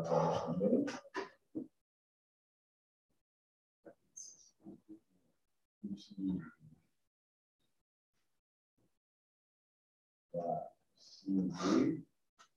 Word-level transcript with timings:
também. 0.00 0.86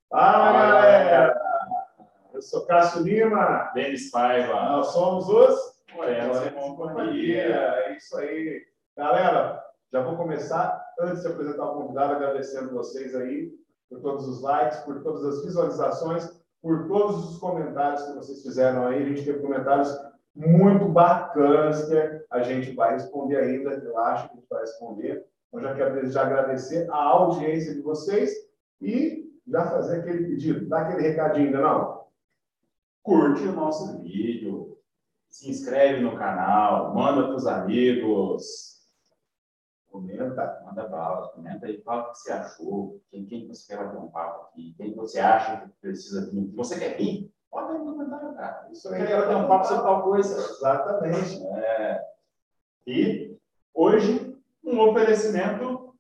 Fala, 0.09 0.53
galera! 0.53 1.41
Eu 2.33 2.41
sou 2.41 2.65
Cássio 2.65 3.03
Lima. 3.03 3.71
Denis 3.73 4.09
Paiva. 4.11 4.53
Nós 4.53 4.87
somos 4.87 5.27
os 5.27 5.75
Morenos 5.93 6.45
e 6.45 6.51
Companhia. 6.51 7.43
É 7.43 7.97
isso 7.97 8.17
aí. 8.17 8.65
Galera, 8.95 9.63
já 9.91 10.01
vou 10.01 10.15
começar, 10.15 10.85
antes 10.99 11.21
de 11.21 11.27
apresentar 11.27 11.65
o 11.65 11.81
convidado, 11.81 12.13
agradecendo 12.13 12.73
vocês 12.73 13.15
aí 13.15 13.51
por 13.89 14.01
todos 14.01 14.27
os 14.27 14.41
likes, 14.41 14.79
por 14.79 15.03
todas 15.03 15.23
as 15.25 15.43
visualizações, 15.43 16.34
por 16.65 16.87
todos 16.87 17.29
os 17.29 17.37
comentários 17.37 18.01
que 18.01 18.13
vocês 18.13 18.41
fizeram 18.41 18.87
aí. 18.87 19.03
A 19.03 19.05
gente 19.05 19.23
teve 19.23 19.37
comentários 19.37 19.95
muito 20.35 20.89
bacanas 20.89 21.87
que 21.87 22.25
a 22.31 22.41
gente 22.41 22.71
vai 22.71 22.93
responder 22.93 23.37
ainda, 23.37 23.69
eu 23.69 23.95
acho 23.99 24.27
que 24.27 24.33
a 24.33 24.35
gente 24.37 24.49
vai 24.49 24.61
responder. 24.61 25.27
Então, 25.47 25.61
já 25.61 25.75
quero 25.75 26.09
já 26.09 26.23
agradecer 26.23 26.89
a 26.89 26.95
audiência 26.95 27.75
de 27.75 27.81
vocês 27.81 28.31
e 28.81 29.31
já 29.47 29.67
fazer 29.67 29.99
aquele 29.99 30.25
pedido, 30.25 30.67
dá 30.67 30.79
aquele 30.79 31.07
recadinho 31.07 31.45
ainda 31.45 31.61
não? 31.61 32.05
Curte 33.03 33.43
o 33.43 33.53
nosso 33.53 34.01
vídeo, 34.01 34.75
se 35.29 35.47
inscreve 35.51 36.01
no 36.01 36.17
canal, 36.17 36.95
manda 36.95 37.27
para 37.27 37.35
os 37.35 37.45
amigos, 37.45 38.74
comenta, 39.95 40.61
manda 40.65 40.87
bala, 40.87 41.29
comenta 41.29 41.65
aí, 41.65 41.81
fala 41.81 42.03
o 42.03 42.11
que 42.11 42.17
você 42.17 42.33
achou, 42.33 43.01
quem, 43.09 43.25
quem 43.25 43.47
você 43.47 43.67
quer 43.67 43.83
bater 43.83 43.97
um 43.97 44.09
papo 44.09 44.47
aqui, 44.47 44.73
quem 44.77 44.93
você 44.93 45.19
acha 45.19 45.61
que 45.61 45.69
precisa 45.81 46.29
vir, 46.29 46.51
você 46.53 46.77
quer 46.77 46.97
vir? 46.97 47.31
Pode 47.49 47.71
aí 47.71 47.77
no 47.77 47.93
comentário, 47.93 48.33
cara. 48.35 48.67
Isso 48.71 48.93
aí, 48.93 49.05
quer 49.05 49.21
bater 49.21 49.35
um 49.37 49.47
papo 49.47 49.65
sobre 49.65 49.83
tal 49.83 50.03
coisa. 50.03 50.37
Exatamente. 50.37 51.41
É. 51.47 52.05
E 52.85 53.37
hoje, 53.73 54.37
um 54.63 54.79
oferecimento 54.81 55.95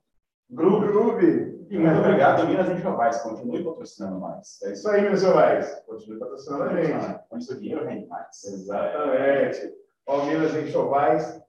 Groove. 0.49 0.87
Groove. 0.87 1.65
E 1.69 1.77
muito 1.79 1.99
obrigado, 1.99 2.47
Minas 2.47 2.69
Enxovais. 2.69 3.21
Continue 3.21 3.63
patrocinando 3.63 4.19
mais. 4.19 4.61
É 4.63 4.73
isso 4.73 4.87
aí, 4.89 5.01
meus 5.01 5.21
jovens. 5.21 5.73
Continue 5.87 6.19
patrocinando 6.19 6.63
a 6.63 6.83
gente. 6.83 7.19
Com 7.29 7.37
isso, 7.37 7.53
o 7.53 7.59
dinheiro 7.59 7.85
rende 7.85 8.05
mais. 8.07 8.43
Exatamente. 8.43 9.73
Ó, 10.05 10.25
Minas 10.25 10.53
Enxovais. 10.55 11.41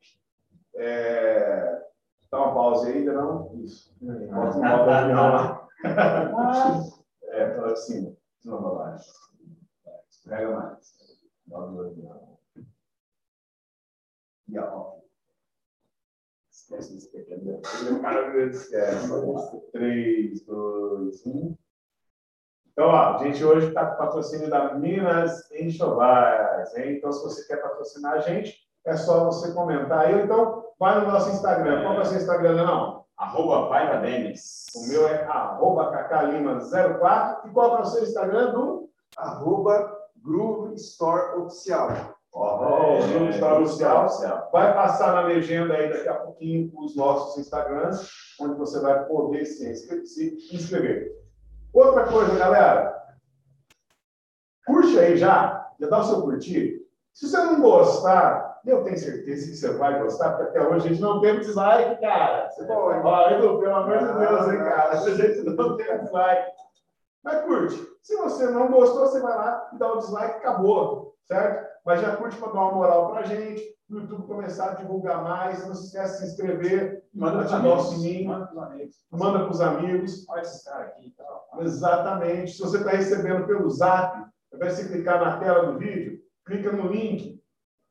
É... 0.77 1.86
Dá 2.31 2.39
uma 2.39 2.55
pausa 2.55 2.89
aí, 2.89 2.99
ainda 2.99 3.13
não? 3.15 3.55
Isso. 3.63 3.95
Bota 4.01 4.59
uma 4.59 4.85
pausa 4.85 5.69
É, 7.23 7.51
para 7.51 7.77
cima. 7.77 8.17
Não 8.45 8.63
vai 8.63 8.73
lá. 8.75 8.97
Escorrega 10.09 10.57
mais. 10.57 10.97
Bota 11.47 11.73
o 11.73 11.81
avião. 11.81 12.39
E 14.49 14.59
ó. 14.59 14.97
Esquece 16.51 16.95
desse 16.95 17.13
pequeno. 17.13 17.59
O 17.59 18.03
cara 18.03 18.45
esquece. 18.47 19.09
3, 19.73 20.45
2, 20.45 21.27
1. 21.27 21.57
Então, 22.73 22.89
ó, 22.89 23.15
a 23.15 23.19
gente 23.25 23.43
hoje 23.45 23.69
está 23.69 23.87
com 23.87 23.97
patrocínio 23.97 24.51
da 24.51 24.75
Minas 24.75 25.51
Enxovais. 25.53 26.77
Hein? 26.77 26.97
Então, 26.97 27.11
se 27.11 27.23
você 27.23 27.47
quer 27.47 27.63
patrocinar 27.63 28.15
a 28.15 28.21
gente, 28.21 28.59
é 28.85 28.97
só 28.97 29.25
você 29.25 29.55
comentar 29.55 30.07
aí. 30.07 30.23
Então, 30.23 30.66
vai 30.79 31.01
no 31.01 31.07
nosso 31.11 31.31
Instagram. 31.31 31.83
Qual 31.83 31.95
é 31.95 32.01
o 32.01 32.05
seu 32.05 32.19
Instagram, 32.19 32.55
não? 32.55 33.05
Arroba 33.17 33.69
Paiva 33.69 33.99
Denis. 33.99 34.67
O 34.75 34.89
meu 34.89 35.09
é 35.09 35.25
arroba 35.25 35.91
cacalima04. 35.91 37.47
E 37.47 37.51
qual 37.51 37.79
é 37.79 37.81
o 37.81 37.87
seu 37.87 38.03
Instagram, 38.03 38.53
do? 38.53 38.91
Arroba 39.17 39.97
Groove 40.17 40.75
Store 40.75 41.41
Oficial. 41.41 42.17
Ó, 42.33 42.99
o 42.99 43.09
Groove 43.09 43.31
Store 43.31 43.65
Oficial. 43.65 44.51
Vai 44.53 44.75
passar 44.75 45.15
na 45.15 45.23
legenda 45.23 45.73
aí 45.73 45.89
daqui 45.89 46.09
a 46.09 46.15
pouquinho 46.15 46.70
os 46.77 46.95
nossos 46.95 47.39
Instagrams, 47.39 48.07
onde 48.39 48.57
você 48.57 48.79
vai 48.81 49.07
poder 49.07 49.47
se 49.47 50.53
inscrever. 50.53 51.13
Outra 51.73 52.05
coisa, 52.07 52.36
galera. 52.36 52.95
Curte 54.67 54.98
aí 54.98 55.17
já. 55.17 55.70
Já 55.81 55.89
dá 55.89 55.98
o 56.01 56.05
seu 56.05 56.23
curtir. 56.23 56.83
Se 57.15 57.29
você 57.29 57.36
não 57.39 57.63
gostar, 57.63 58.45
eu 58.67 58.83
tenho 58.83 58.99
certeza 58.99 59.47
que 59.49 59.57
você 59.57 59.73
vai 59.75 60.03
gostar, 60.03 60.31
porque 60.31 60.59
até 60.59 60.69
hoje 60.69 60.87
a 60.87 60.91
gente 60.91 61.01
não 61.01 61.21
tem 61.21 61.39
dislike, 61.39 62.01
cara. 62.01 62.51
Você 62.51 62.65
pode, 62.65 63.07
ó, 63.07 63.31
Edu, 63.31 63.59
pelo 63.59 63.75
amor 63.75 63.99
de 63.99 64.05
Deus, 64.05 64.49
hein, 64.49 64.59
cara. 64.59 64.91
A 64.91 64.97
gente 64.97 65.43
não 65.43 65.77
tem 65.77 65.99
dislike. 66.01 66.53
Mas 67.23 67.45
curte. 67.45 67.87
Se 68.03 68.17
você 68.17 68.47
não 68.47 68.71
gostou, 68.71 69.07
você 69.07 69.21
vai 69.21 69.37
lá 69.37 69.71
e 69.73 69.79
dá 69.79 69.93
o 69.93 69.99
dislike, 69.99 70.37
acabou, 70.37 71.15
certo? 71.25 71.67
Mas 71.85 72.01
já 72.01 72.17
curte 72.17 72.37
para 72.37 72.53
dar 72.53 72.61
uma 72.61 72.73
moral 72.73 73.11
pra 73.11 73.23
gente, 73.23 73.63
no 73.89 74.01
YouTube 74.01 74.27
começar 74.27 74.71
a 74.71 74.75
divulgar 74.75 75.23
mais. 75.23 75.67
Não 75.67 75.75
se 75.75 75.87
esquece 75.87 76.15
de 76.15 76.19
se 76.19 76.33
inscrever, 76.33 77.05
Manda 77.15 77.45
para 77.45 77.57
ativar 77.57 77.79
o 77.79 77.83
sininho, 77.83 78.29
Manda 78.29 78.47
para 79.41 79.51
os 79.51 79.61
amigos. 79.61 80.25
para. 80.25 80.35
Olha 80.35 80.43
esse 80.43 80.65
cara 80.65 80.85
aqui 80.85 81.07
e 81.07 81.11
tal. 81.13 81.48
Exatamente. 81.61 82.53
Se 82.53 82.61
você 82.61 82.79
está 82.79 82.91
recebendo 82.91 83.47
pelo 83.47 83.71
zap, 83.71 84.19
ao 84.19 84.57
invés 84.57 84.77
de 84.77 84.83
você 84.83 84.89
clicar 84.89 85.21
na 85.21 85.39
tela 85.39 85.73
do 85.73 85.79
vídeo, 85.79 86.21
clica 86.45 86.71
no 86.73 86.89
link, 86.89 87.41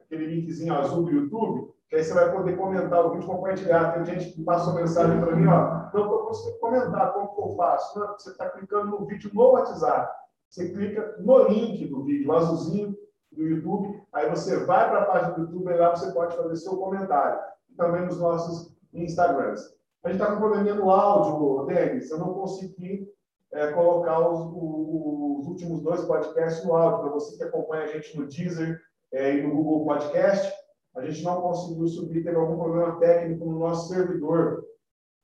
aquele 0.05 0.27
linkzinho 0.27 0.73
azul 0.73 1.03
do 1.03 1.11
YouTube, 1.11 1.73
que 1.89 1.95
aí 1.95 2.03
você 2.03 2.13
vai 2.13 2.31
poder 2.31 2.57
comentar 2.57 3.05
o 3.05 3.11
vídeo, 3.11 3.27
compartilhar. 3.27 3.93
Tem 3.93 4.05
gente 4.05 4.33
que 4.33 4.43
passou 4.43 4.73
mensagem 4.73 5.19
para 5.19 5.35
mim, 5.35 5.47
ó, 5.47 5.89
não 5.93 6.03
estou 6.03 6.25
conseguindo 6.25 6.59
comentar, 6.59 7.13
como 7.13 7.35
que 7.35 7.41
eu 7.41 7.55
faço? 7.55 7.99
Não, 7.99 8.13
você 8.13 8.29
está 8.29 8.49
clicando 8.49 8.91
no 8.91 9.05
vídeo 9.05 9.31
no 9.33 9.51
WhatsApp. 9.51 10.13
Você 10.49 10.69
clica 10.69 11.15
no 11.19 11.47
link 11.47 11.85
do 11.88 12.03
vídeo, 12.03 12.31
azulzinho 12.31 12.95
do 13.31 13.44
YouTube, 13.44 14.01
aí 14.13 14.29
você 14.29 14.63
vai 14.65 14.89
para 14.89 15.01
a 15.01 15.05
página 15.05 15.31
do 15.33 15.41
YouTube 15.41 15.69
e 15.69 15.77
lá 15.77 15.95
você 15.95 16.11
pode 16.11 16.35
fazer 16.35 16.55
seu 16.55 16.77
comentário. 16.77 17.39
E 17.69 17.75
também 17.75 18.05
nos 18.05 18.17
nossos 18.19 18.73
Instagrams. 18.94 19.61
A 20.03 20.09
gente 20.09 20.21
está 20.21 20.31
com 20.31 20.39
probleminha 20.39 20.75
no 20.75 20.89
áudio, 20.89 21.65
Denis, 21.65 22.09
eu 22.11 22.19
não 22.19 22.33
consegui 22.33 23.11
é, 23.51 23.71
colocar 23.71 24.19
os, 24.19 24.39
os 24.39 25.47
últimos 25.47 25.81
dois 25.81 26.05
podcasts 26.05 26.63
no 26.63 26.75
áudio. 26.75 26.99
Para 26.99 27.09
você 27.09 27.38
que 27.38 27.44
acompanha 27.44 27.83
a 27.83 27.88
gente 27.88 28.17
no 28.17 28.27
Deezer 28.27 28.79
é, 29.15 29.37
e 29.37 29.41
no 29.41 29.55
Google 29.55 29.85
Podcast, 29.85 30.53
a 30.95 31.01
gente 31.05 31.23
não 31.23 31.41
conseguiu 31.41 31.87
subir, 31.87 32.23
teve 32.23 32.35
algum 32.35 32.57
problema 32.57 32.99
técnico 32.99 33.45
no 33.45 33.59
nosso 33.59 33.93
servidor, 33.93 34.65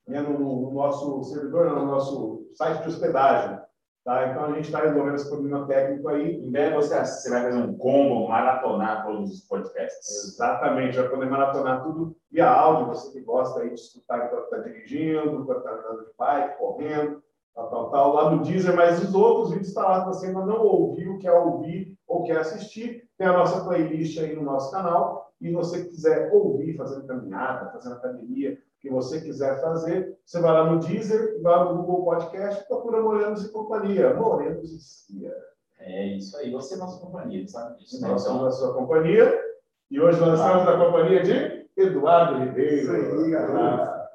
né, 0.08 0.22
no, 0.22 0.40
no 0.40 0.72
nosso 0.72 1.24
servidor, 1.26 1.70
no 1.72 1.86
nosso 1.86 2.48
site 2.54 2.84
de 2.84 2.90
hospedagem. 2.90 3.60
Tá? 4.04 4.30
Então 4.30 4.46
a 4.46 4.52
gente 4.54 4.66
está 4.66 4.80
resolvendo 4.80 5.16
esse 5.16 5.30
problema 5.30 5.68
técnico 5.68 6.10
aí. 6.10 6.38
Em 6.38 6.50
breve 6.50 6.76
você, 6.76 7.06
você 7.06 7.30
vai 7.30 7.44
fazer 7.44 7.62
um 7.62 7.78
combo, 7.78 8.28
maratonar 8.28 9.06
todos 9.06 9.32
os 9.32 9.42
podcasts. 9.42 10.34
Exatamente, 10.34 10.98
vai 10.98 11.10
poder 11.10 11.30
maratonar 11.30 11.84
tudo 11.84 12.16
via 12.32 12.50
áudio, 12.50 12.88
você 12.88 13.12
que 13.12 13.22
gosta 13.24 13.60
aí 13.60 13.70
de 13.70 13.76
escutar 13.76 14.26
enquanto 14.26 14.46
está 14.46 14.58
dirigindo, 14.58 15.42
enquanto 15.42 15.58
está 15.58 15.72
andando 15.72 16.06
de 16.06 16.12
bike, 16.18 16.58
correndo, 16.58 17.24
tal, 17.54 17.70
tal, 17.70 17.92
tal, 17.92 18.14
lá 18.14 18.32
no 18.32 18.42
Deezer, 18.42 18.76
mas 18.76 19.04
os 19.04 19.14
outros 19.14 19.50
vídeos 19.50 19.68
estão 19.68 19.84
lá, 19.84 20.00
se 20.00 20.06
você 20.08 20.28
ainda 20.28 20.46
não 20.46 20.66
ouviu, 20.66 21.20
quer 21.20 21.34
ouvir 21.34 21.96
ou 22.08 22.24
quer 22.24 22.38
assistir, 22.38 23.08
tem 23.22 23.30
a 23.30 23.38
nossa 23.38 23.64
playlist 23.64 24.18
aí 24.18 24.36
no 24.36 24.42
nosso 24.42 24.72
canal, 24.72 25.32
e 25.40 25.52
você 25.52 25.84
quiser 25.84 26.32
ouvir, 26.34 26.76
fazendo 26.76 27.06
caminhada, 27.06 27.70
fazendo 27.72 27.94
academia, 27.94 28.54
o 28.54 28.82
que 28.82 28.90
você 28.90 29.22
quiser 29.22 29.62
fazer, 29.62 30.18
você 30.26 30.42
vai 30.42 30.52
lá 30.52 30.72
no 30.72 30.80
Deezer, 30.80 31.40
vai 31.44 31.56
lá 31.56 31.66
no 31.66 31.84
Google 31.84 32.04
Podcast, 32.04 32.66
procura 32.68 33.00
Morenos 33.00 33.46
e 33.46 33.52
Companhia, 33.52 34.16
Morenos 34.16 34.72
e 34.74 34.80
Cia. 34.80 35.36
É 35.80 36.08
isso 36.18 36.36
aí, 36.36 36.52
você 36.52 36.74
é 36.74 36.78
nossa 36.78 37.00
companhia, 37.00 37.48
sabe 37.48 37.78
disso, 37.78 38.02
né? 38.02 38.08
Nós 38.08 38.24
Então, 38.24 38.40
somos 38.40 38.56
a 38.56 38.58
sua 38.58 38.74
companhia, 38.74 39.40
e 39.92 40.02
hoje 40.02 40.20
nós 40.20 40.40
estamos 40.40 40.66
na 40.66 40.84
companhia 40.84 41.22
de 41.22 41.70
Eduardo 41.78 42.40
Ribeiro. 42.40 42.76
Isso 42.76 42.92
aí, 42.92 43.36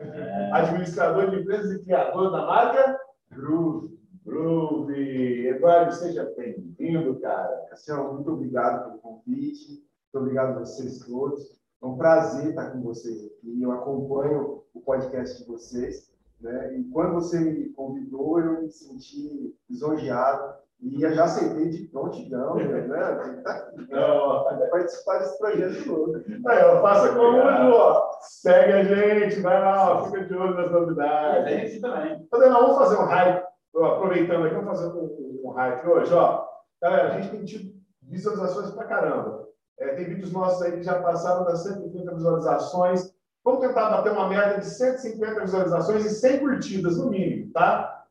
é, 0.00 0.50
administrador 0.52 1.30
de 1.30 1.40
empresas 1.42 1.72
e 1.76 1.84
criador 1.84 2.32
da 2.32 2.44
marca 2.44 2.98
Groove. 3.30 3.95
Groove. 4.26 5.46
Eduardo, 5.46 5.94
seja 5.94 6.24
bem-vindo, 6.36 7.20
cara. 7.20 7.64
Cassiano, 7.70 8.14
muito 8.14 8.32
obrigado 8.32 8.84
pelo 8.84 8.98
convite. 8.98 9.68
Muito 9.70 10.24
obrigado 10.24 10.56
a 10.56 10.58
vocês 10.58 10.98
todos. 11.06 11.56
É 11.80 11.86
um 11.86 11.96
prazer 11.96 12.48
estar 12.50 12.72
com 12.72 12.82
vocês 12.82 13.24
aqui. 13.24 13.62
Eu 13.62 13.70
acompanho 13.70 14.64
o 14.74 14.80
podcast 14.80 15.38
de 15.38 15.48
vocês. 15.48 16.12
Né? 16.40 16.76
E 16.76 16.84
quando 16.90 17.14
você 17.14 17.38
me 17.38 17.68
convidou, 17.70 18.40
eu 18.40 18.62
me 18.62 18.68
senti 18.68 19.54
lisonjeado. 19.70 20.56
E 20.82 21.02
eu 21.02 21.14
já 21.14 21.24
aceitei 21.24 21.70
de 21.70 21.84
prontidão, 21.84 22.56
né? 22.56 22.66
Tá 23.42 23.52
aqui, 23.52 23.90
Não, 23.90 24.44
Vai 24.44 24.68
participar 24.68 25.18
desse 25.18 25.38
projeto 25.38 25.84
todo. 25.86 26.24
aí, 26.46 26.64
ó, 26.64 26.82
faça 26.82 27.14
como 27.14 27.38
ó. 27.38 28.10
Segue 28.20 28.72
a 28.72 28.82
gente, 28.82 29.40
vai 29.40 29.58
lá, 29.58 29.94
ó, 29.94 30.04
fica 30.06 30.24
de 30.24 30.34
olho 30.34 30.54
nas 30.54 30.70
novidades. 30.70 31.44
tem 31.44 31.66
aqui 31.66 31.80
também. 31.80 32.22
Então, 32.26 32.40
vamos 32.40 32.76
fazer 32.76 32.96
um 32.96 33.06
hype. 33.06 33.45
Aproveitando 33.84 34.46
aqui, 34.46 34.54
vamos 34.54 34.70
fazer 34.70 34.92
um, 34.94 35.04
um, 35.04 35.40
um 35.44 35.50
hype 35.50 35.86
hoje, 35.86 36.14
ó. 36.14 36.46
Galera, 36.80 37.14
a 37.14 37.20
gente 37.20 37.30
tem 37.30 37.44
tido 37.44 37.74
visualizações 38.02 38.70
pra 38.70 38.84
caramba. 38.84 39.46
É, 39.78 39.94
tem 39.94 40.06
vídeos 40.06 40.32
nossos 40.32 40.62
aí 40.62 40.72
que 40.72 40.82
já 40.82 41.00
passaram 41.02 41.44
das 41.44 41.62
130 41.62 42.14
visualizações. 42.14 43.14
Vamos 43.44 43.60
tentar 43.60 43.90
bater 43.90 44.12
uma 44.12 44.28
meta 44.28 44.60
de 44.60 44.66
150 44.66 45.40
visualizações 45.40 46.04
e 46.04 46.10
100 46.10 46.38
curtidas, 46.40 46.96
no 46.96 47.10
mínimo, 47.10 47.52
tá? 47.52 48.04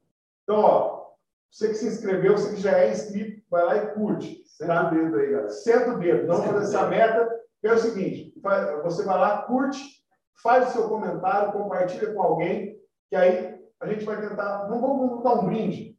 Então, 0.44 0.60
ó, 0.60 1.06
Você 1.52 1.70
que 1.70 1.76
se 1.76 1.88
inscreveu, 1.88 2.38
você 2.38 2.54
que 2.54 2.62
já 2.62 2.78
é 2.78 2.92
inscrito, 2.92 3.42
vai 3.50 3.64
lá 3.64 3.76
e 3.78 3.88
curte. 3.94 4.44
Senta 4.46 4.88
o 4.88 4.90
dedo 4.92 5.18
aí, 5.18 5.32
galera. 5.32 5.50
Senta 5.50 5.92
o 5.92 6.00
dedo. 6.00 6.28
Vamos 6.28 6.46
fazer 6.46 6.64
essa 6.64 6.88
meta. 6.88 7.30
É 7.64 7.74
o 7.74 7.78
seguinte: 7.78 8.34
você 8.84 9.04
vai 9.04 9.18
lá, 9.18 9.42
curte, 9.44 9.80
faz 10.44 10.70
o 10.70 10.72
seu 10.74 10.90
comentário, 10.90 11.54
compartilha 11.54 12.14
com 12.14 12.22
alguém, 12.22 12.78
que 13.10 13.16
aí 13.16 13.55
a 13.86 13.94
gente 13.94 14.06
vai 14.06 14.20
tentar. 14.20 14.68
Não 14.68 14.82
vamos 14.82 15.24
dar 15.24 15.34
um 15.34 15.46
brinde 15.46 15.98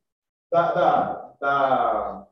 da, 0.50 0.72
da, 0.72 1.34
da 1.40 2.26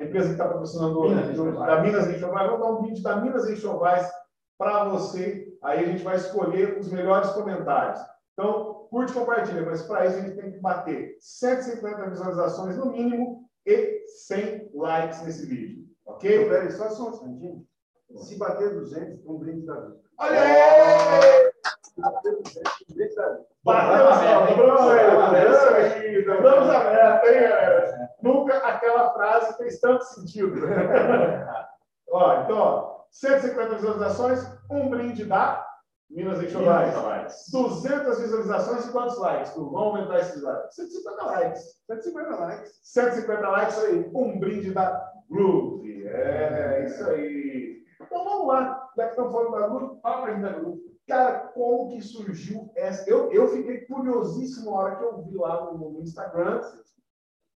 empresa 0.00 0.26
que 0.26 0.32
está 0.32 0.48
patrocinando 0.48 1.08
da 1.08 1.80
Minas 1.82 2.08
Enxovais. 2.08 2.50
Vamos 2.50 2.60
dar 2.60 2.72
um 2.72 2.82
brinde 2.82 3.02
da 3.02 3.16
Minas 3.16 3.48
Enxovais 3.48 4.10
para 4.58 4.84
você. 4.84 5.48
Aí 5.62 5.84
a 5.84 5.88
gente 5.88 6.02
vai 6.02 6.16
escolher 6.16 6.78
os 6.78 6.90
melhores 6.90 7.30
comentários. 7.30 8.00
Então, 8.32 8.86
curte 8.90 9.12
e 9.12 9.14
compartilha, 9.14 9.62
mas 9.62 9.82
para 9.82 10.06
isso 10.06 10.16
a 10.16 10.20
gente 10.20 10.36
tem 10.36 10.52
que 10.52 10.58
bater 10.58 11.16
150 11.20 12.10
visualizações 12.10 12.76
no 12.76 12.86
mínimo 12.86 13.48
e 13.66 14.04
100 14.26 14.70
likes 14.74 15.22
nesse 15.22 15.46
vídeo. 15.46 15.84
Ok? 16.06 16.34
Então, 16.34 16.48
peraí, 16.48 16.70
só 16.70 16.90
só 16.90 17.10
um 17.10 17.12
segundinho. 17.12 17.66
Se 18.16 18.36
bater 18.36 18.74
200, 18.74 19.24
um 19.26 19.38
brinde 19.38 19.66
da 19.66 19.80
vida. 19.80 20.00
Olha 20.18 20.40
aí! 20.40 21.50
Bateu 21.98 22.42
200, 22.42 22.82
um 24.49 24.49
galera? 26.72 28.10
Nunca 28.22 28.56
aquela 28.58 29.12
frase 29.12 29.56
fez 29.56 29.80
tanto 29.80 30.04
sentido. 30.04 30.60
ó, 32.10 32.42
então, 32.42 32.58
ó, 32.58 33.00
150 33.10 33.74
visualizações, 33.76 34.46
um 34.70 34.88
brinde 34.88 35.24
da 35.24 35.66
Minas 36.10 36.42
Enxovais. 36.42 36.88
Enxovais. 36.88 37.44
200 37.52 38.20
visualizações 38.20 38.86
e 38.86 38.92
quantos 38.92 39.18
likes? 39.18 39.52
Tu? 39.52 39.64
Vamos 39.64 39.98
aumentar 39.98 40.18
esses 40.18 40.42
likes. 40.42 40.74
150 40.74 41.24
likes. 41.24 41.62
150 41.86 42.36
likes. 42.36 42.80
150 42.82 43.48
likes 43.48 43.78
aí, 43.78 44.10
um 44.14 44.38
brinde 44.38 44.72
da 44.72 45.08
Groove. 45.30 46.06
É, 46.08 46.84
isso 46.84 47.08
aí. 47.08 47.84
Então 48.00 48.24
vamos 48.24 48.48
lá, 48.48 48.88
já 48.96 49.04
que 49.04 49.10
estamos 49.10 49.32
falando 49.32 49.52
da 49.52 49.68
Groove, 49.68 50.00
fala 50.00 50.22
pra 50.22 50.32
gente 50.32 50.42
da 50.42 50.52
Groove. 50.52 50.89
Cara, 51.10 51.48
como 51.48 51.88
que 51.88 52.00
surgiu 52.00 52.70
essa? 52.76 53.10
Eu, 53.10 53.32
eu 53.32 53.48
fiquei 53.48 53.80
curiosíssimo 53.80 54.70
na 54.70 54.76
hora 54.76 54.96
que 54.96 55.02
eu 55.02 55.22
vi 55.22 55.36
lá 55.36 55.72
no, 55.72 55.90
no 55.90 56.02
Instagram. 56.02 56.60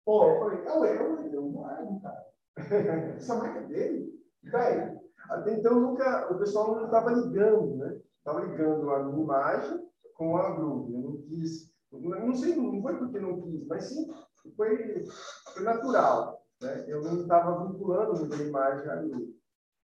Pô, 0.05 0.31
eu 0.31 0.39
falei, 0.39 0.59
é 0.89 1.03
eu, 1.03 1.33
eu 1.33 1.43
não 1.51 1.69
é, 1.69 2.01
cara. 2.01 2.27
Essa 3.17 3.35
marca 3.35 3.59
é 3.59 3.67
dele? 3.67 4.25
Velho, 4.45 5.01
Até 5.29 5.55
então, 5.55 5.81
nunca, 5.81 6.33
o 6.33 6.39
pessoal 6.39 6.77
não 6.77 6.85
estava 6.85 7.11
ligando, 7.11 7.77
né? 7.77 8.01
Estava 8.19 8.41
ligando 8.47 8.89
a 8.89 9.01
imagem 9.01 9.89
com 10.15 10.37
a 10.37 10.55
Groove. 10.55 10.95
Eu 10.95 11.01
não 11.01 11.17
quis, 11.23 11.75
não 11.91 12.35
sei, 12.35 12.55
não 12.55 12.81
foi 12.81 12.99
porque 12.99 13.19
não 13.19 13.41
quis, 13.41 13.67
mas 13.67 13.85
sim, 13.85 14.13
foi, 14.57 15.05
foi 15.53 15.63
natural. 15.65 16.41
Né? 16.63 16.85
Eu 16.87 17.03
não 17.03 17.23
estava 17.23 17.67
vinculando 17.67 18.17
muito 18.17 18.33
a 18.33 18.47
imagem 18.47 18.89
à 18.89 18.95
Groove. 18.95 19.41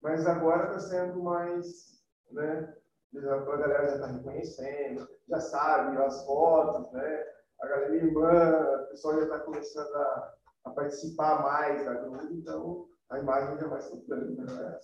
Mas 0.02 0.26
agora 0.26 0.76
está 0.76 0.78
sendo 0.78 1.22
mais, 1.22 2.02
né? 2.30 2.76
A 3.14 3.56
galera 3.56 3.88
já 3.88 3.94
está 3.94 4.06
reconhecendo, 4.06 5.08
já 5.28 5.40
sabe 5.40 5.96
as 5.98 6.24
fotos, 6.26 6.92
né? 6.92 7.24
A 7.60 7.66
galera, 7.66 7.90
minha 7.90 8.04
irmã, 8.04 8.82
o 8.82 8.86
pessoal 8.88 9.14
já 9.14 9.22
está 9.24 9.38
começando 9.40 9.94
a, 9.94 10.34
a 10.64 10.70
participar 10.70 11.42
mais 11.42 11.84
da 11.84 11.94
Groove, 11.94 12.34
então 12.34 12.86
a 13.08 13.18
imagem 13.18 13.58
já 13.58 13.68
vai 13.68 13.80
soltando. 13.80 14.36
Né? 14.36 14.78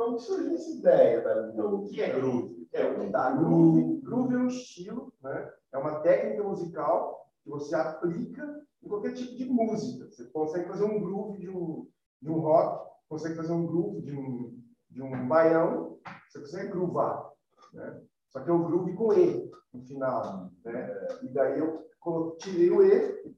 como 0.00 0.16
que 0.16 0.22
surgiu 0.22 0.54
essa 0.54 0.70
ideia 0.70 1.20
da 1.20 1.50
Então, 1.52 1.74
o 1.74 1.84
que 1.84 2.00
é 2.00 2.08
groove? 2.08 2.68
É, 2.72 2.90
o 2.90 3.00
que 3.00 3.10
tá? 3.10 3.32
Groove, 3.32 4.00
groove 4.00 4.34
é 4.34 4.38
um 4.38 4.46
estilo, 4.46 5.12
né? 5.22 5.52
é 5.72 5.78
uma 5.78 6.00
técnica 6.00 6.42
musical 6.42 7.30
que 7.44 7.50
você 7.50 7.74
aplica 7.74 8.62
em 8.82 8.88
qualquer 8.88 9.12
tipo 9.12 9.36
de 9.36 9.44
música. 9.44 10.10
Você 10.10 10.24
consegue 10.26 10.68
fazer 10.68 10.84
um 10.84 11.00
groove 11.02 11.38
de 11.38 11.50
um, 11.50 11.86
de 12.22 12.30
um 12.30 12.40
rock, 12.40 12.90
consegue 13.10 13.36
fazer 13.36 13.52
um 13.52 13.66
groove 13.66 14.00
de 14.00 14.16
um, 14.16 14.58
de 14.90 15.02
um 15.02 15.28
baião, 15.28 15.98
você 16.28 16.40
consegue 16.40 16.70
groovar. 16.70 17.30
Né? 17.72 18.02
Só 18.28 18.40
que 18.42 18.50
é 18.50 18.52
o 18.52 18.64
groove 18.64 18.94
com 18.94 19.12
E 19.12 19.50
no 19.72 19.82
final. 19.82 20.50
Né? 20.64 21.08
E 21.22 21.28
daí 21.28 21.58
eu 21.58 21.86
tirei 22.38 22.70
o 22.70 22.82
E 22.82 23.34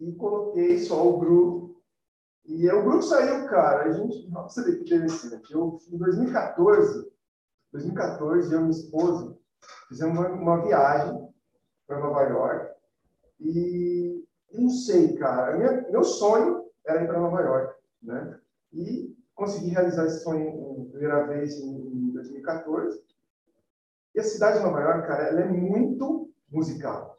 e 0.00 0.12
coloquei 0.14 0.78
só 0.78 1.06
o 1.06 1.18
groove. 1.18 1.76
E 2.46 2.68
o 2.70 2.82
groove 2.82 3.02
saiu, 3.04 3.46
cara. 3.48 3.84
A 3.84 3.92
gente, 3.92 4.28
nossa, 4.30 4.64
que 4.64 4.70
interessante. 4.82 5.52
Eu, 5.52 5.78
em 5.90 5.98
2014, 5.98 7.12
2014, 7.72 8.52
eu 8.52 8.58
e 8.58 8.62
minha 8.62 8.70
esposa 8.70 9.38
fizemos 9.88 10.18
uma, 10.18 10.28
uma 10.28 10.62
viagem 10.62 11.28
para 11.86 12.00
Nova 12.00 12.22
York 12.22 12.74
e 13.40 14.24
eu 14.52 14.60
não 14.62 14.70
sei, 14.70 15.14
cara, 15.16 15.56
minha- 15.56 15.90
meu 15.90 16.04
sonho 16.04 16.64
era 16.84 17.02
ir 17.02 17.06
para 17.06 17.20
Nova 17.20 17.40
York, 17.40 17.74
né? 18.02 18.40
E 18.72 19.16
consegui 19.40 19.70
realizar 19.70 20.04
esse 20.04 20.22
sonho 20.22 20.86
primeira 20.90 21.26
vez 21.26 21.58
em, 21.58 21.70
em 21.70 22.10
2014. 22.12 23.02
E 24.14 24.20
a 24.20 24.22
cidade 24.22 24.58
de 24.58 24.64
Nova 24.64 24.80
York, 24.80 25.06
cara, 25.06 25.28
ela 25.28 25.40
é 25.40 25.48
muito 25.48 26.30
musical, 26.50 27.18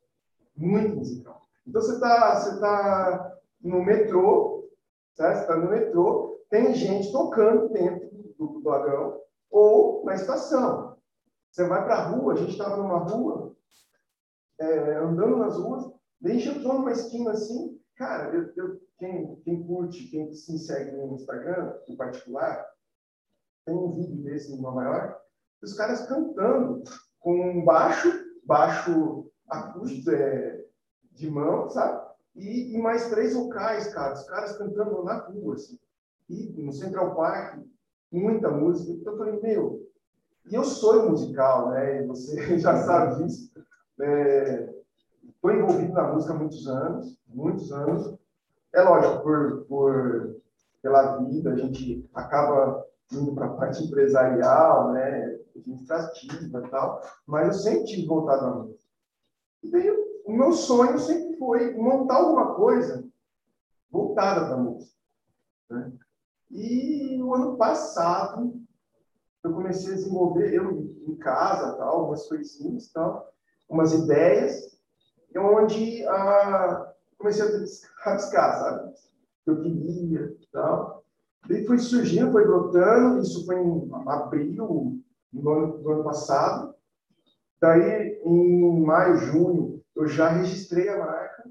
muito 0.56 0.96
musical. 0.98 1.48
Então 1.66 1.82
você 1.82 2.00
tá, 2.00 2.40
você 2.40 2.60
tá 2.60 3.38
no 3.62 3.84
metrô, 3.84 4.70
certo? 5.16 5.40
Você 5.40 5.48
tá 5.48 5.58
no 5.58 5.70
metrô, 5.70 6.40
tem 6.50 6.76
gente 6.76 7.12
tocando 7.12 7.70
dentro 7.70 8.08
do, 8.38 8.48
do 8.48 8.62
vagão 8.62 9.20
ou 9.50 10.06
na 10.06 10.14
estação. 10.14 10.98
Você 11.50 11.66
vai 11.66 11.84
para 11.84 11.96
a 11.96 12.08
rua, 12.10 12.34
a 12.34 12.38
gente 12.38 12.52
estava 12.52 12.78
numa 12.78 13.00
rua, 13.00 13.56
é, 14.60 14.96
andando 14.98 15.38
nas 15.38 15.58
ruas, 15.58 15.92
daí 16.20 16.38
a 16.38 16.40
gente 16.40 16.60
numa 16.60 16.92
esquina 16.92 17.32
assim, 17.32 17.80
cara, 17.96 18.34
eu, 18.36 18.54
eu- 18.56 18.82
quem, 19.02 19.36
quem 19.38 19.64
curte, 19.64 20.08
quem 20.10 20.32
se 20.32 20.60
segue 20.60 20.92
no 20.92 21.16
Instagram, 21.16 21.74
em 21.88 21.96
particular, 21.96 22.64
tem 23.66 23.76
um 23.76 23.92
vídeo 23.96 24.22
desse 24.22 24.54
em 24.54 24.62
Nova 24.62 24.84
York, 24.84 25.22
os 25.64 25.74
caras 25.74 26.08
cantando 26.08 26.84
com 27.20 27.34
um 27.34 27.66
baixo, 27.66 28.08
baixo 28.46 29.28
acústico 29.50 30.12
é, 30.12 30.64
de 31.14 31.30
mão, 31.32 31.68
sabe? 31.70 32.12
E, 32.36 32.76
e 32.76 32.78
mais 32.78 33.10
três 33.10 33.34
vocais, 33.34 33.92
cara, 33.92 34.14
os 34.14 34.24
caras 34.30 34.56
cantando 34.58 35.04
na 35.04 35.18
rua, 35.18 35.56
assim. 35.56 35.80
E 36.30 36.50
no 36.62 36.72
Central 36.72 37.16
Park, 37.16 37.60
muita 38.12 38.52
música. 38.52 38.92
Então 38.92 39.14
eu 39.14 39.18
falei, 39.18 39.42
meu, 39.42 39.90
e 40.46 40.54
eu 40.54 40.64
sou 40.64 41.10
musical, 41.10 41.72
né? 41.72 42.04
E 42.04 42.08
você 42.08 42.58
já 42.60 42.78
sabe 42.84 43.24
disso. 43.24 43.52
Estou 45.28 45.52
envolvido 45.52 45.92
na 45.92 46.14
música 46.14 46.34
há 46.34 46.38
muitos 46.38 46.68
anos, 46.68 47.20
muitos 47.28 47.72
anos. 47.72 48.21
É 48.74 48.82
lógico, 48.82 49.22
por, 49.22 49.66
por 49.66 50.42
pela 50.82 51.18
vida, 51.18 51.52
a 51.52 51.56
gente 51.56 52.10
acaba 52.14 52.86
indo 53.12 53.34
para 53.36 53.46
a 53.46 53.54
parte 53.54 53.84
empresarial, 53.84 54.92
né? 54.94 55.40
administrativa 55.56 56.60
e 56.66 56.70
tal, 56.70 57.02
mas 57.28 57.48
eu 57.48 57.54
sempre 57.54 57.86
tive 57.86 58.08
voltado 58.08 58.46
à 58.46 58.56
música. 58.56 58.84
E 59.64 59.70
daí, 59.70 59.92
o 60.26 60.32
meu 60.32 60.54
sonho 60.54 60.98
sempre 60.98 61.38
foi 61.38 61.74
montar 61.76 62.16
alguma 62.16 62.56
coisa 62.56 63.04
voltada 63.92 64.46
para 64.46 64.56
a 64.56 64.58
música. 64.58 64.96
Né? 65.70 65.92
E 66.50 67.22
o 67.22 67.34
ano 67.36 67.58
passado, 67.58 68.60
eu 69.44 69.54
comecei 69.54 69.92
a 69.92 69.96
desenvolver, 69.96 70.54
eu 70.54 70.92
em 71.08 71.16
casa, 71.18 71.78
tal, 71.78 72.00
algumas 72.00 72.28
coisinhas, 72.28 72.92
tal, 72.92 73.32
umas 73.70 73.94
ideias, 73.94 74.80
onde 75.36 76.06
ah, 76.08 76.91
comecei 77.22 77.44
a 77.46 78.04
rabiscar, 78.04 78.60
sabe? 78.60 78.94
Que 79.44 79.52
eu 79.52 79.62
queria, 79.62 80.36
tal. 80.52 81.04
Daí 81.48 81.66
foi 81.66 81.80
surgindo, 81.80 82.32
foi 82.32 82.46
brotando, 82.46 83.22
isso 83.22 83.46
foi 83.46 83.56
em 83.58 83.90
abril 84.08 85.02
do 85.34 85.50
ano, 85.50 85.78
do 85.80 85.92
ano 85.92 86.04
passado. 86.04 86.76
Daí, 87.60 88.20
em 88.24 88.86
maio, 88.86 89.18
junho, 89.18 89.82
eu 89.96 90.08
já 90.08 90.30
registrei 90.30 90.90
a 90.90 90.98
marca, 90.98 91.50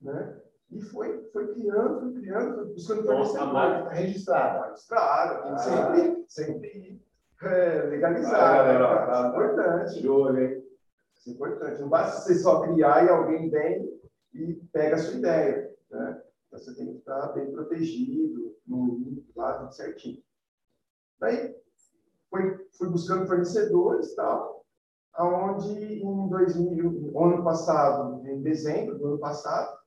né? 0.00 0.36
E 0.70 0.80
foi, 0.80 1.22
foi 1.32 1.54
criando, 1.54 2.00
foi 2.00 2.12
criando, 2.20 2.54
foi 2.56 2.64
buscando 2.72 3.00
Então, 3.02 3.12
a 3.12 3.24
fornecedor. 3.24 3.52
marca 3.52 4.00
está 4.00 4.66
registrada. 4.70 5.42
Tem 5.42 5.54
que 5.54 5.60
sempre, 5.62 6.24
sempre 6.28 7.02
é, 7.42 7.82
legalizar. 7.82 9.10
Ah, 9.10 9.24
é 9.24 9.28
importante. 9.28 10.08
Olho, 10.08 10.40
hein? 10.40 10.64
Isso 11.16 11.30
é 11.30 11.32
importante. 11.32 11.80
Não 11.80 11.88
basta 11.88 12.20
você 12.20 12.34
só 12.36 12.62
criar 12.62 13.04
e 13.04 13.08
alguém 13.08 13.50
vem 13.50 13.93
e 14.34 14.54
pega 14.72 14.96
a 14.96 14.98
sua 14.98 15.14
ideia. 15.14 15.74
Né? 15.90 16.22
Então, 16.46 16.58
você 16.58 16.74
tem 16.74 16.86
que 16.86 16.98
estar 16.98 17.28
bem 17.28 17.50
protegido, 17.52 18.56
no 18.66 19.22
tudo 19.34 19.72
certinho. 19.72 20.22
Daí, 21.18 21.54
fui, 22.30 22.68
fui 22.76 22.88
buscando 22.88 23.26
fornecedores 23.26 24.12
e 24.12 24.16
tal, 24.16 24.64
aonde 25.14 26.02
em 26.02 26.28
2000, 26.28 27.12
ano 27.18 27.44
passado, 27.44 28.26
em 28.26 28.42
dezembro 28.42 28.98
do 28.98 29.06
ano 29.06 29.18
passado, 29.18 29.78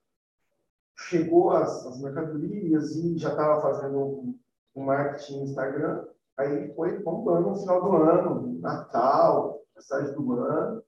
chegou 0.95 1.51
as, 1.51 1.85
as 1.85 1.99
mercadorias 2.01 2.95
e 2.95 3.17
já 3.17 3.29
estava 3.29 3.61
fazendo 3.61 3.97
um, 3.97 4.39
um 4.75 4.83
marketing 4.83 5.43
Instagram. 5.43 6.05
Aí 6.37 6.73
foi 6.75 6.99
bombando 6.99 7.49
no 7.49 7.55
final 7.55 7.83
do 7.83 7.97
ano, 7.97 8.59
Natal, 8.59 9.61
passagem 9.75 10.13
do 10.13 10.33
ano. 10.33 10.83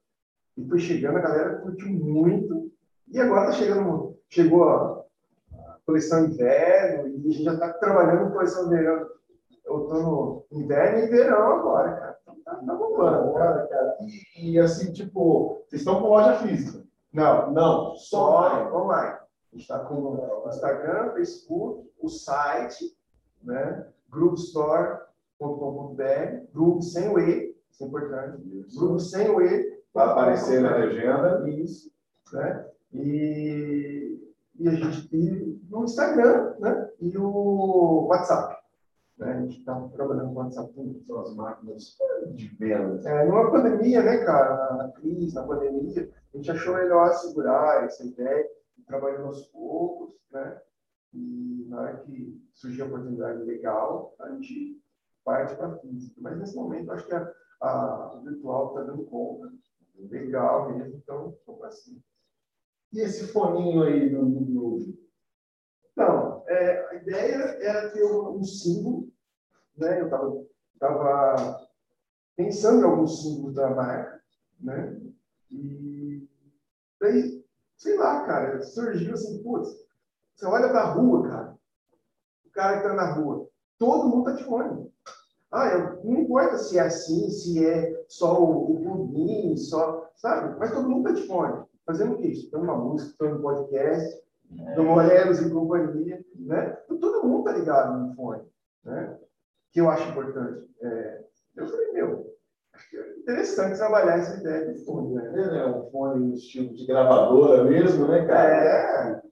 E 0.56 0.68
foi 0.68 0.78
chegando, 0.78 1.18
a 1.18 1.22
galera 1.22 1.58
curtiu 1.60 1.90
muito. 1.90 2.70
E 3.10 3.20
agora 3.20 3.50
está 3.50 3.64
chegando 3.64 4.16
chegou 4.28 4.68
a 4.68 5.04
coleção 5.84 6.26
inverno 6.26 7.08
e 7.08 7.16
a 7.16 7.18
gente 7.18 7.42
já 7.42 7.54
está 7.54 7.72
trabalhando 7.74 8.26
com 8.26 8.34
coleção 8.34 8.68
verão, 8.68 9.08
outono, 9.66 10.44
inverno 10.52 10.98
e 11.00 11.08
verão 11.08 11.58
agora, 11.58 11.96
cara. 11.96 12.16
Então, 12.22 12.36
tá, 12.44 12.54
tá 12.54 12.74
bombando, 12.74 13.34
cara. 13.34 13.66
cara. 13.66 13.96
E, 14.00 14.52
e, 14.52 14.60
assim, 14.60 14.92
tipo, 14.92 15.64
vocês 15.68 15.82
estão 15.82 16.00
com 16.00 16.08
loja 16.08 16.38
física? 16.38 16.84
Não, 17.12 17.50
Não, 17.50 17.96
só 17.96 18.50
só 18.50 18.76
online. 18.76 19.18
A 19.52 19.56
gente 19.56 19.62
está 19.62 19.80
com 19.80 19.96
o 19.96 20.48
Instagram, 20.48 21.12
Facebook, 21.14 21.90
o 22.00 22.08
site, 22.08 22.96
né? 23.42 23.84
groupstore.com.br, 24.08 26.52
grupo 26.52 26.82
sem 26.82 27.08
o 27.08 27.18
E, 27.18 27.56
isso 27.68 27.82
é 27.82 27.86
importante. 27.86 28.40
Grupo 28.76 29.00
sem 29.00 29.28
o 29.28 29.42
E. 29.42 29.82
vai 29.92 30.06
aparecer 30.06 30.60
na 30.60 30.76
legenda. 30.76 31.42
Isso, 31.48 31.90
né? 32.32 32.69
E, 32.92 34.32
e 34.58 34.68
a 34.68 34.72
gente 34.72 35.08
e 35.14 35.60
no 35.68 35.84
Instagram, 35.84 36.56
né? 36.58 36.90
E 37.00 37.16
o 37.16 38.06
WhatsApp. 38.08 38.60
Né? 39.18 39.32
A 39.32 39.40
gente 39.40 39.58
está 39.60 39.80
trabalhando 39.88 40.34
com 40.34 40.40
o 40.40 40.42
WhatsApp 40.42 40.72
também. 40.74 41.00
São 41.06 41.20
as 41.20 41.34
máquinas 41.34 41.96
de 42.34 42.48
venda. 42.56 43.08
É, 43.08 43.24
numa 43.26 43.50
pandemia, 43.50 44.02
né, 44.02 44.24
cara, 44.24 44.76
na 44.76 44.88
crise, 44.92 45.34
na 45.34 45.44
pandemia, 45.44 46.10
a 46.32 46.36
gente 46.36 46.50
achou 46.50 46.74
melhor 46.74 47.12
segurar 47.14 47.84
essa 47.84 48.04
ideia, 48.04 48.48
trabalhando 48.86 49.26
aos 49.26 49.46
poucos, 49.46 50.14
né? 50.32 50.60
E 51.12 51.66
na 51.68 51.80
hora 51.80 51.96
que 51.98 52.40
surgiu 52.52 52.84
a 52.84 52.88
oportunidade 52.88 53.42
legal, 53.42 54.14
a 54.20 54.30
gente 54.30 54.80
parte 55.24 55.54
para 55.56 55.76
física. 55.78 56.20
Mas 56.20 56.38
nesse 56.38 56.56
momento, 56.56 56.92
acho 56.92 57.06
que 57.06 57.14
a, 57.14 57.32
a 57.60 58.20
virtual 58.24 58.68
está 58.68 58.82
dando 58.82 59.04
conta. 59.04 59.52
Legal 59.96 60.72
mesmo, 60.72 60.96
então, 60.96 61.36
vamos 61.46 61.60
para 61.60 61.70
cima. 61.72 62.00
E 62.92 63.00
esse 63.00 63.28
foninho 63.28 63.82
aí 63.82 64.10
do 64.10 64.26
Groove? 64.26 64.98
Então, 65.92 66.42
é, 66.48 66.88
a 66.90 66.94
ideia 66.94 67.34
era 67.60 67.90
ter 67.90 68.04
um, 68.04 68.38
um 68.38 68.44
símbolo, 68.44 69.08
né? 69.76 70.00
Eu 70.00 70.06
estava 70.06 70.44
tava 70.78 71.68
pensando 72.36 72.80
em 72.80 72.84
alguns 72.84 73.22
símbolos 73.22 73.54
da 73.54 73.70
marca, 73.70 74.22
né? 74.58 74.98
E 75.50 76.26
daí, 77.00 77.44
sei 77.76 77.96
lá, 77.96 78.24
cara, 78.24 78.62
surgiu 78.62 79.12
assim, 79.12 79.42
putz, 79.42 79.68
você 80.34 80.46
olha 80.46 80.68
para 80.68 80.80
a 80.80 80.92
rua, 80.92 81.28
cara, 81.28 81.58
o 82.46 82.50
cara 82.50 82.80
que 82.80 82.86
está 82.86 82.94
na 82.94 83.12
rua, 83.12 83.48
todo 83.78 84.08
mundo 84.08 84.30
está 84.30 84.42
de 84.42 84.48
fone. 84.48 84.90
Ah, 85.52 85.68
eu, 85.68 86.04
não 86.04 86.20
importa 86.20 86.56
se 86.58 86.78
é 86.78 86.82
assim, 86.82 87.28
se 87.28 87.64
é 87.64 88.04
só 88.08 88.40
o, 88.40 89.52
o 89.52 89.56
só, 89.58 90.10
sabe? 90.16 90.58
Mas 90.58 90.72
todo 90.72 90.88
mundo 90.88 91.08
está 91.08 91.20
de 91.20 91.26
fone. 91.26 91.69
Fazendo 91.86 92.14
o 92.14 92.18
quê? 92.18 92.28
Escutando 92.28 92.64
uma 92.64 92.76
música, 92.76 93.10
escutando 93.10 93.38
um 93.38 93.42
podcast, 93.42 94.20
do 94.74 94.82
Morelos 94.82 95.40
e 95.40 95.50
companhia, 95.50 96.24
né? 96.34 96.76
Então, 96.84 96.98
todo 96.98 97.26
mundo 97.26 97.44
tá 97.44 97.52
ligado 97.52 97.98
no 97.98 98.14
fone, 98.14 98.42
né? 98.84 99.16
Que 99.72 99.80
eu 99.80 99.88
acho 99.88 100.08
importante. 100.08 100.68
É, 100.82 101.20
eu 101.56 101.66
falei, 101.68 101.92
meu, 101.92 102.34
acho 102.74 102.90
que 102.90 102.96
é 102.96 103.18
interessante 103.18 103.78
trabalhar 103.78 104.18
essa 104.18 104.40
ideia 104.40 104.72
de 104.72 104.84
fone, 104.84 105.14
né? 105.14 105.32
É, 105.36 105.66
um 105.66 105.88
fone 105.90 106.26
no 106.26 106.34
estilo 106.34 106.74
de 106.74 106.86
gravadora 106.86 107.64
mesmo, 107.64 108.08
né, 108.08 108.26
cara? 108.26 108.50
É, 108.50 109.22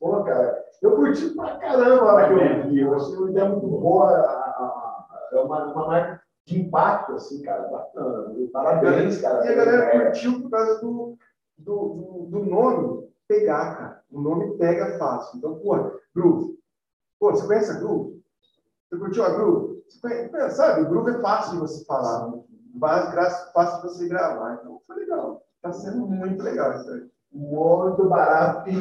Pô, 0.00 0.22
cara, 0.24 0.64
eu 0.80 0.96
curti 0.96 1.30
pra 1.30 1.56
caramba 1.58 2.02
a 2.02 2.14
hora 2.14 2.28
que 2.28 2.34
eu 2.34 2.70
vi. 2.70 2.80
Eu 2.80 2.94
achei 2.94 3.16
uma 3.16 3.30
ideia 3.30 3.48
muito 3.48 3.66
boa. 3.66 4.10
É 5.32 5.36
uma, 5.40 5.72
uma 5.72 5.86
marca 5.86 6.22
de 6.46 6.60
impacto, 6.60 7.12
assim, 7.12 7.42
cara. 7.42 7.68
Bacana. 7.68 8.34
Parabéns, 8.52 9.20
cara. 9.20 9.44
e 9.44 9.48
a 9.48 9.54
galera 9.54 10.04
curtiu 10.06 10.40
por 10.40 10.50
causa 10.50 10.80
do, 10.80 11.18
do, 11.58 12.26
do, 12.30 12.38
do 12.38 12.44
nome 12.44 13.08
pegar, 13.26 13.76
cara. 13.76 14.02
O 14.10 14.20
nome 14.20 14.56
pega 14.56 14.98
fácil. 14.98 15.38
Então, 15.38 15.58
pô, 15.58 15.76
Groove. 16.14 16.58
Pô, 17.20 17.30
você 17.32 17.46
conhece 17.46 17.70
a 17.72 17.74
Groove? 17.80 18.22
Você 18.90 18.98
curtiu 18.98 19.24
a 19.24 19.30
Groove? 19.30 19.82
Conhece, 20.00 20.56
sabe, 20.56 20.82
o 20.82 20.88
Groove 20.88 21.10
é 21.12 21.20
fácil 21.20 21.52
de 21.54 21.58
você 21.58 21.84
falar. 21.84 22.28
né? 22.28 22.40
Fácil, 22.80 23.10
gra- 23.12 23.50
fácil 23.52 23.76
de 23.76 23.82
você 23.94 24.08
gravar. 24.08 24.54
Então, 24.60 24.80
foi 24.86 24.96
legal. 24.96 25.42
Tá 25.60 25.72
sendo 25.72 26.06
muito 26.06 26.42
legal 26.42 26.72
isso 26.74 26.90
aí. 26.90 27.10
Muito 27.32 28.08
barato. 28.08 28.70
E, 28.70 28.74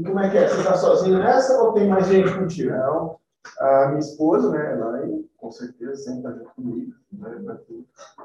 e 0.00 0.02
como 0.02 0.18
é 0.18 0.30
que 0.30 0.38
é? 0.38 0.48
Você 0.48 0.64
tá 0.64 0.74
sozinho 0.76 1.18
nessa 1.18 1.60
ou 1.62 1.72
tem 1.74 1.88
mais 1.88 2.06
gente 2.06 2.32
contigo? 2.36 2.70
Então, 2.70 3.18
a 3.60 3.86
minha 3.88 3.98
esposa, 4.00 4.50
né, 4.50 4.72
ela 4.72 4.96
aí, 4.96 5.28
com 5.36 5.50
certeza 5.52 5.94
sempre 5.96 6.18
está 6.20 6.32
junto 6.32 6.54
comigo, 6.54 6.92
né. 7.12 7.58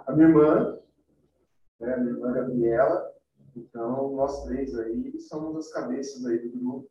A 0.07 0.13
minha 0.13 0.27
irmã, 0.29 0.77
né, 1.79 1.93
a 1.93 1.97
minha 1.97 2.11
irmã 2.13 2.31
Gabriela, 2.31 3.11
então 3.59 4.11
nós 4.15 4.43
três 4.45 4.77
aí 4.77 5.19
somos 5.19 5.55
as 5.57 5.71
cabeças 5.71 6.25
aí 6.25 6.37
do 6.49 6.57
grupo 6.59 6.89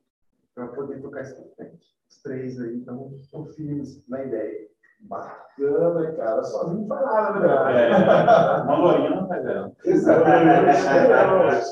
para 0.54 0.68
poder 0.68 1.00
tocar 1.00 1.22
isso 1.22 1.34
pra 1.36 1.54
frente. 1.66 1.86
Os 2.08 2.22
três 2.22 2.60
aí 2.60 2.78
estão 2.78 3.46
firmes 3.54 4.06
na 4.08 4.24
ideia. 4.24 4.68
Bacana, 5.00 6.12
cara. 6.16 6.42
Sozinho 6.42 6.80
não 6.80 6.88
faz 6.88 7.04
nada, 7.06 7.40
né? 7.40 7.90
É, 7.90 7.96
uma 8.64 8.78
lourinha 8.78 9.10
não 9.10 9.28
faz 9.28 9.44
ela. 9.46 9.72
Exatamente. 9.84 11.62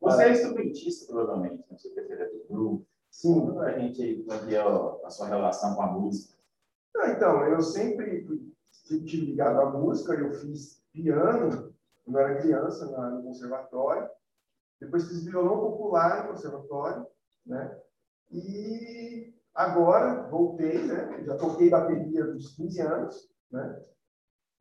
Você 0.00 0.22
é 0.24 0.30
instrumentista, 0.32 1.12
provavelmente, 1.12 1.64
né? 1.70 1.76
Você 1.78 1.90
prefere 1.90 2.24
do 2.30 2.44
grupo. 2.48 2.86
Sim. 3.10 3.34
Conta 3.40 3.52
pra 3.54 3.78
gente 3.78 4.02
aí 4.02 4.22
como 4.24 4.32
é 4.32 4.46
que 4.46 4.54
é 4.54 4.60
a 4.60 5.10
sua 5.10 5.26
relação 5.28 5.74
com 5.76 5.82
a 5.82 5.86
música. 5.92 6.34
Ah, 6.96 7.10
então, 7.10 7.44
eu 7.44 7.60
sempre 7.60 8.24
fui- 8.24 8.52
sempre 8.70 9.06
tive 9.06 9.26
ligado 9.26 9.60
à 9.60 9.70
música, 9.70 10.12
eu 10.14 10.32
fiz 10.32 10.82
piano 10.92 11.69
quando 12.10 12.18
eu 12.18 12.26
era 12.28 12.40
criança 12.40 12.90
na- 12.90 13.10
no 13.10 13.22
conservatório, 13.22 14.08
depois 14.80 15.06
fiz 15.08 15.24
violão 15.24 15.60
popular 15.60 16.24
no 16.24 16.30
conservatório, 16.30 17.06
né? 17.46 17.76
E 18.32 19.32
agora 19.54 20.22
voltei, 20.28 20.78
né? 20.82 21.22
Já 21.24 21.36
toquei 21.36 21.70
bateria 21.70 22.24
dos 22.24 22.54
15 22.56 22.80
anos, 22.80 23.28
né? 23.50 23.80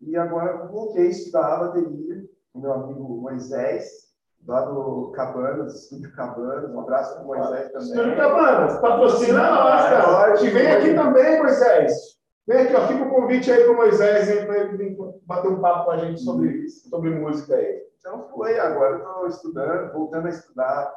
E 0.02 0.16
agora 0.16 0.68
voltei 0.68 1.08
a 1.08 1.10
estudar 1.10 1.60
bateria 1.60 2.24
com 2.54 2.60
meu 2.60 2.74
amigo 2.74 3.22
Moisés, 3.22 4.10
lá 4.48 4.62
do 4.66 5.12
Cabanas, 5.12 5.84
Estúdio 5.84 6.14
Cabanas, 6.16 6.70
um 6.72 6.80
abraço 6.80 7.14
para 7.16 7.24
o 7.24 7.28
Moisés 7.28 7.72
também. 7.72 7.88
Estúdio 7.90 8.16
Cabanas, 8.18 8.80
patrocina 8.80 9.52
nós, 9.52 9.82
cara. 9.90 10.44
E 10.46 10.50
vem 10.50 10.68
aqui 10.72 10.94
também, 10.96 11.40
Moisés. 11.40 12.19
Vem 12.50 12.62
aqui, 12.62 12.74
ó, 12.74 12.88
fica 12.88 13.04
o 13.04 13.10
convite 13.12 13.52
aí 13.52 13.64
pro 13.64 13.76
Moisés 13.76 14.28
aí, 14.28 14.44
para 14.44 14.58
ele 14.58 14.76
vir 14.76 14.98
bater 15.22 15.52
um 15.52 15.62
papo 15.62 15.86
com 15.86 15.92
a 15.92 15.98
gente 15.98 16.20
sobre, 16.20 16.68
sobre 16.68 17.12
música 17.12 17.56
aí. 17.56 17.86
Então 18.00 18.28
foi, 18.30 18.58
agora 18.58 18.96
eu 18.96 18.98
estou 18.98 19.28
estudando, 19.28 19.94
voltando 19.94 20.26
a 20.26 20.32
estudar 20.32 20.92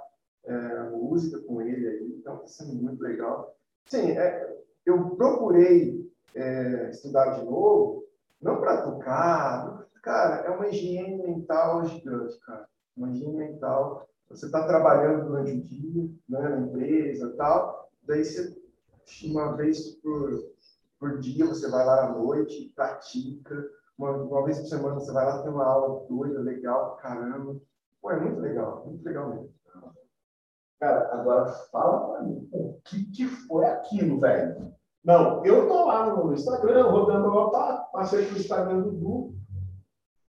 é, 0.46 0.82
música 0.84 1.38
com 1.40 1.60
ele 1.60 1.86
aí, 1.86 2.16
então 2.18 2.36
está 2.36 2.64
sendo 2.64 2.82
muito 2.82 3.02
legal. 3.02 3.54
Sim, 3.84 4.12
é, 4.12 4.50
eu 4.86 5.10
procurei 5.10 6.10
é, 6.34 6.88
estudar 6.88 7.38
de 7.38 7.44
novo, 7.44 8.06
não 8.40 8.58
para 8.58 8.80
tocar, 8.80 9.86
cara, 10.02 10.46
é 10.46 10.50
uma 10.50 10.68
higiene 10.68 11.22
mental 11.22 11.84
gigante, 11.84 12.40
cara. 12.46 12.66
Uma 12.96 13.10
higiene 13.10 13.36
mental. 13.36 14.08
Você 14.30 14.46
está 14.46 14.66
trabalhando 14.66 15.26
durante 15.26 15.52
o 15.52 15.62
dia, 15.62 16.08
né, 16.30 16.48
na 16.48 16.60
empresa 16.60 17.26
e 17.26 17.36
tal, 17.36 17.90
daí 18.04 18.24
você, 18.24 18.56
uma 19.26 19.54
vez 19.54 19.96
por, 19.96 20.51
por 21.02 21.18
dia, 21.18 21.44
você 21.44 21.68
vai 21.68 21.84
lá 21.84 22.04
à 22.04 22.12
noite, 22.12 22.72
pratica, 22.76 23.68
uma, 23.98 24.12
uma 24.12 24.44
vez 24.44 24.60
por 24.60 24.68
semana 24.68 24.94
você 24.94 25.10
vai 25.10 25.26
lá 25.26 25.42
ter 25.42 25.48
uma 25.48 25.66
aula 25.66 26.06
doida, 26.08 26.38
legal, 26.38 26.96
caramba. 27.02 27.56
Pô, 28.00 28.12
é 28.12 28.20
muito 28.20 28.40
legal, 28.40 28.84
muito 28.86 29.04
legal 29.04 29.30
mesmo. 29.30 29.52
Cara, 30.78 31.12
agora 31.12 31.46
fala 31.72 32.08
pra 32.08 32.22
mim, 32.22 32.48
o 32.52 32.80
que, 32.84 33.04
que 33.10 33.26
foi 33.26 33.66
aquilo, 33.66 34.20
velho? 34.20 34.72
Não, 35.04 35.44
eu 35.44 35.66
tô 35.66 35.86
lá 35.86 36.14
no 36.14 36.32
Instagram, 36.32 36.84
rodando 36.84 37.28
lá, 37.28 37.78
passei 37.92 38.24
pro 38.24 38.38
Instagram 38.38 38.82
do 38.82 38.92
Du. 38.92 39.34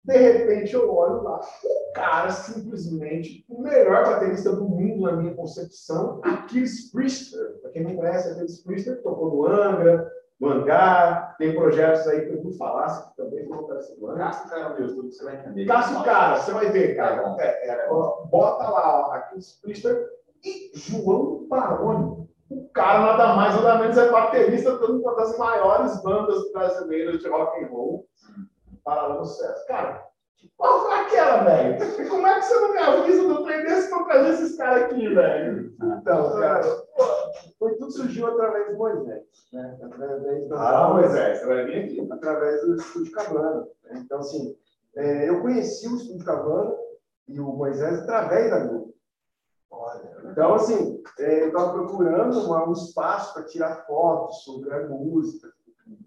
De 0.05 0.17
repente 0.17 0.73
eu 0.73 0.89
olho 0.89 1.21
lá, 1.21 1.39
o 1.39 1.93
cara 1.93 2.31
simplesmente, 2.31 3.45
o 3.49 3.61
melhor 3.61 4.05
baterista 4.05 4.55
do 4.55 4.63
mundo, 4.63 5.01
na 5.01 5.17
minha 5.17 5.35
concepção, 5.35 6.21
Aquiles 6.23 6.89
Priester. 6.91 7.59
Pra 7.59 7.71
quem 7.71 7.83
não 7.83 7.95
conhece, 7.97 8.29
Aquiles 8.29 8.63
Priester 8.63 9.03
tocou 9.03 9.29
no 9.29 9.47
Angra, 9.47 10.09
Hangar, 10.43 11.35
tem 11.37 11.55
projetos 11.55 12.07
aí 12.07 12.25
que 12.25 12.33
eu 12.33 12.41
vou 12.41 12.53
falar, 12.53 12.87
que 13.09 13.15
também 13.15 13.45
vou 13.45 13.57
colocar 13.57 13.77
esse. 13.77 13.95
Caça 14.17 14.47
o 14.47 14.49
cara 14.49 14.69
no 14.69 14.87
YouTube, 14.87 15.11
você 15.11 15.23
vai 15.23 15.35
entender. 15.35 15.65
Caça 15.65 15.99
o 15.99 16.03
cara, 16.03 16.35
você 16.37 16.51
vai 16.51 16.69
ver, 16.71 16.95
cara. 16.95 17.35
É, 17.39 17.69
é, 17.69 17.87
ó, 17.89 18.25
bota 18.25 18.63
lá, 18.69 19.07
ó, 19.07 19.11
Aquiles 19.13 19.59
Priester 19.61 20.09
e 20.43 20.71
João 20.73 21.47
Baroni. 21.47 22.27
O 22.49 22.69
cara 22.73 22.99
nada 22.99 23.35
mais 23.35 23.55
nada 23.55 23.79
menos 23.79 23.97
é 23.97 24.11
baterista 24.11 24.77
de 24.77 24.91
uma 24.91 25.15
das 25.15 25.37
maiores 25.37 26.01
bandas 26.03 26.51
brasileiras 26.51 27.19
de 27.21 27.29
rock 27.29 27.63
and 27.63 27.67
roll. 27.67 28.07
Paralelo 28.83 29.23
sucesso. 29.23 29.65
Cara, 29.67 30.05
qual 30.57 30.81
foi 30.81 30.93
aquela, 30.99 31.43
velho? 31.43 32.09
Como 32.09 32.27
é 32.27 32.35
que 32.35 32.45
você 32.45 32.59
não 32.59 32.71
me 32.73 32.77
avisa 32.79 33.27
do 33.27 33.43
trem 33.43 33.63
desse 33.63 33.89
pra 33.89 34.03
trazer 34.03 34.29
esses 34.29 34.57
caras 34.57 34.83
aqui, 34.83 35.13
velho? 35.13 35.73
Então, 35.81 36.39
cara, 36.39 36.61
foi 37.61 37.75
tudo 37.75 37.91
surgiu 37.91 38.25
através 38.25 38.71
do 38.71 38.77
Moisés, 38.79 39.23
né? 39.53 39.79
Através 39.83 40.47
do 40.47 40.55
Ah, 40.55 40.93
Moisés, 40.95 41.45
vai 41.45 41.65
vir 41.65 41.85
aqui. 41.85 42.11
através 42.11 42.61
do 42.61 42.75
Estúdio 42.75 43.11
Cabana. 43.11 43.67
né? 43.83 44.01
Então, 44.03 44.17
assim, 44.17 44.57
é, 44.95 45.29
eu 45.29 45.41
conheci 45.43 45.87
o 45.87 45.95
Estúdio 45.95 46.25
Cabana 46.25 46.75
e 47.27 47.39
o 47.39 47.45
Moisés 47.53 47.99
através 47.99 48.49
da 48.49 48.65
Globo. 48.65 48.95
Olha, 49.69 50.11
Então, 50.31 50.55
assim, 50.55 51.03
é, 51.19 51.43
eu 51.43 51.47
estava 51.49 51.71
procurando 51.73 52.39
uma, 52.39 52.67
um 52.67 52.73
espaço 52.73 53.31
para 53.35 53.43
tirar 53.43 53.85
fotos 53.85 54.43
sobre 54.43 54.73
a 54.73 54.87
música. 54.87 55.47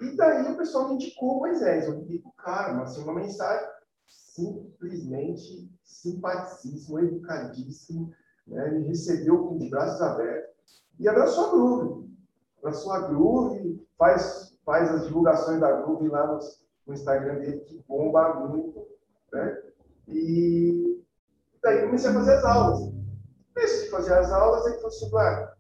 E 0.02 0.16
daí 0.16 0.52
o 0.52 0.56
pessoal 0.56 0.88
me 0.88 0.94
indicou 0.94 1.36
o 1.36 1.38
Moisés. 1.40 1.86
Eu 1.86 2.00
para 2.00 2.28
o 2.28 2.32
cara, 2.32 2.82
assim, 2.82 3.02
uma 3.04 3.14
mensagem 3.14 3.68
simplesmente 4.08 5.70
simpaticíssimo, 5.84 6.98
educadíssimo. 6.98 8.12
Né? 8.44 8.70
Me 8.72 8.88
recebeu 8.88 9.46
com 9.46 9.56
os 9.56 9.70
braços 9.70 10.02
abertos 10.02 10.53
e 10.98 11.08
abraçou 11.08 11.46
a 11.46 11.50
Groove. 11.50 12.14
Abraçou 12.58 12.92
a 12.92 13.00
Groove, 13.08 13.86
faz, 13.98 14.56
faz 14.64 14.90
as 14.90 15.06
divulgações 15.06 15.60
da 15.60 15.82
Groove 15.82 16.08
lá 16.08 16.26
no, 16.26 16.38
no 16.86 16.94
Instagram 16.94 17.40
dele, 17.40 17.60
que 17.60 17.84
bomba 17.88 18.46
muito. 18.46 18.86
Né? 19.32 19.62
E 20.08 21.02
daí 21.62 21.84
comecei 21.84 22.10
a 22.10 22.14
fazer 22.14 22.34
as 22.34 22.44
aulas. 22.44 22.92
Comecei 23.54 23.88
a 23.88 23.90
fazer 23.90 24.14
as 24.14 24.32
aulas 24.32 24.66
e 24.66 24.80
falei 24.80 24.86
assim, 24.86 25.16
ah, 25.16 25.54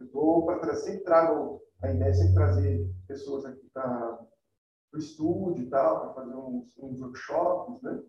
eu 0.00 0.08
vou 0.12 0.46
para 0.46 0.74
sempre 0.74 1.04
trago 1.04 1.62
a 1.82 1.92
ideia 1.92 2.10
é 2.10 2.14
sempre 2.14 2.34
trazer 2.34 2.94
pessoas 3.06 3.44
aqui 3.44 3.68
para 3.72 4.18
o 4.92 4.98
estúdio 4.98 5.62
e 5.62 5.68
tal, 5.68 6.00
para 6.00 6.14
fazer 6.14 6.34
uns, 6.34 6.74
uns 6.78 7.00
workshops, 7.00 7.82
né? 7.82 8.02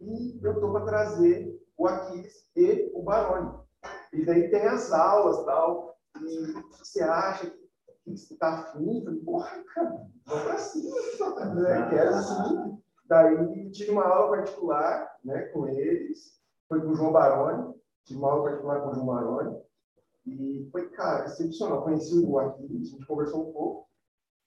E 0.00 0.38
eu 0.42 0.52
estou 0.52 0.72
para 0.72 0.84
trazer 0.84 1.60
o 1.76 1.86
Aquiles 1.86 2.48
e 2.54 2.90
o 2.94 3.02
Baroni. 3.02 3.65
E 4.16 4.24
daí 4.24 4.50
tem 4.50 4.62
as 4.62 4.92
aulas 4.92 5.44
tal. 5.44 5.98
E 6.22 6.38
o 6.38 6.68
que 6.70 6.78
você 6.78 7.02
acha 7.02 7.50
que 7.50 8.16
você 8.16 8.32
está 8.32 8.60
afim? 8.60 9.04
Eu 9.04 9.16
porra, 9.22 9.62
cara, 9.74 10.06
vamos 10.24 10.44
para 10.44 10.58
cima. 10.58 10.96
Né? 11.54 11.90
Quero 11.90 12.08
assim. 12.08 12.78
Daí 13.06 13.70
tive 13.70 13.90
uma 13.90 14.04
aula 14.04 14.38
particular 14.38 15.18
né, 15.22 15.42
com 15.48 15.68
eles. 15.68 16.40
Foi 16.66 16.80
com 16.80 16.88
o 16.88 16.94
João 16.94 17.12
Baroni. 17.12 17.74
Tive 18.04 18.18
uma 18.18 18.30
aula 18.30 18.44
particular 18.44 18.80
com 18.80 18.90
o 18.90 18.94
João 18.94 19.06
Baroni. 19.06 19.58
E 20.26 20.68
foi, 20.72 20.88
cara, 20.90 21.26
excepcional. 21.26 21.84
Conheci 21.84 22.18
o 22.18 22.38
Aquiles, 22.38 22.88
a 22.88 22.90
gente 22.92 23.06
conversou 23.06 23.48
um 23.48 23.52
pouco. 23.52 23.86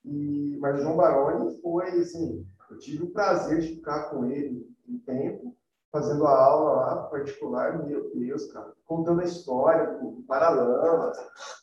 E, 0.04 0.58
mas 0.60 0.80
o 0.80 0.82
João 0.82 0.96
Baroni 0.96 1.60
foi, 1.60 1.90
assim, 2.00 2.46
eu 2.70 2.78
tive 2.78 3.04
o 3.04 3.10
prazer 3.10 3.60
de 3.60 3.76
ficar 3.76 4.10
com 4.10 4.24
ele 4.26 4.68
um 4.88 4.98
tempo, 4.98 5.56
fazendo 5.92 6.26
a 6.26 6.38
aula 6.38 6.70
lá 6.72 6.96
particular, 7.04 7.84
meu 7.84 8.10
Deus, 8.14 8.50
cara, 8.52 8.72
contando 8.86 9.20
a 9.20 9.24
história 9.24 9.98
do 9.98 10.22
Paralamas, 10.26 11.16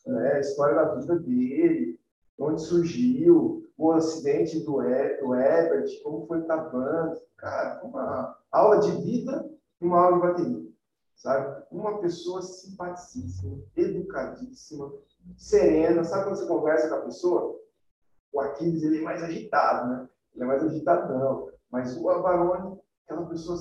né, 0.06 0.32
a 0.34 0.40
história 0.40 0.74
da 0.74 0.94
vida 0.94 1.18
dele, 1.18 1.98
onde 2.38 2.60
surgiu, 2.62 3.68
o 3.78 3.92
acidente 3.92 4.58
do, 4.60 4.82
e, 4.82 5.20
do 5.20 5.34
Ebert, 5.34 6.02
como 6.02 6.26
foi 6.26 6.40
banda, 6.40 7.22
cara, 7.36 7.80
uma 7.84 8.36
aula 8.50 8.80
de 8.80 8.90
vida 9.02 9.48
e 9.80 9.86
uma 9.86 10.00
aula 10.00 10.16
de 10.16 10.22
bateria, 10.22 10.72
sabe? 11.14 11.64
Uma 11.70 11.98
pessoa 12.00 12.42
simpaticíssima, 12.42 13.58
educadíssima, 13.76 14.92
serena, 15.36 16.02
sabe 16.02 16.24
quando 16.24 16.36
você 16.36 16.46
conversa 16.46 16.88
com 16.88 16.94
a 16.96 17.02
pessoa? 17.02 17.60
O 18.32 18.40
Aquiles, 18.40 18.82
ele 18.82 18.98
é 18.98 19.02
mais 19.02 19.22
agitado, 19.22 19.88
né? 19.90 20.08
Ele 20.34 20.44
é 20.44 20.46
mais 20.46 20.62
agitadão, 20.64 21.48
mas 21.70 21.96
o 21.96 22.08
Avarone 22.08 22.67
aquela 23.08 23.26
pessoa, 23.26 23.58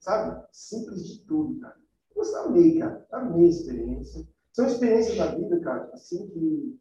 sabe, 0.00 0.46
simples 0.50 1.06
de 1.06 1.24
tudo, 1.26 1.60
cara. 1.60 1.76
Eu 2.16 2.36
amei, 2.46 2.78
cara. 2.78 3.06
Amei 3.12 3.46
a 3.46 3.50
experiência. 3.50 4.26
São 4.52 4.66
experiências 4.66 5.18
da 5.18 5.26
vida, 5.34 5.60
cara, 5.60 5.90
assim, 5.92 6.26
que, 6.30 6.80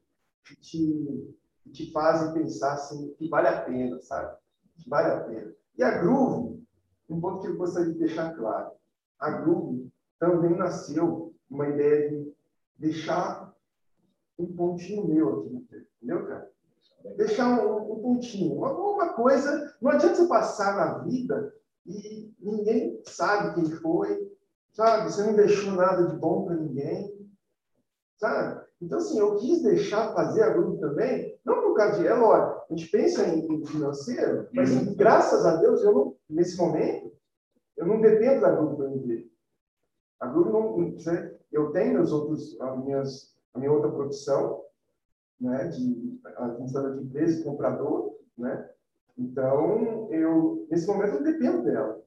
te, 0.56 1.36
te 1.74 1.92
fazem 1.92 2.34
pensar, 2.34 2.74
assim, 2.74 3.14
que 3.16 3.28
vale 3.28 3.50
a 3.50 3.62
pena, 3.62 4.00
sabe? 4.02 4.38
Que 4.78 4.90
vale 4.90 5.12
a 5.12 5.20
pena. 5.26 5.54
E 5.78 5.84
a 5.84 6.00
Groove, 6.00 6.66
um 7.10 7.20
ponto 7.20 7.42
que 7.42 7.48
eu 7.48 7.58
gostaria 7.58 7.92
de 7.92 8.00
deixar 8.00 8.34
claro. 8.36 8.72
A 9.20 9.30
Groove 9.30 9.92
também 10.18 10.58
nasceu 10.58 11.36
uma 11.50 11.68
ideia 11.68 12.10
de 12.10 12.34
deixar 12.78 13.54
um 14.40 14.56
pontinho 14.56 15.08
meu 15.08 15.42
aqui, 15.42 15.68
entendeu, 16.00 16.26
cara? 16.26 16.52
Deixar 17.16 17.48
um, 17.60 17.94
um 17.94 18.02
pontinho, 18.02 18.56
uma, 18.56 18.72
uma 18.72 19.14
coisa. 19.14 19.76
Não 19.82 19.92
adianta 19.92 20.16
você 20.16 20.28
passar 20.28 20.76
na 20.76 21.00
vida 21.00 21.54
e 21.88 22.34
ninguém 22.40 23.02
sabe 23.06 23.56
quem 23.56 23.72
foi, 23.72 24.32
sabe? 24.74 25.12
Você 25.12 25.24
não 25.24 25.36
deixou 25.36 25.72
nada 25.72 26.08
de 26.08 26.16
bom 26.18 26.46
para 26.46 26.56
ninguém, 26.56 27.30
sabe? 28.18 28.68
Então, 28.82 28.98
assim, 29.00 29.18
eu 29.20 29.38
quis 29.38 29.64
deixar 29.64 30.14
fazer 30.14 30.44
a 30.44 30.50
grupo 30.52 30.78
também, 30.78 31.36
não 31.44 31.62
por 31.62 31.74
causa 31.76 32.00
de, 32.00 32.08
é 32.08 32.14
lógico, 32.14 32.66
a 32.70 32.76
gente 32.76 32.92
pensa 32.92 33.28
em, 33.28 33.66
financeiro, 33.66 34.48
mas 34.54 34.72
uhum. 34.72 34.96
graças 34.96 35.46
a 35.46 35.56
Deus, 35.56 35.84
eu 35.84 35.94
não, 35.94 36.16
nesse 36.30 36.58
momento, 36.58 37.12
eu 37.76 37.88
não 37.88 38.02
dependo 38.02 38.42
da 38.42 38.52
grupo 38.52 38.78
para 38.78 38.88
viver. 38.90 39.32
A 40.20 40.28
grupo 40.28 40.52
não, 40.52 40.96
eu 41.52 41.72
tenho 41.72 41.94
meus 41.94 42.12
outros, 42.12 42.60
as 42.60 42.84
minhas, 42.84 43.36
a 43.54 43.60
minha 43.60 43.72
outra 43.72 43.92
profissão, 43.92 44.64
né, 45.40 45.68
de 45.68 46.20
administrador 46.38 46.96
de 46.96 47.04
empresa, 47.04 47.44
comprador, 47.44 48.16
né, 48.38 48.70
então, 49.18 50.08
eu, 50.12 50.68
nesse 50.70 50.86
momento, 50.88 51.16
eu 51.16 51.24
dependo 51.24 51.64
dela. 51.64 52.00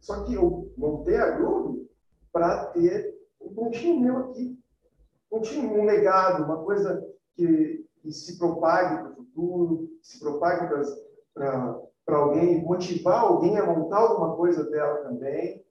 Só 0.00 0.22
que 0.24 0.34
eu 0.34 0.72
montei 0.76 1.16
a 1.16 1.32
Groove 1.32 1.88
para 2.32 2.66
ter 2.66 3.14
um 3.40 3.52
pontinho 3.54 4.00
meu 4.00 4.18
aqui. 4.18 4.58
Um 5.32 5.38
pontinho, 5.38 5.80
um 5.80 5.84
legado, 5.84 6.44
uma 6.44 6.62
coisa 6.62 7.04
que, 7.34 7.84
que 8.00 8.12
se 8.12 8.38
propague 8.38 9.02
para 9.02 9.12
o 9.12 9.16
futuro, 9.16 9.88
se 10.00 10.20
propague 10.20 10.68
para 11.34 12.16
alguém, 12.16 12.62
motivar 12.62 13.24
alguém 13.24 13.58
a 13.58 13.66
montar 13.66 13.98
alguma 13.98 14.36
coisa 14.36 14.68
dela 14.70 14.98
também. 14.98 15.64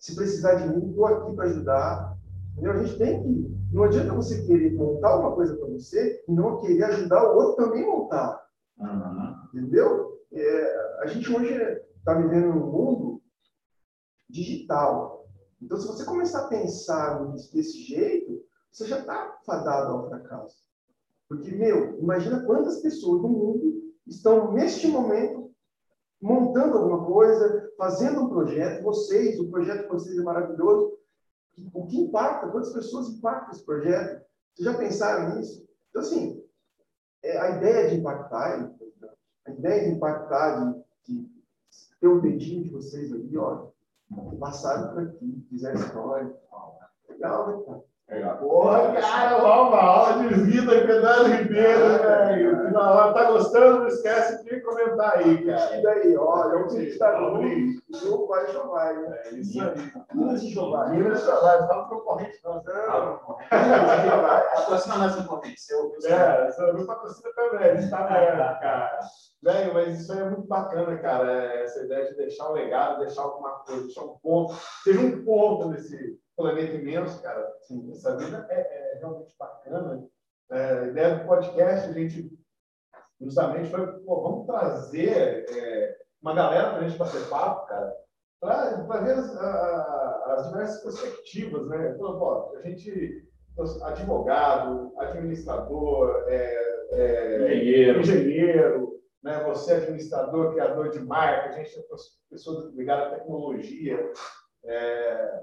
Se 0.00 0.16
precisar 0.16 0.54
de 0.54 0.68
mim, 0.68 0.90
estou 0.90 1.06
aqui 1.06 1.36
para 1.36 1.44
ajudar. 1.44 2.18
Entendeu? 2.52 2.72
A 2.72 2.82
gente 2.82 2.98
tem 2.98 3.22
que. 3.22 3.54
Não 3.72 3.84
adianta 3.84 4.14
você 4.14 4.42
querer 4.46 4.72
montar 4.74 5.10
alguma 5.10 5.32
coisa 5.34 5.56
para 5.56 5.66
você 5.66 6.24
e 6.28 6.32
não 6.32 6.60
querer 6.60 6.84
ajudar 6.84 7.22
o 7.24 7.36
outro 7.36 7.64
também 7.64 7.84
a 7.84 7.86
montar. 7.86 8.46
Uhum. 8.78 9.34
Entendeu? 9.52 10.13
É, 10.32 11.00
a 11.00 11.06
gente 11.06 11.30
hoje 11.32 11.54
está 11.98 12.14
vivendo 12.14 12.48
num 12.48 12.70
mundo 12.70 13.22
digital. 14.28 15.26
Então, 15.60 15.78
se 15.78 15.86
você 15.86 16.04
começar 16.04 16.44
a 16.44 16.48
pensar 16.48 17.24
desse 17.52 17.78
jeito, 17.82 18.44
você 18.70 18.86
já 18.86 19.00
está 19.00 19.38
fadado 19.46 19.92
ao 19.92 20.08
fracasso. 20.08 20.64
Porque, 21.28 21.50
meu, 21.52 21.98
imagina 22.00 22.44
quantas 22.44 22.80
pessoas 22.80 23.22
no 23.22 23.28
mundo 23.28 23.94
estão, 24.06 24.52
neste 24.52 24.86
momento, 24.88 25.50
montando 26.20 26.76
alguma 26.76 27.06
coisa, 27.06 27.70
fazendo 27.78 28.24
um 28.24 28.28
projeto. 28.28 28.82
Vocês, 28.82 29.38
o 29.38 29.50
projeto 29.50 29.82
de 29.82 29.88
vocês 29.88 30.18
é 30.18 30.22
maravilhoso. 30.22 30.98
O 31.72 31.86
que 31.86 31.98
impacta? 31.98 32.48
Quantas 32.48 32.72
pessoas 32.72 33.08
impactam 33.08 33.52
esse 33.52 33.64
projeto? 33.64 34.24
Vocês 34.54 34.72
já 34.72 34.76
pensaram 34.76 35.36
nisso? 35.36 35.66
Então, 35.90 36.02
assim, 36.02 36.42
é, 37.22 37.38
a 37.38 37.50
ideia 37.56 37.88
de 37.88 37.96
impactar, 37.96 38.74
a 39.46 39.50
ideia 39.50 39.84
de 39.84 39.96
impactar, 39.96 40.72
de, 41.06 41.14
de 41.14 41.30
ter 42.00 42.08
um 42.08 42.20
dedinho 42.20 42.64
de 42.64 42.70
vocês 42.70 43.12
ali, 43.12 43.36
ó, 43.36 43.68
passaram 44.38 44.94
por 44.94 45.02
aqui, 45.02 45.46
fizeram 45.48 45.80
história. 45.80 46.34
Legal, 47.08 47.48
né, 47.48 47.64
cara? 47.64 47.84
Porra, 48.38 48.92
cara, 48.92 49.38
uma 49.38 49.80
aula 49.80 50.28
de 50.28 50.34
vida 50.34 50.76
em 50.76 50.86
Pedro 50.86 51.24
Ribeiro, 51.24 51.98
velho. 51.98 52.72
Tá 52.74 53.30
gostando? 53.30 53.80
Não 53.80 53.86
esquece 53.86 54.44
de 54.44 54.60
comentar 54.60 55.18
aí, 55.18 55.46
cara. 55.46 55.76
E 55.76 55.82
daí, 55.82 56.16
olha, 56.16 56.58
o 56.58 56.68
que 56.68 56.82
está 56.82 57.18
o 57.18 57.40
jogo 57.96 58.26
vai 58.26 58.46
chover, 58.48 59.08
né? 59.08 59.20
É 59.24 59.30
isso 59.30 59.62
aí. 59.62 59.92
Minas 60.12 60.42
de 60.42 60.52
Jeová. 60.52 60.88
Minas 60.88 61.20
de 61.20 61.24
Jeová, 61.24 61.60
não 61.60 61.68
fala 61.68 61.88
concorrente, 61.88 62.40
não. 62.44 62.62
Patrocina 64.54 64.96
mais 64.96 65.16
concorrente. 65.16 65.62
É, 66.04 66.50
seu 66.52 66.86
patrocina 66.86 67.30
também, 67.34 67.76
está 67.76 68.02
vendo, 68.06 68.60
cara. 68.60 68.98
Velho, 69.42 69.74
mas 69.74 70.00
isso 70.00 70.12
aí 70.12 70.20
é 70.20 70.30
muito 70.30 70.46
bacana, 70.46 70.98
cara. 70.98 71.32
Essa 71.62 71.84
ideia 71.84 72.04
de 72.06 72.16
deixar 72.16 72.50
um 72.50 72.52
legado, 72.52 72.98
deixar 72.98 73.22
alguma 73.22 73.50
coisa, 73.60 73.84
deixar 73.84 74.02
um 74.02 74.16
ponto. 74.22 74.54
Seja 74.82 75.00
um 75.00 75.24
ponto 75.24 75.68
nesse 75.70 76.18
planeta 76.36 76.74
imenso, 76.74 77.22
cara. 77.22 77.52
Sim, 77.62 77.90
essa 77.90 78.16
vida 78.16 78.46
é, 78.50 78.94
é 78.94 78.98
realmente 78.98 79.34
bacana. 79.38 80.06
É, 80.50 80.78
a 80.78 80.86
ideia 80.86 81.16
do 81.16 81.26
podcast, 81.26 81.88
a 81.88 81.92
gente 81.92 82.30
justamente 83.20 83.70
foi, 83.70 83.86
pô, 84.00 84.22
vamos 84.22 84.46
trazer 84.46 85.46
é, 85.48 85.96
uma 86.20 86.34
galera 86.34 86.70
para 86.70 86.80
a 86.80 86.88
gente 86.88 86.98
bater 86.98 87.28
papo, 87.28 87.66
cara, 87.66 87.96
para 88.40 89.00
ver 89.00 89.12
as, 89.12 89.36
a, 89.36 90.34
as, 90.36 90.48
diversas 90.48 90.82
perspectivas, 90.82 91.66
né? 91.68 91.92
Então, 91.94 92.18
pô, 92.18 92.54
a 92.56 92.60
gente, 92.60 93.26
advogado, 93.84 94.92
administrador, 94.98 96.24
é, 96.28 96.86
é, 96.92 97.56
engenheiro, 97.56 98.00
engenheiro 98.00 98.94
né? 99.24 99.42
você 99.42 99.72
administrador, 99.72 100.52
criador 100.52 100.90
de 100.90 101.00
marca, 101.00 101.48
a 101.48 101.52
gente 101.52 101.78
é 101.78 101.82
pessoas 102.30 102.72
ligadas 102.74 103.06
à 103.06 103.16
tecnologia, 103.16 104.12
é, 104.64 105.42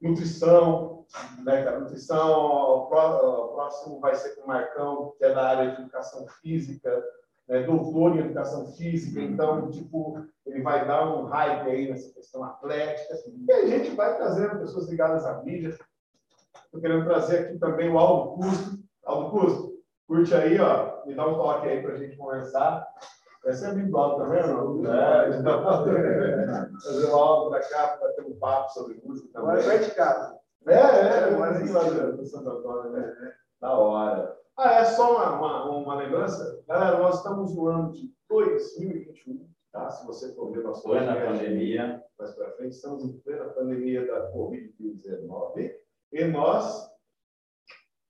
nutrição, 0.00 1.04
né, 1.44 1.64
cara? 1.64 1.80
Nutrição, 1.80 2.84
o 2.84 2.86
próximo 2.86 4.00
vai 4.00 4.14
ser 4.14 4.36
com 4.36 4.42
o 4.42 4.48
Marcão, 4.48 5.14
que 5.18 5.24
é 5.24 5.34
da 5.34 5.48
área 5.48 5.74
de 5.74 5.82
educação 5.82 6.26
física, 6.40 7.04
né, 7.48 7.62
doutor 7.64 8.16
em 8.16 8.20
educação 8.20 8.66
física, 8.72 9.20
então, 9.20 9.70
tipo, 9.70 10.24
ele 10.46 10.62
vai 10.62 10.86
dar 10.86 11.12
um 11.12 11.24
hype 11.24 11.68
aí 11.68 11.90
nessa 11.90 12.12
questão 12.14 12.44
atlética, 12.44 13.14
e 13.48 13.52
a 13.52 13.66
gente 13.66 13.90
vai 13.90 14.16
trazendo 14.16 14.60
pessoas 14.60 14.88
ligadas 14.88 15.26
à 15.26 15.42
mídia, 15.42 15.76
Estou 16.70 16.80
querendo 16.80 17.04
trazer 17.04 17.38
aqui 17.40 17.58
também 17.58 17.90
o 17.90 17.98
Aldo 17.98 18.36
Custo. 18.36 18.78
Aldo 19.04 19.30
Custo, 19.30 19.72
curte 20.06 20.32
aí, 20.32 20.56
ó, 20.60 21.04
me 21.04 21.16
dá 21.16 21.26
um 21.26 21.34
toque 21.34 21.66
aí 21.66 21.82
para 21.82 21.94
a 21.94 21.96
gente 21.96 22.16
conversar. 22.16 22.86
Essa 23.44 23.68
é 23.68 23.70
a 23.70 23.74
Bimbaldo, 23.74 24.18
tá 24.18 24.24
vendo? 24.28 24.86
É, 24.86 25.38
então, 25.38 25.62
trazer 25.62 27.06
o 27.06 27.16
Aldo 27.16 27.50
para 27.50 27.68
cá 27.68 27.96
para 27.96 28.12
ter 28.12 28.22
um 28.22 28.38
papo 28.38 28.70
sobre 28.72 29.00
música 29.02 29.28
também. 29.32 29.64
Vai 29.64 29.78
de 29.78 29.94
casa. 29.94 30.38
É, 30.66 30.74
é, 30.74 31.30
mas 31.38 31.56
aqui 31.56 31.70
lá 31.70 32.10
do 32.10 32.26
Santo 32.26 32.50
Antônio, 32.50 32.90
né? 32.90 33.34
Da 33.60 33.72
hora. 33.72 34.38
Ah, 34.56 34.74
é 34.74 34.84
só 34.84 35.16
uma, 35.16 35.38
uma, 35.38 35.70
uma 35.70 35.94
lembrança? 35.96 36.62
Galera, 36.68 36.98
nós 36.98 37.16
estamos 37.16 37.54
no 37.54 37.66
ano 37.66 37.92
de 37.92 38.12
2021, 38.28 39.48
tá? 39.72 39.88
Se 39.88 40.06
você 40.06 40.34
for 40.34 40.52
ver 40.52 40.62
nosso 40.62 40.82
Foi 40.82 41.00
na 41.00 41.14
pandemia. 41.14 42.04
Mais 42.18 42.34
para 42.34 42.52
frente, 42.52 42.72
estamos 42.72 43.02
em 43.04 43.18
plena 43.20 43.46
pandemia 43.46 44.06
da 44.06 44.30
Covid-19 44.32 45.74
e 46.12 46.24
nós 46.24 46.90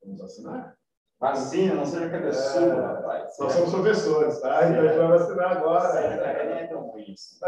vamos 0.03 0.21
assinar. 0.23 0.80
Vacina, 1.21 1.75
não 1.75 1.85
seja 1.85 2.09
cabeçudo, 2.09 2.71
É. 2.71 2.81
rapaz. 2.81 3.37
Nós 3.39 3.53
somos 3.53 3.71
professores, 3.71 4.41
tá? 4.41 4.67
Então 4.71 4.81
a 4.81 4.87
gente 4.87 4.97
vai 4.97 5.09
vacinar 5.19 5.57
agora. 5.59 6.47
Nem 6.47 6.59
é 6.61 6.67
tão 6.67 6.81
ruim 6.89 7.13
isso. 7.13 7.39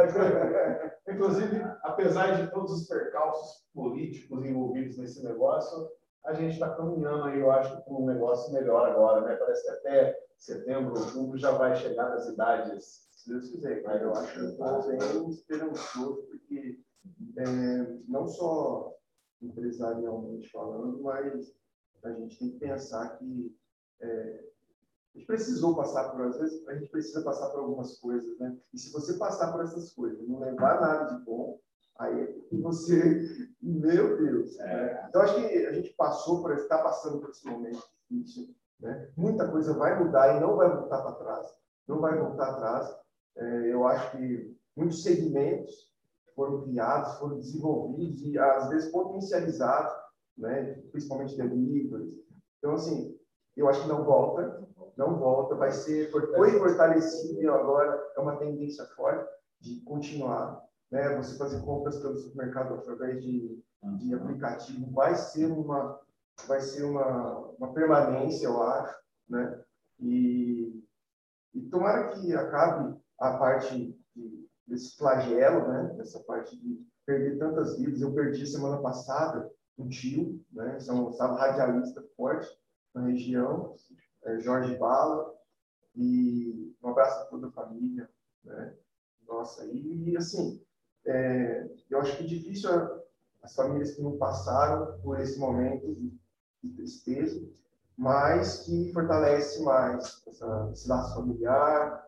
Inclusive, 1.09 1.63
apesar 1.83 2.33
de 2.33 2.51
todos 2.51 2.71
os 2.71 2.87
percalços 2.87 3.65
políticos 3.75 4.45
envolvidos 4.45 4.99
nesse 4.99 5.25
negócio, 5.25 5.89
a 6.25 6.35
gente 6.35 6.53
está 6.53 6.69
caminhando 6.77 7.25
aí, 7.25 7.41
eu 7.41 7.51
acho, 7.51 7.83
para 7.83 7.95
um 7.95 8.05
negócio 8.05 8.53
melhor 8.53 8.89
agora, 8.91 9.23
né? 9.23 9.37
Parece 9.37 9.65
que 9.65 9.71
até 9.71 10.19
setembro, 10.37 10.99
outubro 10.99 11.39
já 11.39 11.53
vai 11.53 11.75
chegar 11.75 12.11
nas 12.11 12.29
idades. 12.29 13.09
Se 13.13 13.31
Deus 13.31 13.49
quiser, 13.49 13.83
cara, 13.83 14.03
eu 14.03 14.13
acho 14.13 14.33
que 14.35 14.45
estou 14.45 14.87
bem 14.87 15.29
esperançoso, 15.31 16.23
porque 16.29 16.79
é, 17.39 17.45
não 18.07 18.27
só 18.27 18.93
empresarialmente 19.41 20.51
falando, 20.51 21.01
mas 21.03 21.55
a 22.05 22.11
gente 22.13 22.39
tem 22.39 22.51
que 22.51 22.59
pensar 22.59 23.17
que 23.17 23.57
é, 24.03 24.45
a 25.15 25.19
gente 25.19 25.27
precisou 25.27 25.77
passar 25.77 26.11
por, 26.11 26.23
às 26.23 26.39
vezes, 26.39 26.67
a 26.69 26.75
gente 26.75 26.91
precisa 26.91 27.23
passar 27.23 27.51
por 27.51 27.61
algumas 27.61 27.99
coisas, 27.99 28.39
né? 28.39 28.57
E 28.73 28.79
se 28.79 28.91
você 28.93 29.15
passar 29.15 29.53
por 29.53 29.63
essas 29.63 29.93
coisas 29.93 30.27
não 30.27 30.39
levar 30.39 30.81
nada 30.81 31.15
de 31.15 31.25
bom, 31.25 31.61
aí 31.99 32.21
é 32.21 32.57
você, 32.57 33.53
meu 33.61 34.17
Deus. 34.17 34.57
né? 34.57 35.07
Então, 35.09 35.23
acho 35.23 35.35
que 35.37 35.67
a 35.67 35.73
gente 35.73 35.93
passou 35.95 36.41
por, 36.41 36.53
está 36.53 36.79
passando 36.79 37.21
por 37.21 37.31
esse 37.31 37.47
momento 37.47 37.83
difícil, 38.09 38.55
né? 38.81 39.11
Muita 39.17 39.51
coisa 39.51 39.75
vai 39.75 40.03
mudar 40.03 40.37
e 40.37 40.41
não 40.41 40.57
vai 40.57 40.75
voltar 40.75 41.03
para 41.03 41.13
trás, 41.13 41.55
não 41.87 42.01
vai 42.01 42.19
voltar 42.19 42.51
atrás. 42.51 42.97
É, 43.37 43.73
eu 43.73 43.87
acho 43.87 44.17
que 44.17 44.57
muitos 44.75 45.03
segmentos 45.03 45.93
foram 46.35 46.63
criados, 46.63 47.19
foram 47.19 47.37
desenvolvidos 47.37 48.23
e 48.23 48.39
às 48.39 48.71
vezes 48.71 48.91
potencializados, 48.91 49.93
né? 50.39 50.73
Principalmente 50.91 51.37
deliveries. 51.37 52.15
Então, 52.59 52.73
assim, 52.73 53.19
eu 53.57 53.69
acho 53.69 53.83
que 53.83 53.89
não 53.89 54.05
volta, 54.05 54.67
não 54.97 55.19
volta, 55.19 55.55
vai 55.55 55.71
ser, 55.71 56.11
foi 56.11 56.59
fortalecido 56.59 57.43
e 57.43 57.49
agora 57.49 58.13
é 58.17 58.21
uma 58.21 58.37
tendência 58.37 58.85
forte 58.97 59.29
de 59.61 59.81
continuar, 59.83 60.63
né? 60.91 61.17
Você 61.17 61.37
fazer 61.37 61.63
compras 61.63 61.99
pelo 61.99 62.17
supermercado 62.17 62.75
através 62.75 63.23
de, 63.23 63.63
de 63.99 64.15
aplicativo 64.15 64.91
vai 64.93 65.15
ser 65.15 65.47
uma, 65.47 66.01
vai 66.47 66.61
ser 66.61 66.85
uma, 66.85 67.39
uma 67.59 67.73
permanência, 67.73 68.47
eu 68.47 68.63
acho, 68.63 68.97
né? 69.29 69.63
E, 70.01 70.85
e 71.55 71.61
tomara 71.71 72.09
que 72.09 72.35
acabe 72.35 72.99
a 73.19 73.39
parte 73.39 73.97
de, 74.15 74.49
desse 74.67 74.97
flagelo, 74.97 75.69
né? 75.69 75.95
Dessa 75.97 76.21
parte 76.21 76.57
de 76.59 76.85
perder 77.07 77.39
tantas 77.39 77.79
vidas. 77.79 78.01
Eu 78.01 78.15
perdi 78.15 78.47
semana 78.47 78.81
passada 78.81 79.51
um 79.79 79.89
tio, 79.89 80.41
né? 80.51 80.79
São 80.81 81.11
estava 81.11 81.37
radialista 81.37 82.03
forte 82.17 82.49
na 82.95 83.07
região, 83.07 83.75
é, 84.25 84.39
Jorge 84.41 84.77
Bala, 84.77 85.35
e 85.97 86.75
um 86.83 86.89
abraço 86.89 87.21
a 87.23 87.27
toda 87.27 87.49
a 87.49 87.53
família, 87.53 88.09
né? 88.45 88.75
Nossa, 89.27 89.65
e, 89.67 90.11
e, 90.11 90.17
assim, 90.17 90.61
é, 91.07 91.69
eu 91.91 92.01
acho 92.01 92.17
que 92.19 92.27
difícil 92.27 92.71
as 93.43 93.55
famílias 93.55 93.93
que 93.95 94.03
não 94.03 94.17
passaram 94.19 95.01
por 95.01 95.19
esse 95.21 95.39
momento 95.39 95.95
de, 95.95 96.13
de 96.63 96.71
tristeza, 96.75 97.43
mas 97.97 98.61
que 98.65 98.93
fortalece 98.93 99.63
mais 99.63 100.23
essa, 100.27 100.71
esse 100.73 100.89
laço 100.89 101.15
familiar, 101.15 102.07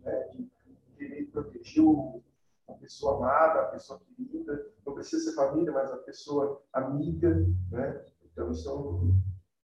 né? 0.00 0.28
de 0.32 0.50
querer 0.96 1.24
proteger 1.26 1.84
o- 1.84 2.22
a 2.68 2.72
pessoa 2.74 3.16
amada, 3.16 3.60
a 3.62 3.66
pessoa 3.66 4.00
querida, 4.16 4.66
não 4.86 4.94
precisa 4.94 5.30
ser 5.30 5.36
família, 5.36 5.72
mas 5.72 5.90
a 5.90 5.96
pessoa 5.98 6.62
amiga, 6.72 7.34
né? 7.70 8.04
Então, 8.24 8.50
isso 8.50 8.68
é 8.68 8.72
um, 8.72 9.14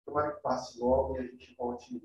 tomara 0.07 0.33
que 0.33 0.41
passe 0.41 0.81
logo 0.81 1.17
e 1.17 1.19
a 1.19 1.23
gente 1.23 1.55
volte 1.57 2.01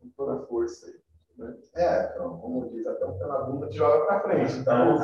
com 0.00 0.08
toda 0.16 0.42
a 0.42 0.46
força. 0.46 0.86
aí, 0.86 1.02
Né? 1.36 1.58
É, 1.74 2.10
então, 2.10 2.38
como 2.38 2.70
diz, 2.70 2.86
até 2.86 3.04
o 3.04 3.18
pé 3.18 3.26
na 3.26 3.40
bunda 3.40 3.68
te 3.68 3.76
joga 3.76 4.06
para 4.06 4.20
frente. 4.22 4.52
Então, 4.58 4.98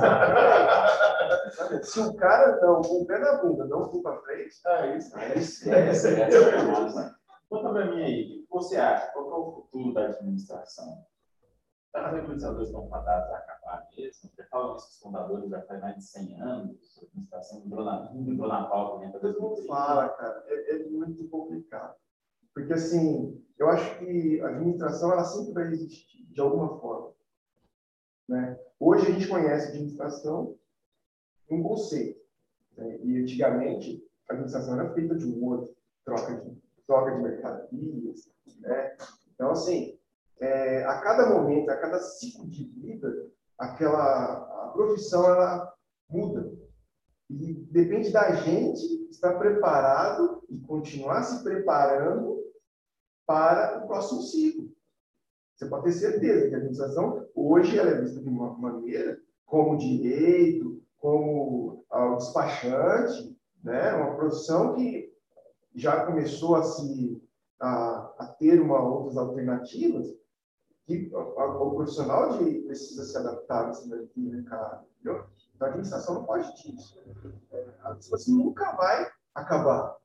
Sabe? 1.51 1.85
Se 1.85 2.01
o 2.01 2.15
cara 2.15 2.61
não, 2.61 2.81
com 2.83 3.03
o 3.03 3.07
pé 3.07 3.19
na 3.19 3.43
bunda, 3.43 3.67
não 3.67 3.91
for 3.91 4.03
para 4.03 4.21
frente, 4.23 4.55
é 4.67 4.97
isso. 4.97 5.17
aí 5.19 5.39
Esquece, 5.39 6.09
esquece. 6.09 6.37
essa 6.37 6.57
é 6.57 6.63
nossa. 6.63 7.19
Conta 7.51 7.71
pra 7.71 7.87
mim 7.87 8.03
aí, 8.03 8.23
o 8.25 8.43
que 8.43 8.47
você 8.51 8.77
acha? 8.77 9.11
Qual 9.13 9.25
que 9.27 9.33
é 9.33 9.37
o 9.37 9.53
futuro 9.53 9.95
da 9.95 10.07
administração? 10.07 11.05
Os 11.95 12.05
administradores 12.05 12.69
estão 12.69 12.89
fadados 12.89 13.31
a 13.33 13.39
acabar 13.39 13.89
mesmo? 13.97 14.31
Já 14.37 14.45
falam 14.51 14.77
isso 14.77 14.87
os 14.89 14.99
fundadores 15.01 15.51
já 15.51 15.63
faz 15.63 15.81
mais 15.81 15.97
de 15.97 16.05
100 16.05 16.43
anos, 16.43 16.99
a 17.01 17.07
administração 17.07 17.63
entrou 17.65 17.85
na, 17.85 18.13
entrou 18.15 18.49
na 18.49 18.67
pauta 18.67 18.99
dentro 19.07 19.21
da 19.21 19.33
Todo 19.33 19.41
mundo 19.43 19.67
fala, 19.67 20.11
cara, 20.11 20.45
é, 20.47 20.77
é 20.77 20.89
muito 20.91 21.27
complicado. 21.29 21.97
Porque, 22.59 22.73
assim, 22.73 23.41
eu 23.57 23.69
acho 23.69 24.01
que 24.01 24.41
a 24.41 24.49
administração, 24.49 25.13
ela 25.13 25.23
sempre 25.23 25.53
vai 25.53 25.69
existir, 25.69 26.27
de 26.29 26.41
alguma 26.41 26.81
forma. 26.81 27.13
Né? 28.29 28.59
Hoje 28.81 29.07
a 29.07 29.11
gente 29.13 29.29
conhece 29.29 29.67
a 29.67 29.69
administração 29.69 30.57
um 31.49 31.63
conceito. 31.63 32.21
Né? 32.77 32.99
E, 33.05 33.23
antigamente, 33.23 34.05
a 34.29 34.33
administração 34.33 34.75
era 34.75 34.93
feita 34.93 35.15
de 35.15 35.25
um 35.25 35.45
outro, 35.45 35.73
troca 36.05 36.35
de, 36.35 36.61
troca 36.85 37.15
de 37.15 37.23
mercadorias, 37.23 38.29
né? 38.59 38.97
Então, 39.33 39.53
assim, 39.53 39.97
é, 40.41 40.83
a 40.85 41.01
cada 41.01 41.31
momento, 41.31 41.71
a 41.71 41.77
cada 41.77 42.01
ciclo 42.01 42.49
de 42.49 42.65
vida, 42.65 43.31
aquela 43.57 44.65
a 44.65 44.73
profissão, 44.73 45.25
ela 45.25 45.73
muda. 46.11 46.53
E 47.31 47.55
depende 47.71 48.11
da 48.11 48.35
gente 48.35 49.09
estar 49.11 49.39
preparado 49.39 50.43
e 50.51 50.59
continuar 50.59 51.23
se 51.23 51.43
preparando 51.45 52.39
para 53.29 53.85
o 53.85 53.87
próximo 53.87 54.23
ciclo. 54.23 54.71
Você 55.55 55.67
pode 55.67 55.85
ter 55.85 55.93
certeza 55.93 56.49
que 56.49 56.55
a 56.55 56.57
administração, 56.57 57.29
hoje, 57.35 57.79
ela 57.79 57.91
é 57.91 58.01
vista 58.01 58.21
de 58.21 58.29
uma 58.29 58.57
maneira 58.57 59.21
como 59.45 59.77
direito, 59.77 60.83
como 60.99 61.85
ah, 61.91 62.15
despachante, 62.15 63.39
né? 63.63 63.93
uma 63.95 64.17
profissão 64.17 64.75
que 64.75 65.13
já 65.75 66.07
começou 66.07 66.57
a 66.57 66.63
se 66.63 67.23
a, 67.61 68.15
a 68.19 68.27
ter 68.39 68.61
uma 68.63 68.81
outras 68.81 69.17
alternativas 69.19 70.07
que 70.87 71.11
a- 71.15 71.19
a- 71.43 71.63
o 71.63 71.75
profissional 71.75 72.39
de, 72.39 72.61
precisa 72.63 73.05
se 73.05 73.17
adaptar 73.19 73.67
a 73.67 73.71
esse 73.71 73.87
mercado, 74.17 74.87
entendeu? 75.01 75.27
Então, 75.55 75.67
a 75.67 75.71
administração 75.71 76.15
não 76.15 76.25
pode 76.25 76.51
disso. 76.63 76.99
É, 77.51 77.67
A 77.83 77.89
administração 77.91 78.35
nunca 78.37 78.73
vai 78.77 79.07
acabar. 79.35 79.97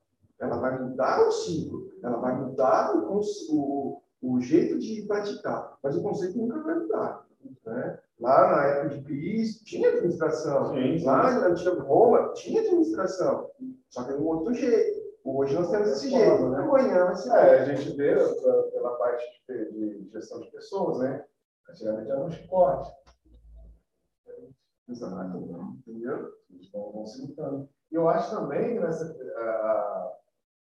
Ela 0.44 0.58
vai 0.58 0.78
mudar 0.78 1.26
o 1.26 1.32
ciclo, 1.32 1.90
ela 2.02 2.18
vai 2.18 2.36
mudar 2.38 2.94
o, 2.96 3.20
o, 3.50 4.02
o 4.22 4.40
jeito 4.40 4.78
de 4.78 5.02
praticar, 5.06 5.78
mas 5.82 5.96
o 5.96 6.02
conceito 6.02 6.38
nunca 6.38 6.62
vai 6.62 6.74
mudar. 6.78 7.26
Né? 7.66 7.98
Lá 8.20 8.50
na 8.50 8.64
época 8.64 8.96
de 8.96 9.04
Cristo, 9.04 9.64
tinha 9.64 9.88
administração. 9.88 10.72
Sim, 10.72 10.98
sim. 10.98 11.04
Lá 11.04 11.40
na 11.40 11.48
antiga 11.48 11.82
Roma, 11.82 12.32
tinha 12.34 12.60
administração. 12.60 13.50
Só 13.90 14.04
que 14.04 14.12
de 14.12 14.18
um 14.18 14.26
outro 14.26 14.54
jeito. 14.54 15.04
Hoje 15.24 15.54
nós 15.54 15.70
temos 15.70 15.88
esse 15.88 16.10
jeito. 16.10 16.36
Forma, 16.36 16.50
né? 16.50 16.64
Amanhã 16.64 17.04
vai 17.06 17.16
ser 17.16 17.30
É, 17.30 17.60
a 17.60 17.64
gente 17.64 17.96
vê 17.96 18.14
pela 18.72 18.96
parte 18.96 19.24
de, 19.48 20.08
gestão 20.12 20.40
de 20.40 20.50
pessoas, 20.50 20.98
né? 20.98 21.24
Antigamente 21.68 22.10
era 22.10 22.24
um 22.24 22.30
chicote. 22.30 22.92
Exato. 24.88 25.38
Entendeu? 25.86 26.30
Eles 26.50 26.70
vão, 26.70 27.06
se 27.06 27.22
lutando. 27.22 27.68
E 27.90 27.94
eu 27.94 28.08
acho 28.08 28.36
também, 28.36 28.78
nessa, 28.78 29.16
ah, 29.38 30.12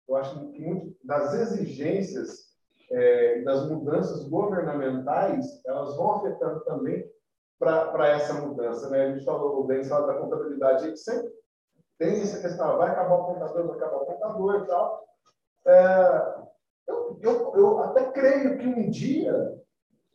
eu 0.08 0.16
acho 0.16 0.52
que 0.52 0.60
muito 0.60 0.96
das 1.04 1.34
exigências 1.34 2.48
eh, 2.90 3.40
e 3.40 3.44
das 3.44 3.68
mudanças 3.68 4.26
governamentais, 4.28 5.60
elas 5.66 5.94
vão 5.96 6.12
afetando 6.12 6.60
também 6.64 7.06
para 7.58 8.08
essa 8.08 8.34
mudança. 8.34 8.88
Né? 8.88 9.04
A 9.04 9.12
gente 9.12 9.24
falou, 9.24 9.62
o 9.62 9.66
Denis 9.66 9.88
da 9.88 10.14
contabilidade, 10.14 10.84
gente 10.84 11.00
sempre 11.00 11.30
tem 11.98 12.20
essa 12.22 12.40
questão, 12.40 12.70
ah, 12.70 12.76
vai 12.76 12.90
acabar 12.90 13.14
o 13.16 13.24
contador, 13.24 13.66
vai 13.66 13.76
acabar 13.76 13.96
o 13.96 14.06
contador 14.06 14.62
e 14.62 14.66
tal. 14.66 15.08
É, 15.66 16.34
eu, 16.86 17.18
eu, 17.20 17.52
eu 17.56 17.78
até 17.80 18.12
creio 18.12 18.56
que 18.56 18.66
um 18.66 18.88
dia, 18.88 19.60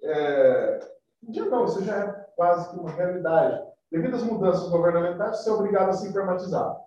é, 0.02 0.80
um 1.22 1.32
dia 1.32 1.46
não, 1.46 1.66
isso 1.66 1.84
já 1.84 1.98
é 1.98 2.12
quase 2.36 2.70
que 2.70 2.78
uma 2.78 2.90
realidade. 2.90 3.62
Devido 3.92 4.16
às 4.16 4.24
mudanças 4.24 4.70
governamentais, 4.70 5.40
você 5.40 5.50
é 5.50 5.54
obrigado 5.54 5.90
a 5.90 5.94
se 5.94 6.08
informatizar. 6.08 6.82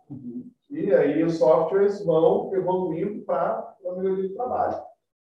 E 0.71 0.93
aí 0.93 1.23
os 1.23 1.39
softwares 1.39 2.05
vão 2.05 2.53
evoluindo 2.55 3.25
para 3.25 3.77
a 3.85 3.93
melhoria 3.93 4.29
do 4.29 4.35
trabalho. 4.35 4.83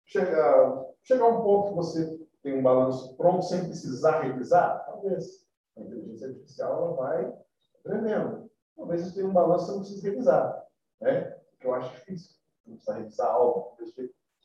Chega, 0.04 0.86
chegar 1.02 1.26
um 1.26 1.42
ponto 1.42 1.68
que 1.68 1.74
você 1.76 2.28
tem 2.42 2.58
um 2.58 2.62
balanço 2.62 3.16
pronto 3.16 3.42
sem 3.44 3.64
precisar 3.64 4.22
revisar, 4.22 4.84
talvez. 4.86 5.46
A 5.76 5.80
inteligência 5.80 6.28
artificial 6.28 6.72
ela 6.72 6.92
vai 6.94 7.34
aprendendo. 7.78 8.50
Talvez 8.76 9.02
você 9.02 9.14
tenha 9.14 9.28
um 9.28 9.32
balanço 9.32 9.66
que 9.66 9.72
não 9.72 9.78
precisa 9.80 10.10
revisar. 10.10 10.66
Né? 11.00 11.36
Que 11.60 11.66
eu 11.66 11.74
acho 11.74 11.94
difícil. 11.94 12.36
Não 12.66 12.74
precisa 12.74 12.98
revisar 12.98 13.30
algo, 13.30 13.76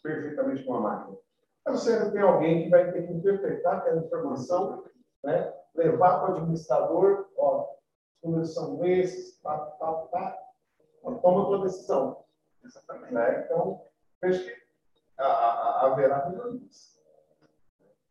perfeitamente 0.03 0.63
com 0.63 0.75
a 0.75 0.81
máquina. 0.81 1.17
Mas 1.65 1.81
você 1.81 2.11
tem 2.11 2.21
alguém 2.21 2.63
que 2.63 2.69
vai 2.69 2.91
ter 2.91 3.07
que 3.07 3.13
interpretar 3.13 3.77
aquela 3.77 4.01
informação, 4.01 4.83
né? 5.23 5.53
levar 5.73 6.19
para 6.19 6.33
o 6.33 6.35
administrador, 6.35 7.29
ó, 7.37 7.73
os 8.21 8.29
números 8.29 8.53
são 8.53 8.85
esses, 8.85 9.39
tá, 9.41 9.57
tá, 9.57 9.93
tá. 10.11 10.42
Toma 11.03 11.43
a 11.43 11.45
tua 11.45 11.63
decisão. 11.63 12.23
Exatamente. 12.63 13.13
Né? 13.13 13.43
Então, 13.45 13.85
vejo 14.21 14.43
que 14.45 14.63
haverá 15.17 16.29
melhorias. 16.29 17.01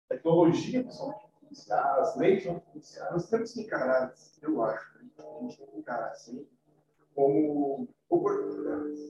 Tecnologia, 0.09 0.83
principalmente, 0.83 1.33
as 1.72 2.16
leis 2.16 2.44
vão 2.44 2.57
influenciar. 2.57 3.11
Nós 3.12 3.28
temos 3.28 3.52
que 3.52 3.62
encarar, 3.62 4.14
eu 4.42 4.62
acho, 4.62 4.98
né? 4.98 5.11
a 5.18 5.42
gente 5.42 5.57
tem 5.57 5.66
que 5.66 5.78
encarar 5.78 6.11
assim, 6.11 6.46
como 7.14 7.88
oportunidades. 8.09 9.00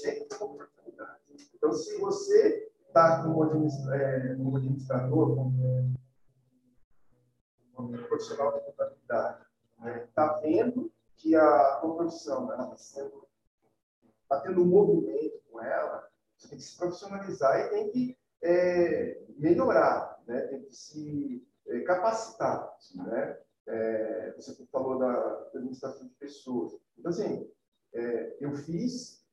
Sempre 0.00 0.36
oportunidades. 0.40 1.50
Então, 1.54 1.72
se 1.72 1.98
você 1.98 2.70
está 2.86 3.22
como, 3.22 3.44
é, 3.92 4.34
como 4.36 4.56
administrador, 4.56 5.36
como, 5.36 5.94
como 7.74 7.98
profissional 8.08 8.52
de 8.52 8.64
contabilidade, 8.64 9.42
está 9.42 9.84
né? 9.84 10.08
Tá 10.14 10.32
vendo 10.40 10.90
que 11.20 11.34
a 11.36 11.78
profissão 11.80 12.50
está 12.50 12.76
sendo 12.76 13.28
tá 14.30 14.40
tendo 14.40 14.62
um 14.62 14.66
movimento 14.66 15.40
com 15.50 15.60
ela, 15.60 16.08
você 16.36 16.48
tem 16.48 16.58
que 16.58 16.64
se 16.64 16.78
profissionalizar 16.78 17.58
e 17.58 17.68
tem 17.70 17.90
que 17.90 18.18
é, 18.42 19.22
melhorar, 19.36 20.22
né? 20.26 20.40
tem 20.42 20.62
que 20.62 20.74
se 20.74 21.44
é, 21.66 21.80
capacitar. 21.80 22.72
Né? 22.94 23.38
É, 23.66 24.32
você 24.36 24.64
falou 24.66 24.98
da 24.98 25.48
administração 25.52 26.06
de 26.06 26.14
pessoas. 26.14 26.72
Então, 26.96 27.10
assim, 27.10 27.50
é, 27.92 28.36
eu 28.40 28.54
fiz 28.54 29.26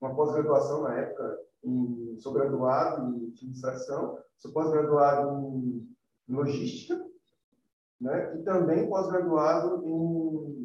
uma 0.00 0.14
pós-graduação 0.14 0.82
na 0.82 0.98
época, 0.98 1.40
em, 1.62 2.18
sou 2.18 2.32
graduado 2.32 3.16
em 3.16 3.28
administração, 3.28 4.18
sou 4.36 4.52
pós-graduado 4.52 5.40
em 6.28 6.34
logística, 6.34 7.02
né? 8.00 8.36
e 8.36 8.42
também 8.42 8.88
pós-graduado 8.88 9.86
em 9.86 10.63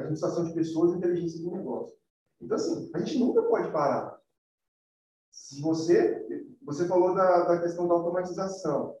administração 0.00 0.44
de 0.44 0.54
pessoas 0.54 0.92
e 0.92 0.96
inteligência 0.96 1.38
de 1.38 1.50
negócio. 1.50 1.96
Então, 2.40 2.56
assim, 2.56 2.90
a 2.94 2.98
gente 2.98 3.18
nunca 3.18 3.42
pode 3.42 3.70
parar. 3.70 4.18
Se 5.30 5.60
você, 5.60 6.46
você 6.62 6.86
falou 6.86 7.14
da, 7.14 7.44
da 7.44 7.60
questão 7.60 7.86
da 7.86 7.94
automatização, 7.94 8.96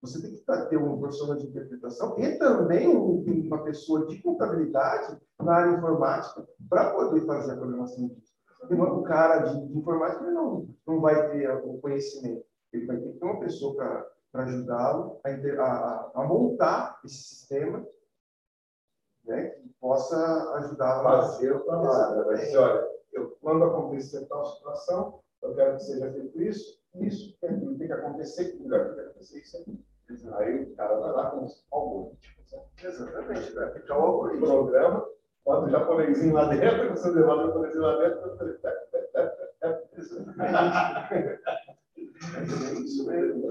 você 0.00 0.20
tem 0.20 0.32
que 0.32 0.68
ter 0.68 0.76
um 0.76 0.98
profissional 0.98 1.36
de 1.36 1.46
interpretação 1.46 2.18
e 2.18 2.38
também 2.38 2.88
uma 2.88 3.64
pessoa 3.64 4.06
de 4.06 4.20
contabilidade 4.22 5.18
na 5.40 5.54
área 5.54 5.76
informática 5.78 6.46
para 6.68 6.92
poder 6.94 7.24
fazer 7.24 7.52
a 7.52 7.56
programação 7.56 8.08
disso. 8.08 8.34
Porque 8.60 8.74
o 8.74 9.02
cara 9.02 9.46
de, 9.46 9.66
de 9.66 9.78
informática 9.78 10.30
não, 10.30 10.68
não 10.86 11.00
vai 11.00 11.30
ter 11.30 11.50
o 11.50 11.78
conhecimento. 11.78 12.44
Ele 12.72 12.86
vai 12.86 12.98
ter 12.98 13.12
que 13.12 13.18
ter 13.18 13.24
uma 13.24 13.40
pessoa 13.40 13.74
para 13.76 14.44
ajudá-lo 14.44 15.20
a, 15.24 15.30
a, 15.62 16.10
a, 16.14 16.24
montar 16.24 17.00
esse 17.04 17.22
sistema 17.22 17.86
né, 19.24 19.50
que 19.50 19.68
possa 19.80 20.54
ajudar 20.56 21.00
a 21.00 21.02
fazer 21.02 21.52
o 21.54 21.60
trabalho. 21.60 22.24
Vai 22.24 22.36
dizer, 22.36 22.58
olha, 22.58 22.88
eu, 23.12 23.36
quando 23.40 23.64
acontecer 23.64 24.26
tal 24.26 24.44
situação, 24.44 25.20
eu 25.42 25.54
quero 25.54 25.76
que 25.76 25.82
seja 25.82 26.12
feito 26.12 26.42
isso, 26.42 26.80
isso, 26.96 27.36
tem 27.40 27.76
que 27.76 27.92
acontecer, 27.92 28.56
lugar 28.60 28.86
tem 28.86 28.94
que 28.94 29.00
acontecer 29.00 29.38
isso 29.40 29.56
aqui. 29.58 29.84
Aí 30.34 30.64
o 30.64 30.76
cara 30.76 31.00
vai 31.00 31.12
lá 31.12 31.30
com 31.30 31.44
os 31.44 31.64
algoritmos. 31.72 32.52
Né? 32.52 32.60
Exatamente, 32.82 33.52
vai 33.52 33.72
ficar 33.72 33.98
o 33.98 34.02
algoritmo. 34.02 34.46
programa, 34.46 35.08
bota 35.44 35.66
o 35.66 35.70
japonesinho 35.70 36.34
lá 36.34 36.46
dentro, 36.48 36.90
você 36.90 37.10
leva 37.10 37.34
o 37.34 37.46
japonesinho 37.46 37.82
lá 37.82 37.98
dentro, 37.98 38.38
é 42.36 42.74
isso 42.80 43.06
mesmo. 43.06 43.48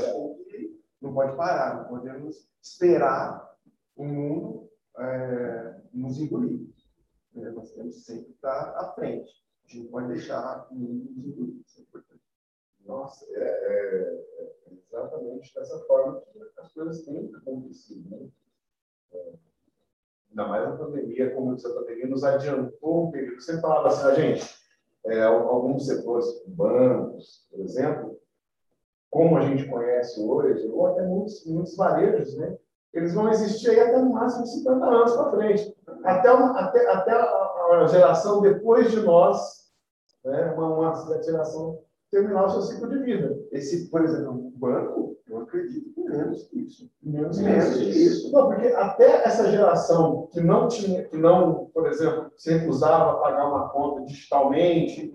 Não 1.02 1.14
pode 1.14 1.36
parar, 1.36 1.76
não 1.78 1.86
podemos 1.86 2.48
esperar 2.62 3.58
o 3.96 4.06
mundo 4.06 4.73
é, 5.00 5.82
nos 5.94 6.20
engolir. 6.20 6.68
É, 7.36 7.50
nós 7.52 7.72
temos 7.72 8.06
sempre 8.06 8.26
que 8.26 8.32
estar 8.32 8.76
à 8.78 8.94
frente. 8.94 9.32
A 9.66 9.68
gente 9.68 9.84
não 9.84 9.92
pode 9.92 10.08
deixar 10.10 10.68
mundo 10.72 11.12
nos 11.16 11.28
engolir. 11.28 11.62
Isso 11.66 11.80
é 11.80 11.82
importante. 11.84 12.22
Nossa, 12.86 13.26
é, 13.32 13.40
é, 13.40 14.26
é, 14.40 14.74
exatamente 14.74 15.54
dessa 15.54 15.80
forma 15.86 16.22
que 16.22 16.40
as 16.58 16.74
coisas 16.74 17.04
têm 17.04 17.32
acontecido. 17.36 18.10
Né? 18.10 18.30
É, 19.14 19.34
ainda 20.30 20.48
mais 20.48 20.68
a 20.68 20.78
pandemia, 20.78 21.34
como 21.34 21.56
disse, 21.56 21.68
a 21.68 21.74
pandemia 21.74 22.08
nos 22.08 22.24
adiantou 22.24 23.08
um 23.08 23.12
período. 23.12 23.42
Você 23.42 23.60
falava 23.62 23.88
assim, 23.88 24.08
a 24.08 24.14
gente, 24.14 24.56
é, 25.06 25.24
alguns 25.24 25.86
setores, 25.86 26.28
bancos, 26.48 27.48
por 27.50 27.62
exemplo, 27.62 28.20
como 29.10 29.38
a 29.38 29.42
gente 29.42 29.70
conhece 29.70 30.20
hoje, 30.20 30.68
ou 30.68 30.88
até 30.88 31.04
muitos, 31.04 31.46
muitos 31.46 31.76
varejos, 31.76 32.36
né? 32.36 32.58
Eles 32.94 33.14
vão 33.14 33.30
existir 33.30 33.72
aí 33.72 33.80
até 33.80 33.98
no 33.98 34.14
máximo 34.14 34.46
50 34.46 34.86
anos 34.86 35.14
para 35.14 35.32
frente. 35.32 35.76
Até, 36.04 36.30
até, 36.30 36.92
até 36.92 37.12
a, 37.12 37.88
geração 37.88 38.42
depois 38.42 38.92
de 38.92 39.00
nós, 39.00 39.64
né? 40.24 40.54
uma, 40.56 40.68
uma 40.68 41.24
geração 41.24 41.80
terminar 42.12 42.46
o 42.46 42.50
seu 42.50 42.62
ciclo 42.62 42.88
de 42.88 43.00
vida. 43.00 43.40
Esse, 43.52 43.90
por 43.90 44.04
exemplo, 44.04 44.34
o 44.34 44.52
banco, 44.52 45.18
eu 45.28 45.40
acredito 45.40 45.92
que 45.92 46.04
menos 46.04 46.44
que 46.44 46.60
isso. 46.60 46.90
Menos, 47.02 47.40
menos 47.40 47.74
que 47.74 47.90
isso. 47.90 48.32
Não, 48.32 48.48
porque 48.48 48.68
até 48.68 49.26
essa 49.26 49.50
geração 49.50 50.28
que 50.32 50.40
não 50.40 50.68
tinha, 50.68 51.04
que 51.06 51.18
não, 51.18 51.72
por 51.74 51.88
exemplo, 51.88 52.32
se 52.38 52.54
recusava 52.54 53.14
a 53.14 53.16
pagar 53.16 53.50
uma 53.50 53.70
conta 53.70 54.06
digitalmente, 54.06 55.08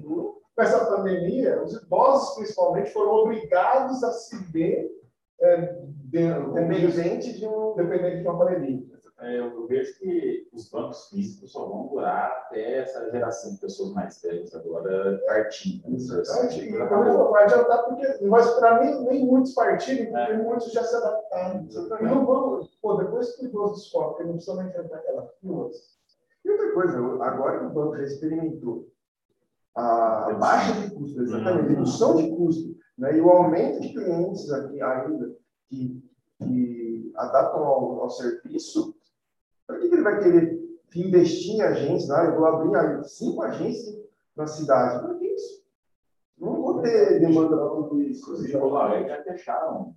com 0.59 0.63
essa 0.63 0.87
pandemia, 0.87 1.63
os 1.63 1.73
idosos 1.75 2.35
principalmente 2.35 2.93
foram 2.93 3.13
obrigados 3.13 4.03
a 4.03 4.11
se 4.11 4.37
ver 4.51 4.91
é, 5.41 5.79
dependente 6.05 7.39
de 7.39 7.47
um 7.47 7.75
dependente 7.77 8.23
de 8.23 8.29
um 8.29 8.31
aparelhinho. 8.33 8.99
É, 9.21 9.41
eu 9.41 9.67
vejo 9.67 9.99
que 9.99 10.49
os 10.53 10.71
bancos 10.71 11.09
físicos 11.09 11.51
só 11.51 11.67
vão 11.67 11.89
durar 11.89 12.31
até 12.31 12.79
essa 12.79 13.11
geração 13.11 13.53
de 13.53 13.61
pessoas 13.61 13.93
mais 13.93 14.23
velhas 14.23 14.55
agora 14.55 15.21
partindo. 15.27 15.97
Assim, 15.97 16.71
vai 16.71 17.45
adiantar 17.45 17.85
porque 17.85 18.07
não 18.21 18.31
vai 18.31 18.43
esperar 18.43 18.81
nem, 18.81 19.05
nem 19.07 19.27
muitos 19.27 19.55
partirem, 19.55 20.07
porque 20.07 20.33
é. 20.33 20.37
muitos 20.37 20.73
já 20.73 20.85
se 20.85 20.95
adaptaram. 20.95 21.67
E 21.69 22.05
não 22.05 22.25
vão, 22.25 22.69
pô, 22.81 22.95
depois 22.95 23.35
que 23.35 23.47
o 23.47 23.49
idoso 23.49 23.75
descobre 23.75 24.19
que 24.19 24.25
não 24.25 24.35
precisa 24.35 24.55
mais 24.55 24.69
enfrentar 24.69 24.97
aquela 24.99 25.27
fila. 25.41 25.71
E 26.45 26.51
outra 26.51 26.73
coisa, 26.73 26.99
agora 27.25 27.59
que 27.59 27.67
o 27.67 27.71
banco 27.71 27.97
já 27.97 28.05
experimentou 28.05 28.89
a 29.75 30.33
baixa 30.35 30.73
de 30.75 30.95
custo, 30.95 31.21
exatamente, 31.23 31.67
a 31.67 31.69
redução 31.69 32.17
de 32.17 32.37
custo, 32.37 32.78
né, 32.99 33.17
e 33.17 33.21
o 33.21 33.31
aumento 33.31 33.81
de 33.81 33.93
clientes 33.93 34.51
aqui 34.51 34.83
ainda 34.83 35.37
que, 35.69 36.03
que 36.39 37.13
adaptam 37.15 37.65
ao, 37.65 38.01
ao 38.03 38.11
serviço, 38.11 38.95
para 39.67 39.79
que, 39.79 39.89
que 39.89 39.95
ele 39.95 40.03
vai 40.03 40.21
querer 40.21 40.59
investir 40.97 41.55
em 41.55 41.63
agências? 41.63 42.11
Ah, 42.11 42.25
eu 42.25 42.37
vou 42.37 42.47
abrir 42.47 43.05
cinco 43.05 43.43
agências 43.43 43.97
na 44.35 44.47
cidade. 44.47 45.05
Para 45.05 45.15
que 45.15 45.27
isso? 45.27 45.65
Não 46.39 46.61
vou 46.61 46.81
ter 46.81 47.21
demanda 47.21 47.57
para 47.57 47.69
tudo 47.69 48.03
isso. 48.03 48.23
Inclusive, 48.23 48.57
lá, 48.57 49.03
já 49.07 49.23
fecharam 49.23 49.95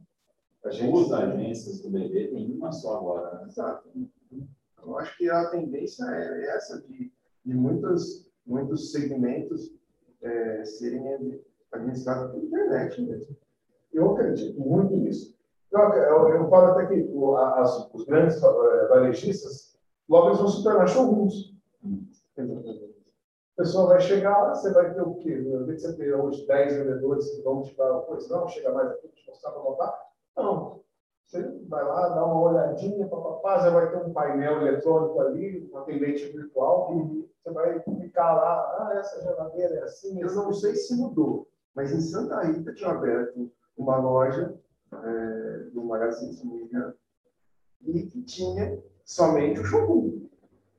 duas 0.63 1.11
agências 1.11 1.81
do 1.81 1.89
BB, 1.89 2.27
tem 2.27 2.51
uma 2.51 2.71
só 2.71 2.97
agora. 2.97 3.39
Né? 3.39 3.47
Exato. 3.47 3.89
Eu 4.83 4.97
acho 4.97 5.17
que 5.17 5.29
a 5.29 5.49
tendência 5.49 6.03
é 6.05 6.55
essa 6.55 6.81
de, 6.81 7.11
de 7.45 7.53
muitos, 7.53 8.27
muitos 8.45 8.91
segmentos 8.91 9.71
é, 10.21 10.65
serem 10.65 11.41
administrados 11.71 12.31
pela 12.31 12.43
internet 12.43 13.01
mesmo. 13.01 13.35
Eu 13.93 14.11
acredito 14.11 14.59
muito 14.59 14.95
nisso. 14.95 15.35
Eu, 15.71 15.79
eu, 15.79 16.29
eu 16.29 16.49
falo 16.49 16.71
até 16.71 16.87
que 16.87 17.09
o, 17.13 17.35
as, 17.35 17.89
os 17.93 18.05
grandes 18.05 18.37
uh, 18.43 18.89
varejistas, 18.89 19.77
logo 20.09 20.27
eles 20.27 20.39
vão 20.39 20.47
se 20.49 20.63
tornar 20.63 20.87
showrooms. 20.87 21.51
A 22.37 23.63
pessoa 23.63 23.87
vai 23.87 24.01
chegar 24.01 24.37
lá, 24.41 24.55
você 24.55 24.71
vai 24.73 24.93
ter 24.93 25.01
o 25.01 25.15
quê? 25.15 25.33
Em 25.33 25.65
vez 25.65 25.81
de 25.81 25.87
você 25.87 25.95
ter 25.95 26.13
hoje 26.13 26.45
10 26.47 26.77
vendedores 26.77 27.29
que 27.29 27.41
vão 27.41 27.61
te 27.61 27.75
dar, 27.75 27.99
pois 28.01 28.27
não, 28.29 28.47
chega 28.47 28.71
mais 28.71 28.89
aqui, 28.91 29.07
te 29.09 29.27
mostrar 29.27 29.51
para 29.51 29.61
montar. 29.61 30.09
Não. 30.35 30.81
Você 31.25 31.41
vai 31.69 31.83
lá, 31.85 32.09
dá 32.09 32.25
uma 32.25 32.41
olhadinha, 32.41 33.07
papapá, 33.07 33.59
você 33.59 33.69
vai 33.69 33.89
ter 33.89 34.05
um 34.05 34.11
painel 34.11 34.61
eletrônico 34.61 35.21
ali, 35.21 35.69
um 35.71 35.77
atendente 35.77 36.25
virtual, 36.25 36.93
e 36.93 37.29
você 37.41 37.51
vai 37.51 37.79
clicar 37.79 38.35
lá, 38.35 38.59
ah, 38.79 38.97
essa 38.97 39.21
geladeira 39.21 39.75
é 39.75 39.83
assim. 39.83 40.19
Eu 40.19 40.33
não 40.33 40.51
sei 40.51 40.75
se 40.75 40.93
mudou, 40.95 41.47
mas 41.75 41.91
em 41.91 42.01
Santa 42.01 42.41
Rita 42.41 42.73
tinha 42.73 42.91
aberto 42.91 43.51
uma 43.77 43.97
loja 43.97 44.59
é, 44.93 45.57
do 45.73 45.83
Magazine, 45.83 46.35
e 47.81 48.05
que 48.07 48.21
tinha 48.23 48.77
somente 49.05 49.59
o 49.59 50.21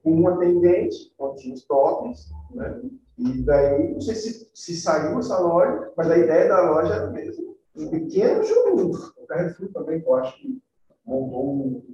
com 0.02 0.10
um 0.10 0.28
atendente, 0.28 1.12
continha 1.16 1.54
os 1.54 1.64
toppings, 1.64 2.30
né? 2.50 2.82
E 3.18 3.42
daí, 3.42 3.92
não 3.92 4.00
sei 4.00 4.14
se, 4.16 4.50
se 4.52 4.76
saiu 4.76 5.18
essa 5.18 5.38
loja, 5.38 5.92
mas 5.96 6.10
a 6.10 6.18
ideia 6.18 6.48
da 6.48 6.70
loja 6.70 6.94
era 6.94 7.10
mesmo 7.10 7.56
um 7.76 7.88
pequeno 7.88 8.42
jogo. 8.42 8.96
O 9.16 9.26
Carrefour 9.26 9.68
também, 9.72 10.00
que 10.00 10.08
eu 10.08 10.14
acho 10.16 10.40
que 10.40 10.60
montou 11.04 11.54
um, 11.54 11.84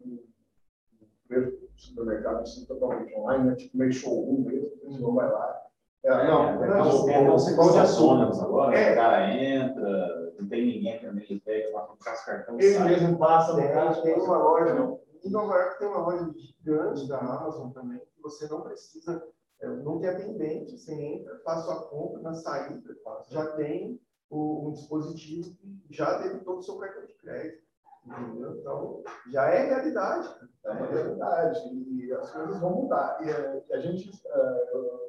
um 1.30 1.48
supermercado 1.76 2.40
assim, 2.40 2.64
totalmente 2.64 3.14
online, 3.14 3.44
né? 3.44 3.56
tipo 3.56 3.76
meio 3.76 3.92
showroom 3.92 4.40
mesmo, 4.40 4.72
a 4.74 4.86
pessoa 4.86 5.14
vai 5.14 5.30
lá. 5.30 5.67
É, 6.04 6.26
não, 6.26 6.48
é, 6.48 6.66
não, 6.68 7.10
é, 7.10 7.24
não, 7.24 7.32
você 7.32 7.54
qual 7.56 7.72
de 7.72 7.78
autônomos 7.78 8.40
agora, 8.40 8.78
é. 8.78 8.92
o 8.92 8.94
cara 8.94 9.34
entra, 9.34 10.32
não 10.38 10.48
tem 10.48 10.66
ninguém 10.66 11.00
também 11.00 11.26
ele 11.28 11.40
pega, 11.40 11.72
passa 11.72 11.92
os 11.92 12.24
cartões. 12.24 12.64
Ele 12.64 12.78
mesmo 12.84 13.18
passa 13.18 13.52
no 13.52 13.68
caixa. 13.68 14.02
Tem 14.02 14.14
uma 14.14 14.38
loja, 14.38 14.74
não. 14.74 15.00
Em 15.24 15.30
Nova 15.30 15.54
York 15.54 15.78
tem 15.78 15.88
uma 15.88 15.98
loja 15.98 16.32
gigante 16.36 17.08
da 17.08 17.18
Amazon 17.18 17.70
também, 17.70 17.98
que 17.98 18.22
você 18.22 18.46
não 18.48 18.60
precisa, 18.60 19.26
é, 19.60 19.66
não 19.66 19.98
tem 19.98 20.10
atendente, 20.10 20.78
você 20.78 20.94
entra, 20.94 21.40
faz 21.44 21.64
sua 21.64 21.82
compra, 21.88 22.22
na 22.22 22.34
saída, 22.34 22.96
já 23.28 23.46
tem 23.56 24.00
o, 24.30 24.68
um 24.68 24.72
dispositivo 24.72 25.56
que 25.56 25.86
já 25.90 26.22
teve 26.22 26.38
todo 26.40 26.58
o 26.58 26.62
seu 26.62 26.76
cartão 26.76 27.04
de 27.04 27.14
crédito. 27.14 27.66
Entendeu? 28.06 28.56
Então, 28.58 29.02
já 29.30 29.50
é 29.50 29.66
realidade. 29.66 30.28
É 30.64 30.70
uma 30.70 30.86
realidade. 30.86 31.60
E 31.74 32.12
as 32.12 32.30
coisas 32.30 32.60
vão 32.60 32.82
mudar. 32.82 33.18
E 33.22 33.30
a, 33.30 33.76
a 33.76 33.80
gente, 33.80 34.08
uh, 34.08 35.07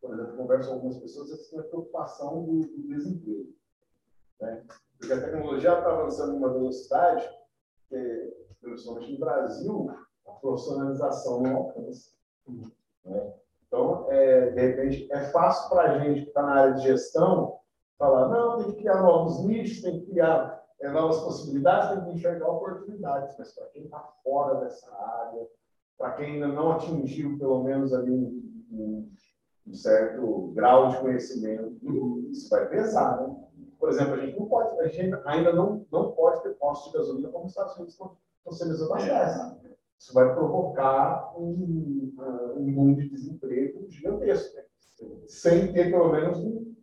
por 0.00 0.14
exemplo, 0.14 0.36
conversa 0.36 0.68
com 0.68 0.74
algumas 0.74 0.98
pessoas, 0.98 1.30
eles 1.30 1.48
têm 1.48 1.60
a 1.60 1.64
preocupação 1.64 2.44
do, 2.44 2.60
do 2.60 2.88
desemprego. 2.88 3.52
Né? 4.40 4.64
Porque 4.98 5.12
a 5.12 5.20
tecnologia 5.20 5.78
está 5.78 5.90
avançando 5.90 6.34
em 6.34 6.36
uma 6.38 6.52
velocidade 6.52 7.28
que, 7.88 8.36
principalmente 8.60 9.12
no 9.12 9.18
Brasil, 9.18 9.90
a 10.26 10.32
profissionalização 10.32 11.42
não 11.42 11.56
alcança. 11.56 12.10
Né? 13.04 13.32
Então, 13.66 14.10
é, 14.10 14.50
de 14.50 14.60
repente, 14.60 15.12
é 15.12 15.30
fácil 15.30 15.68
para 15.68 15.92
a 15.92 15.98
gente 15.98 16.22
que 16.22 16.28
está 16.28 16.42
na 16.42 16.54
área 16.54 16.74
de 16.74 16.82
gestão 16.82 17.58
falar, 17.98 18.28
não, 18.28 18.58
tem 18.58 18.72
que 18.72 18.78
criar 18.78 19.02
novos 19.02 19.44
nichos, 19.44 19.82
tem 19.82 20.00
que 20.00 20.06
criar 20.06 20.64
é, 20.80 20.88
novas 20.88 21.18
possibilidades, 21.20 21.90
tem 21.90 22.04
que 22.04 22.18
enxergar 22.18 22.48
oportunidades. 22.48 23.36
Mas 23.38 23.52
para 23.52 23.66
quem 23.66 23.84
está 23.84 24.00
fora 24.22 24.60
dessa 24.60 24.90
área, 24.94 25.46
para 25.98 26.12
quem 26.12 26.34
ainda 26.34 26.48
não 26.48 26.72
atingiu, 26.72 27.36
pelo 27.38 27.62
menos, 27.64 27.92
ali 27.92 28.10
um, 28.10 28.64
um, 28.70 29.10
um 29.68 29.74
certo 29.74 30.52
grau 30.54 30.88
de 30.88 30.98
conhecimento, 30.98 31.78
isso 32.30 32.48
vai 32.48 32.68
pesar, 32.68 33.20
né? 33.20 33.36
Por 33.78 33.90
exemplo, 33.90 34.14
a 34.14 34.16
gente 34.18 34.38
não 34.38 34.46
pode, 34.46 34.80
a 34.80 34.88
gente 34.88 35.14
ainda 35.24 35.52
não, 35.52 35.86
não 35.92 36.12
pode 36.12 36.42
ter 36.42 36.54
postos 36.54 36.90
de 36.90 36.98
gasolina 36.98 37.28
como 37.28 37.44
os 37.44 37.52
Estados 37.52 37.76
Unidos 37.76 37.94
estão 37.94 38.16
as 38.46 38.60
é. 39.02 39.68
Isso 39.98 40.14
vai 40.14 40.32
provocar 40.32 41.34
um, 41.36 42.14
um 42.56 42.62
mundo 42.62 43.02
de 43.02 43.10
desemprego 43.10 43.84
gigantesco, 43.90 44.56
né? 44.56 44.64
sem 45.26 45.72
ter 45.72 45.90
pelo 45.90 46.12
menos 46.12 46.38
um, 46.38 46.74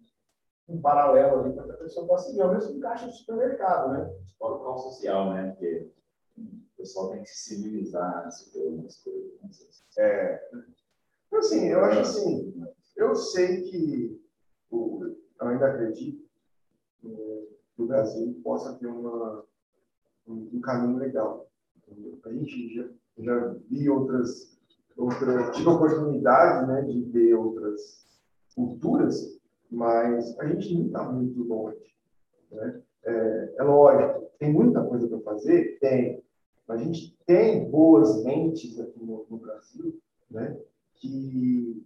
um 0.70 0.82
paralelo 0.82 1.42
ali 1.42 1.54
para 1.54 1.64
que 1.64 1.72
a 1.72 1.78
pessoa 1.78 2.08
possa 2.08 2.32
ir, 2.32 2.42
ao 2.42 2.54
mesmo 2.54 2.80
caixa 2.80 3.08
de 3.08 3.18
supermercado, 3.18 3.92
né? 3.92 4.14
Fora 4.38 4.56
o 4.56 4.78
social, 4.78 5.34
né? 5.34 5.52
Porque 5.52 5.90
o 6.38 6.78
pessoal 6.78 7.12
tem 7.12 7.24
que 7.24 7.30
se 7.30 7.56
civilizar, 7.56 8.30
se 8.32 8.52
ter 8.52 8.66
algumas 8.66 8.98
coisas. 8.98 9.86
É. 9.98 10.50
Assim, 11.34 11.68
eu 11.68 11.84
acho 11.84 12.00
assim, 12.00 12.66
eu 12.96 13.16
sei 13.16 13.62
que 13.64 14.22
eu 14.72 15.48
ainda 15.48 15.68
acredito 15.68 16.26
que 17.02 17.82
o 17.82 17.88
Brasil 17.88 18.40
possa 18.44 18.74
ter 18.76 18.88
uma, 18.88 19.44
um, 20.28 20.60
caminho 20.62 20.98
legal. 20.98 21.48
A 22.24 22.30
gente 22.32 22.74
já, 22.74 22.88
já 23.20 23.56
vi 23.70 23.90
outras, 23.90 24.58
outras 24.98 25.56
tive 25.56 25.70
a 25.70 25.74
oportunidade 25.74 26.68
né, 26.68 26.82
de 26.84 27.02
ver 27.12 27.34
outras 27.36 28.06
culturas, 28.56 29.40
mas 29.70 30.38
a 30.40 30.48
gente 30.48 30.74
não 30.74 30.86
está 30.88 31.12
muito 31.12 31.44
longe. 31.44 31.96
Né? 32.52 32.82
É, 33.04 33.56
é 33.58 33.64
lógico, 33.64 34.32
tem 34.40 34.52
muita 34.52 34.84
coisa 34.84 35.08
para 35.08 35.20
fazer? 35.20 35.78
Tem. 35.80 36.24
A 36.68 36.78
gente 36.78 37.16
tem 37.28 37.70
boas 37.70 38.24
mentes 38.24 38.80
aqui 38.80 39.00
no, 39.04 39.26
no 39.30 39.38
Brasil 39.38 40.00
né, 40.32 40.60
que 40.96 41.86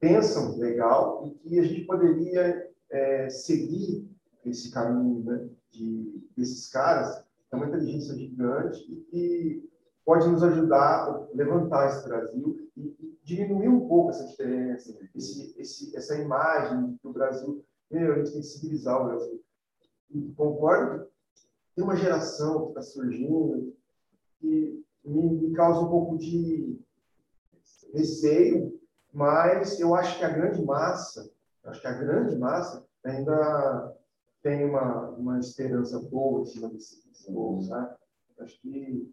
pensam 0.00 0.58
legal 0.58 1.26
e 1.26 1.30
que 1.30 1.58
a 1.58 1.62
gente 1.62 1.84
poderia 1.84 2.70
é, 2.90 3.28
seguir 3.30 4.08
esse 4.44 4.70
caminho 4.72 5.22
né, 5.24 5.48
de, 5.70 6.28
desses 6.36 6.68
caras, 6.68 7.24
é 7.50 7.56
uma 7.56 7.66
inteligência 7.66 8.14
gigante 8.14 8.80
e 8.90 8.96
que 9.10 9.70
pode 10.04 10.28
nos 10.28 10.42
ajudar 10.42 11.08
a 11.08 11.28
levantar 11.34 11.88
esse 11.88 12.08
Brasil 12.08 12.68
e, 12.76 13.12
diminuir 13.24 13.68
um 13.68 13.86
pouco 13.86 14.10
essa 14.10 14.26
diferença, 14.26 14.98
esse, 15.14 15.54
esse, 15.56 15.96
essa 15.96 16.20
imagem 16.20 16.98
que 17.00 17.06
o 17.06 17.12
Brasil, 17.12 17.64
meu, 17.88 18.14
a 18.14 18.16
gente 18.16 18.32
tem 18.32 18.40
que 18.40 18.46
civilizar 18.48 19.00
o 19.00 19.04
Brasil. 19.06 19.40
E 20.10 20.32
concordo 20.32 21.06
tem 21.74 21.84
uma 21.84 21.96
geração 21.96 22.64
que 22.64 22.68
está 22.70 22.82
surgindo 22.82 23.74
que 24.40 24.84
me, 25.04 25.30
me 25.30 25.52
causa 25.52 25.80
um 25.80 25.88
pouco 25.88 26.18
de 26.18 26.78
receio, 27.94 28.78
mas 29.12 29.78
eu 29.78 29.94
acho 29.94 30.18
que 30.18 30.24
a 30.24 30.30
grande 30.30 30.64
massa, 30.64 31.30
acho 31.64 31.80
que 31.80 31.86
a 31.86 31.92
grande 31.92 32.36
massa 32.36 32.84
ainda 33.04 33.94
tem 34.42 34.64
uma, 34.64 35.10
uma 35.10 35.38
esperança 35.38 36.00
boa 36.00 36.42
em 36.42 36.46
cima 36.46 36.68
desse, 36.68 37.02
sabe? 37.62 37.94
Acho 38.40 38.60
que, 38.60 39.08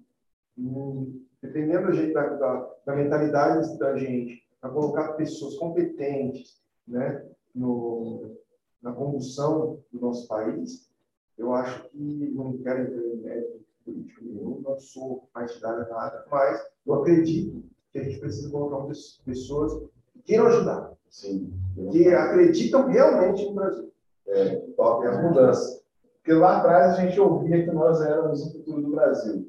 hum, 0.57 1.23
dependendo 1.41 1.87
do 1.87 1.93
jeito 1.93 2.13
da, 2.13 2.27
da, 2.27 2.75
da, 2.85 2.95
mentalidade 2.95 3.77
da 3.77 3.95
gente, 3.97 4.47
para 4.59 4.71
colocar 4.71 5.13
pessoas 5.13 5.55
competentes 5.55 6.61
né, 6.87 7.29
no, 7.53 8.35
na 8.81 8.91
condução 8.91 9.79
do 9.91 9.99
nosso 9.99 10.27
país, 10.27 10.89
eu 11.37 11.53
acho 11.53 11.87
que 11.89 12.31
não 12.33 12.57
quero 12.57 12.81
entrar 12.81 13.03
em 13.03 13.17
mérito 13.17 13.65
político 13.85 14.25
nenhum, 14.25 14.61
não 14.61 14.77
sou 14.79 15.29
partidário 15.31 15.87
nada, 15.89 16.25
mas 16.29 16.59
eu 16.85 16.95
acredito 16.95 17.63
que 17.91 17.99
a 17.99 18.03
gente 18.03 18.19
precisa 18.19 18.51
colocar 18.51 18.85
pessoas 19.25 19.73
que 20.13 20.21
queiram 20.23 20.47
ajudar, 20.47 20.91
Sim. 21.09 21.53
que 21.91 22.07
acreditam 22.09 22.87
realmente 22.87 23.45
no 23.45 23.55
Brasil 23.55 23.89
é, 24.29 24.55
top 24.75 25.07
as 25.07 25.23
mudanças. 25.23 25.83
Porque 26.17 26.33
lá 26.33 26.57
atrás 26.57 26.93
a 26.93 27.01
gente 27.01 27.19
ouvia 27.19 27.63
que 27.63 27.71
nós 27.71 28.01
éramos 28.01 28.45
o 28.45 28.51
futuro 28.51 28.81
do 28.81 28.91
Brasil. 28.91 29.45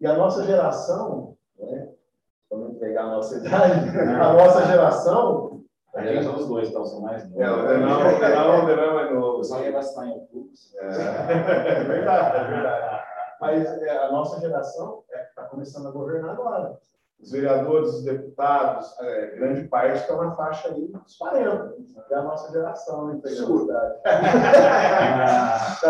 E 0.00 0.06
a 0.06 0.16
nossa 0.16 0.44
geração, 0.44 1.36
né, 1.58 1.90
vamos 2.50 2.78
pegar 2.78 3.04
a 3.04 3.10
nossa 3.16 3.36
idade, 3.36 3.88
a 3.98 4.32
nossa 4.32 4.66
geração. 4.66 5.64
A 5.94 6.04
gente 6.04 6.24
são 6.24 6.36
os 6.36 6.46
dois, 6.46 6.68
então 6.68 6.84
são 6.84 7.00
mais 7.00 7.24
novos. 7.24 7.40
É, 7.40 7.50
o 7.50 7.66
Denão, 7.66 8.68
é 8.68 8.94
mais 8.94 9.14
novo. 9.14 9.42
Só 9.42 9.60
ia 9.62 9.72
vacinar 9.72 10.08
em 10.08 10.12
outubro. 10.12 10.50
É, 10.76 11.80
é 11.80 11.84
verdade, 11.84 12.36
é 12.36 12.44
verdade. 12.44 13.04
Mas 13.40 13.82
é, 13.82 14.04
a 14.04 14.12
nossa 14.12 14.40
geração 14.40 15.02
está 15.08 15.18
é, 15.18 15.24
tá 15.34 15.44
começando 15.44 15.88
a 15.88 15.90
governar 15.90 16.32
agora. 16.32 16.78
Os 17.20 17.32
vereadores, 17.32 17.94
os 17.94 18.04
deputados, 18.04 18.96
é, 19.00 19.34
grande 19.34 19.66
parte 19.66 19.98
estão 19.98 20.22
na 20.22 20.30
faixa 20.36 20.68
aí 20.68 20.86
dos 20.86 21.16
40, 21.16 21.74
é 22.10 22.14
a 22.14 22.22
nossa 22.22 22.52
geração, 22.52 23.08
né? 23.08 23.20
Está 23.24 23.30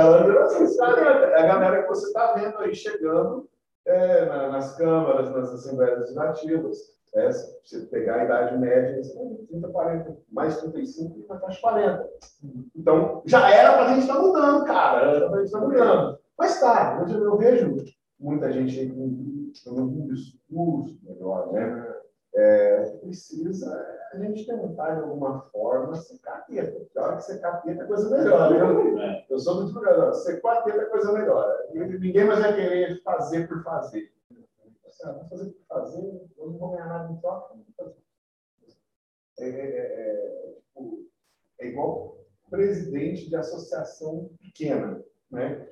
na 0.07 0.25
geração 0.25 0.65
dos 0.65 0.77
40. 0.77 1.05
É 1.05 1.43
a 1.43 1.47
galera 1.47 1.83
que 1.83 1.89
você 1.89 2.07
está 2.07 2.33
vendo 2.33 2.59
aí 2.59 2.75
chegando 2.75 3.47
é, 3.87 4.25
na, 4.25 4.49
nas 4.49 4.75
câmaras, 4.77 5.31
nas 5.31 5.53
assembleias 5.53 5.99
legislativas. 6.01 6.99
É, 7.15 7.31
se 7.31 7.59
você 7.65 7.87
pegar 7.87 8.17
a 8.17 8.25
idade 8.25 8.59
média, 8.59 9.03
você 9.03 9.15
tem 9.15 9.37
30, 9.47 9.69
40, 9.69 10.17
mais 10.31 10.59
35 10.61 11.19
e 11.19 11.27
na 11.27 11.39
faixa 11.39 11.61
40. 11.61 12.09
Então, 12.77 13.23
já 13.25 13.51
era 13.51 13.73
para 13.75 13.85
a 13.85 13.89
gente 13.89 14.01
estar 14.01 14.15
tá 14.15 14.21
mudando, 14.21 14.65
cara. 14.65 15.11
Era 15.11 15.29
para 15.29 15.37
a 15.37 15.39
gente 15.41 15.47
estar 15.47 15.61
tá 15.61 15.67
mudando. 15.67 16.19
Mas 16.39 16.61
tá, 16.61 17.05
eu, 17.09 17.25
eu 17.25 17.37
vejo 17.37 17.77
muita 18.19 18.53
gente 18.53 18.79
aí 18.79 18.91
com 18.91 19.05
um 19.05 20.07
discurso 20.07 20.99
melhor, 21.03 21.53
né? 21.53 21.95
É, 22.35 22.83
precisa 22.99 23.99
a 24.13 24.19
gente 24.19 24.47
tentar, 24.47 24.95
de 24.95 25.03
alguma 25.03 25.43
forma, 25.51 25.95
ser 25.97 26.19
capeta. 26.19 26.87
A 26.97 27.03
hora 27.03 27.17
que 27.17 27.25
ser 27.25 27.41
capeta 27.41 27.83
é 27.83 27.87
coisa 27.87 28.11
melhor. 28.11 28.55
Eu, 28.55 28.99
é. 28.99 29.27
eu 29.29 29.39
sou 29.39 29.57
muito 29.57 29.73
jogador. 29.73 30.15
Ser 30.15 30.41
capeta 30.41 30.81
é 30.81 30.87
coisa 30.87 31.13
melhor. 31.13 31.47
Ninguém 31.73 32.25
mais 32.25 32.41
vai 32.41 32.55
querer 32.55 33.03
fazer 33.03 33.49
por 33.49 33.63
fazer. 33.63 34.13
Assim, 34.87 35.03
ah, 35.05 35.13
vou 35.13 35.25
fazer 35.29 35.51
por 35.51 35.67
fazer, 35.67 36.29
eu 36.39 36.47
não 36.51 36.59
vou 36.59 36.71
ganhar 36.71 36.87
nada 36.87 37.13
em 37.13 37.17
troca. 37.17 37.55
É, 39.39 39.49
é, 39.49 39.51
é, 39.51 40.55
tipo, 40.55 41.07
é 41.61 41.69
igual 41.69 42.19
presidente 42.51 43.29
de 43.29 43.37
associação 43.37 44.31
pequena. 44.41 45.05
Né? 45.31 45.69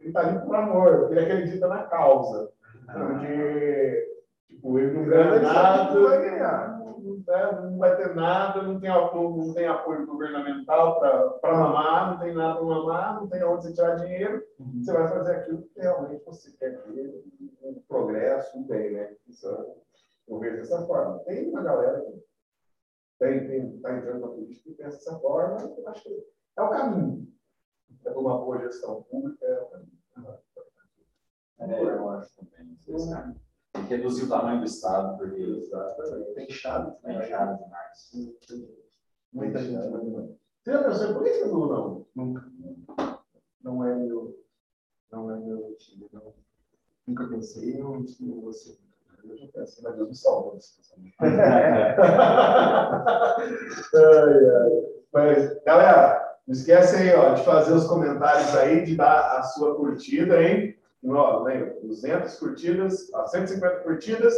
Ele 0.00 0.08
está 0.10 0.20
ali 0.20 0.38
por 0.40 0.54
amor, 0.54 1.08
ele 1.10 1.20
acredita 1.20 1.66
na 1.68 1.84
causa. 1.84 2.52
Porque 2.86 4.16
tipo, 4.48 4.78
ele 4.78 4.92
não 4.92 5.04
ganha 5.04 5.40
nada, 5.40 5.94
não 5.94 6.08
vai 6.08 6.30
ganhar. 6.30 6.76
Não, 6.78 7.70
não 7.70 7.78
vai 7.78 7.96
ter 7.96 8.14
nada, 8.14 8.62
não 8.62 8.80
tem 8.80 8.90
apoio, 8.90 9.36
não 9.36 9.54
tem 9.54 9.66
apoio 9.66 10.06
governamental 10.06 11.00
para 11.40 11.56
mamar, 11.56 12.12
não 12.12 12.18
tem 12.18 12.34
nada 12.34 12.56
para 12.56 12.64
mamar, 12.64 13.20
não 13.20 13.28
tem 13.28 13.42
onde 13.44 13.64
você 13.64 13.72
tirar 13.72 13.96
dinheiro. 13.96 14.42
Uhum. 14.58 14.82
Você 14.82 14.92
vai 14.92 15.08
fazer 15.08 15.32
aquilo 15.32 15.62
que 15.62 15.80
realmente 15.80 16.24
você 16.24 16.52
quer 16.52 16.82
ver, 16.86 17.24
um 17.62 17.82
progresso, 17.88 18.56
um 18.56 18.64
bem, 18.64 18.92
né? 18.92 19.14
Isso 19.26 19.48
é 19.48 19.66
Eu 20.28 20.38
vejo 20.38 20.56
dessa 20.56 20.86
forma. 20.86 21.18
Tem 21.20 21.48
uma 21.48 21.62
galera 21.62 22.00
que 22.00 22.24
tem, 23.18 23.46
tem, 23.46 23.80
tá 23.80 23.96
entrando 23.96 24.20
na 24.20 24.28
política 24.28 24.70
e 24.70 24.74
pensa 24.74 24.96
dessa 24.96 25.18
forma, 25.18 25.74
eu 25.76 25.88
acho 25.88 26.02
que 26.02 26.26
é 26.58 26.62
o 26.62 26.70
caminho. 26.70 27.26
É 28.04 28.10
uma 28.10 28.38
boa 28.38 28.58
gestão 28.60 29.02
pública, 29.04 29.44
é. 29.44 29.96
É, 31.58 31.80
eu 31.80 32.10
acho 32.10 32.30
também. 32.36 32.76
Tem 33.72 33.86
que 33.86 33.96
reduzir 33.96 34.24
o 34.24 34.28
tamanho 34.28 34.60
do 34.60 34.66
Estado, 34.66 35.16
porque 35.18 35.40
Exatamente. 35.40 36.34
Tem 36.34 36.50
chave. 36.50 36.92
está 36.96 37.14
inchado 37.14 37.62
demais. 37.62 38.10
Muita 39.32 39.58
gente 39.58 39.88
vai. 39.88 40.02
Você 40.62 40.72
já 40.72 40.82
pensou 40.82 41.10
em 41.10 41.14
política, 41.14 41.46
Lu, 41.46 41.68
não? 41.68 42.06
Nunca. 42.14 42.44
Não 43.62 43.82
é 43.84 43.94
meu. 43.94 44.38
Não 45.10 45.30
é 45.30 45.36
meu 45.36 45.74
time, 45.78 46.08
não. 46.12 46.34
Nunca 47.06 47.26
pensei, 47.28 47.78
não 47.78 48.04
não 48.20 48.40
você. 48.40 48.76
Eu 49.24 49.36
já 49.36 49.46
pensei, 49.48 49.82
mas 49.82 49.96
Deus 49.96 50.08
me 50.08 50.14
desse 50.54 50.76
pensamento. 50.76 51.14
ai. 51.20 51.96
Mas, 55.12 55.62
galera, 55.64 56.25
não 56.46 56.54
esquece 56.54 56.96
aí, 56.96 57.14
ó, 57.14 57.34
de 57.34 57.44
fazer 57.44 57.74
os 57.74 57.86
comentários 57.86 58.54
aí, 58.56 58.84
de 58.84 58.94
dar 58.96 59.38
a 59.38 59.42
sua 59.42 59.74
curtida, 59.74 60.42
hein? 60.42 60.76
Ó, 61.04 61.42
lembra, 61.42 61.76
200 61.82 62.34
curtidas, 62.38 63.12
ó, 63.12 63.26
150 63.26 63.80
curtidas, 63.80 64.34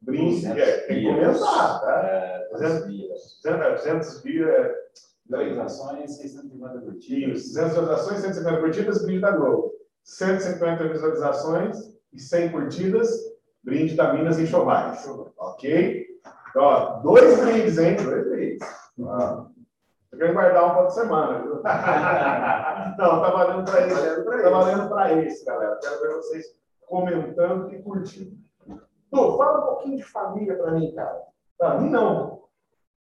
brinde, 0.00 0.46
200 0.46 0.58
é, 0.58 0.78
tem 0.86 1.00
que 1.00 1.06
comentar, 1.06 1.80
tá? 1.80 2.00
É, 2.04 2.48
200 2.52 2.86
vias. 2.86 3.40
200, 3.42 3.82
200 3.82 4.22
views, 4.22 4.48
é, 4.48 4.80
Visualizações, 5.30 6.16
650 6.16 6.80
curtidas. 6.80 7.38
Isso, 7.38 7.54
200 7.54 7.70
visualizações, 7.70 8.20
150 8.20 8.60
curtidas, 8.60 9.02
brinde 9.04 9.20
da 9.20 9.30
Globo. 9.30 9.72
150 10.02 10.88
visualizações 10.88 11.78
e 12.12 12.18
100 12.18 12.50
curtidas, 12.50 13.08
brinde 13.62 13.94
da 13.94 14.12
Minas 14.12 14.40
Enxovais. 14.40 15.06
Ok? 15.38 16.06
Então, 16.50 16.62
ó, 16.62 16.98
dois 16.98 17.38
brindes, 17.38 17.78
hein? 17.78 17.96
Dois 17.96 18.28
brindes. 18.28 18.68
Ó, 18.98 19.46
Eu 20.12 20.18
quero 20.18 20.32
guardar 20.32 20.64
um 20.64 20.82
por 20.82 20.90
semana, 20.90 21.42
viu? 21.42 21.54
Não, 21.62 23.22
tá 23.22 23.30
valendo 23.30 23.70
para 23.70 23.86
esse. 23.86 24.24
Tá 24.24 24.50
valendo 24.50 24.88
para 24.88 25.12
esse, 25.22 25.44
galera. 25.44 25.78
Quero 25.80 26.00
ver 26.00 26.14
vocês 26.16 26.46
comentando 26.86 27.72
e 27.72 27.82
curtindo. 27.82 28.36
Du, 29.12 29.36
fala 29.36 29.60
um 29.60 29.66
pouquinho 29.66 29.96
de 29.98 30.04
família 30.04 30.56
para 30.56 30.72
mim, 30.72 30.92
cara. 30.94 31.22
Para 31.56 31.78
mim, 31.78 31.90
não. 31.90 32.44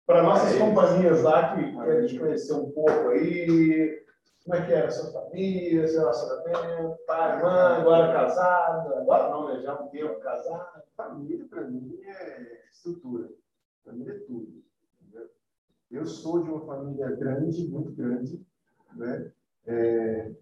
Para 0.07 0.23
nossas 0.23 0.53
Aí. 0.53 0.59
companhias 0.59 1.23
lá, 1.23 1.55
que 1.55 1.77
querem 1.77 2.07
te 2.07 2.19
conhecer 2.19 2.53
um 2.55 2.71
pouco 2.71 3.09
aí. 3.09 4.05
Como 4.45 4.57
é 4.57 4.67
que 4.67 4.73
era 4.73 4.87
a 4.89 4.91
sua 4.91 5.13
família, 5.13 5.87
seu 5.87 6.01
relacionamento, 6.01 6.99
pai, 7.07 7.43
mãe, 7.43 7.77
agora 7.77 8.13
casado. 8.13 8.95
Agora 8.95 9.29
não, 9.29 9.49
né? 9.49 9.61
Já 9.61 9.75
um 9.75 9.89
tempo 9.89 10.19
casado. 10.21 10.83
Família, 10.97 11.47
para 11.49 11.63
mim, 11.63 12.01
é 12.05 12.69
estrutura. 12.71 13.29
Família 13.85 14.15
é 14.15 14.19
tudo. 14.21 14.63
Eu 15.91 16.05
sou 16.07 16.43
de 16.43 16.51
uma 16.51 16.61
família 16.67 17.11
grande, 17.13 17.67
muito 17.69 17.93
grande. 17.93 18.45
Né? 18.95 19.33
É, 19.67 20.33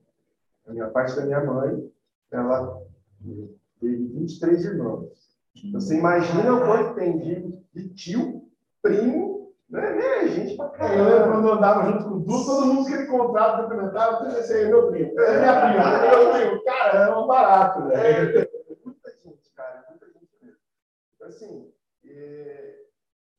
a 0.67 0.73
minha 0.73 0.89
parte 0.91 1.15
da 1.17 1.25
minha 1.25 1.45
mãe, 1.45 1.91
ela 2.31 2.83
teve 3.81 4.07
23 4.09 4.65
irmãos. 4.65 5.37
Então, 5.57 5.81
Você 5.81 5.97
imagina 5.97 6.55
o 6.55 6.67
quanto 6.67 6.95
tem 6.95 7.19
de, 7.19 7.59
de 7.73 7.89
tio, 7.95 8.49
primo, 8.83 9.53
né? 9.71 9.95
né? 9.95 10.29
Gente 10.29 10.57
pra 10.57 10.73
É, 10.79 10.99
Eu 10.99 11.05
lembro 11.05 11.19
caramba. 11.19 11.33
quando 11.33 11.49
eu 11.49 11.55
andava 11.55 11.93
junto 11.93 12.05
com 12.05 12.11
o 12.17 12.21
Du, 12.21 12.45
todo 12.45 12.67
mundo 12.67 12.87
que 12.87 12.93
ele 12.93 13.03
encontrava, 13.05 13.63
cumprimentava, 13.63 14.29
esse 14.39 14.53
aí 14.53 14.65
é 14.65 14.69
meu 14.69 14.89
primo. 14.91 15.21
É 15.21 15.39
minha 15.39 15.71
prima, 15.71 15.85
é 15.85 16.11
meu 16.11 16.33
primo. 16.33 16.65
Cara, 16.65 16.99
era 16.99 17.19
um 17.21 17.27
barato, 17.27 17.85
né? 17.85 17.95
É, 17.95 18.51
muita 18.85 19.11
gente, 19.23 19.51
cara, 19.55 19.87
muita 19.89 20.07
gente 20.07 20.31
mesmo. 20.43 20.59
Então, 21.15 21.29
assim, 21.29 21.73
é, 22.05 22.85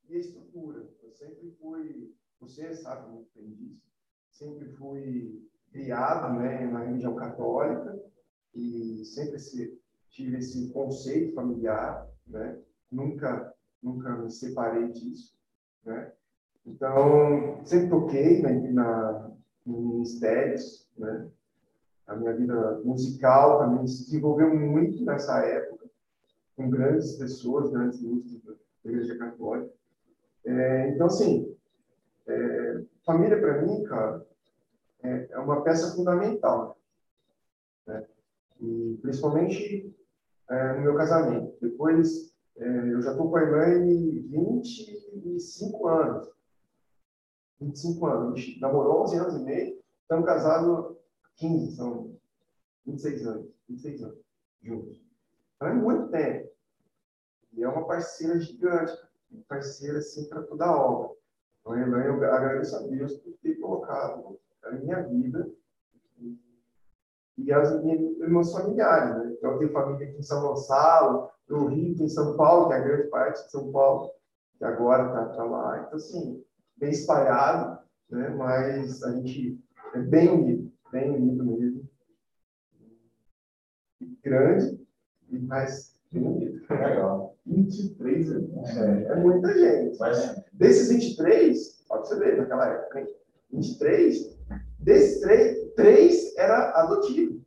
e 0.09 0.15
a 0.15 0.19
estrutura. 0.19 0.87
Eu 1.03 1.11
sempre 1.47 1.51
fui, 1.59 2.15
você 2.39 2.73
sabe 2.73 3.11
muito 3.11 3.29
bem 3.35 3.49
disso, 3.51 3.81
sempre 4.31 4.69
fui 4.73 5.47
criado 5.71 6.37
né, 6.37 6.65
na 6.65 6.83
religião 6.83 7.15
católica 7.15 7.97
e 8.53 9.03
sempre 9.05 9.35
esse, 9.35 9.79
tive 10.09 10.37
esse 10.37 10.71
conceito 10.71 11.33
familiar, 11.33 12.07
né? 12.25 12.59
Nunca, 12.91 13.53
nunca 13.81 14.15
me 14.17 14.31
separei 14.31 14.91
disso, 14.91 15.37
né? 15.85 16.11
Então, 16.65 17.63
sempre 17.63 17.89
toquei 17.89 18.41
na, 18.41 18.51
na, 18.71 19.31
em 19.65 19.71
ministérios, 19.71 20.87
né? 20.97 21.29
A 22.07 22.15
minha 22.15 22.33
vida 22.33 22.81
musical 22.83 23.59
também 23.59 23.85
se 23.85 24.05
desenvolveu 24.05 24.55
muito 24.55 25.03
nessa 25.03 25.39
época, 25.45 25.85
com 26.55 26.69
grandes 26.69 27.15
pessoas, 27.17 27.69
grandes 27.69 28.01
músicos 28.01 28.57
da 28.83 28.91
Igreja 28.91 29.17
Católica. 29.17 29.76
É, 30.47 30.89
então, 30.91 31.07
assim, 31.07 31.53
é, 32.25 32.81
família 33.05 33.37
para 33.37 33.61
mim, 33.61 33.83
cara, 33.83 34.25
é, 35.03 35.27
é 35.31 35.39
uma 35.39 35.61
peça 35.61 35.93
fundamental. 35.93 36.77
Né? 37.85 38.07
E 38.61 38.97
principalmente 39.01 39.93
é, 40.49 40.73
no 40.73 40.81
meu 40.83 40.95
casamento. 40.95 41.53
Depois, 41.61 42.33
é, 42.55 42.93
eu 42.93 43.01
já 43.01 43.11
estou 43.11 43.29
com 43.29 43.35
a 43.35 43.43
Elaine 43.43 44.21
25 44.21 45.85
anos. 45.85 46.29
25 47.59 48.05
anos. 48.05 48.33
A 48.33 48.35
gente 48.37 48.61
namorou 48.61 49.01
11 49.03 49.17
anos 49.17 49.35
e 49.35 49.39
meio, 49.43 49.83
estamos 50.01 50.25
casados 50.25 50.95
15, 51.35 51.75
são 51.75 52.15
26 52.85 53.27
anos. 53.27 53.51
26 53.67 54.03
anos 54.03 54.17
juntos. 54.63 55.01
Então 55.55 55.67
é 55.67 55.73
muito 55.73 56.09
tempo. 56.09 56.49
E 57.51 57.63
é 57.63 57.67
uma 57.67 57.85
parceira 57.85 58.39
gigante, 58.39 58.93
uma 59.31 59.43
parceira 59.47 59.99
assim 59.99 60.27
para 60.29 60.43
toda 60.43 60.65
a 60.65 60.75
obra. 60.75 61.15
Então, 61.59 61.73
a 61.73 61.81
Elaine, 61.81 62.07
eu 62.07 62.33
agradeço 62.33 62.75
a 62.75 62.81
Deus 62.81 63.13
por 63.17 63.33
ter 63.41 63.55
colocado 63.55 64.39
a 64.63 64.71
minha 64.71 65.01
vida 65.03 65.49
e- 67.37 67.51
as 67.51 67.83
minhas 67.83 68.17
meus 68.17 68.51
familiares. 68.51 69.17
Né? 69.17 69.33
Então, 69.37 69.51
eu 69.51 69.59
tenho 69.59 69.71
família 69.71 70.07
aqui 70.07 70.17
em 70.17 70.23
São 70.23 70.41
Gonçalo, 70.41 71.29
no 71.47 71.67
Rio, 71.67 72.03
em 72.03 72.09
São 72.09 72.35
Paulo, 72.35 72.67
que 72.67 72.73
é 72.73 72.77
a 72.77 72.81
grande 72.81 73.09
parte 73.09 73.45
de 73.45 73.51
São 73.51 73.71
Paulo, 73.71 74.11
que 74.57 74.65
agora 74.65 75.29
está 75.29 75.43
lá. 75.43 75.83
Então, 75.83 75.95
assim, 75.95 76.43
bem 76.75 76.89
espalhado, 76.89 77.79
né? 78.09 78.29
mas 78.29 79.03
a 79.03 79.11
gente 79.13 79.59
é 79.93 79.99
bem 79.99 80.29
unido, 80.29 80.71
bem 80.91 81.11
unido 81.11 81.45
mesmo. 81.45 81.87
Grande, 84.23 84.85
mais 85.29 85.97
bem 86.11 86.27
unido. 86.27 86.65
Legal. 86.69 87.36
23 87.47 88.31
anos. 88.31 88.77
É, 88.77 89.03
é 89.11 89.15
muita 89.15 89.53
gente. 89.57 89.97
Mas 89.99 90.37
Desses 90.57 90.89
23, 90.89 91.85
pode 91.87 92.07
você 92.07 92.19
ver, 92.19 92.37
naquela 92.37 92.67
época, 92.67 92.99
hein? 92.99 93.07
23, 93.51 94.37
desses 94.79 95.21
três, 95.21 95.73
três 95.75 96.35
era 96.35 96.71
adotivo. 96.71 97.39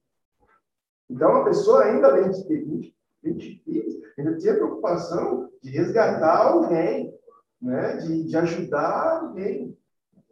Então, 1.11 1.31
uma 1.31 1.45
pessoa 1.45 1.83
ainda, 1.83 2.07
além 2.07 2.31
de 2.31 2.47
ter 2.47 2.65
20, 2.65 2.97
20 3.25 3.63
filhos, 3.65 3.95
ainda 4.17 4.37
tinha 4.37 4.55
preocupação 4.55 5.51
de 5.61 5.71
resgatar 5.71 6.53
alguém, 6.53 7.13
né? 7.61 7.97
de, 7.97 8.25
de 8.25 8.37
ajudar 8.37 9.23
alguém. 9.23 9.77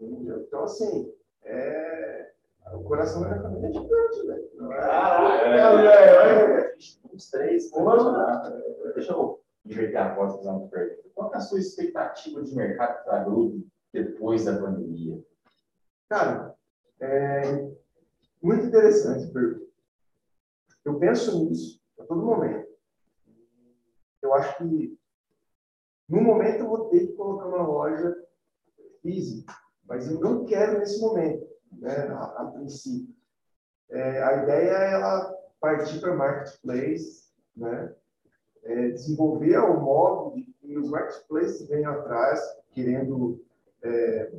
Entendeu? 0.00 0.44
Então, 0.46 0.62
assim, 0.62 1.12
é... 1.44 2.30
o 2.74 2.84
coração 2.84 3.22
da 3.22 3.30
minha 3.30 3.42
família 3.42 3.68
é 3.68 3.72
gigante, 3.72 4.26
né? 4.28 4.40
Caraca, 4.68 5.76
velho. 5.76 6.74
Os 7.12 7.28
três, 7.28 7.68
vamos 7.72 8.04
lá. 8.04 8.52
Deixa 8.94 9.12
eu 9.12 9.40
inverter 9.68 10.00
a 10.00 10.14
voz 10.14 10.32
e 10.32 10.36
fazer 10.38 10.48
uma 10.48 10.68
pergunta. 10.68 11.08
Qual 11.14 11.32
é 11.32 11.36
a 11.36 11.40
sua 11.40 11.58
expectativa 11.58 12.42
de 12.42 12.54
mercado 12.54 13.04
para 13.04 13.24
grupo 13.24 13.66
depois 13.92 14.44
da 14.44 14.58
pandemia? 14.58 15.22
Cara, 16.08 16.54
é 17.00 17.42
muito 18.42 18.66
interessante 18.66 19.28
a 19.28 19.32
pergunta. 19.32 19.68
Eu 20.84 20.98
penso 20.98 21.44
nisso 21.44 21.80
a 22.00 22.04
todo 22.04 22.24
momento. 22.24 22.66
Eu 24.22 24.34
acho 24.34 24.56
que, 24.58 24.98
no 26.08 26.20
momento, 26.22 26.60
eu 26.60 26.68
vou 26.68 26.88
ter 26.88 27.06
que 27.06 27.12
colocar 27.12 27.46
uma 27.46 27.66
loja 27.66 28.14
física, 29.02 29.54
mas 29.84 30.10
eu 30.10 30.18
não 30.18 30.44
quero 30.44 30.78
nesse 30.78 31.00
momento, 31.00 31.46
né, 31.72 32.08
a, 32.08 32.42
a 32.42 32.46
princípio. 32.46 33.14
É, 33.90 34.22
a 34.22 34.42
ideia 34.42 34.70
é 34.70 34.92
ela 34.94 35.34
partir 35.60 36.00
para 36.00 36.16
marketplace, 36.16 37.28
né, 37.56 37.94
é, 38.64 38.88
desenvolver 38.90 39.58
o 39.58 39.80
modo 39.80 40.36
de 40.36 40.42
que 40.60 40.76
os 40.78 40.90
marketplaces 40.90 41.66
venham 41.68 41.92
atrás, 41.92 42.40
querendo 42.72 43.40
é, 43.82 44.32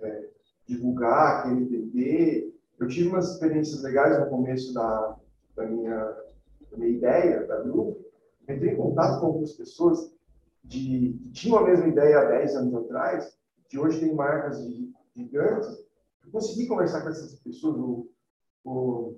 é, 0.00 0.28
divulgar, 0.66 1.44
querer 1.44 1.64
vender. 1.64 2.54
Eu 2.78 2.88
tive 2.88 3.08
umas 3.08 3.32
experiências 3.32 3.82
legais 3.82 4.18
no 4.18 4.28
começo 4.28 4.74
da, 4.74 5.16
da, 5.54 5.64
minha, 5.64 5.98
da 6.70 6.76
minha 6.76 6.90
ideia, 6.90 7.46
da 7.46 7.60
grupo. 7.60 8.04
Entrei 8.42 8.72
em 8.72 8.76
contato 8.76 9.20
com 9.20 9.26
algumas 9.26 9.52
pessoas 9.52 10.12
de, 10.64 11.18
que 11.22 11.30
tinham 11.30 11.58
a 11.58 11.64
mesma 11.64 11.86
ideia 11.86 12.20
há 12.20 12.24
10 12.24 12.56
anos 12.56 12.74
atrás, 12.74 13.36
que 13.68 13.78
hoje 13.78 14.00
tem 14.00 14.14
marcas 14.14 14.66
de- 14.66 14.92
gigantes. 15.14 15.68
Eu 16.24 16.30
consegui 16.32 16.66
conversar 16.66 17.02
com 17.02 17.08
essas 17.08 17.34
pessoas, 17.40 17.76
o, 17.76 18.08
o, 18.64 19.16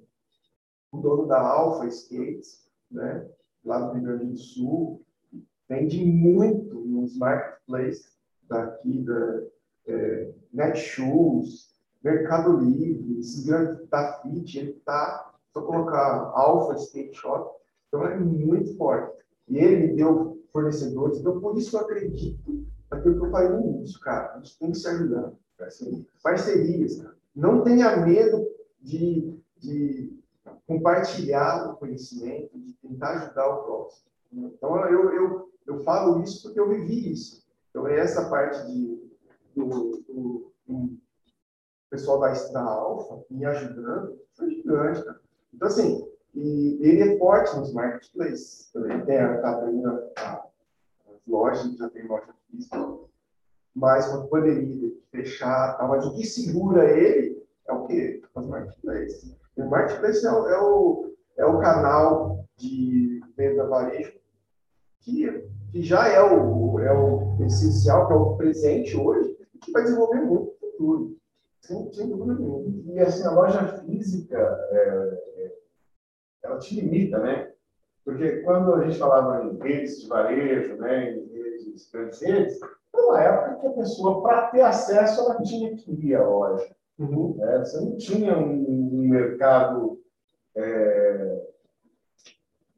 o 0.93 0.99
dono 0.99 1.27
da 1.27 1.41
Alpha 1.41 1.87
Skates, 1.87 2.69
né, 2.91 3.29
lá 3.65 3.81
do 3.81 3.95
Rio 3.95 4.03
Grande 4.03 4.27
do 4.27 4.37
Sul, 4.37 5.03
vende 5.69 6.05
muito 6.05 6.75
nos 6.81 7.17
marketplaces 7.17 8.13
daqui, 8.49 9.03
da 9.03 9.43
é, 9.87 10.31
Netshoes, 10.53 11.75
Mercado 12.03 12.59
Livre, 12.59 13.19
esse 13.19 13.47
grande 13.47 13.87
da 13.87 14.21
Fit, 14.21 14.59
ele 14.59 14.71
está, 14.73 15.33
só 15.53 15.63
colocar 15.63 16.33
Alpha 16.35 16.75
Skate 16.75 17.17
Shop, 17.17 17.59
então 17.89 18.05
é 18.07 18.19
muito 18.19 18.77
forte. 18.77 19.25
E 19.49 19.57
ele 19.57 19.87
me 19.87 19.97
deu 19.97 20.43
fornecedores, 20.53 21.19
então 21.19 21.41
por 21.41 21.57
isso 21.57 21.77
eu 21.77 21.81
acredito 21.81 22.65
naquilo 22.91 23.19
que 23.19 23.27
eu 23.27 23.31
falei 23.31 23.49
no 23.49 23.77
início, 23.77 23.99
cara, 24.01 24.35
a 24.35 24.37
gente 24.39 24.59
tem 24.59 24.71
que 24.71 24.79
se 24.79 24.89
ajudar. 24.89 25.33
Assim, 25.61 26.05
parcerias, 26.23 27.01
cara. 27.01 27.15
Não 27.35 27.63
tenha 27.63 27.97
medo 27.97 28.47
de, 28.81 29.35
de 29.59 30.13
compartilhar 30.67 31.71
o 31.71 31.77
conhecimento, 31.77 32.59
de 32.59 32.73
tentar 32.75 33.11
ajudar 33.11 33.49
o 33.49 33.65
próximo. 33.65 34.07
Então, 34.33 34.85
eu, 34.87 35.13
eu, 35.13 35.53
eu 35.67 35.85
falo 35.85 36.23
isso 36.23 36.43
porque 36.43 36.59
eu 36.59 36.69
vivi 36.69 37.13
isso. 37.13 37.45
Então, 37.71 37.87
é 37.87 37.99
essa 37.99 38.29
parte 38.29 38.67
de, 38.67 39.11
do, 39.55 40.03
do, 40.09 40.53
do 40.67 40.97
pessoal 41.91 42.21
da, 42.21 42.33
da 42.33 42.63
Alfa 42.63 43.25
me 43.31 43.45
ajudando 43.45 44.19
foi 44.35 44.51
gigante, 44.51 45.05
cara. 45.05 45.21
Então, 45.53 45.69
assim, 45.69 46.09
e 46.35 46.79
ele 46.81 47.15
é 47.15 47.19
forte 47.19 47.57
nos 47.57 47.73
marketplaces. 47.73 48.71
Também 48.73 49.05
tem 49.05 49.19
a 49.19 49.41
Catarina, 49.41 50.03
as 50.17 51.27
lojas, 51.27 51.77
já 51.77 51.89
tem 51.91 52.07
loja 52.07 52.35
física, 52.51 52.99
mas 53.75 54.07
quando 54.09 54.29
poderia 54.29 54.93
fechar, 55.11 55.77
tá? 55.77 55.87
mas 55.87 56.05
o 56.05 56.15
que 56.15 56.25
segura 56.25 56.91
ele 56.91 57.45
é 57.67 57.73
o 57.73 57.87
quê? 57.87 58.23
Os 58.35 58.47
marketplaces. 58.47 59.37
O 59.57 59.65
marketplace 59.67 60.27
é 60.27 60.33
o, 60.33 60.49
é 60.49 60.61
o, 60.61 61.15
é 61.39 61.47
o 61.47 61.59
canal 61.61 62.45
de 62.57 63.21
venda 63.37 63.67
varejo 63.67 64.13
que, 65.05 65.49
que 65.71 65.83
já 65.83 66.09
é 66.09 66.23
o, 66.23 66.81
é 66.81 66.93
o 66.93 67.37
essencial, 67.45 68.07
que 68.07 68.13
é 68.13 68.17
o 68.17 68.37
presente 68.37 68.97
hoje, 68.97 69.37
e 69.55 69.59
que 69.59 69.71
vai 69.71 69.83
desenvolver 69.83 70.23
muito 70.23 70.57
no 70.61 70.71
futuro. 70.71 71.17
Sem, 71.61 71.93
sem 71.93 72.09
dúvida 72.09 72.35
nenhuma. 72.35 72.65
E 72.87 72.99
assim, 73.01 73.25
a 73.25 73.31
loja 73.31 73.79
física, 73.79 74.39
é, 74.71 75.21
é, 75.37 75.53
ela 76.43 76.59
te 76.59 76.81
limita, 76.81 77.19
né? 77.19 77.53
Porque 78.05 78.43
quando 78.43 78.75
a 78.75 78.85
gente 78.85 78.99
falava 78.99 79.45
em 79.45 79.59
redes 79.59 80.03
de 80.03 80.09
varejo, 80.09 80.77
né, 80.77 81.13
em 81.13 81.27
redes, 81.33 81.91
grandes 81.91 82.21
redes, 82.21 82.59
foi 82.93 83.03
uma 83.03 83.23
época 83.23 83.61
que 83.61 83.67
a 83.67 83.73
pessoa, 83.73 84.23
para 84.23 84.49
ter 84.49 84.61
acesso, 84.61 85.23
ela 85.23 85.43
tinha 85.43 85.75
que 85.75 85.91
ir 85.91 86.15
à 86.15 86.23
loja. 86.23 86.77
Uhum. 86.99 87.35
Né? 87.37 87.59
Você 87.59 87.81
não 87.81 87.97
tinha 87.97 88.37
um, 88.39 89.01
um 89.03 89.09
mercado, 89.09 90.01
é, 90.57 91.47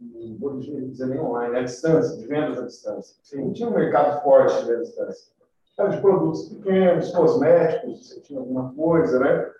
não 0.01 0.39
vou 0.39 0.59
dizer 0.59 1.07
nem 1.07 1.21
online, 1.21 1.59
à 1.59 1.63
distância, 1.63 2.17
de 2.17 2.27
vendas 2.27 2.59
à 2.59 2.67
distância. 2.67 3.17
Você 3.23 3.37
não 3.37 3.53
tinha 3.53 3.69
um 3.69 3.75
mercado 3.75 4.23
forte 4.23 4.65
de 4.65 4.73
à 4.73 4.81
distância. 4.81 5.37
Era 5.79 5.91
de 5.91 6.01
produtos 6.01 6.49
pequenos, 6.49 7.13
cosméticos, 7.13 8.09
você 8.09 8.21
tinha 8.21 8.41
alguma 8.41 8.73
coisa, 8.73 9.19
né? 9.21 9.51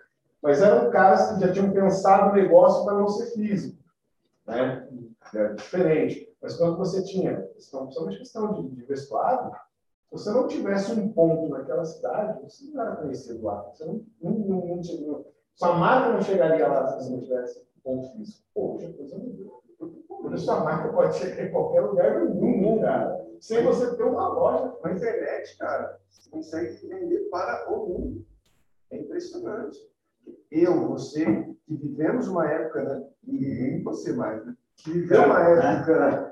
Mas 0.41 0.61
eram 0.61 0.89
caras 0.89 1.31
que 1.33 1.41
já 1.41 1.51
tinham 1.51 1.71
pensado 1.71 2.31
o 2.31 2.35
negócio 2.35 2.83
para 2.85 2.95
não 2.95 3.07
ser 3.07 3.27
físico. 3.33 3.77
Né? 4.47 4.87
Era 5.33 5.53
diferente. 5.53 6.27
Mas 6.41 6.55
quando 6.55 6.77
você 6.77 7.03
tinha, 7.03 7.41
principalmente 7.53 8.17
questão 8.17 8.53
de, 8.53 8.69
de 8.69 8.83
vestuário, 8.85 9.51
se 10.07 10.23
você 10.23 10.31
não 10.31 10.47
tivesse 10.47 10.91
um 10.93 11.11
ponto 11.11 11.49
naquela 11.49 11.83
cidade, 11.83 12.41
você 12.41 12.71
não 12.71 12.81
era 12.81 12.95
conhecido 12.95 13.43
lá. 13.43 13.61
Você 13.63 13.85
não, 13.85 14.05
não, 14.21 14.31
não, 14.31 14.67
não 14.67 14.81
tinha, 14.81 15.19
sua 15.53 15.75
marca 15.75 16.13
não 16.13 16.21
chegaria 16.21 16.67
lá 16.67 16.87
se 16.87 17.03
você 17.03 17.09
não 17.11 17.19
tivesse 17.19 17.59
um 17.59 17.81
ponto 17.83 18.11
físico. 18.11 18.43
Poxa, 18.53 18.93
coisa 18.93 19.17
mudou. 19.17 19.63
Sua 20.37 20.63
marca 20.63 20.93
pode 20.93 21.17
chegar 21.17 21.45
em 21.45 21.51
qualquer 21.51 21.81
lugar 21.81 22.19
do 22.19 22.29
mundo, 22.33 22.81
cara. 22.81 23.25
Sem 23.39 23.63
você 23.63 23.95
ter 23.95 24.03
uma 24.03 24.27
loja. 24.29 24.73
Na 24.83 24.93
internet, 24.93 25.57
cara, 25.57 25.99
você 26.09 26.29
consegue 26.29 26.87
vender 26.87 27.29
para 27.29 27.71
o 27.71 27.87
mundo. 27.87 28.25
É 28.91 28.97
impressionante. 28.97 29.79
Eu, 30.51 30.87
você, 30.87 31.25
que 31.65 31.75
vivemos 31.75 32.27
uma 32.27 32.49
época, 32.49 32.83
né? 32.83 33.07
E 33.27 33.81
você 33.83 34.13
mais, 34.13 34.45
né? 34.45 34.55
Que 34.77 34.91
viveu 34.91 35.23
uma 35.23 35.41
época 35.41 36.31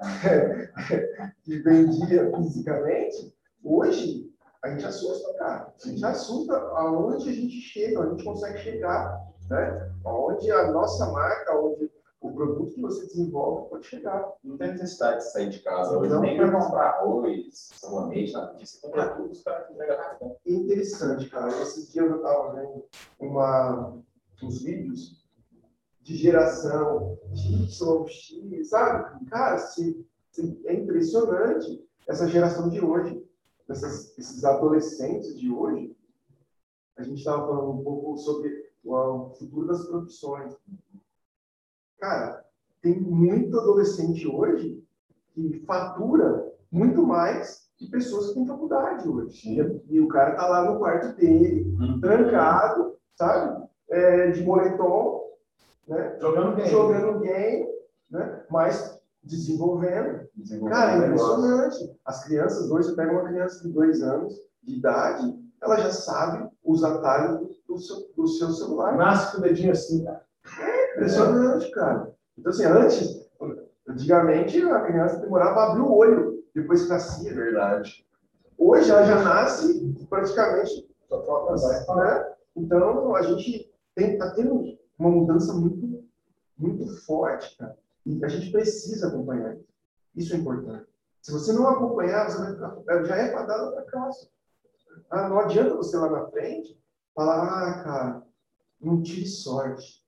que 1.44 1.58
vendia 1.60 2.32
fisicamente, 2.36 3.35
Hoje, 3.66 4.32
a 4.64 4.70
gente 4.70 4.86
assusta, 4.86 5.34
cara. 5.40 5.74
A 5.84 5.88
gente 5.88 6.06
assusta 6.06 6.56
aonde 6.56 7.28
a 7.28 7.34
gente 7.34 7.60
chega, 7.62 8.00
a 8.00 8.10
gente 8.10 8.24
consegue 8.24 8.60
chegar, 8.60 9.20
né? 9.50 9.92
Onde 10.06 10.52
a 10.52 10.72
nossa 10.72 11.12
marca, 11.12 11.60
onde 11.60 11.92
o 12.22 12.32
produto 12.32 12.76
que 12.76 12.82
você 12.82 13.08
desenvolve 13.08 13.70
pode 13.70 13.88
chegar. 13.88 14.32
Não 14.44 14.56
tem 14.58 14.72
necessidade 14.72 15.18
de 15.18 15.32
sair 15.32 15.50
de 15.50 15.60
casa 15.60 15.98
hoje, 15.98 16.12
não, 16.12 16.22
nem 16.22 16.38
para 16.38 16.52
comprar 16.52 16.90
arroz, 16.90 17.72
sabonete, 17.74 18.34
nada 18.34 18.54
disso. 18.54 18.80
Você 18.80 18.88
compra 18.88 19.16
tudo, 19.16 19.32
os 19.32 19.44
caras 19.44 19.72
entregam 19.72 19.98
rápido. 19.98 20.36
Interessante, 20.46 21.30
cara. 21.30 21.48
Esses 21.62 21.92
dias 21.92 22.06
eu 22.06 22.18
estava 22.18 22.54
vendo 22.54 22.86
uma, 23.20 23.98
uns 24.44 24.62
vídeos 24.62 25.26
de 26.02 26.16
geração 26.16 27.18
Y, 27.34 28.08
X, 28.08 28.70
sabe? 28.70 29.26
Cara, 29.26 29.58
se, 29.58 30.08
se, 30.32 30.62
é 30.66 30.74
impressionante 30.76 31.84
essa 32.08 32.28
geração 32.28 32.70
de 32.70 32.80
hoje 32.80 33.26
dessas, 33.68 34.18
esses 34.18 34.44
adolescentes 34.44 35.38
de 35.38 35.52
hoje, 35.52 35.96
a 36.98 37.04
gente 37.04 37.18
estava 37.18 37.48
falando 37.48 37.72
um 37.72 37.84
pouco 37.84 38.18
sobre 38.18 38.66
o 38.84 39.30
futuro 39.38 39.68
das 39.68 39.86
profissões. 39.88 40.56
Cara, 42.00 42.46
tem 42.82 43.00
muito 43.00 43.60
adolescente 43.60 44.28
hoje 44.28 44.84
que 45.34 45.60
fatura 45.66 46.54
muito 46.72 47.06
mais 47.06 47.70
que 47.78 47.90
pessoas 47.90 48.28
que 48.28 48.36
têm 48.36 48.48
faculdade 48.48 49.08
hoje. 49.08 49.50
E, 49.50 49.96
e 49.96 50.00
o 50.00 50.08
cara 50.08 50.36
tá 50.36 50.48
lá 50.48 50.72
no 50.72 50.80
quarto 50.80 51.16
dele, 51.16 51.76
uhum. 51.80 52.00
trancado, 52.00 52.96
sabe? 53.16 53.66
É, 53.90 54.32
de 54.32 54.44
moletom, 54.44 55.32
né? 55.88 56.18
Jogando 56.20 56.56
game. 56.56 56.70
Jogando 56.70 57.20
game, 57.20 57.68
né? 58.10 58.44
Mas 58.50 58.95
desenvolvendo. 59.26 60.28
desenvolvendo 60.36 60.78
Cara, 60.78 60.92
é 60.92 61.08
impressionante. 61.08 61.98
As 62.06 62.24
crianças, 62.24 62.70
hoje, 62.70 62.90
você 62.90 62.96
pega 62.96 63.12
uma 63.12 63.28
criança 63.28 63.62
de 63.64 63.74
dois 63.74 64.02
anos 64.02 64.34
de 64.64 64.78
idade, 64.78 65.38
ela 65.62 65.78
já 65.78 65.92
sabe 65.92 66.50
os 66.64 66.84
atalhos 66.84 67.60
do 67.68 67.78
seu, 67.78 67.98
do 68.16 68.28
seu 68.28 68.52
celular. 68.52 68.96
Nasce 68.96 69.32
com 69.32 69.40
o 69.40 69.42
dedinho 69.42 69.72
assim, 69.72 70.04
cara. 70.04 70.24
É 70.60 70.94
impressionante, 70.94 71.72
cara. 71.72 72.14
Então, 72.38 72.52
assim, 72.52 72.66
antes, 72.66 73.30
antigamente, 73.88 74.62
a 74.64 74.82
criança 74.82 75.20
demorava 75.20 75.60
a 75.60 75.72
abrir 75.72 75.82
o 75.82 75.94
olho, 75.94 76.44
depois 76.54 76.84
que 76.84 76.90
nascia. 76.90 77.34
Verdade. 77.34 78.06
Hoje, 78.58 78.92
ela 78.92 79.04
já 79.04 79.24
nasce 79.24 79.96
praticamente. 80.10 80.88
Né? 81.12 82.26
Então, 82.56 83.16
a 83.16 83.22
gente 83.22 83.70
está 83.98 84.32
tendo 84.32 84.78
uma 84.98 85.10
mudança 85.10 85.54
muito, 85.54 86.04
muito 86.58 86.88
forte, 87.06 87.58
cara. 87.58 87.76
E 88.06 88.24
a 88.24 88.28
gente 88.28 88.52
precisa 88.52 89.08
acompanhar 89.08 89.56
isso. 89.56 89.76
Isso 90.16 90.34
é 90.34 90.38
importante. 90.38 90.86
Se 91.22 91.32
você 91.32 91.52
não 91.54 91.68
acompanhar, 91.68 92.30
você 92.30 92.38
vai 92.38 92.54
ficar, 92.54 93.04
já 93.04 93.16
é 93.16 93.32
fadado 93.32 93.72
para 93.72 93.86
casa. 93.86 94.28
Ah, 95.10 95.28
não 95.28 95.40
adianta 95.40 95.76
você 95.76 95.98
lá 95.98 96.10
na 96.10 96.28
frente 96.28 96.80
falar, 97.16 97.44
ah, 97.44 97.84
cara, 97.84 98.24
não 98.80 99.02
tive 99.02 99.26
sorte. 99.26 100.06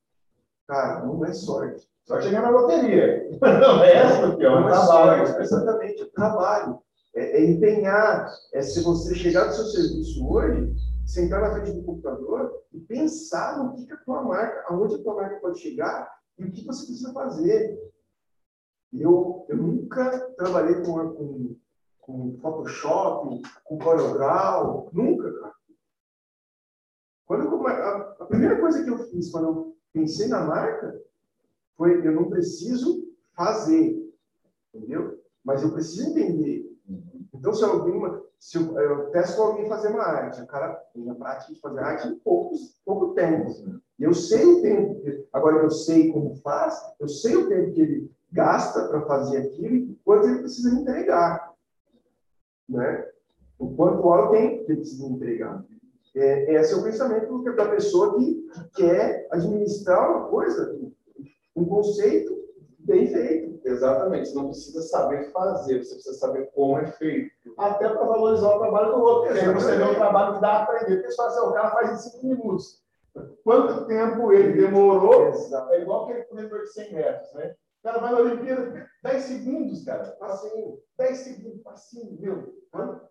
Cara, 0.68 1.06
não 1.06 1.26
é 1.26 1.34
sorte. 1.34 1.90
Só 2.06 2.22
chegar 2.22 2.42
na 2.42 2.50
loteria. 2.50 3.30
Não 3.42 3.84
é 3.84 3.94
essa, 3.94 4.22
é 4.22 4.26
um 4.28 4.30
não 4.30 4.38
trabalho. 4.68 5.24
É 5.24 5.26
sorte, 5.26 5.42
exatamente, 5.42 6.04
o 6.04 6.12
trabalho. 6.12 6.80
É, 7.14 7.42
é, 7.42 7.46
empenhar. 7.46 8.32
É 8.54 8.62
se 8.62 8.82
você 8.82 9.14
chegar 9.14 9.48
no 9.48 9.52
seu 9.52 9.66
serviço 9.66 10.26
hoje, 10.26 10.74
sentar 11.06 11.42
na 11.42 11.52
frente 11.52 11.74
do 11.74 11.84
computador 11.84 12.64
e 12.72 12.80
pensar 12.80 13.58
no 13.58 13.74
que, 13.74 13.86
que 13.86 13.92
a 13.92 13.98
tua 13.98 14.24
marca, 14.24 14.64
aonde 14.70 14.96
a 14.96 15.04
tua 15.04 15.16
marca 15.16 15.36
pode 15.42 15.60
chegar 15.60 16.10
e 16.38 16.46
o 16.46 16.52
que 16.52 16.66
você 16.66 16.86
precisa 16.86 17.14
fazer. 17.14 17.78
Eu, 18.94 19.46
eu 19.50 19.58
nunca 19.58 20.20
trabalhei 20.38 20.82
com, 20.84 21.10
com, 21.14 21.56
com 22.00 22.38
Photoshop, 22.40 23.42
com 23.66 23.78
CorelDRAW, 23.78 24.90
nunca, 24.94 25.32
cara. 25.40 25.56
Quando 27.26 27.44
eu, 27.44 27.68
a, 27.68 27.98
a 28.20 28.26
primeira 28.26 28.60
coisa 28.60 28.84
que 28.84 28.90
eu 28.90 28.98
fiz 29.10 29.30
quando 29.30 29.48
eu 29.48 29.78
pensei 29.92 30.28
na 30.30 30.46
marca 30.46 30.98
foi 31.76 32.06
eu 32.08 32.14
não 32.14 32.30
preciso 32.30 33.06
fazer, 33.36 33.96
entendeu? 34.74 35.22
Mas 35.44 35.62
eu 35.62 35.74
preciso 35.74 36.10
entender. 36.10 36.66
Então, 37.34 37.54
se 37.54 37.64
alguém, 37.64 38.02
se 38.40 38.58
eu, 38.58 38.80
eu 38.80 39.10
peço 39.10 39.42
alguém 39.42 39.68
fazer 39.68 39.90
uma 39.90 40.04
arte, 40.04 40.42
o 40.42 40.48
cara 40.48 40.74
tem 40.94 41.10
a 41.10 41.16
prática 41.16 41.54
de 41.54 41.60
fazer 41.60 41.80
arte 41.80 42.08
em 42.08 42.16
poucos, 42.20 42.80
pouco 42.86 43.14
tempo. 43.14 43.52
Eu 44.00 44.14
sei 44.14 44.46
o 44.46 44.62
tempo, 44.62 45.02
agora 45.34 45.64
eu 45.64 45.72
sei 45.72 46.12
como 46.12 46.36
faz, 46.38 46.80
eu 47.00 47.08
sei 47.08 47.36
o 47.36 47.50
tempo 47.50 47.74
que 47.74 47.82
ele 47.82 48.12
gasta 48.32 48.88
para 48.88 49.06
fazer 49.06 49.38
aquilo 49.38 49.76
e 49.76 50.00
quanto 50.06 50.28
ele 50.28 50.40
precisa 50.40 50.80
entregar. 50.80 51.54
Né? 52.70 53.10
O 53.58 53.76
quanto 53.76 54.08
alguém 54.08 54.64
ele 54.68 54.78
precisa 54.78 55.08
entregar. 55.08 55.66
É, 56.16 56.54
esse 56.56 56.74
é 56.74 56.78
o 56.78 56.84
pensamento 56.84 57.44
da 57.56 57.70
pessoa 57.70 58.18
que, 58.18 58.34
que 58.34 58.70
quer 58.76 59.28
administrar 59.32 60.12
uma 60.12 60.30
coisa, 60.30 60.80
um 61.56 61.66
conceito 61.66 62.37
bem 62.88 63.08
feito, 63.08 63.60
Exatamente. 63.68 64.30
Você 64.30 64.36
não 64.36 64.46
precisa 64.46 64.82
saber 64.84 65.32
fazer, 65.32 65.84
você 65.84 65.96
precisa 65.96 66.18
saber 66.18 66.50
como 66.54 66.80
é 66.80 66.88
feito. 66.88 67.30
Até 67.58 67.90
para 67.90 68.06
valorizar 68.06 68.56
o 68.56 68.60
trabalho 68.60 68.94
do 68.94 69.02
outro. 69.02 69.34
Porque 69.34 69.50
você 69.50 69.76
vê 69.76 69.84
um 69.84 69.96
trabalho 69.96 70.36
que 70.36 70.42
dá 70.42 70.50
a 70.50 70.64
aprender. 70.64 71.02
Porque 71.02 71.22
assim, 71.22 71.40
o 71.40 71.52
cara 71.52 71.72
faz 71.72 71.92
em 71.92 72.10
cinco 72.10 72.28
minutos. 72.28 72.82
Quanto 73.44 73.86
tempo 73.88 74.32
ele 74.32 74.62
demorou? 74.62 75.28
Exato. 75.28 75.74
É 75.74 75.82
igual 75.82 76.06
aquele 76.06 76.24
corredor 76.26 76.64
de 76.64 76.74
100 76.74 76.94
metros, 76.94 77.34
né? 77.34 77.56
O 77.80 77.84
cara 77.84 78.00
vai 78.00 78.12
na 78.12 78.20
Olimpíada, 78.20 78.88
10 79.04 79.24
segundos, 79.24 79.84
cara. 79.84 80.04
Passinho. 80.20 80.80
10 80.98 81.18
segundos, 81.18 81.62
passinho, 81.64 82.18
meu. 82.20 82.54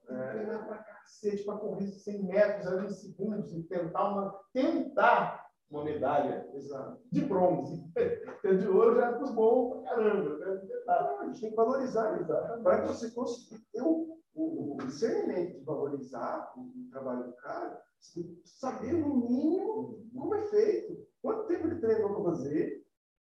É. 0.09 0.31
Treinar 0.31 0.67
pra 0.67 0.79
cacete, 0.79 1.45
pra 1.45 1.57
correr 1.57 1.87
100 1.87 2.23
metros 2.25 2.67
ali 2.67 2.87
em 2.87 2.91
segundos 2.91 3.53
e 3.53 3.63
tentar 3.65 4.09
uma, 4.09 4.41
tentar 4.53 5.46
uma 5.71 5.85
medalha 5.85 6.49
Exato. 6.55 7.01
de 7.11 7.25
bronze. 7.25 7.83
Porque 7.93 8.55
de 8.57 8.69
ouro 8.69 8.97
já 8.97 9.11
é 9.11 9.13
pros 9.13 9.31
bons 9.33 9.71
pra 9.71 9.91
caramba. 9.91 10.39
Né? 10.39 10.69
Não, 10.87 11.21
a 11.21 11.27
gente 11.27 11.41
tem 11.41 11.51
que 11.51 11.57
valorizar, 11.57 12.21
exato. 12.21 12.63
Para 12.63 12.83
que 12.83 12.89
você 12.89 13.11
consiga 13.11 13.61
ter 13.73 13.83
o, 13.83 14.19
o, 14.35 14.75
o 14.75 14.77
discernimento 14.79 15.59
de 15.59 15.65
valorizar 15.65 16.53
o, 16.57 16.91
trabalho 16.91 17.25
do 17.25 17.33
cara, 17.37 17.83
você 18.01 18.23
tem 18.23 18.35
que 18.35 18.49
saber 18.49 18.93
no 18.93 19.17
mínimo 19.17 20.07
como 20.15 20.35
é 20.35 20.43
feito, 20.43 21.07
quanto 21.21 21.47
tempo 21.47 21.67
ele 21.67 21.81
treinou 21.81 22.15
para 22.15 22.25
fazer, 22.25 22.87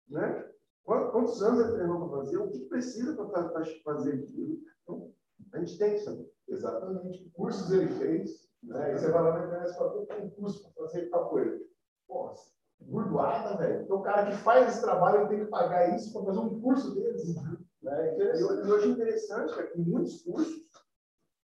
né? 0.08 0.50
Quantos, 0.84 1.42
anos 1.42 1.60
ele 1.60 1.76
treinou 1.76 2.08
para 2.08 2.18
fazer, 2.18 2.36
o 2.36 2.50
que 2.50 2.58
precisa 2.66 3.14
para 3.14 3.64
fazer 3.82 4.22
aquilo. 4.22 4.58
Então, 4.82 5.10
a 5.54 5.58
gente 5.60 5.78
tem 5.78 5.92
que 5.92 6.00
saber. 6.00 6.30
Exatamente. 6.46 7.24
Que 7.24 7.30
cursos 7.30 7.72
ele 7.72 7.88
fez. 7.88 8.50
Né? 8.62 8.84
Aí 8.84 8.98
você 8.98 9.10
vai 9.10 9.22
lá 9.22 9.38
na 9.38 9.46
internet 9.46 9.70
e 9.70 9.78
fala, 9.78 9.92
"Pô, 9.92 10.04
tem 10.04 10.26
um 10.26 10.30
curso 10.30 10.62
para 10.62 10.84
fazer 10.84 11.08
tal 11.08 11.30
coisa. 11.30 11.64
Pô, 12.06 12.34
burdoada, 12.80 13.56
velho. 13.56 13.82
Então 13.82 13.98
o 13.98 14.02
cara 14.02 14.26
que 14.26 14.36
faz 14.38 14.68
esse 14.68 14.82
trabalho 14.82 15.20
ele 15.20 15.28
tem 15.28 15.44
que 15.44 15.50
pagar 15.50 15.94
isso 15.94 16.12
para 16.12 16.24
fazer 16.24 16.38
um 16.38 16.60
curso 16.60 16.94
deles. 16.94 17.34
Né? 17.36 17.58
E 17.82 18.44
hoje 18.44 18.88
é 18.88 18.92
interessante 18.92 19.58
é 19.58 19.66
que 19.66 19.78
muitos 19.78 20.22
cursos, 20.22 20.64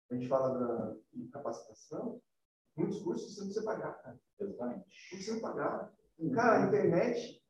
a 0.10 0.16
gente 0.16 0.28
fala 0.28 0.58
da 0.58 0.96
de 1.14 1.28
capacitação, 1.28 2.20
muitos 2.78 3.02
cursos 3.02 3.34
você 3.34 3.42
não 3.42 3.48
precisa 3.48 3.66
pagar, 3.66 3.94
cara. 4.02 4.20
Exatamente. 4.40 4.86
Não 5.12 5.18
precisa 5.18 5.42
pagar. 5.42 5.94
Cara, 6.34 6.64
a 6.64 6.68
internet 6.68 7.42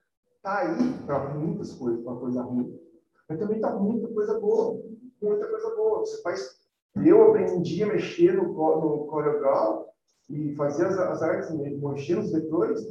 tá 0.41 0.59
aí 0.59 1.05
para 1.05 1.33
muitas 1.33 1.73
coisas, 1.73 2.03
para 2.03 2.15
coisa 2.15 2.41
ruim. 2.41 2.79
Mas 3.27 3.39
também 3.39 3.59
tá 3.59 3.75
muita 3.75 4.07
coisa 4.07 4.39
boa. 4.39 4.81
Muita 5.21 5.47
coisa 5.47 5.75
boa. 5.75 5.99
Você 5.99 6.21
faz. 6.21 6.59
Eu 7.05 7.29
aprendi 7.29 7.83
a 7.83 7.87
mexer 7.87 8.33
no, 8.33 8.43
no 8.53 9.07
CorelDRAW 9.07 9.87
e 10.29 10.55
fazer 10.55 10.85
as, 10.85 10.97
as 10.97 11.21
artes, 11.21 11.49
mexer 11.51 12.15
nos 12.15 12.31
vetores 12.31 12.81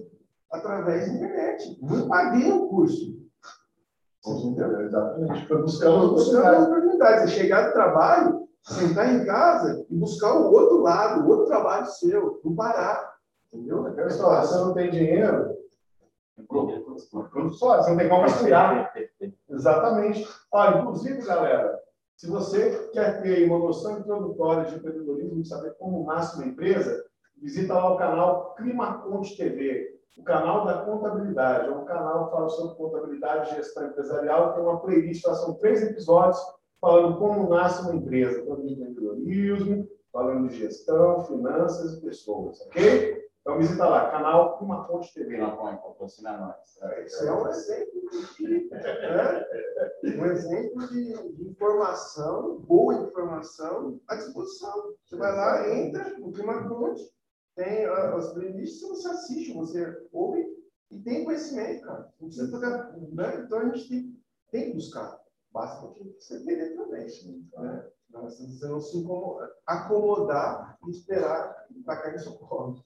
através 0.50 1.06
da 1.06 1.14
internet. 1.14 1.78
Não 1.80 2.08
paguei 2.08 2.52
um 2.52 2.68
curso. 2.68 3.16
Você 4.24 4.46
entendeu? 4.46 4.80
Exatamente. 4.82 5.46
Foi 5.46 5.62
buscando 5.62 6.10
buscando 6.10 6.12
oportunidades. 6.12 6.66
oportunidades. 6.66 7.30
Você 7.30 7.36
chegar 7.36 7.68
do 7.68 7.72
trabalho, 7.72 8.48
sentar 8.62 9.14
em 9.14 9.24
casa 9.24 9.86
e 9.88 9.94
buscar 9.94 10.34
o 10.34 10.52
outro 10.52 10.78
lado, 10.82 11.24
o 11.24 11.28
outro 11.28 11.46
trabalho 11.46 11.86
seu, 11.86 12.40
não 12.44 12.54
parar. 12.54 13.16
Entendeu? 13.52 13.86
Aquela 13.86 14.08
história, 14.08 14.46
você 14.46 14.58
não 14.58 14.74
tem 14.74 14.90
dinheiro, 14.90 15.56
tudo 16.46 17.50
só, 17.54 17.82
você 17.82 17.90
não 17.90 17.96
tem 17.96 18.08
como 18.08 18.26
estudar. 18.26 18.92
Exatamente. 19.48 20.26
Olha, 20.52 20.78
inclusive, 20.78 21.26
galera, 21.26 21.78
se 22.16 22.28
você 22.28 22.90
quer 22.92 23.22
ter 23.22 23.46
uma 23.46 23.58
noção 23.58 23.98
introdutória 23.98 24.64
de 24.64 24.76
empreendedorismo 24.76 25.44
saber 25.44 25.74
como 25.78 26.04
nasce 26.04 26.36
uma 26.36 26.46
empresa, 26.46 27.04
visita 27.40 27.74
lá 27.74 27.92
o 27.92 27.96
canal 27.96 28.54
Climaconte 28.54 29.36
TV, 29.36 29.98
o 30.16 30.22
canal 30.22 30.64
da 30.64 30.82
contabilidade. 30.82 31.68
É 31.68 31.70
um 31.70 31.84
canal 31.84 32.26
que 32.26 32.32
fala 32.32 32.48
sobre 32.48 32.76
contabilidade 32.76 33.52
e 33.52 33.56
gestão 33.56 33.86
empresarial. 33.86 34.54
Tem 34.54 34.62
uma 34.62 34.80
playlist, 34.80 35.24
lá 35.24 35.34
são 35.34 35.54
três 35.54 35.82
episódios 35.82 36.38
falando 36.80 37.18
como 37.18 37.48
nasce 37.48 37.82
uma 37.82 37.96
empresa, 37.96 38.44
falando 38.44 38.66
de 38.66 38.72
empreendedorismo, 38.74 39.88
falando 40.12 40.48
de 40.48 40.58
gestão, 40.58 41.24
finanças 41.24 41.94
e 41.94 42.00
pessoas, 42.00 42.60
ok? 42.62 43.28
Então 43.40 43.58
visita 43.58 43.88
lá, 43.88 44.10
canal 44.10 44.58
Climaconte 44.58 45.14
TV. 45.14 45.38
Não 45.38 45.56
põe, 45.56 45.74
patrocina 45.76 46.36
nós. 46.36 46.82
É, 46.82 47.04
Isso 47.06 47.24
é 47.24 47.32
um 47.32 47.48
exemplo 47.48 48.00
de, 48.36 48.68
né? 48.70 49.46
um 50.04 50.26
exemplo 50.26 50.88
de, 50.88 51.34
de 51.34 51.48
informação, 51.48 52.58
boa 52.58 52.94
informação 52.94 53.98
à 54.06 54.16
disposição. 54.16 54.94
Você 55.02 55.16
vai 55.16 55.34
lá, 55.34 55.74
entra 55.74 56.18
no 56.18 56.30
Clima 56.30 56.68
Conte, 56.68 57.02
tem 57.58 57.84
as 57.86 58.32
playlists, 58.32 58.80
você 58.80 59.08
assiste, 59.08 59.52
você 59.52 60.06
ouve 60.12 60.46
e 60.90 61.00
tem 61.00 61.24
conhecimento, 61.24 61.84
cara. 61.84 62.08
Não 62.20 62.28
precisa 62.28 62.46
ficar, 62.56 62.92
né? 63.12 63.42
Então 63.44 63.58
a 63.58 63.64
gente 63.68 63.88
tem, 63.88 64.22
tem 64.50 64.64
que 64.70 64.74
buscar. 64.74 65.20
Basta 65.52 65.88
que 65.94 66.04
você 66.20 66.40
querer 66.44 66.76
também. 66.76 67.06
Né? 67.58 67.88
Mas 68.10 68.38
Você 68.38 68.66
não 68.68 68.80
se 68.80 68.96
incomo- 68.96 69.38
acomodar 69.66 70.78
e 70.86 70.90
esperar 70.90 71.66
para 71.84 72.00
cair 72.00 72.12
no 72.14 72.18
seu 72.20 72.32
colo. 72.34 72.84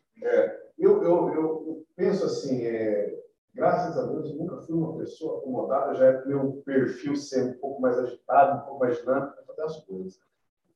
Eu, 0.79 1.03
eu, 1.03 1.35
eu 1.35 1.87
penso 1.95 2.25
assim, 2.25 2.65
é, 2.65 3.23
graças 3.55 3.97
a 3.99 4.07
Deus, 4.07 4.31
eu 4.31 4.37
nunca 4.37 4.57
fui 4.63 4.75
uma 4.75 4.97
pessoa 4.97 5.39
acomodada, 5.39 5.95
já 5.95 6.07
é 6.07 6.25
meu 6.25 6.63
perfil 6.65 7.15
ser 7.15 7.45
um 7.45 7.59
pouco 7.59 7.81
mais 7.81 7.99
agitado, 7.99 8.63
um 8.63 8.65
pouco 8.65 8.81
mais 8.81 8.99
dinâmico 8.99 9.35
para 9.35 9.45
fazer 9.45 9.63
as 9.63 9.85
coisas. 9.85 10.19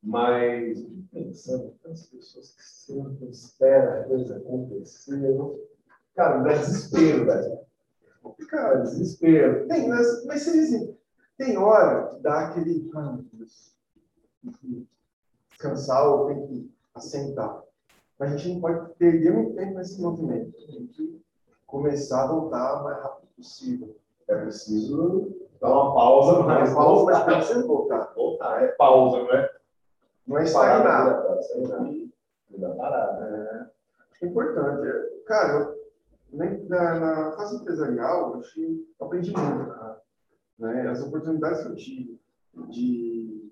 Mas, 0.07 0.81
pensando, 1.11 1.73
tantas 1.83 2.07
pessoas 2.07 2.51
que 2.55 2.63
sempre 2.63 3.25
esperam 3.29 3.99
a 3.99 4.03
coisa 4.05 4.37
acontecer, 4.37 5.21
eu- 5.21 5.67
cara, 6.15 6.37
dá 6.43 6.53
desespero, 6.53 7.25
velho. 7.25 7.59
Cara, 8.47 8.77
desespero. 8.79 9.67
Tem, 9.67 9.89
mas, 9.89 10.25
mas 10.25 10.45
diz, 10.45 10.89
tem 11.37 11.57
hora 11.57 12.07
que 12.15 12.21
dá 12.21 12.39
aquele. 12.47 12.89
"Ah, 12.95 13.17
tem 14.41 14.51
que 14.53 14.87
descansar 15.49 16.07
ou 16.07 16.27
tem 16.27 16.47
que 16.47 16.71
assentar. 16.95 17.61
Mas 18.17 18.31
a 18.33 18.37
gente 18.37 18.53
não 18.55 18.61
pode 18.61 18.93
perder 18.95 19.33
muito 19.33 19.55
tempo 19.55 19.73
nesse 19.75 20.01
movimento. 20.01 20.53
Tem 20.67 20.87
que 20.87 21.21
começar 21.65 22.23
a 22.23 22.27
voltar 22.27 22.79
o 22.79 22.83
mais 22.85 23.03
rápido 23.03 23.27
possível. 23.35 23.93
É 24.29 24.35
preciso 24.35 25.35
dar 25.59 25.69
uma 25.69 25.93
pausa, 25.93 26.39
mas 26.43 26.73
pausa, 26.73 27.03
mas 27.11 27.23
precisa 27.23 27.67
voltar. 27.67 28.13
Voltar, 28.15 28.63
é 28.63 28.67
pausa, 28.69 29.17
não 29.23 29.33
é? 29.33 29.56
Não 30.27 30.37
é 30.37 30.43
estagnar. 30.43 30.83
Parada, 30.83 31.39
estagnar. 31.39 31.91
Vida 32.49 32.69
parada. 32.75 33.71
É 34.21 34.25
importante. 34.25 34.87
É, 34.87 35.17
Cara, 35.25 35.53
eu, 35.53 36.37
nem- 36.37 36.63
na, 36.65 36.99
na 36.99 37.31
fase 37.33 37.57
empresarial, 37.57 38.33
eu 38.33 38.39
achei, 38.39 38.85
eu 38.99 39.05
aprendi 39.05 39.31
muito, 39.31 39.69
cara. 39.71 40.01
Né? 40.59 40.89
As 40.89 41.01
oportunidades 41.01 41.61
que 41.63 41.67
eu 41.69 41.75
tive 41.75 42.21
de, 42.69 43.51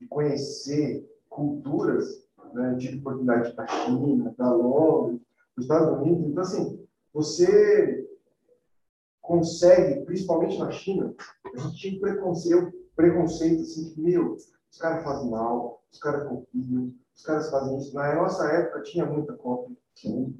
de 0.00 0.06
conhecer 0.08 1.06
culturas, 1.28 2.26
né? 2.54 2.72
Eu 2.72 2.78
tive 2.78 2.98
oportunidade 2.98 3.44
de 3.44 3.48
ir 3.50 3.54
para 3.54 3.64
a 3.64 3.68
China, 3.68 4.32
para 4.36 4.52
Londres, 4.52 5.20
para 5.54 5.60
os 5.60 5.64
Estados 5.64 5.98
Unidos. 6.00 6.26
Então, 6.30 6.42
assim, 6.42 6.86
você 7.12 8.08
consegue, 9.20 10.04
principalmente 10.06 10.58
na 10.58 10.70
China, 10.70 11.14
a 11.54 11.58
gente 11.58 11.76
tinha 11.76 12.00
preconceito, 12.00 12.72
preconceito 12.96 13.62
assim, 13.62 13.90
que, 13.92 14.00
meu, 14.00 14.36
os 14.70 14.78
caras 14.78 15.04
fazem 15.04 15.30
mal, 15.30 15.82
os 15.90 15.98
caras 15.98 16.28
copiam, 16.28 16.94
os 17.14 17.22
caras 17.22 17.50
fazem 17.50 17.78
isso. 17.78 17.94
Na 17.94 18.14
nossa 18.14 18.46
época 18.52 18.82
tinha 18.82 19.06
muita 19.06 19.34
cópia. 19.34 19.76
Sim. 19.94 20.38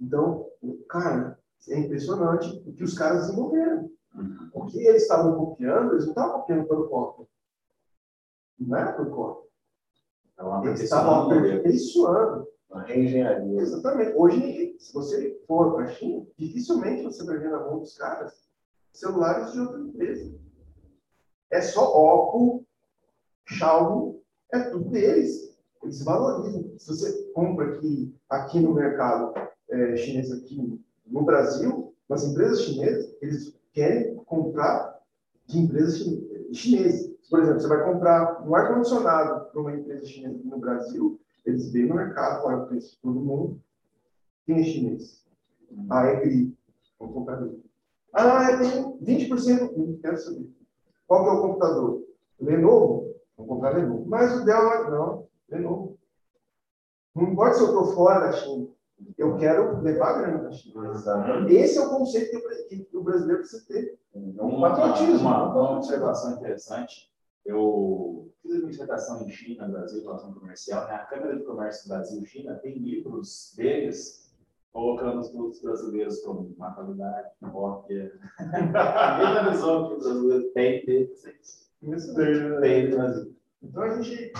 Então, 0.00 0.48
cara, 0.88 1.38
é 1.68 1.78
impressionante 1.78 2.62
o 2.66 2.72
que 2.72 2.84
os 2.84 2.96
caras 2.96 3.26
desenvolveram. 3.26 3.90
O 4.52 4.66
que 4.66 4.78
eles 4.86 5.02
estavam 5.02 5.36
copiando, 5.36 5.92
eles 5.92 6.04
não 6.04 6.12
estavam 6.12 6.40
copiando 6.40 6.68
pelo 6.68 6.88
cópia. 6.88 7.26
Não 8.58 8.76
era 8.76 8.92
por 8.92 9.10
cópia. 9.10 9.50
Então, 10.34 10.64
Eles 10.64 10.80
estavam 10.80 11.30
aperfeiçoando. 11.30 12.46
Uma 12.70 12.82
reengenharia. 12.82 13.60
Exatamente. 13.60 14.16
Hoje, 14.16 14.76
se 14.78 14.92
você 14.94 15.42
for 15.46 15.74
para 15.74 15.84
a 15.84 15.88
China, 15.88 16.26
dificilmente 16.38 17.02
você 17.02 17.24
vai 17.24 17.38
ver 17.38 17.50
na 17.50 17.60
mão 17.60 17.80
dos 17.80 17.96
caras 17.96 18.48
celulares 18.92 19.52
de 19.52 19.60
outra 19.60 19.80
empresa. 19.80 20.34
É 21.50 21.60
só 21.60 21.84
Oppo, 21.84 22.66
Xiaomi, 23.46 24.20
é 24.52 24.60
tudo 24.70 24.90
deles. 24.90 25.56
Eles 25.82 26.02
valorizam. 26.04 26.64
Se 26.78 26.88
você 26.88 27.22
compra 27.34 27.74
aqui, 27.74 28.14
aqui 28.30 28.60
no 28.60 28.74
mercado 28.74 29.32
é, 29.70 29.96
chinês, 29.96 30.30
aqui 30.30 30.80
no 31.06 31.22
Brasil, 31.24 31.92
nas 32.08 32.24
empresas 32.24 32.62
chinesas, 32.62 33.14
eles 33.20 33.54
querem 33.72 34.14
comprar 34.26 35.00
de 35.46 35.58
empresas 35.58 35.98
chine- 35.98 36.54
chinesas. 36.54 37.12
Por 37.28 37.40
exemplo, 37.40 37.60
você 37.60 37.68
vai 37.68 37.84
comprar 37.84 38.46
um 38.46 38.54
ar-condicionado 38.54 39.46
para 39.50 39.60
uma 39.60 39.74
empresa 39.74 40.06
chinesa 40.06 40.36
aqui 40.36 40.46
no 40.46 40.58
Brasil, 40.58 41.18
eles 41.44 41.72
veem 41.72 41.86
no 41.88 41.94
mercado, 41.96 42.48
é 42.50 42.54
o 42.56 42.66
preço 42.66 42.92
de 42.92 42.98
todo 43.00 43.20
mundo. 43.20 43.60
Quem 44.46 44.60
é 44.60 44.62
chinês? 44.62 45.24
Ah, 45.88 46.06
é 46.06 46.20
GRI. 46.20 46.54
Vamos 47.00 47.14
comprar 47.14 47.36
GRI. 47.36 47.62
Ah, 48.12 48.50
eu 48.52 48.58
tenho 48.60 48.98
20%. 49.02 49.72
Não 49.76 49.96
quero 49.96 50.18
saber. 50.18 50.48
Qual 51.08 51.24
que 51.24 51.30
é 51.30 51.32
o 51.32 51.40
computador? 51.42 52.02
Lenovo? 52.40 53.01
Vamos 53.42 53.48
comprar 53.48 53.76
Lenovo. 53.76 54.04
Mas 54.06 54.40
o 54.40 54.44
Dell 54.44 54.90
não. 54.90 55.26
Lenovo. 55.48 55.98
Não 57.14 57.24
importa 57.24 57.54
se 57.54 57.60
eu 57.60 57.66
estou 57.66 57.94
fora 57.94 58.20
da 58.20 58.32
China. 58.32 58.68
Eu 59.18 59.36
quero 59.36 59.80
levar 59.80 60.20
grana 60.20 60.38
para 60.38 60.48
a 60.48 60.52
China. 60.52 60.90
Exatamente. 60.90 61.54
Esse 61.54 61.78
é 61.78 61.82
o 61.82 61.90
conceito 61.90 62.40
que 62.68 62.96
o 62.96 63.02
brasileiro 63.02 63.40
precisa 63.40 63.66
ter. 63.66 63.98
É 64.14 64.42
um 64.42 64.60
patriotismo. 64.60 65.28
Uma, 65.28 65.52
uma 65.52 65.76
observação 65.76 66.32
interessante. 66.36 67.12
Eu 67.44 68.30
fiz 68.40 68.52
administração 68.52 69.22
em 69.22 69.30
China, 69.30 69.68
Brasil, 69.68 70.02
relação 70.02 70.32
comercial. 70.32 70.86
Na 70.86 70.98
Câmara 70.98 71.36
de 71.36 71.44
Comércio 71.44 71.88
Brasil-China 71.88 72.54
tem 72.62 72.78
livros 72.78 73.52
deles 73.56 74.22
colocando 74.72 75.20
os 75.20 75.28
produtos 75.28 75.60
brasileiros 75.60 76.20
como 76.22 76.54
uma 76.56 76.72
qualidade, 76.72 77.28
cópia. 77.52 78.12
Ninguém 78.40 79.26
analisou 79.26 79.88
que 79.88 79.94
o 79.94 79.98
brasileiro 79.98 80.50
tem 80.52 80.86
deficiência. 80.86 81.71
Brasil. 82.96 83.36
Então, 83.62 83.82
a 83.82 84.00
gente, 84.00 84.32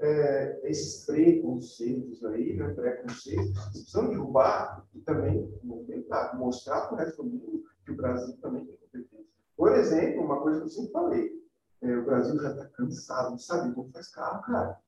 é, 0.00 0.60
esses 0.70 1.04
preconceitos 1.04 2.24
aí, 2.24 2.54
né, 2.54 2.72
preconceitos, 2.72 3.52
precisamos 3.70 4.10
derrubar 4.10 4.84
e 4.94 5.00
também 5.00 5.52
tentar 5.86 6.36
mostrar 6.36 6.82
para 6.82 6.94
o 6.94 6.98
resto 6.98 7.22
do 7.22 7.30
mundo 7.30 7.64
que 7.84 7.92
o 7.92 7.96
Brasil 7.96 8.36
também 8.40 8.64
tem 8.64 8.76
competência. 8.76 9.26
Por 9.56 9.72
exemplo, 9.72 10.24
uma 10.24 10.40
coisa 10.40 10.60
que 10.60 10.66
eu 10.66 10.70
sempre 10.70 10.92
falei, 10.92 11.44
é, 11.82 11.96
o 11.96 12.04
Brasil 12.04 12.40
já 12.40 12.50
está 12.50 12.66
cansado 12.66 13.36
de 13.36 13.42
saber 13.42 13.74
como 13.74 13.90
faz 13.90 14.08
carro, 14.08 14.42
cara. 14.42 14.78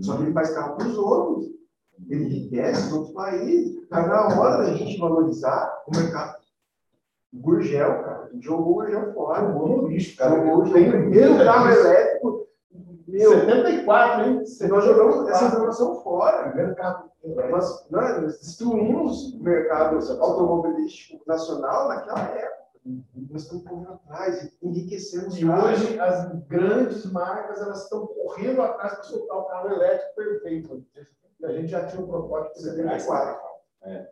Só 0.00 0.16
que 0.16 0.24
ele 0.24 0.32
faz 0.32 0.52
carro 0.52 0.76
para 0.76 0.88
os 0.88 0.98
outros. 0.98 1.54
Ele 2.08 2.24
enriquece 2.24 2.88
os 2.88 2.92
outros 2.92 3.14
países. 3.14 3.82
Está 3.82 4.06
na 4.06 4.38
hora 4.38 4.64
da 4.64 4.74
gente 4.74 4.98
valorizar 4.98 5.82
o 5.86 5.96
mercado. 5.96 6.42
O 7.32 7.38
Gurgel, 7.38 8.02
cara, 8.02 8.13
jogou 8.40 8.72
o 8.72 8.74
Gurgel 8.74 9.12
fora. 9.12 9.46
Jogou 9.46 9.68
no 9.68 9.88
lixo, 9.88 10.16
cara. 10.16 10.36
Jogou, 10.36 10.64
jogou. 10.64 10.72
tenho 10.72 10.90
primeiro 10.90 11.36
carro 11.44 11.70
elétrico. 11.70 12.44
Meu, 13.06 13.30
74, 13.32 14.24
hein? 14.24 14.42
nós 14.68 14.84
jogamos 14.84 15.28
essa 15.28 15.46
informação 15.46 16.02
fora. 16.02 16.48
Primeiro 16.48 16.74
carro. 16.74 17.10
Nós, 17.50 17.86
nós 17.90 18.38
destruímos 18.38 19.34
o 19.34 19.42
mercado 19.42 19.98
automobilístico 20.20 21.22
nacional 21.26 21.88
naquela 21.88 22.20
época. 22.20 22.64
Nós 23.30 23.42
estamos 23.42 23.64
correndo 23.64 23.92
atrás, 23.92 24.58
enriquecemos 24.62 25.38
E 25.38 25.48
hoje 25.48 25.98
as 25.98 26.30
grandes 26.48 27.10
marcas 27.10 27.62
elas 27.62 27.84
estão 27.84 28.06
correndo 28.06 28.60
atrás 28.60 28.94
para 28.94 29.04
soltar 29.04 29.38
o 29.38 29.44
carro 29.44 29.72
elétrico 29.72 30.14
perfeito. 30.16 30.84
A 31.44 31.52
gente 31.52 31.68
já 31.68 31.86
tinha 31.86 32.02
um 32.02 32.06
protótipo 32.06 32.54
de 32.54 32.62
74. 32.62 33.38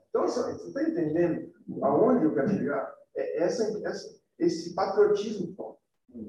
Então, 0.09 0.27
você 0.27 0.51
está 0.53 0.83
entendendo 0.83 1.53
aonde 1.83 2.25
eu 2.25 2.35
quero 2.35 2.49
chegar? 2.49 2.95
É 3.17 3.43
essa, 3.43 3.81
essa- 3.87 4.15
esse 4.39 4.75
patriotismo, 4.75 5.55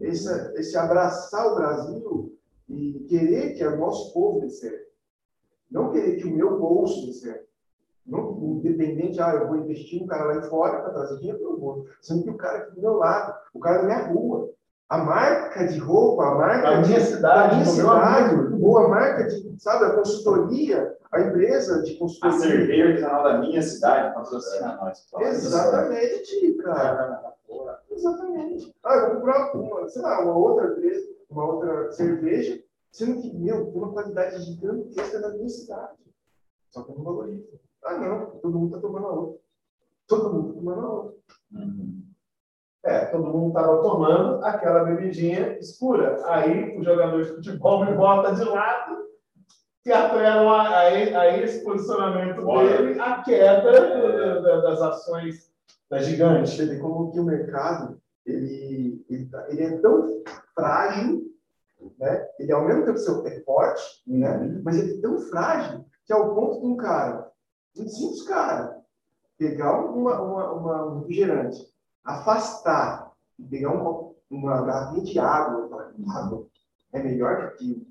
esse, 0.01 0.29
esse 0.59 0.77
abraçar 0.77 1.51
o 1.51 1.55
Brasil 1.55 2.37
e 2.69 3.05
querer 3.09 3.53
que 3.53 3.65
o 3.65 3.77
nosso 3.77 4.13
povo 4.13 4.41
dê 4.41 4.49
certo. 4.49 4.91
Não 5.71 5.91
querer 5.91 6.17
que 6.17 6.25
o 6.27 6.35
meu 6.35 6.59
bolso 6.59 7.05
dê 7.07 7.13
certo. 7.13 7.47
Não 8.05 8.37
independente, 8.43 9.19
ah, 9.21 9.33
eu 9.33 9.47
vou 9.47 9.55
investir 9.57 10.01
no 10.01 10.07
cara 10.07 10.25
lá 10.25 10.41
fora 10.43 10.81
para 10.81 10.91
trazer 10.93 11.17
dinheiro 11.19 11.39
para 11.39 11.49
o 11.49 11.57
bolso. 11.57 11.85
Sendo 12.01 12.23
que 12.23 12.29
o 12.29 12.37
cara 12.37 12.57
aqui 12.59 12.75
do 12.75 12.81
meu 12.81 12.93
lado, 12.95 13.33
o 13.53 13.59
cara 13.59 13.77
da 13.79 13.85
minha 13.85 14.07
rua, 14.07 14.49
a 14.89 14.97
marca 14.97 15.65
de 15.67 15.79
roupa, 15.79 16.23
a 16.25 16.35
marca 16.35 16.69
Da 16.69 16.81
de, 16.81 16.87
minha 16.89 16.99
cidade, 16.99 17.49
da 17.49 17.55
minha 17.55 17.65
cidade. 17.65 18.52
Ou 18.63 18.77
a 18.77 18.87
marca 18.87 19.25
de, 19.27 19.61
sabe, 19.61 19.85
a 19.85 19.95
consultoria, 19.95 20.97
a 21.11 21.21
empresa 21.21 21.81
de 21.83 21.95
A 21.95 21.99
consultoria. 21.99 22.39
cerveja 22.39 22.85
artesanal 22.89 23.23
da 23.23 23.37
minha 23.39 23.61
cidade 23.61 24.13
patrocina 24.15 24.75
nós. 24.77 25.07
Exatamente, 25.19 26.53
cara. 26.63 27.33
Exatamente. 27.91 28.73
Ah, 28.83 28.95
eu 28.95 29.01
vou 29.07 29.15
comprar 29.17 29.55
uma, 29.55 29.87
sei 29.89 30.01
lá, 30.01 30.21
uma 30.23 30.35
outra 30.37 30.71
empresa, 30.71 31.07
uma 31.29 31.45
outra 31.53 31.91
cerveja, 31.91 32.63
sendo 32.91 33.21
que, 33.21 33.33
meu, 33.35 33.65
tem 33.67 33.75
uma 33.81 33.91
qualidade 33.93 34.41
gigantesca 34.43 35.19
na 35.19 35.29
minha 35.29 35.49
cidade. 35.49 35.97
Só 36.69 36.81
que 36.83 36.91
eu 36.91 36.95
não 36.95 37.03
valorizo. 37.03 37.47
Ah, 37.83 37.97
não, 37.97 38.25
todo 38.39 38.57
mundo 38.57 38.75
está 38.75 38.79
tomando 38.87 39.07
a 39.07 39.11
outra. 39.11 39.39
Todo 40.07 40.33
mundo 40.33 40.49
está 40.49 40.59
tomando 40.61 40.81
a 40.81 40.89
outra. 40.91 41.17
Uhum. 41.53 42.03
É, 42.85 43.05
todo 43.05 43.25
mundo 43.31 43.47
estava 43.47 43.81
tomando 43.81 44.43
aquela 44.43 44.83
bebidinha 44.83 45.57
escura. 45.57 46.21
Aí 46.27 46.77
o 46.77 46.83
jogador 46.83 47.23
de 47.23 47.29
futebol 47.35 47.85
me 47.85 47.93
bota 47.93 48.33
de 48.35 48.43
lado, 48.43 49.03
que 49.83 49.91
atrelam 49.91 50.49
a, 50.49 50.67
a, 50.69 50.79
a 50.81 51.37
esse 51.37 51.63
posicionamento 51.63 52.45
dele 52.45 52.99
a 52.99 53.21
queda 53.23 53.71
da- 53.71 54.39
da- 54.41 54.61
das 54.61 54.81
ações 54.81 55.49
da 55.89 55.99
gigante. 55.99 56.51
Você 56.51 56.65
vê 56.65 56.77
como 56.79 57.11
que 57.11 57.19
o 57.19 57.23
mercado, 57.23 57.97
ele, 58.25 59.05
ele, 59.09 59.25
tá- 59.29 59.45
ele 59.49 59.63
é 59.63 59.77
tão 59.77 60.21
frágil, 60.53 61.23
né? 61.99 62.27
Ele 62.39 62.51
ao 62.51 62.65
mesmo 62.65 62.85
tempo 62.85 63.27
é 63.27 63.39
forte, 63.41 64.03
né? 64.07 64.61
Mas 64.63 64.77
ele 64.79 64.97
é 64.97 65.01
tão 65.01 65.17
frágil 65.19 65.85
que 66.05 66.11
ao 66.13 66.35
ponto 66.35 66.59
de 66.61 66.67
um 66.67 66.75
cara, 66.77 67.29
um 67.77 67.87
simples 67.87 68.23
cara, 68.23 68.77
pegar 69.37 69.79
uma, 69.85 70.21
uma, 70.21 70.51
uma, 70.51 70.85
um 70.87 70.99
refrigerante, 70.99 71.72
afastar 72.03 73.11
e 73.39 73.43
pegar 73.43 73.71
um 73.71 74.13
uma 74.29 74.63
garrafinha 74.63 75.03
de 75.03 75.19
água 75.19 75.69
falar, 75.69 75.93
água 76.15 76.47
é 76.91 77.03
melhor 77.03 77.37
que 77.37 77.43
aquilo. 77.43 77.85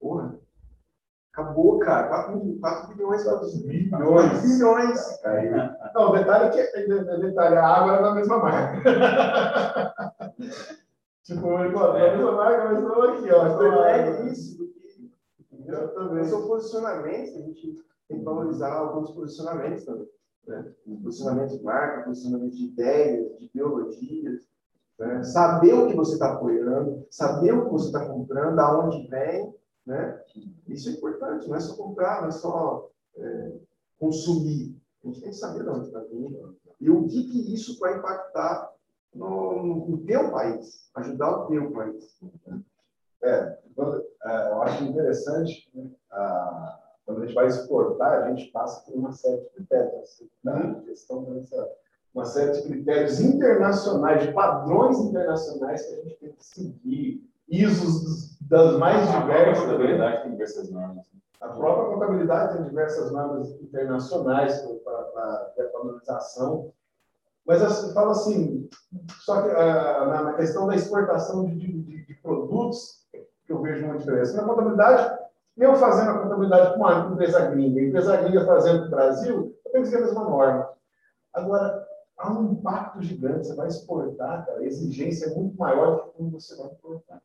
Porra, 0.00 0.38
acabou, 1.32 1.78
cara. 1.80 2.08
4, 2.08 2.58
4 2.60 2.94
bilhões, 2.94 3.24
4 3.24 3.48
Bilhões. 3.66 4.42
bilhões. 4.42 5.20
Não, 5.94 6.10
o 6.10 6.12
detalhe 6.12 6.44
é 6.44 6.50
que 6.50 6.92
o 6.92 7.20
detalhe, 7.20 7.56
a 7.56 7.66
água 7.66 7.92
era 7.94 8.02
da 8.02 8.14
mesma 8.14 8.38
marca. 8.38 8.82
tipo, 11.24 11.40
falou, 11.40 11.92
da 11.94 12.16
mesma 12.16 12.32
marca, 12.32 12.64
mas 12.72 12.82
não 12.82 13.02
aqui, 13.02 13.32
ó. 13.32 13.46
Então, 13.46 13.58
prefere 13.58 14.30
isso 14.30 14.54
Exatamente. 15.66 16.28
São 16.28 16.46
posicionamentos, 16.46 17.36
a 17.36 17.40
gente 17.40 17.82
tem 18.08 18.18
que 18.18 18.24
valorizar 18.24 18.72
alguns 18.72 19.10
posicionamentos 19.12 19.84
também. 19.84 20.06
Né? 20.46 20.72
Posicionamento 21.02 21.56
de 21.56 21.62
marca, 21.64 22.04
posicionamento 22.04 22.54
de 22.54 22.64
ideias, 22.64 23.38
de 23.38 23.46
ideologias. 23.46 24.42
né? 24.98 25.22
Saber 25.22 25.74
o 25.74 25.88
que 25.88 25.96
você 25.96 26.14
está 26.14 26.34
apoiando, 26.34 27.06
saber 27.10 27.52
o 27.52 27.64
que 27.64 27.72
você 27.72 27.86
está 27.86 28.06
comprando, 28.06 28.58
aonde 28.58 29.06
vem. 29.08 29.54
Né? 29.86 30.22
Isso 30.68 30.88
é 30.88 30.92
importante, 30.92 31.48
não 31.48 31.56
é 31.56 31.60
só 31.60 31.76
comprar, 31.76 32.22
não 32.22 32.28
é 32.28 32.32
só 32.32 32.90
é, 33.16 33.52
consumir. 33.98 34.76
A 35.02 35.06
gente 35.06 35.20
tem 35.20 35.30
que 35.30 35.36
saber 35.36 35.62
de 35.62 35.68
onde 35.68 35.86
está 35.86 36.00
vindo 36.00 36.56
e 36.80 36.90
o 36.90 37.06
que, 37.06 37.24
que 37.24 37.54
isso 37.54 37.78
vai 37.78 37.98
impactar 37.98 38.72
no, 39.14 39.86
no, 39.86 39.98
teu 40.04 40.30
país, 40.30 40.90
ajudar 40.96 41.30
o 41.30 41.46
teu 41.46 41.70
país. 41.70 42.18
Quando- 43.74 44.04
é, 44.24 44.50
eu 44.50 44.62
acho 44.62 44.84
interessante, 44.84 45.70
né, 45.74 45.90
a- 46.10 46.83
quando 47.06 47.22
a 47.22 47.26
gente 47.26 47.34
vai 47.34 47.46
exportar, 47.46 48.22
a 48.24 48.28
gente 48.30 48.50
passa 48.50 48.84
por 48.84 48.94
uma 48.98 49.12
série 49.12 49.40
de 49.42 49.48
critérios. 49.50 50.22
Né? 50.42 50.82
Questão 50.86 51.22
dessa, 51.24 51.68
uma 52.14 52.24
série 52.24 52.52
de 52.52 52.62
critérios 52.68 53.20
internacionais, 53.20 54.22
de 54.26 54.32
padrões 54.32 54.98
internacionais 55.00 55.84
que 55.86 55.94
a 55.94 56.02
gente 56.02 56.16
tem 56.16 56.32
que 56.32 56.44
seguir, 56.44 57.30
ISOs 57.48 58.38
das 58.40 58.78
mais 58.78 59.08
A 59.08 59.20
diversas. 59.20 59.64
contabilidade 59.64 60.22
tem 60.22 60.32
diversas 60.32 60.70
normas. 60.70 61.04
A 61.40 61.48
própria 61.48 61.92
contabilidade 61.92 62.56
tem 62.56 62.64
diversas 62.64 63.10
normas 63.12 63.50
internacionais 63.60 64.60
para 64.82 65.52
a 65.58 65.70
valorização. 65.72 66.72
Mas 67.46 67.62
assim, 67.62 67.92
fala 67.92 68.12
assim, 68.12 68.70
só 69.20 69.42
que 69.42 69.50
ah, 69.50 70.06
na, 70.06 70.22
na 70.22 70.32
questão 70.34 70.66
da 70.66 70.74
exportação 70.74 71.44
de- 71.44 71.82
de- 71.82 72.06
de 72.06 72.14
produtos, 72.22 73.04
que 73.46 73.52
eu 73.52 73.60
vejo 73.60 73.84
uma 73.84 73.98
diferença. 73.98 74.34
Na 74.40 74.48
contabilidade, 74.48 75.18
eu 75.56 75.76
fazendo 75.76 76.10
a 76.10 76.22
contabilidade 76.22 76.74
com 76.74 76.80
uma 76.80 77.12
empresa 77.12 77.46
gringa, 77.50 77.80
a 77.80 77.84
empresa 77.84 78.16
gringa 78.16 78.46
fazendo 78.46 78.78
para 78.80 78.86
o 78.86 78.90
Brasil, 78.90 79.56
eu 79.64 79.72
tenho 79.72 79.84
que 79.84 79.90
seguir 79.90 80.02
a 80.02 80.06
mesma 80.06 80.24
norma. 80.24 80.68
Agora, 81.32 81.86
há 82.16 82.32
um 82.32 82.52
impacto 82.52 83.02
gigante, 83.02 83.46
você 83.46 83.54
vai 83.54 83.68
exportar, 83.68 84.46
cara, 84.46 84.58
a 84.58 84.64
exigência 84.64 85.26
é 85.26 85.34
muito 85.34 85.56
maior 85.56 85.96
do 85.96 86.02
que 86.02 86.16
quando 86.16 86.32
você 86.32 86.56
vai 86.56 86.66
importar. 86.66 87.22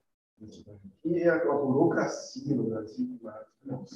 E 1.03 1.23
a, 1.23 1.35
a 1.35 1.53
burocracia 1.53 2.55
no 2.55 2.63
Brasil, 2.63 3.19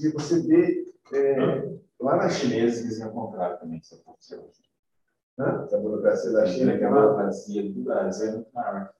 e 0.01 0.09
você 0.09 0.41
vê 0.41 0.93
é, 1.13 1.77
lá 1.99 2.17
na 2.17 2.29
China, 2.29 3.07
o 3.07 3.11
contrário 3.11 3.59
também, 3.59 3.79
que 3.79 3.87
você 3.87 4.01
observa. 4.05 5.63
essa 5.63 5.77
burocracia 5.77 6.31
da 6.31 6.43
A 6.43 6.45
China, 6.45 6.77
que 6.77 6.83
é 6.83 6.87
a 6.87 6.89
uma 6.89 7.01
burocracia 7.01 7.71
do 7.71 7.81
Brasil 7.81 8.27
é 8.27 8.31
muito 8.31 8.53
maior. 8.53 8.93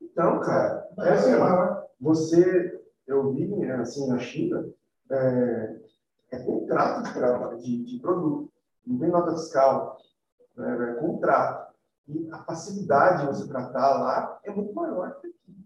Então, 0.00 0.40
cara, 0.40 0.88
é 0.98 1.10
assim, 1.10 1.32
você, 2.00 2.75
eu 3.06 3.32
vi 3.32 3.46
né, 3.46 3.74
assim 3.76 4.06
na 4.08 4.18
China, 4.18 4.66
é, 5.10 5.80
é 6.32 6.38
contrato 6.40 7.04
de, 7.04 7.14
tra- 7.14 7.54
de, 7.54 7.98
produto, 8.00 8.50
não 8.86 8.98
tem 8.98 9.10
nota 9.10 9.32
fiscal, 9.32 9.96
né, 10.56 10.90
é 10.90 11.00
contrato. 11.00 11.74
E 12.08 12.28
a 12.30 12.38
facilidade 12.44 13.22
de 13.22 13.26
você 13.26 13.48
tratar 13.48 13.98
lá 13.98 14.40
é 14.44 14.50
muito 14.52 14.72
maior 14.74 15.20
que 15.20 15.26
aqui. 15.26 15.56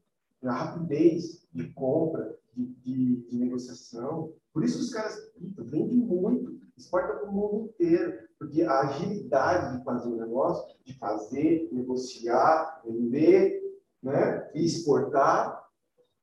A 0.43 0.53
rapidez 0.53 1.47
de 1.53 1.69
compra, 1.75 2.35
de, 2.55 2.67
de, 2.67 3.17
de 3.29 3.37
negociação. 3.37 4.33
Por 4.53 4.65
isso 4.65 4.79
os 4.79 4.91
caras 4.91 5.33
vendem 5.39 5.99
muito, 5.99 6.59
exportam 6.77 7.19
para 7.19 7.29
o 7.29 7.33
mundo 7.33 7.67
inteiro. 7.67 8.31
Porque 8.39 8.63
a 8.63 8.81
agilidade 8.81 9.77
de 9.77 9.85
fazer 9.85 10.09
o 10.09 10.17
negócio, 10.17 10.75
de 10.85 10.99
fazer, 10.99 11.69
negociar, 11.71 12.81
vender, 12.87 13.61
né, 14.03 14.51
e 14.55 14.65
exportar, 14.65 15.60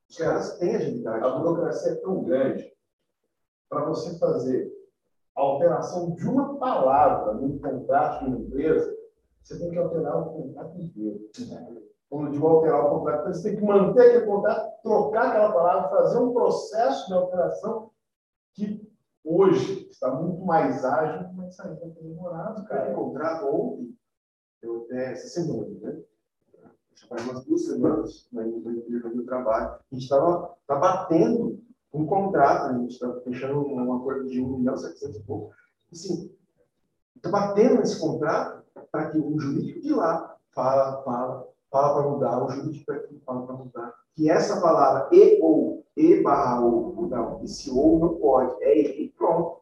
os 0.10 0.18
caras 0.18 0.58
têm 0.58 0.76
agilidade. 0.76 1.26
A 1.26 1.30
burocracia 1.38 1.92
é 1.92 1.96
tão 1.96 2.24
grande 2.24 2.72
para 3.70 3.86
você 3.86 4.18
fazer 4.18 4.72
a 5.36 5.42
alteração 5.42 6.12
de 6.12 6.28
uma 6.28 6.58
palavra 6.58 7.34
num 7.34 7.60
contrato 7.60 8.24
de 8.24 8.32
uma 8.32 8.40
empresa, 8.40 8.96
você 9.44 9.60
tem 9.60 9.70
que 9.70 9.78
alterar 9.78 10.18
o 10.20 10.34
contrato 10.34 10.80
inteiro. 10.80 11.20
Quando 12.10 12.28
eu 12.28 12.32
digo 12.32 12.48
alterar 12.48 12.86
o 12.86 12.90
contrato, 12.90 13.28
você 13.28 13.50
tem 13.50 13.60
que 13.60 13.66
manter 13.66 14.02
aquele 14.10 14.26
contrato, 14.26 14.82
trocar 14.82 15.28
aquela 15.30 15.52
palavra, 15.52 15.90
fazer 15.90 16.20
um 16.20 16.34
processo 16.34 17.08
de 17.08 17.14
alteração 17.14 17.92
que 18.54 18.90
hoje 19.24 19.88
está 19.90 20.10
muito 20.16 20.44
mais 20.46 20.84
ágil, 20.86 21.28
mas 21.36 21.60
ainda 21.60 21.76
tem 21.82 21.94
demorado, 21.94 22.66
Cara, 22.66 22.82
cara. 22.86 22.96
contrato 22.96 23.46
ontem, 23.54 23.96
eu 24.62 24.84
até 24.86 25.12
essa 25.12 25.28
semana, 25.28 25.68
né? 25.82 26.02
Faz 27.06 27.28
umas 27.28 27.46
duas 27.46 27.66
semanas 27.66 28.28
na 28.32 28.48
empresa 28.48 29.10
do 29.10 29.24
trabalho. 29.24 29.68
A 29.68 29.82
gente 29.92 30.04
estava 30.04 30.56
tá 30.66 30.76
batendo 30.76 31.60
um 31.94 32.06
contrato, 32.06 32.68
a 32.68 32.78
gente 32.78 32.92
estava 32.92 33.22
fechando 33.22 33.66
um 33.66 33.94
acordo 33.94 34.28
de 34.28 34.42
1 34.42 34.58
milhão 34.58 34.76
e 34.76 34.80
700 34.80 35.18
e 35.18 35.24
pouco. 35.24 35.54
Assim, 35.92 36.32
está 37.16 37.30
batendo 37.30 37.82
esse 37.82 38.00
contrato 38.00 38.64
para 38.92 39.10
que 39.10 39.18
o 39.18 39.40
jurídico 39.40 39.82
de 39.82 39.94
lá 39.94 40.36
fala, 40.52 41.02
fala, 41.04 41.48
fala 41.72 41.94
para 41.94 42.10
mudar, 42.10 42.44
o 42.44 42.50
jurídico 42.50 42.92
daqui 42.92 43.20
fala 43.26 43.46
para 43.46 43.56
mudar. 43.56 43.94
Que 44.16 44.30
essa 44.30 44.60
palavra 44.60 45.10
e 45.12 45.40
ou, 45.42 45.86
e 45.96 46.22
barra 46.22 46.62
ou, 46.62 47.08
não, 47.08 47.44
esse 47.44 47.70
ou 47.70 48.00
não 48.00 48.16
pode, 48.16 48.64
é 48.64 49.02
e 49.02 49.10
pronto. 49.10 49.62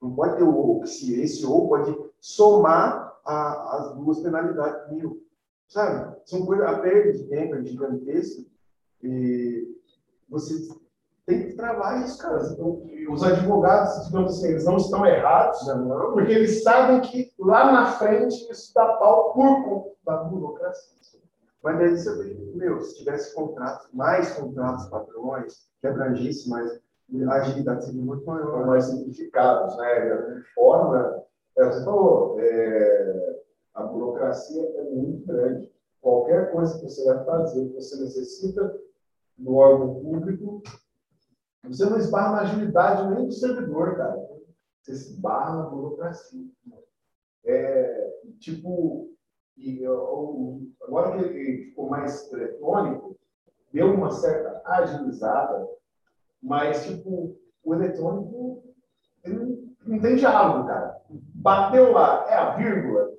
Não 0.00 0.14
pode 0.14 0.36
ter 0.36 0.44
o 0.44 0.54
ou, 0.54 0.86
se 0.86 1.20
esse 1.20 1.44
ou 1.44 1.68
pode 1.68 1.96
somar 2.20 3.18
a, 3.24 3.76
as 3.76 3.94
duas 3.96 4.20
penalidades 4.20 4.92
mil. 4.92 5.25
Sabe? 5.68 6.16
São 6.24 6.46
coisas, 6.46 6.66
a 6.66 6.78
perda 6.78 7.12
de 7.12 7.24
tempo 7.24 7.54
é 7.56 7.62
gigantesca. 7.64 8.42
E 9.02 9.68
você 10.28 10.54
tem 11.26 11.46
que 11.48 11.54
travar 11.54 12.04
isso, 12.04 12.18
cara. 12.18 12.42
Então, 12.52 12.82
os 13.10 13.22
advogados, 13.22 14.06
digamos 14.06 14.38
assim, 14.38 14.48
eles 14.48 14.64
não 14.64 14.76
estão 14.76 15.04
errados, 15.06 15.66
Não, 15.66 15.84
não. 15.84 16.12
porque 16.12 16.32
eles 16.32 16.62
sabem 16.62 17.00
que 17.00 17.32
lá 17.38 17.72
na 17.72 17.92
frente 17.92 18.50
isso 18.50 18.72
dá 18.74 18.86
pau 18.94 19.32
por 19.32 19.64
conta 19.64 19.90
da 20.04 20.16
burocracia. 20.24 20.96
Mas 21.62 21.78
daí 21.78 21.96
você 21.98 22.16
vê, 22.18 22.34
meu, 22.54 22.80
se 22.80 22.96
tivesse 22.98 23.34
contratos, 23.34 23.88
mais 23.92 24.30
contratos 24.34 24.86
padrões, 24.86 25.66
que 25.80 25.88
abrangesse 25.88 26.48
mais, 26.48 26.80
a 27.28 27.34
agilidade 27.34 27.84
seria 27.86 28.02
muito 28.02 28.24
maior. 28.24 28.64
mais 28.66 28.84
simplificados, 28.84 29.76
né? 29.76 30.16
De 30.16 30.54
forma, 30.54 31.22
é, 31.58 31.70
falou, 31.84 32.36
é, 32.38 33.35
a 33.76 33.82
burocracia 33.82 34.62
é 34.76 34.84
muito 34.90 35.26
grande. 35.26 35.70
Qualquer 36.00 36.50
coisa 36.50 36.78
que 36.78 36.84
você 36.84 37.04
vai 37.04 37.24
fazer, 37.24 37.68
que 37.68 37.74
você 37.74 38.02
necessita 38.02 38.80
no 39.38 39.56
órgão 39.56 40.00
público, 40.00 40.62
você 41.62 41.84
não 41.84 41.98
esbarra 41.98 42.32
na 42.32 42.40
agilidade 42.42 43.14
nem 43.14 43.26
do 43.26 43.32
servidor, 43.32 43.96
cara. 43.96 44.26
Você 44.80 44.92
esbarra 44.92 45.56
na 45.56 45.62
burocracia. 45.68 46.46
É, 47.44 48.14
tipo, 48.38 49.10
e, 49.56 49.82
eu- 49.82 50.62
agora 50.82 51.16
que 51.28 51.64
ficou 51.66 51.88
mais 51.88 52.32
eletrônico, 52.32 53.16
deu 53.72 53.92
uma 53.92 54.10
certa 54.10 54.62
agilizada, 54.64 55.68
mas, 56.42 56.86
tipo, 56.86 57.36
o 57.64 57.74
eletrônico, 57.74 58.62
ele 59.24 59.34
não, 59.34 59.74
não 59.86 60.00
tem 60.00 60.16
diálogo, 60.16 60.66
cara. 60.66 61.00
Bateu 61.10 61.92
lá, 61.92 62.28
é 62.30 62.34
a 62.34 62.56
vírgula, 62.56 63.15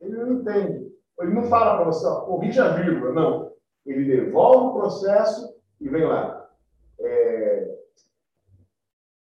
ele 0.00 0.16
não 0.16 0.32
entende. 0.34 0.94
Ele 1.20 1.34
não 1.34 1.44
fala 1.44 1.76
para 1.76 1.84
você, 1.86 2.06
ó, 2.06 2.20
corrija 2.22 2.64
a 2.64 2.68
vírgula, 2.74 3.12
não. 3.12 3.52
Ele 3.86 4.04
devolve 4.04 4.66
o 4.66 4.80
processo 4.80 5.54
e 5.80 5.88
vem 5.88 6.04
lá. 6.04 6.48
É, 7.00 7.76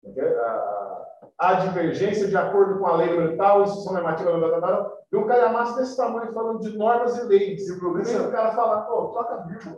é 0.05 0.21
é? 0.21 0.39
a, 0.41 1.07
a 1.39 1.55
divergência 1.55 2.29
de 2.29 2.37
acordo 2.37 2.79
com 2.79 2.87
a 2.87 2.97
lei 2.97 3.11
número 3.11 3.37
tal, 3.37 3.62
instrução 3.62 3.95
normativa, 3.95 4.33
blá, 4.37 4.49
blá, 4.49 4.61
blá, 4.61 4.93
e 5.12 5.16
um 5.16 5.27
calhamaço 5.27 5.77
desse 5.77 5.97
tamanho 5.97 6.33
falando 6.33 6.61
de 6.61 6.77
normas 6.77 7.16
e 7.18 7.25
leis. 7.25 7.68
E 7.68 7.73
o 7.73 7.79
problema 7.81 8.09
é 8.11 8.21
o 8.21 8.31
cara 8.31 8.53
fala, 8.53 8.83
pô, 8.83 9.09
troca 9.09 9.35
a 9.35 9.39
vírgula. 9.39 9.77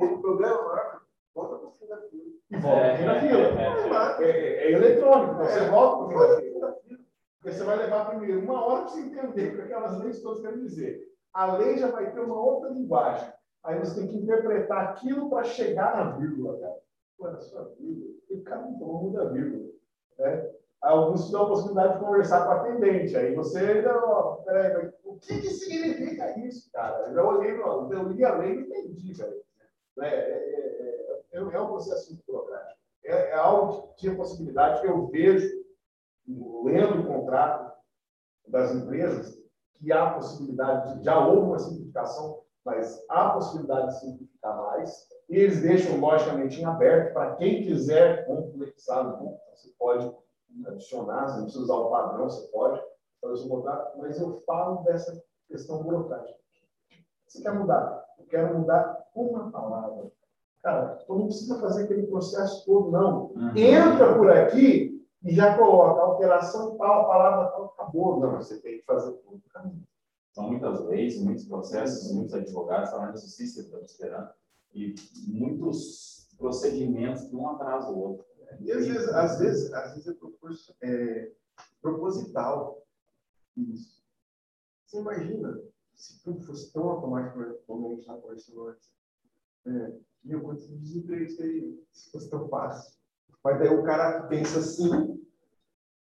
O 0.00 0.18
problema 0.20 0.62
maior, 0.62 1.00
volta 1.34 1.56
para 1.56 1.68
o 1.68 1.72
fim 1.72 1.86
da 1.86 1.96
fila. 1.98 2.22
E 2.50 2.56
volta 2.56 2.78
É, 2.78 2.94
aqui 2.94 3.04
na 3.04 3.20
fila. 3.20 3.38
é, 3.38 4.22
É, 4.24 4.30
é- 4.30 4.64
é 4.64 4.72
eletrônico, 4.72 5.34
então 5.34 5.44
você 5.46 5.60
volta 5.70 5.96
para 5.96 6.04
o 6.04 6.08
fim 6.08 6.60
da 6.60 6.72
fila. 6.72 6.76
Você 7.42 7.64
vai 7.64 7.76
levar 7.76 8.08
primeiro 8.10 8.40
uma 8.40 8.64
hora 8.64 8.82
para 8.82 8.90
você 8.90 9.00
entender 9.00 9.48
o 9.52 9.56
que 9.56 9.62
aquelas 9.62 9.98
leis 9.98 10.20
todas 10.22 10.40
querem 10.40 10.60
dizer. 10.60 11.12
A 11.32 11.56
lei 11.56 11.76
já 11.78 11.90
vai 11.90 12.12
ter 12.12 12.20
uma 12.20 12.38
outra 12.40 12.70
linguagem. 12.70 13.32
Aí 13.64 13.78
você 13.78 14.00
tem 14.00 14.08
que 14.08 14.16
interpretar 14.16 14.90
aquilo 14.90 15.28
para 15.30 15.44
chegar 15.44 15.96
na 15.96 16.10
vírgula, 16.16 16.58
cara. 16.58 16.78
Pô, 17.18 17.30
na 17.30 17.40
sua 17.40 17.64
vírgula. 17.78 18.12
E 18.30 18.34
o 18.34 18.42
cara 18.42 18.62
não 18.62 18.78
falou 18.78 19.02
muda 19.04 19.22
a 19.22 19.28
vírgula. 19.28 19.70
Né? 20.18 20.50
Alguns 20.80 21.28
te 21.30 21.36
a 21.36 21.44
possibilidade 21.44 21.94
de 21.94 22.04
conversar 22.04 22.44
com 22.44 22.50
a 22.50 22.56
atendente. 22.56 23.16
Aí 23.16 23.34
você, 23.34 23.82
não, 23.82 24.42
peraí, 24.44 24.92
o 25.04 25.16
que, 25.16 25.40
que 25.40 25.48
significa 25.50 26.38
isso, 26.40 26.70
cara? 26.72 27.08
Eu 27.12 27.24
olhei, 27.24 27.56
no- 27.56 27.92
eu 27.92 28.08
li 28.08 28.24
a 28.24 28.36
lei 28.36 28.52
e 28.52 28.54
não 28.56 28.62
entendi. 28.62 29.12
Né? 29.96 30.08
É, 30.08 30.08
é, 30.08 31.22
é, 31.32 31.38
é 31.38 31.60
um 31.60 31.66
processo 31.68 32.10
muito 32.10 32.24
burocrático. 32.26 32.80
É, 33.04 33.30
é 33.30 33.34
algo 33.34 33.88
que 33.88 33.94
tinha 34.00 34.16
possibilidade 34.16 34.80
que 34.80 34.88
eu 34.88 35.06
vejo, 35.06 35.61
lendo 36.26 37.00
o 37.00 37.06
contrato 37.06 37.72
das 38.46 38.74
empresas, 38.74 39.40
que 39.74 39.92
há 39.92 40.14
possibilidade 40.14 40.98
de, 40.98 41.04
já 41.04 41.26
houve 41.26 41.46
uma 41.46 41.58
simplificação, 41.58 42.40
mas 42.64 43.04
há 43.08 43.30
possibilidade 43.30 43.88
de 43.88 44.00
simplificar 44.00 44.56
mais. 44.56 45.08
E 45.28 45.36
eles 45.36 45.62
deixam, 45.62 45.98
logicamente, 45.98 46.60
em 46.60 46.64
aberto 46.64 47.12
para 47.12 47.34
quem 47.36 47.62
quiser 47.62 48.26
complexar. 48.26 49.20
Né? 49.22 49.36
Você 49.54 49.70
pode 49.78 50.14
adicionar, 50.66 51.28
você 51.28 51.36
não 51.36 51.44
precisa 51.44 51.64
usar 51.64 51.74
o 51.74 51.90
padrão, 51.90 52.30
você 52.30 52.46
pode 52.48 52.80
fazer 53.20 53.46
o 53.46 53.48
contrato, 53.48 53.98
mas 53.98 54.20
eu 54.20 54.42
falo 54.46 54.82
dessa 54.84 55.20
questão 55.48 55.82
burocrática. 55.82 56.38
Você 57.26 57.42
quer 57.42 57.54
mudar? 57.54 58.04
Eu 58.18 58.26
quero 58.26 58.58
mudar 58.58 59.04
uma 59.14 59.50
palavra. 59.50 60.12
Cara, 60.62 60.96
tu 61.06 61.14
não 61.14 61.26
precisa 61.26 61.60
fazer 61.60 61.84
aquele 61.84 62.06
processo 62.06 62.64
todo, 62.64 62.90
não. 62.90 63.32
Uhum. 63.32 63.56
Entra 63.56 64.14
por 64.14 64.30
aqui 64.30 64.91
e 65.24 65.34
já 65.34 65.56
coloca 65.56 66.00
alteração 66.00 66.76
tal, 66.76 67.06
palavra 67.06 67.50
tal, 67.50 67.66
acabou. 67.66 68.18
Não, 68.18 68.36
você 68.36 68.60
tem 68.60 68.78
que 68.78 68.84
fazer 68.84 69.12
tudo. 69.18 69.42
São 70.32 70.48
muitas 70.48 70.80
leis, 70.86 71.20
muitos 71.20 71.44
processos, 71.44 72.12
muitos 72.12 72.34
advogados 72.34 72.90
na 72.92 73.12
justiça 73.12 73.60
estão 73.60 73.80
esperando. 73.80 74.30
E 74.74 74.94
muitos 75.28 76.28
procedimentos 76.38 77.28
de 77.28 77.36
um 77.36 77.48
atrás 77.48 77.86
do 77.86 77.96
outro. 77.96 78.26
E 78.60 78.72
às 78.72 78.86
vezes, 78.86 79.08
às 79.08 79.38
vezes, 79.38 79.72
às 79.72 79.94
vezes 79.94 80.18
é, 80.80 80.88
é 80.88 81.32
proposital 81.80 82.82
isso. 83.56 84.02
Você 84.86 84.98
imagina 84.98 85.62
se 85.94 86.22
tudo 86.22 86.40
fosse 86.44 86.72
tão 86.72 86.88
automático 86.88 87.38
como 87.66 87.86
a 87.86 87.90
gente 87.90 88.00
está 88.00 88.16
conversando 88.16 88.68
antes. 88.68 88.90
É, 89.66 89.92
meu, 90.24 90.42
quantos 90.42 90.68
desempregos 90.68 91.36
teria 91.36 91.78
se 91.92 92.10
fosse 92.10 92.28
tão 92.28 92.48
fácil? 92.48 93.01
Mas 93.44 93.58
daí 93.58 93.68
o 93.68 93.82
cara 93.82 94.22
que 94.22 94.28
pensa 94.28 94.58
assim, 94.60 95.20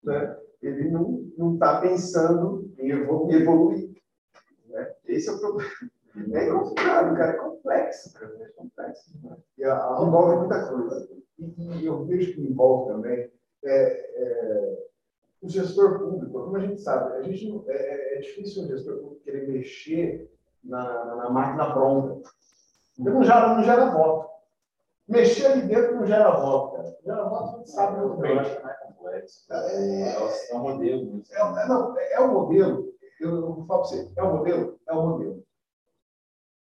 né, 0.04 0.36
ele 0.62 0.90
não 0.90 1.20
não 1.38 1.54
está 1.54 1.80
pensando 1.80 2.70
em 2.78 2.90
evolu- 2.90 3.32
evoluir. 3.32 3.90
Né? 4.68 4.92
Esse 5.06 5.30
é 5.30 5.32
o 5.32 5.38
problema. 5.40 5.70
É 6.32 6.50
complicado, 6.50 7.16
cara, 7.16 7.30
é 7.30 7.36
complexo, 7.38 8.12
cara, 8.12 8.36
é 8.42 8.48
complexo. 8.48 9.10
demais. 9.16 9.38
E 9.56 9.64
a, 9.64 9.74
a, 9.74 10.02
Envolve 10.02 10.36
muita 10.36 10.68
coisa. 10.68 11.08
E, 11.38 11.62
e 11.78 11.86
eu 11.86 12.04
vejo 12.04 12.34
que 12.34 12.40
envolve 12.42 12.92
também 12.92 13.30
é, 13.64 13.72
é, 14.22 14.78
o 15.40 15.48
gestor 15.48 15.98
público. 15.98 16.32
Como 16.44 16.56
a 16.56 16.60
gente 16.60 16.80
sabe, 16.82 17.14
a 17.16 17.22
gente 17.22 17.48
não- 17.48 17.64
é, 17.68 18.16
é 18.16 18.20
difícil 18.20 18.64
o 18.64 18.66
gestor 18.66 18.98
público 18.98 19.22
querer 19.24 19.48
mexer 19.48 20.30
na, 20.62 21.04
na, 21.06 21.16
na 21.16 21.30
máquina 21.30 21.72
pronta. 21.72 22.28
Porque 22.96 23.10
não 23.10 23.22
gera, 23.24 23.54
não 23.54 23.62
gera 23.62 23.86
voto. 23.92 24.28
Mexer 25.08 25.46
ali 25.46 25.62
dentro 25.62 25.96
não 25.96 26.06
gera 26.06 26.30
voto, 26.32 26.69
gente 26.82 27.70
sabe 27.70 28.00
muito 28.00 28.16
bem. 28.16 28.38
É. 28.38 29.24
É, 29.50 30.50
é 30.50 30.54
um 30.54 30.58
modelo. 30.60 31.22
É, 31.30 31.40
é, 31.40 31.68
não, 31.68 31.98
é, 31.98 32.12
é 32.12 32.20
o 32.20 32.32
modelo. 32.32 32.90
Eu, 33.20 33.54
vou 33.54 33.66
falar 33.66 33.80
para 33.80 33.88
você, 33.88 34.12
é 34.16 34.22
o 34.22 34.36
modelo? 34.36 34.80
É 34.88 34.92
o 34.92 35.06
modelo. 35.06 35.44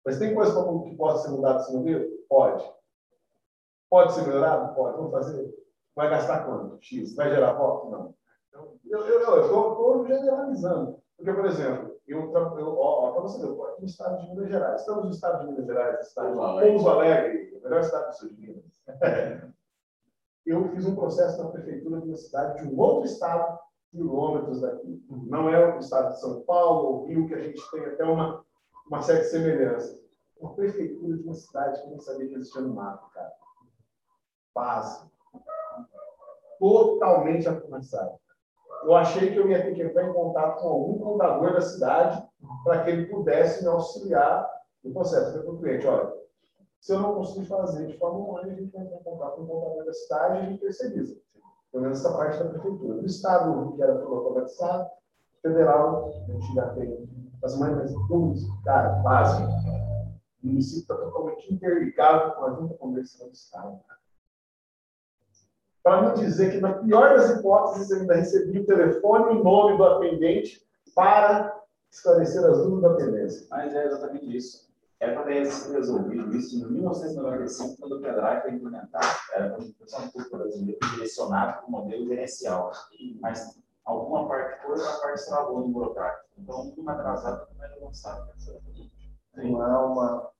Mas 0.05 0.19
tem 0.19 0.35
coisa 0.35 0.53
que 0.85 0.97
pode 0.97 1.23
ser 1.23 1.31
mudada 1.31 1.59
desse 1.59 1.73
modelo? 1.73 2.11
Pode. 2.29 2.73
Pode 3.89 4.13
ser 4.13 4.27
melhorado? 4.27 4.75
Pode. 4.75 4.97
Vamos 4.97 5.13
fazer? 5.13 5.55
Vai 5.95 6.11
gastar 6.11 6.45
quanto? 6.45 6.79
X. 6.83 7.15
Vai 7.15 7.31
gerar 7.31 7.53
voto? 7.53 7.91
Não. 7.91 8.15
Então, 8.49 8.79
eu 8.87 9.41
estou 9.43 10.07
generalizando. 10.07 11.03
Porque, 11.17 11.33
por 11.33 11.47
exemplo, 11.47 11.93
eu, 12.07 12.31
para 12.33 13.21
você 13.21 13.41
ver, 13.41 13.63
aqui 13.63 13.81
no 13.81 13.87
estado 13.87 14.21
de 14.21 14.31
Minas 14.31 14.49
Gerais. 14.49 14.81
Estamos 14.81 15.05
no 15.05 15.11
estado 15.11 15.41
de 15.41 15.53
Minas 15.53 15.67
Gerais, 15.67 16.07
estado 16.07 16.33
de. 16.33 16.71
Pouso 16.71 16.89
Alegre, 16.89 17.55
o 17.57 17.63
melhor 17.63 17.81
estado 17.81 18.09
do 18.09 18.15
sul 18.15 18.29
de 18.31 18.41
Minas. 18.41 19.53
Eu 20.47 20.69
fiz 20.71 20.87
um 20.87 20.95
processo 20.95 21.43
na 21.43 21.51
prefeitura 21.51 22.01
de 22.01 22.09
uma 22.09 22.17
cidade 22.17 22.63
de 22.63 22.75
um 22.75 22.79
outro 22.79 23.05
estado, 23.05 23.59
quilômetros 23.91 24.61
daqui. 24.61 25.05
Não 25.09 25.49
é 25.49 25.77
o 25.77 25.79
estado 25.79 26.13
de 26.13 26.21
São 26.21 26.41
Paulo 26.43 26.89
ou 26.89 27.07
Rio, 27.07 27.27
que 27.27 27.35
a 27.35 27.41
gente 27.41 27.61
tem 27.71 27.85
até 27.85 28.05
uma, 28.05 28.45
uma 28.87 29.03
certa 29.03 29.25
semelhança. 29.25 30.01
Uma 30.41 30.55
prefeitura 30.55 31.17
de 31.17 31.23
uma 31.23 31.35
cidade 31.35 31.81
que 31.81 31.89
nem 31.89 32.01
sabia 32.01 32.29
que 32.29 32.35
existia 32.35 32.63
no 32.63 32.75
mato, 32.75 33.09
cara. 33.13 33.33
Básico. 34.55 35.11
Totalmente 36.59 37.49
automatizado. 37.49 38.19
eu 38.85 38.95
achei 38.95 39.33
que 39.33 39.39
eu 39.39 39.49
ia 39.49 39.63
ter 39.63 39.75
que 39.75 39.83
entrar 39.83 40.09
em 40.09 40.13
contato 40.13 40.61
com 40.61 40.69
algum 40.69 40.99
contador 40.99 41.53
da 41.53 41.61
cidade 41.61 42.27
para 42.65 42.83
que 42.83 42.91
ele 42.91 43.07
pudesse 43.07 43.63
me 43.63 43.69
auxiliar 43.69 44.49
no 44.83 44.93
processo. 44.93 45.37
Eu 45.37 45.43
falei 45.43 45.43
para 45.43 45.53
o 45.53 45.59
cliente, 45.59 45.87
olha, 45.87 46.22
se 46.83 46.93
eu 46.93 46.99
não 46.99 47.15
conseguir 47.15 47.47
fazer 47.47 47.87
de 47.87 47.97
forma 47.97 48.19
online, 48.19 48.51
a 48.51 48.55
gente 48.57 48.73
vai 48.73 48.85
contato 49.05 49.37
com 49.37 49.43
o 49.43 49.47
contador 49.47 49.85
da 49.85 49.93
cidade 49.93 50.35
e 50.35 50.39
a 50.39 50.45
gente 50.47 50.61
terceiriza. 50.61 51.17
Pelo 51.71 51.85
menos 51.85 52.01
essa 52.01 52.13
parte 52.13 52.43
da 52.43 52.51
prefeitura. 52.51 52.95
Do 52.95 53.07
Estado, 53.07 53.73
que 53.73 53.83
era 53.83 53.99
pelo 53.99 54.17
automatizado, 54.17 54.91
federal, 55.41 56.13
a 56.29 56.33
gente 56.33 56.55
já 56.55 56.75
tem 56.75 57.09
as 57.45 57.57
mais 57.57 57.93
tudo, 58.09 58.35
cara, 58.65 59.01
básico. 59.01 59.49
O 60.43 60.47
município 60.49 60.83
está 60.83 60.97
totalmente 60.97 61.55
interligado 61.55 62.35
com 62.35 62.45
a 62.47 62.51
junta 62.55 62.75
comercial 62.75 63.29
do 63.29 63.33
Estado. 63.33 63.81
Para 65.85 66.03
não 66.03 66.15
dizer 66.15 66.51
que, 66.51 66.61
na 66.61 66.73
pior 66.73 67.17
das 67.17 67.31
hipóteses, 67.31 67.91
eu 67.93 68.01
ainda 68.01 68.15
recebi 68.15 68.59
o 68.59 68.67
telefone 68.67 69.37
e 69.37 69.41
o 69.41 69.45
nome 69.45 69.77
do 69.77 69.85
atendente 69.85 70.61
para 70.97 71.63
esclarecer 71.93 72.45
as 72.45 72.59
dúvidas 72.59 72.91
da 72.91 72.97
pendência. 72.97 73.47
Mas 73.51 73.73
é 73.73 73.87
exatamente 73.87 74.37
isso. 74.37 74.72
Era 75.03 75.15
para 75.15 75.25
ter 75.25 75.43
resolvido 75.43 76.37
isso 76.37 76.55
em 76.57 76.73
1995, 76.75 77.77
quando 77.77 77.97
o 77.97 78.01
pendrive 78.01 78.41
foi 78.41 78.53
implementado. 78.53 79.07
Era 79.35 79.51
para 79.51 79.59
a 79.59 80.09
pública 80.09 80.37
brasileira 80.37 80.79
direcionado 80.93 81.53
para 81.55 81.67
o 81.67 81.71
modelo 81.73 82.07
gerencial. 82.07 82.71
Mas 83.21 83.61
alguma 83.85 84.29
parte 84.29 84.63
foi, 84.63 84.81
a 84.81 84.93
parte 85.01 85.27
travou 85.27 85.59
no 85.59 85.69
burocrático. 85.71 86.29
Então, 86.39 86.73
um 86.79 86.89
atrasado 86.89 87.49
não 87.53 87.65
é 87.65 87.69
lançado. 87.81 88.31
Não 89.35 89.43
é 89.43 89.77
uma, 89.77 90.31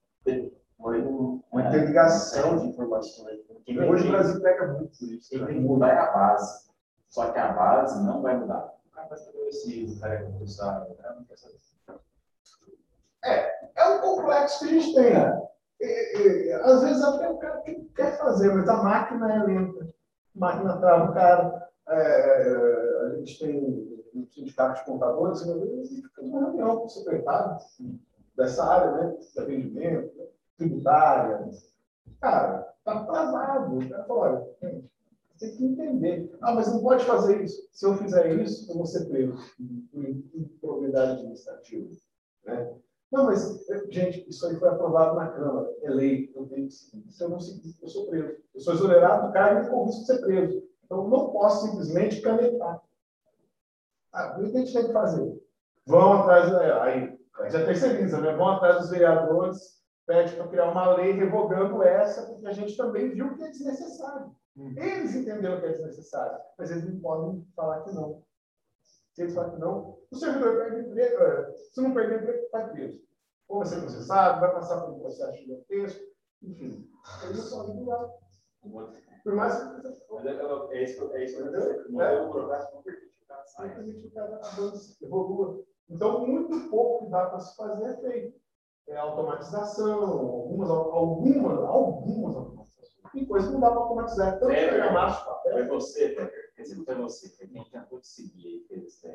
uma, 0.79 1.43
uma 1.51 1.67
interligação 1.67 2.59
de 2.59 2.67
informações. 2.67 3.41
Quem 3.65 3.81
Hoje 3.81 4.07
o 4.07 4.11
Brasil 4.11 4.41
pega 4.41 4.67
muito 4.67 4.97
por 4.97 5.09
isso. 5.09 5.29
Quem 5.29 5.41
né? 5.41 5.47
tem 5.47 5.55
que 5.57 5.61
mudar 5.61 5.89
é 5.89 5.97
a 5.97 6.11
base. 6.13 6.69
Só 7.09 7.33
que 7.33 7.37
a 7.37 7.51
base 7.51 8.01
não 8.01 8.21
vai 8.21 8.37
mudar. 8.37 8.73
O 8.87 8.95
cara 8.95 9.09
vai 9.09 9.19
estabelecido, 9.19 9.91
o 9.91 9.99
cara 9.99 10.13
é 10.13 10.23
concursado, 10.23 10.89
o 10.89 10.95
cara 10.95 11.15
não 11.15 11.25
quer 11.25 11.37
saber. 11.37 11.59
É 13.25 13.62
um 13.89 14.01
complexo 14.01 14.59
que 14.59 14.65
a 14.65 14.79
gente 14.79 14.95
tem, 14.95 15.13
né? 15.13 15.41
E, 15.81 16.47
e, 16.47 16.53
às 16.53 16.81
vezes 16.81 17.03
até 17.03 17.29
o 17.29 17.37
cara 17.37 17.61
que 17.61 17.75
quer 17.95 18.17
fazer, 18.17 18.53
mas 18.53 18.69
a 18.69 18.83
máquina 18.83 19.33
é 19.33 19.43
lenta. 19.43 19.83
A 20.35 20.39
máquina 20.39 20.77
trava 20.77 21.11
o 21.11 21.13
cara. 21.13 21.69
É, 21.87 23.05
a 23.05 23.15
gente 23.17 23.39
tem 23.39 23.93
um 24.15 24.25
sindicato 24.27 24.79
de 24.79 24.85
contadores, 24.85 25.41
e 25.41 26.01
fica 26.01 26.21
numa 26.21 26.41
reunião 26.41 26.77
com 26.77 26.85
o 26.85 26.89
secretário 26.89 27.57
dessa 28.35 28.63
área, 28.63 28.91
né? 28.91 29.17
De 29.17 29.39
atendimento, 29.39 30.17
né? 30.17 30.25
tributária. 30.57 31.49
Cara, 32.21 32.73
tá 32.83 32.99
atrasado. 32.99 33.77
O 33.77 34.13
olha, 34.13 34.47
você 35.35 35.47
tem 35.47 35.57
que 35.57 35.65
entender. 35.65 36.37
Ah, 36.41 36.53
mas 36.53 36.71
não 36.71 36.81
pode 36.81 37.03
fazer 37.05 37.43
isso. 37.43 37.67
Se 37.71 37.85
eu 37.85 37.97
fizer 37.97 38.33
isso, 38.39 38.71
eu 38.71 38.77
vou 38.77 38.85
ser 38.85 39.05
preso 39.05 39.35
por 39.91 40.03
improbidade 40.03 41.13
administrativa. 41.13 41.89
Né? 42.45 42.75
Não, 43.13 43.25
mas, 43.25 43.63
gente, 43.91 44.27
isso 44.27 44.47
aí 44.47 44.55
foi 44.55 44.69
aprovado 44.69 45.15
na 45.15 45.27
Câmara, 45.27 45.69
é 45.83 45.89
lei, 45.91 46.33
eu 46.35 46.47
tenho 46.47 46.65
que 46.65 46.73
seguir. 46.73 47.11
Se 47.11 47.23
eu 47.23 47.29
não 47.29 47.39
seguir, 47.39 47.77
eu 47.79 47.87
sou 47.87 48.07
preso. 48.07 48.37
Eu 48.55 48.59
sou 48.59 48.73
exonerado 48.73 49.27
do 49.27 49.33
cargo 49.33 49.61
e 49.61 49.69
corro 49.69 49.85
risco 49.85 50.01
de 50.01 50.07
ser 50.07 50.21
preso. 50.21 50.63
Então, 50.83 51.07
não 51.07 51.29
posso 51.29 51.67
simplesmente 51.67 52.21
canetar. 52.21 52.81
Ah, 54.11 54.35
o 54.35 54.39
que 54.39 54.45
a 54.45 54.59
gente 54.59 54.73
tem 54.73 54.87
que 54.87 54.93
fazer? 54.93 55.39
Vão 55.85 56.13
atrás, 56.13 56.55
aí, 56.55 57.19
aí 57.39 57.51
já 57.51 57.63
terceiriza, 57.63 58.19
né? 58.19 58.35
Vão 58.35 58.47
atrás 58.47 58.79
dos 58.79 58.89
vereadores, 58.89 59.83
pede 60.07 60.35
para 60.35 60.47
criar 60.47 60.71
uma 60.71 60.95
lei 60.95 61.11
revogando 61.11 61.83
essa, 61.83 62.25
porque 62.25 62.47
a 62.47 62.51
gente 62.51 62.75
também 62.75 63.11
viu 63.11 63.35
que 63.35 63.43
é 63.43 63.51
desnecessário. 63.51 64.35
Eles 64.57 65.13
entenderam 65.13 65.59
que 65.59 65.67
é 65.67 65.71
desnecessário, 65.71 66.39
mas 66.57 66.71
eles 66.71 66.91
não 66.91 66.99
podem 66.99 67.47
falar 67.55 67.81
que 67.81 67.91
não. 67.93 68.23
Se 69.13 69.21
eles 69.21 69.33
falam 69.35 69.51
que 69.51 69.59
não, 69.59 69.99
o 70.11 70.15
servidor 70.15 70.57
perde 70.57 70.89
emprego. 70.89 71.53
Se 71.71 71.81
não 71.81 71.93
perder 71.93 72.21
emprego, 72.21 72.47
vai 72.51 72.71
preso. 72.71 73.01
Ou 73.47 73.57
vai 73.59 73.67
ser 73.67 73.79
processado, 73.81 74.41
vai 74.41 74.51
passar 74.53 74.81
por 74.81 74.95
um 74.95 74.99
processo 74.99 75.37
gigantesco, 75.37 76.03
enfim. 76.41 76.89
Eles 77.23 77.51
não 77.51 77.57
podem 77.59 77.75
mudar. 77.75 78.09
Por 79.23 79.35
mais 79.35 79.55
que 79.55 80.27
é, 80.27 80.31
é, 80.31 80.77
é 80.77 80.83
isso, 80.83 81.13
é 81.13 81.23
isso 81.23 81.35
que 81.37 81.41
eu 81.41 81.51
dizer. 81.51 81.85
O 81.87 81.91
modelo 81.93 82.31
burocrático 82.31 82.75
não 82.75 82.83
permite 82.83 83.13
o 83.23 83.27
cara 83.27 83.45
saia. 83.45 83.69
simplesmente 83.69 84.07
o 84.07 84.11
cara 84.11 84.35
avance, 84.43 84.97
evolua. 85.05 85.63
Então, 85.89 86.25
muito 86.25 86.69
pouco 86.69 87.05
que 87.05 87.11
dá 87.11 87.25
para 87.27 87.39
se 87.39 87.55
fazer 87.55 87.85
é 87.85 87.97
feito. 87.97 88.43
É 88.87 88.97
automatização, 88.97 90.03
algumas, 90.03 90.69
algumas, 90.69 91.59
algumas 91.59 92.35
automatizações. 92.35 93.11
Tem 93.13 93.25
coisas 93.25 93.47
que 93.49 93.53
não 93.53 93.61
dá 93.61 93.71
para 93.71 93.79
automatizar. 93.79 94.39
Tanto 94.39 94.51
É, 94.51 94.65
de 94.71 94.87
Foi 94.87 95.25
papel. 95.25 95.67
você, 95.67 96.09
Peter. 96.09 96.42
Quer 96.55 96.63
dizer, 96.63 96.75
não 96.75 96.85
foi 96.85 96.95
você. 96.95 97.29
Foi 97.29 97.47
quem 97.47 97.63
tentou 97.69 97.99
te 97.99 98.07
seguir 98.07 98.57
e 98.63 98.67
fez 98.67 98.83
isso. 98.93 99.07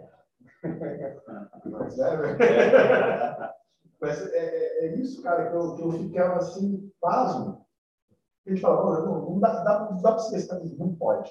Mas 1.65 1.99
é, 1.99 2.17
né? 2.17 2.37
Mas 4.01 4.21
é, 4.33 4.39
é- 4.39 4.87
é 4.87 4.95
isso, 4.97 5.23
cara, 5.23 5.51
que 5.51 5.57
eu, 5.57 5.75
que 5.75 5.83
eu 5.83 5.91
ficava 5.93 6.37
assim, 6.37 6.93
pasmo. 7.01 7.67
A 8.47 8.51
gente 8.51 8.61
fala, 8.63 9.05
não, 9.05 9.31
não, 9.31 9.41
dá, 9.41 9.63
dá, 9.63 9.91
não 9.91 10.01
dá 10.01 10.13
para 10.13 10.21
você 10.23 10.37
estar 10.37 10.59
não 10.61 10.95
pode. 10.95 11.31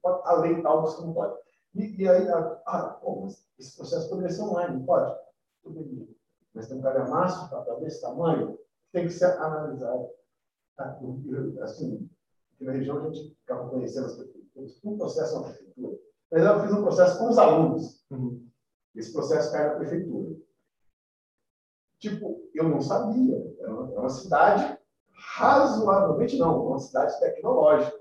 Pode- 0.00 0.22
A 0.28 0.34
lei 0.36 0.62
tal, 0.62 0.82
você 0.82 1.02
não 1.02 1.12
pode. 1.12 1.36
E, 1.74 2.02
e 2.02 2.08
aí, 2.08 2.28
a- 2.28 2.62
ah, 2.66 2.98
pô, 3.02 3.22
mas 3.22 3.44
esse 3.58 3.76
processo 3.76 4.08
poderia 4.08 4.30
ser 4.30 4.42
online, 4.42 4.78
não 4.78 4.86
pode? 4.86 5.18
Poderia. 5.62 6.06
Mas 6.54 6.68
tem 6.68 6.78
um 6.78 6.82
calhamaço 6.82 7.44
de 7.44 7.50
papel 7.50 7.80
desse 7.80 8.00
tamanho, 8.00 8.58
tem 8.92 9.06
que 9.06 9.12
ser 9.12 9.24
analisado. 9.38 10.08
Tá? 10.76 10.98
Assim, 11.62 12.08
aqui 12.54 12.64
na 12.64 12.72
região 12.72 12.98
a 12.98 13.10
gente 13.10 13.36
acaba 13.44 13.68
conhecendo 13.68 14.06
as 14.06 14.14
prefeituras, 14.14 14.43
um 14.84 14.96
processo 14.96 15.36
na 15.36 15.42
prefeitura. 15.48 15.96
Mas 16.30 16.42
eu 16.42 16.60
fiz 16.60 16.72
um 16.72 16.82
processo 16.82 17.18
com 17.18 17.28
os 17.28 17.38
alunos. 17.38 18.04
Esse 18.94 19.12
processo 19.12 19.52
cai 19.52 19.68
na 19.68 19.74
prefeitura. 19.74 20.36
Tipo, 21.98 22.42
eu 22.54 22.68
não 22.68 22.80
sabia. 22.80 23.54
Era 23.58 23.72
uma, 23.72 23.90
era 23.90 24.00
uma 24.00 24.10
cidade 24.10 24.78
razoavelmente 25.12 26.38
não, 26.38 26.66
uma 26.66 26.78
cidade 26.78 27.18
tecnológica. 27.18 27.98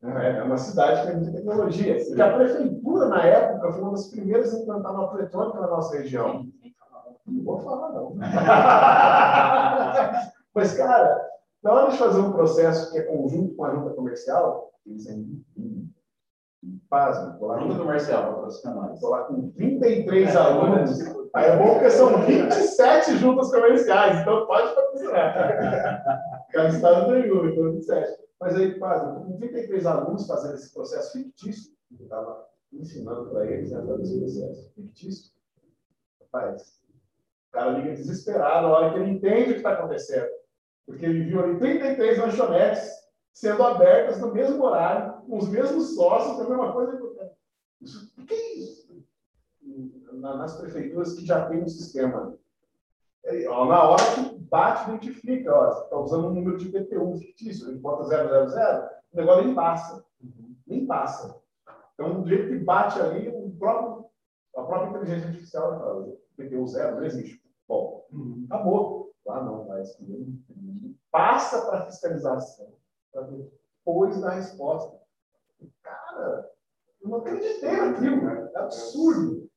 né? 0.00 0.38
É 0.38 0.42
uma 0.42 0.56
cidade 0.56 1.00
que 1.00 1.06
tem 1.08 1.16
muita 1.16 1.32
tecnologia. 1.32 2.00
E 2.00 2.14
que 2.14 2.22
a 2.22 2.34
prefeitura, 2.34 3.08
na 3.08 3.22
época, 3.24 3.72
foi 3.72 3.82
uma 3.82 3.92
das 3.92 4.08
primeiras 4.08 4.54
a 4.54 4.58
implantar 4.58 4.94
uma 4.94 5.18
eletrônica 5.18 5.60
na 5.60 5.66
nossa 5.66 5.96
região. 5.96 6.46
Não 7.26 7.44
vou 7.44 7.58
falar, 7.60 7.92
não. 7.92 8.14
Mas, 10.54 10.74
cara, 10.74 11.28
na 11.62 11.72
hora 11.72 11.90
de 11.90 11.98
fazer 11.98 12.20
um 12.20 12.32
processo 12.32 12.92
que 12.92 12.98
é 12.98 13.02
conjunto 13.02 13.54
com 13.54 13.64
a 13.64 13.74
junta 13.74 13.90
comercial, 13.90 14.72
eles 14.86 15.06
ainda 15.08 15.36
pasmem, 16.88 17.38
vou 17.38 17.48
lá 17.48 17.58
com- 17.58 17.76
comercial, 17.78 18.34
patrocinadores. 18.34 18.94
Estou 18.94 19.10
lá 19.10 19.24
com 19.24 19.50
23 19.56 20.36
alunos. 20.36 21.00
Aí 21.34 21.44
é 21.50 21.56
bom 21.56 21.74
porque 21.74 21.90
são 21.90 22.18
27 22.24 23.18
juntas 23.18 23.50
comerciais, 23.50 24.20
então 24.20 24.46
pode 24.46 24.74
patrocinar. 24.74 26.04
Cada 26.52 26.68
estado 26.68 27.12
tem 27.12 27.32
um, 27.32 27.48
então 27.48 27.72
27. 27.72 28.26
Mas 28.40 28.56
aí, 28.56 28.78
quase, 28.78 29.04
com 29.04 29.36
33 29.38 29.86
alunos 29.86 30.26
fazendo 30.26 30.54
esse 30.54 30.72
processo 30.72 31.12
fictício, 31.12 31.72
que 31.88 32.02
eu 32.02 32.04
estava 32.04 32.46
ensinando 32.72 33.30
para 33.30 33.46
eles 33.46 33.70
né, 33.70 33.82
fazer 33.86 34.02
esse 34.02 34.18
processo 34.18 34.72
fictício. 34.74 35.32
Rapaz, 36.20 36.80
o 37.48 37.52
cara 37.52 37.70
liga 37.70 37.94
desesperado 37.94 38.66
na 38.68 38.72
hora 38.74 38.92
que 38.92 38.98
ele 38.98 39.10
entende 39.12 39.42
o 39.50 39.52
que 39.54 39.58
está 39.58 39.72
acontecendo. 39.72 40.28
Porque 40.86 41.04
ele 41.04 41.24
viu 41.24 41.42
ali 41.42 41.58
33 41.58 42.18
lanchonetes 42.18 42.90
sendo 43.32 43.62
abertas 43.62 44.20
no 44.20 44.32
mesmo 44.32 44.62
horário, 44.64 45.15
com 45.26 45.38
os 45.38 45.48
mesmos 45.48 45.94
sócios, 45.94 46.40
a 46.40 46.48
mesma 46.48 46.72
coisa. 46.72 47.32
Isso, 47.80 48.12
o 48.18 48.24
que 48.24 48.34
é 48.34 48.54
isso? 48.56 49.04
Na- 50.12 50.36
nas 50.36 50.56
prefeituras 50.56 51.14
que 51.14 51.26
já 51.26 51.48
tem 51.48 51.62
um 51.62 51.68
sistema. 51.68 52.36
É, 53.24 53.44
na 53.44 53.82
hora 53.90 54.02
que 54.14 54.38
bate, 54.38 54.90
identifica, 54.90 55.52
ó, 55.52 55.72
você 55.72 55.84
está 55.84 55.98
usando 55.98 56.26
um 56.28 56.32
número 56.34 56.56
de 56.56 56.68
IPTU 56.68 57.16
fictício, 57.18 57.68
ele 57.68 57.78
bota 57.78 58.04
000, 58.04 58.22
o 59.12 59.16
negócio 59.16 59.44
nem 59.44 59.54
passa. 59.54 60.04
Nem 60.66 60.86
passa. 60.86 61.40
Então, 61.94 62.22
do 62.22 62.28
jeito 62.28 62.48
que 62.48 62.58
bate 62.58 63.00
ali, 63.00 63.28
o 63.28 63.50
próprio, 63.58 64.06
a 64.56 64.62
própria 64.62 64.90
inteligência 64.90 65.28
artificial 65.28 65.70
vai 65.70 65.78
falar, 65.78 66.06
IPTU 66.38 66.66
zero, 66.68 66.96
não 66.96 67.04
existe. 67.04 67.42
Bom, 67.68 68.06
acabou. 68.48 69.12
Lá 69.26 69.42
não, 69.42 69.66
vai 69.66 69.82
escrever. 69.82 70.24
Passa 71.10 71.66
para 71.66 71.86
fiscalização, 71.86 72.74
para 73.12 73.22
depois 73.22 74.20
da 74.20 74.30
resposta. 74.30 75.00
Cara, 75.82 76.50
eu 77.02 77.08
não 77.08 77.18
acreditei 77.18 77.76
naquilo, 77.76 78.20
cara. 78.22 78.50
É 78.54 78.58
absurdo. 78.58 79.48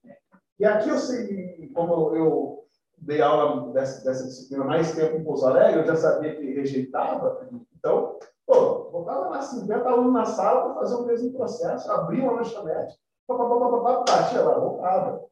E 0.59 0.65
aqui 0.65 0.89
eu 0.89 0.97
sei, 0.97 1.71
como 1.73 2.15
eu 2.15 2.65
dei 2.97 3.21
aula 3.21 3.71
dessa, 3.71 4.03
dessa 4.03 4.25
disciplina 4.25 4.65
mais 4.65 4.93
tempo 4.93 5.15
em 5.15 5.23
Pouso 5.23 5.45
Alegre, 5.45 5.79
eu 5.79 5.85
já 5.85 5.95
sabia 5.95 6.35
que 6.35 6.53
rejeitava. 6.53 7.47
Então, 7.77 8.19
pô, 8.45 8.89
botava 8.91 9.29
lá 9.29 9.41
50 9.41 9.89
alunos 9.89 10.13
na 10.13 10.25
sala 10.25 10.65
para 10.65 10.81
fazer 10.81 10.95
o 10.95 11.05
mesmo 11.05 11.33
processo, 11.33 11.89
abria 11.91 12.23
uma 12.23 12.33
lanchonete, 12.33 12.99
batia 13.27 14.41
lá, 14.43 14.59
voltava. 14.59 15.25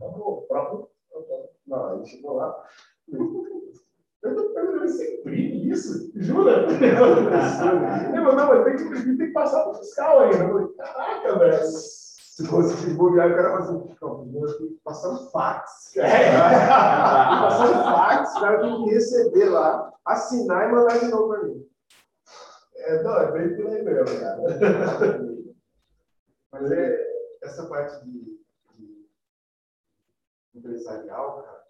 O 0.00 0.42
próprio. 0.42 0.88
Não, 1.66 1.86
aí 1.86 2.06
chegou 2.06 2.34
lá. 2.34 2.64
Eu 4.84 4.88
você 4.90 5.14
imprime 5.14 5.70
isso? 5.70 6.12
Jura? 6.14 6.66
Falou, 8.14 8.36
não, 8.36 8.48
mas 8.48 8.64
tem 8.64 8.76
que 8.76 8.82
imprimir, 8.82 9.18
tem 9.18 9.26
que 9.28 9.32
passar 9.32 9.62
para 9.62 9.72
o 9.72 9.74
fiscal 9.76 10.20
ainda. 10.20 10.44
Eu 10.44 10.48
falei, 10.48 10.68
caraca, 10.74 11.38
velho. 11.38 11.66
Se 11.66 12.46
fosse 12.46 12.84
de 12.84 12.94
bobear, 12.94 13.30
o 13.30 13.36
cara 13.36 13.50
fala 13.50 13.60
assim, 13.60 13.96
não, 14.02 14.42
eu 14.42 14.58
tenho 14.58 14.70
que 14.70 14.80
passar 14.84 15.10
um 15.10 15.30
fax. 15.30 15.94
É. 15.96 16.36
Passar 16.36 17.70
um 17.70 17.84
fax, 17.84 18.36
o 18.36 18.40
cara 18.40 18.60
tem 18.60 18.84
que 18.84 18.90
receber 18.90 19.44
lá, 19.46 19.92
assinar 20.04 20.68
e 20.68 20.72
mandar 20.72 20.98
de 20.98 21.06
novo 21.08 21.28
para 21.28 21.42
mim. 21.44 21.66
É, 22.76 23.02
não, 23.02 23.16
é 23.16 23.32
bem 23.32 23.56
por 23.56 23.66
aí 23.68 23.82
mesmo, 23.82 24.20
cara. 24.20 24.42
Mas 26.52 26.72
é, 26.72 27.06
essa 27.42 27.66
parte 27.66 28.04
de, 28.04 28.38
de 28.74 29.08
empresarial, 30.54 31.42
cara, 31.42 31.64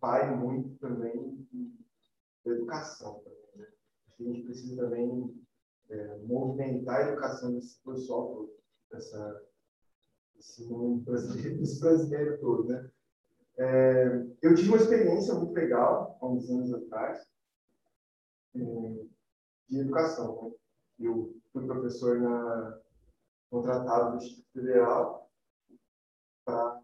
vai 0.00 0.34
muito 0.34 0.78
também 0.78 1.46
da 2.44 2.52
educação. 2.52 3.22
Né? 3.54 3.66
A 4.18 4.22
gente 4.22 4.42
precisa 4.42 4.76
também 4.76 5.44
é, 5.90 6.18
movimentar 6.18 6.96
a 6.96 7.08
educação 7.08 7.52
desse 7.52 7.80
pessoal 7.82 8.28
todo, 8.32 8.52
dessa, 8.90 9.46
desse 10.34 10.66
mundo 10.66 11.04
brasileiro, 11.04 11.58
desse 11.60 11.80
brasileiro 11.80 12.40
todo, 12.40 12.68
né? 12.68 12.90
É, 13.58 14.26
eu 14.40 14.54
tive 14.54 14.68
uma 14.68 14.78
experiência 14.78 15.34
muito 15.34 15.52
legal, 15.52 16.16
há 16.20 16.26
uns 16.26 16.48
anos 16.48 16.72
atrás, 16.72 17.28
é, 18.54 18.60
de 19.68 19.80
educação. 19.80 20.44
Né? 20.44 20.54
Eu 21.00 21.36
fui 21.52 21.66
professor 21.66 22.20
na, 22.20 22.80
contratado 23.50 24.12
do 24.12 24.16
Instituto 24.16 24.52
Federal 24.52 25.30
para 26.44 26.80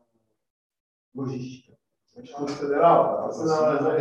logística. 1.15 1.79
Instituto 2.23 2.53
Federal? 2.53 3.27
É 3.27 4.01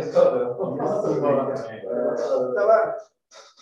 Estava. 2.50 2.96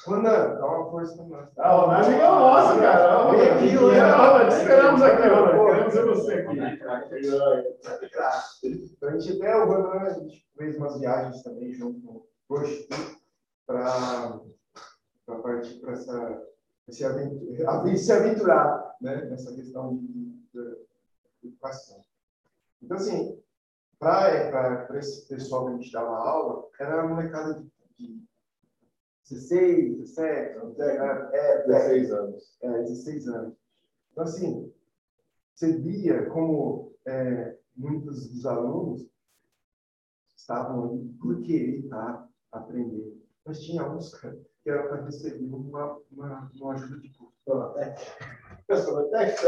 Ronan, 0.07 0.57
dá 0.57 0.67
uma 0.67 0.91
força 0.91 1.17
para 1.17 1.25
nós. 1.25 1.49
Ah, 1.57 1.77
o 1.77 1.81
Ronaldo 1.81 2.11
é 2.11 2.19
nosso, 2.19 2.79
cara. 2.79 3.31
Vem 3.31 3.51
aqui, 3.51 3.75
Ronaldo. 3.75 4.49
Te 4.49 4.55
esperamos 4.57 5.03
aqui, 5.03 5.23
Ronaldo. 5.29 5.65
Queremos 5.65 5.95
ver 5.95 6.05
você 6.05 6.33
aqui. 6.35 6.59
Então, 8.63 9.09
a 9.09 9.13
gente 9.19 9.43
até 9.43 9.57
o 9.57 9.67
Ronan, 9.67 10.01
a 10.01 10.11
gente 10.11 10.47
fez 10.57 10.77
umas 10.77 11.01
viagens 11.01 11.43
também 11.43 11.73
junto 11.73 12.01
com 12.47 12.55
o 12.55 12.63
Instituto 12.63 13.17
para 13.67 14.41
partir 15.43 15.81
para 15.81 15.93
essa 15.93 16.43
se, 16.91 17.05
aventurar, 17.05 17.85
se 17.97 18.13
aventurar 18.13 18.97
né, 19.01 19.25
nessa 19.25 19.55
questão 19.55 19.97
de, 19.97 20.07
de, 20.07 20.25
de 20.53 21.49
educação. 21.49 22.03
Então, 22.83 22.99
assim, 22.99 23.43
para 23.99 24.99
esse 24.99 25.27
pessoal 25.29 25.67
que 25.67 25.73
a 25.73 25.77
gente 25.77 25.93
dava 25.93 26.17
aula, 26.17 26.69
era 26.79 27.05
uma 27.05 27.15
molecada 27.15 27.55
de, 27.55 27.71
de 27.99 28.25
16, 29.31 29.99
17, 29.99 30.59
é, 31.33 31.67
16 31.67 32.13
anos. 32.13 32.59
É, 32.63 32.83
16 32.83 33.29
anos. 33.29 33.55
Então, 34.13 34.25
assim, 34.25 34.73
você 35.55 35.77
via 35.79 36.27
como 36.31 36.93
é, 37.07 37.57
muitos 37.77 38.29
dos 38.29 38.47
alunos 38.47 39.07
estavam 40.37 40.85
ali 40.85 41.09
por 41.21 41.41
querer 41.43 41.81
estar 41.81 42.29
aprendendo. 42.53 43.23
Mas 43.45 43.63
tinha 43.63 43.89
uns, 43.89 44.15
cara, 44.15 44.39
que 44.63 44.71
era 44.71 44.89
para 44.89 45.05
receber 45.05 45.45
uma, 45.45 45.99
uma, 46.11 46.51
uma 46.55 46.75
ajuda 46.75 47.01
de 47.01 47.09
custo. 47.11 47.35
Pessoal, 48.67 49.07
até 49.07 49.33
que 49.33 49.47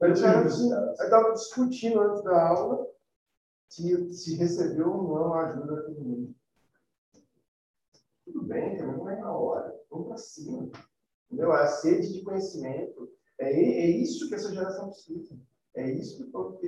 eu 0.00 0.12
estava 0.12 1.32
discutindo 1.32 2.00
antes 2.00 2.22
da 2.24 2.48
aula 2.48 2.90
se, 3.70 4.12
se 4.12 4.34
recebeu 4.34 4.92
ou 4.92 5.04
não 5.04 5.32
a 5.32 5.46
ajuda 5.46 5.76
daquele 5.76 6.00
mundo. 6.00 6.34
Tudo 8.24 8.42
bem, 8.42 8.82
não 8.82 9.08
é 9.08 9.16
na 9.18 9.32
hora, 9.32 9.80
vamos 9.88 10.08
para 10.08 10.16
cima. 10.16 10.68
Entendeu? 11.26 11.52
A 11.52 11.66
sede 11.66 12.12
de 12.12 12.22
conhecimento. 12.22 13.08
É, 13.38 13.48
é 13.48 13.90
isso 13.90 14.28
que 14.28 14.34
essa 14.34 14.52
geração 14.52 14.88
precisa. 14.88 15.38
É 15.74 15.88
isso 15.88 16.18
que 16.18 16.30
todo 16.30 16.60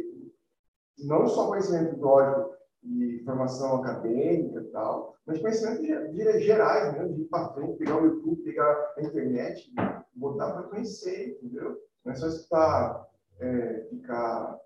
Não 0.98 1.26
só 1.26 1.48
conhecimento 1.48 2.00
lógico 2.00 2.55
de 2.82 3.22
formação 3.24 3.82
acadêmica 3.82 4.61
e 4.61 4.70
tal, 4.70 5.16
mas 5.26 5.40
conhecimentos 5.40 6.44
gerais 6.44 6.94
mesmo, 6.94 7.14
de 7.14 7.22
ir 7.22 7.24
para 7.26 7.53
frente, 7.53 7.78
pegar 7.78 8.00
o 8.00 8.07
YouTube, 8.07 8.42
pegar 8.42 8.94
a 8.96 9.03
internet, 9.03 9.72
botar 10.14 10.53
para 10.53 10.68
conhecer, 10.68 11.38
entendeu? 11.42 11.80
Não 12.05 12.12
é 12.12 12.16
só 12.16 12.26
escutar, 12.28 13.09
é, 13.38 13.86
ficar 13.90 14.61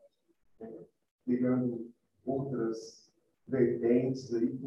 é, 0.60 0.72
pegando 1.26 1.90
outras 2.26 3.10
vertentes 3.46 4.34
aí, 4.34 4.56
que 4.56 4.66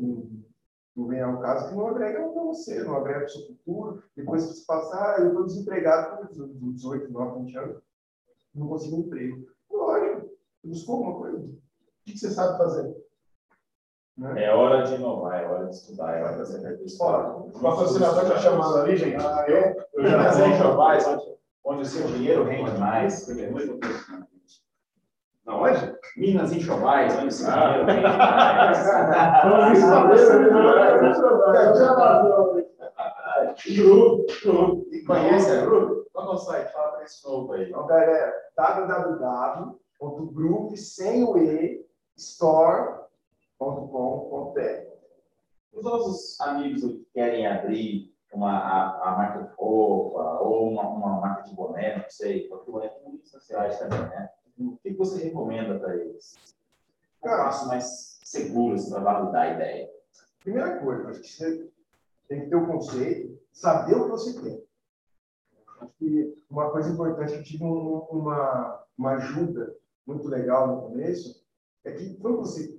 não 0.95 1.07
vem 1.07 1.21
ao 1.21 1.39
caso, 1.41 1.69
que 1.69 1.75
não 1.75 1.87
agregam 1.87 2.33
para 2.33 2.43
você, 2.43 2.83
não 2.83 2.95
agrega 2.95 3.19
para 3.19 3.27
o 3.27 3.29
seu 3.29 3.47
futuro. 3.47 4.03
Depois 4.15 4.43
você 4.43 4.65
passa, 4.65 4.95
ah, 4.95 5.15
eu 5.19 5.27
estou 5.27 5.45
desempregado 5.45 6.27
com 6.27 6.71
18, 6.71 7.11
9, 7.11 7.39
20 7.45 7.57
anos, 7.57 7.81
não 8.53 8.67
consigo 8.67 8.97
um 8.97 8.99
emprego. 9.01 9.47
Lógico, 9.69 10.29
buscou 10.63 10.95
alguma 10.95 11.19
coisa. 11.19 11.37
O 11.37 11.59
que 12.05 12.17
você 12.17 12.29
sabe 12.29 12.57
fazer? 12.57 12.95
Né? 14.17 14.43
É 14.43 14.53
hora 14.53 14.83
de 14.83 14.95
inovar, 14.95 15.41
é 15.41 15.47
hora 15.47 15.67
de 15.67 15.75
estudar, 15.75 16.17
é 16.17 16.23
hora 16.23 16.31
de 16.33 16.39
fazer 16.39 16.79
Olha, 16.99 17.37
o 17.37 17.51
patrocinador 17.51 18.23
está 18.23 18.37
chamando 18.37 18.77
ali, 18.79 18.97
gente. 18.97 19.15
Ah, 19.15 19.45
eu, 19.47 19.75
eu 19.93 20.07
já 20.09 20.33
sei 20.33 20.47
enxovais, 20.47 21.05
onde 21.63 21.81
o 21.83 21.85
seu 21.85 22.05
dinheiro 22.07 22.43
rende 22.43 22.77
mais. 22.77 23.25
Não, 25.49 25.63
onde? 25.63 25.97
Minas 26.15 26.53
Enxovais, 26.53 27.17
onde 27.17 27.35
dinheiro 27.39 27.85
rende 27.85 28.03
mais. 28.03 28.87
Grupo, 33.75 34.85
E 34.91 35.03
conhece 35.03 35.51
a 35.51 35.65
Grupo? 35.65 36.05
Qual 36.13 36.29
é 36.29 36.33
o 36.33 36.37
site? 36.37 36.71
Fala 36.71 36.91
para 36.91 37.03
esse 37.03 37.27
novo 37.27 37.51
aí. 37.53 37.67
Então, 37.67 37.87
galera, 37.87 38.31
www.group, 38.55 40.75
sem 40.75 41.23
o 41.23 41.35
E, 41.37 41.83
store 42.15 42.99
www.com.br. 43.59 44.87
Os 45.73 45.83
nossos 45.83 46.39
amigos 46.41 46.81
que 46.81 47.05
querem 47.13 47.45
abrir 47.47 48.13
uma, 48.31 48.57
a, 48.57 49.09
a 49.09 49.17
marca 49.17 49.43
de 49.43 49.49
roupa 49.55 50.39
ou 50.41 50.69
uma, 50.69 50.87
uma 50.87 51.19
marca 51.19 51.43
de 51.43 51.53
boné, 51.55 51.97
não 51.97 52.09
sei, 52.09 52.47
porque 52.47 52.69
o 52.69 52.73
boné 52.73 52.89
tem 52.89 53.09
muitas 53.09 53.29
sociais 53.29 53.77
também, 53.79 53.99
né? 53.99 54.29
Você 54.99 55.23
recomenda 55.23 55.79
para 55.79 55.95
eles? 55.95 56.35
Um 57.23 57.29
passo 57.29 57.69
mais 57.69 58.19
seguros 58.21 58.89
para 58.89 58.99
validar 58.99 59.43
a 59.43 59.53
ideia. 59.53 59.89
Primeira 60.41 60.77
coisa, 60.81 61.07
acho 61.07 61.21
que 61.21 61.29
você 61.29 61.71
tem 62.27 62.41
que 62.41 62.49
ter 62.49 62.55
o 62.57 62.63
um 62.63 62.67
conceito, 62.67 63.39
saber 63.53 63.95
o 63.95 64.03
que 64.03 64.09
você 64.09 64.41
quer. 64.41 64.61
Acho 65.79 65.93
que 65.97 66.37
uma 66.49 66.69
coisa 66.71 66.89
importante, 66.91 67.33
eu 67.33 67.43
tive 67.43 67.63
um, 67.63 67.99
uma, 68.11 68.85
uma 68.97 69.11
ajuda 69.11 69.73
muito 70.05 70.27
legal 70.27 70.67
no 70.67 70.81
começo, 70.89 71.45
é 71.85 71.93
que 71.93 72.15
quando 72.15 72.39
você 72.39 72.77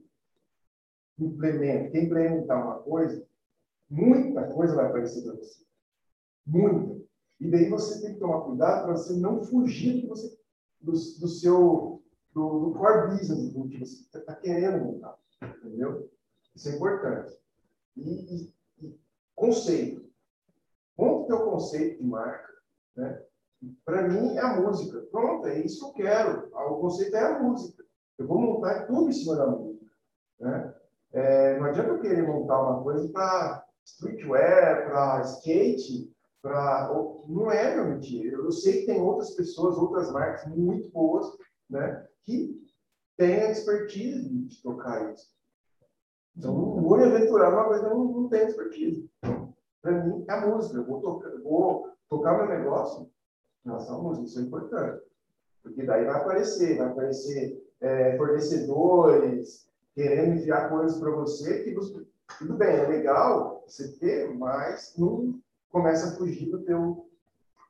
implementa, 1.18 1.90
quem 1.90 2.04
implementar 2.04 2.62
uma 2.62 2.80
coisa, 2.80 3.26
muita 3.88 4.46
coisa 4.48 4.76
vai 4.76 4.88
aparecer 4.88 5.22
para 5.24 5.36
você. 5.36 5.64
Muita. 6.46 7.00
E 7.40 7.50
daí 7.50 7.70
você 7.70 8.02
tem 8.02 8.12
que 8.12 8.20
tomar 8.20 8.42
cuidado 8.42 8.84
para 8.84 8.92
você 8.94 9.14
não 9.14 9.42
fugir 9.42 10.06
do, 10.06 10.12
do, 10.82 10.92
do 10.92 11.28
seu 11.28 11.99
do, 12.32 12.70
do 12.70 12.78
core 12.78 13.08
business, 13.08 13.52
do 13.52 13.68
que 13.68 13.78
você 13.78 14.18
está 14.18 14.34
querendo 14.36 14.84
montar. 14.84 15.16
Entendeu? 15.42 16.10
Isso 16.54 16.68
é 16.68 16.76
importante. 16.76 17.38
E, 17.96 18.02
e, 18.02 18.54
e 18.82 19.00
conceito. 19.34 20.08
O 20.96 21.24
teu 21.24 21.50
conceito 21.50 22.02
de 22.02 22.08
marca. 22.08 22.52
Né? 22.96 23.22
Para 23.84 24.08
mim, 24.08 24.36
é 24.36 24.40
a 24.40 24.60
música. 24.60 25.00
Pronto, 25.10 25.46
é 25.46 25.60
isso 25.60 25.92
que 25.92 26.02
eu 26.02 26.06
quero. 26.06 26.48
O 26.54 26.80
conceito 26.80 27.16
é 27.16 27.24
a 27.24 27.42
música. 27.42 27.84
Eu 28.18 28.26
vou 28.26 28.38
montar 28.38 28.86
tudo 28.86 29.08
em 29.08 29.12
cima 29.12 29.36
da 29.36 29.46
música. 29.46 29.86
Né? 30.38 30.74
É, 31.12 31.58
não 31.58 31.66
adianta 31.66 31.90
eu 31.90 32.00
querer 32.00 32.22
montar 32.22 32.60
uma 32.60 32.82
coisa 32.82 33.08
para 33.08 33.64
streetwear, 33.84 34.88
para 34.90 35.22
skate, 35.22 36.12
para 36.42 36.90
não 37.28 37.50
é 37.50 37.74
meu 37.74 37.86
mentira. 37.86 38.36
Eu 38.36 38.52
sei 38.52 38.80
que 38.80 38.86
tem 38.86 39.00
outras 39.00 39.30
pessoas, 39.32 39.76
outras 39.76 40.10
marcas 40.12 40.46
muito 40.46 40.90
boas, 40.90 41.26
né, 41.68 42.06
que 42.24 42.60
têm 43.16 43.42
a 43.42 43.50
expertise 43.50 44.28
de 44.28 44.62
tocar 44.62 45.12
isso. 45.12 45.28
Então, 46.36 46.54
não 46.54 46.82
vou 46.82 46.96
me 46.96 47.04
aventurar 47.04 47.50
numa 47.50 47.64
coisa 47.64 47.84
que 47.84 47.90
não, 47.90 48.28
tenho 48.28 48.48
expertise. 48.48 49.10
Para 49.82 49.92
mim, 49.92 50.24
é 50.28 50.32
a 50.32 50.46
música. 50.46 50.78
Eu 50.78 50.86
vou, 50.86 51.00
tocar, 51.00 51.30
vou 51.42 51.88
tocar 52.08 52.36
meu 52.36 52.48
negócio 52.48 53.10
em 53.64 53.68
relação 53.68 53.98
à 53.98 54.02
música. 54.02 54.26
Isso 54.26 54.38
é 54.38 54.42
importante. 54.42 55.02
Porque 55.62 55.82
daí 55.84 56.04
vai 56.04 56.16
aparecer, 56.16 56.78
vai 56.78 56.86
aparecer 56.88 57.62
é, 57.80 58.16
fornecedores, 58.16 59.68
querendo 59.94 60.38
enviar 60.38 60.70
coisas 60.70 60.98
para 60.98 61.10
você 61.10 61.62
que 61.62 61.74
você, 61.74 62.06
tudo 62.38 62.54
bem, 62.54 62.76
é 62.76 62.86
legal 62.86 63.62
você 63.66 63.88
ter, 63.98 64.32
mas 64.34 64.94
não 64.96 65.38
começa 65.70 66.08
a 66.08 66.16
fugir 66.16 66.50
do 66.50 66.62
teu, 66.62 67.06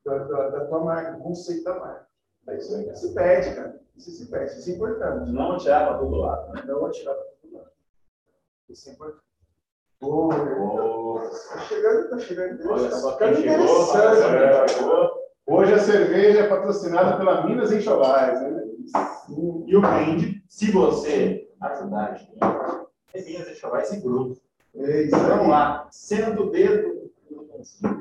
da, 0.05 0.19
da, 0.19 0.51
da 0.51 0.67
tua 0.67 0.85
marca, 0.85 1.13
do 1.13 1.23
conceito 1.23 1.65
da 1.65 1.79
marca. 1.79 2.07
Aí 2.47 2.61
você 2.61 3.13
perde, 3.13 3.55
cara. 3.55 3.81
Isso 4.01 4.13
se 4.13 4.27
perde. 4.31 4.59
Isso 4.59 4.71
é 4.71 4.75
importante. 4.75 5.31
Não 5.31 5.53
atirar 5.53 5.89
para 5.89 5.99
todo 5.99 6.17
lado, 6.17 6.53
né? 6.55 6.65
Não 6.67 6.87
atirar 6.87 7.15
para 7.15 7.25
todo 7.43 7.55
lado. 7.55 7.71
Isso 8.71 8.89
é 8.89 8.93
importante. 8.93 9.25
Oi, 10.03 10.59
oh, 10.59 11.21
tá 11.51 11.59
chegando, 11.59 12.09
tá 12.09 12.19
chegando. 12.19 12.71
Olha 12.71 12.89
tá 12.89 12.97
só 12.97 13.17
quem 13.19 13.35
chegou, 13.35 13.87
chegou. 14.67 15.11
Hoje 15.47 15.75
a 15.75 15.79
cerveja 15.79 16.41
é 16.41 16.49
patrocinada 16.49 17.19
pela 17.19 17.45
Minas 17.45 17.71
Enxovais, 17.71 18.41
né? 18.41 18.65
E 19.67 19.77
o 19.77 19.83
brinde, 19.83 20.43
se 20.49 20.71
você 20.71 21.53
ajudar 21.61 22.13
a 22.13 22.15
gente, 22.15 22.39
é 23.13 23.23
Minas 23.23 23.51
Enxovais 23.51 23.93
e 23.93 24.01
grupo. 24.01 24.41
É 24.77 25.03
isso 25.03 25.19
Vamos 25.19 25.49
lá, 25.49 25.87
sendo 25.91 26.45
o 26.45 26.51
dedo. 26.51 27.11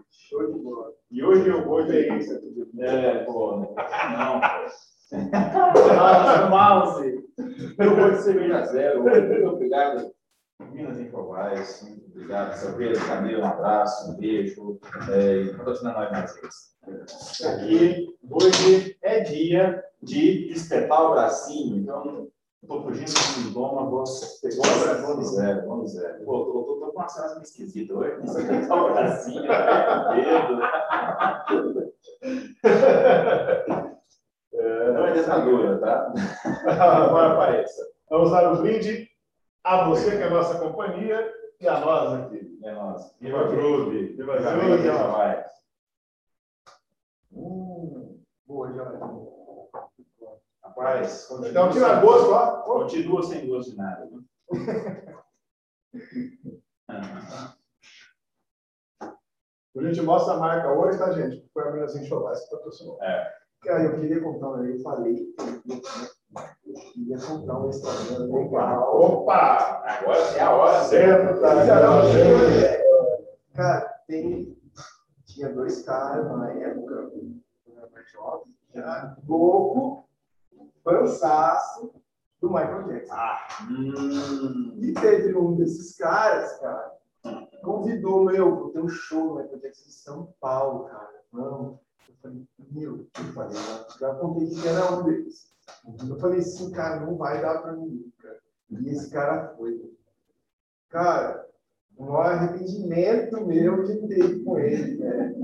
Show 0.10 0.48
de 0.48 0.60
bola. 0.60 0.94
E 1.12 1.22
hoje 1.22 1.50
eu 1.50 1.66
vou 1.66 1.84
de 1.84 2.08
isso. 2.18 2.40
É, 2.78 3.26
pô, 3.26 3.58
não, 3.58 4.40
pô. 4.40 4.99
Ah, 5.12 6.48
mouse. 6.50 7.24
Eu 7.78 7.96
vou 7.96 8.12
de 8.12 8.22
cerveja 8.22 8.66
zero. 8.66 9.04
Muito 9.04 9.48
obrigado, 9.48 10.12
Minas 10.72 11.00
Infovais. 11.00 11.82
Muito 11.84 12.06
obrigado, 12.12 12.56
seu 12.56 12.74
Pedro 12.76 13.06
Camilo. 13.08 13.42
Um 13.42 13.46
abraço, 13.46 14.12
um 14.12 14.18
beijo. 14.18 14.80
É, 15.12 15.42
e 15.42 15.54
patrocina 15.56 15.94
nós 15.94 16.12
mais 16.12 16.36
vezes. 16.36 16.76
Aqui, 17.46 18.16
hoje 18.30 18.98
é 19.02 19.22
dia 19.22 19.84
de 20.02 20.52
espetar 20.52 21.02
o 21.02 21.12
bracinho. 21.12 21.78
Então, 21.78 22.28
estou 22.62 22.84
fugindo 22.84 23.12
do 23.12 23.50
idioma, 23.50 23.90
vou 23.90 24.04
pegar 24.42 24.62
o 24.62 25.02
vamos 25.02 25.36
zero, 25.36 25.68
vamos 25.68 25.92
zero. 25.92 26.26
Tô 26.26 26.46
com 26.46 26.92
uma 26.92 27.08
meio 27.10 27.42
esquisita 27.42 27.94
hoje. 27.94 28.22
Espetar 28.24 28.78
o 28.78 28.94
bracinho, 28.94 29.42
né, 29.44 29.50
o 29.98 30.16
dedo. 30.16 31.90
É 35.10 35.14
ditadura, 35.14 35.80
tá? 35.80 36.14
Agora 37.08 37.34
apareça. 37.34 37.82
Vamos 38.10 38.32
dar 38.32 38.52
um 38.52 38.62
brinde 38.62 39.10
a 39.64 39.86
você 39.90 40.12
que 40.18 40.24
é 40.24 40.28
a 40.28 40.30
nossa 40.30 40.60
companhia 40.60 41.34
e 41.60 41.68
a 41.68 41.80
nós 41.80 42.14
aqui. 42.26 42.60
É 42.64 42.72
nóis. 42.74 43.16
Viva 43.20 43.44
Groove. 43.48 44.16
Viva 44.16 44.38
Groove. 44.38 44.78
Viva 44.78 45.08
vai. 45.12 45.46
Hum, 47.32 48.22
boa, 48.46 48.72
Jonathan. 48.72 49.28
Rapaz, 50.64 51.26
continua, 51.26 51.50
Então 51.50 51.70
tira 51.72 52.00
gosto, 52.02 52.32
ó. 52.32 52.62
Continua 52.62 53.24
sem 53.24 53.48
gosto 53.48 53.72
de 53.72 53.78
nada. 53.78 54.08
viu? 54.08 54.24
A 59.78 59.82
gente 59.82 60.02
mostra 60.02 60.34
a 60.34 60.38
marca 60.38 60.74
hoje, 60.74 60.98
tá, 60.98 61.12
gente? 61.14 61.48
Foi 61.54 61.68
a 61.68 61.72
Minas 61.72 61.96
Enxovais 61.96 62.44
que 62.44 62.52
patrocinou. 62.56 62.98
Cara, 63.62 63.84
eu 63.84 64.00
queria 64.00 64.22
contar 64.22 64.50
uma 64.50 64.66
eu 64.66 64.80
falei, 64.80 65.36
eu 66.66 66.74
queria 66.94 67.18
contar 67.18 67.58
uma 67.58 67.70
história 67.70 68.20
legal. 68.20 69.02
Opa! 69.02 69.84
Agora 69.86 70.20
é 70.38 70.40
a 70.40 70.52
hora 70.52 70.84
Certo, 70.86 71.42
tá. 71.42 71.56
Cara, 73.54 73.82
tem, 74.08 74.58
tinha 75.26 75.50
dois 75.54 75.84
caras 75.84 76.26
na 76.28 76.52
época, 76.54 77.12
mais 77.92 78.12
jovem, 78.12 78.56
já 78.74 79.18
louco, 79.28 80.08
fansaço 80.84 81.92
do 82.40 82.50
Michael 82.50 82.88
Jackson. 82.88 83.16
Hum, 83.70 84.78
E 84.80 84.94
teve 84.94 85.36
um 85.38 85.56
desses 85.56 85.98
caras, 85.98 86.58
cara, 86.60 86.98
convidou, 87.62 88.24
meu, 88.24 88.70
ter 88.70 88.80
um 88.80 88.88
show 88.88 89.30
do 89.30 89.36
Michael 89.36 89.60
Jackson 89.60 89.90
em 89.90 89.92
São 89.92 90.34
Paulo, 90.40 90.86
cara, 90.86 91.22
vamos. 91.34 91.89
Eu 92.10 92.16
falei, 92.22 92.48
meu, 92.72 92.98
eu 92.98 93.34
falei, 93.34 93.58
já, 94.00 94.16
contei 94.16 94.50
que 94.50 94.68
era 94.68 94.92
um 94.92 95.04
deles. 95.04 95.54
Eu 96.10 96.20
falei 96.20 96.40
assim, 96.40 96.72
cara, 96.72 97.00
não 97.02 97.16
vai 97.16 97.42
dar 97.42 97.62
pra 97.62 97.74
mim, 97.74 98.12
cara. 98.22 98.40
E 98.72 98.90
esse 98.90 99.12
cara 99.12 99.54
foi. 99.56 99.80
Cara, 100.90 101.46
o 101.96 102.06
maior 102.06 102.26
arrependimento 102.26 103.46
meu 103.46 103.86
ter 103.86 104.02
ido 104.18 104.44
com 104.44 104.58
ele, 104.60 104.98
né? 104.98 105.36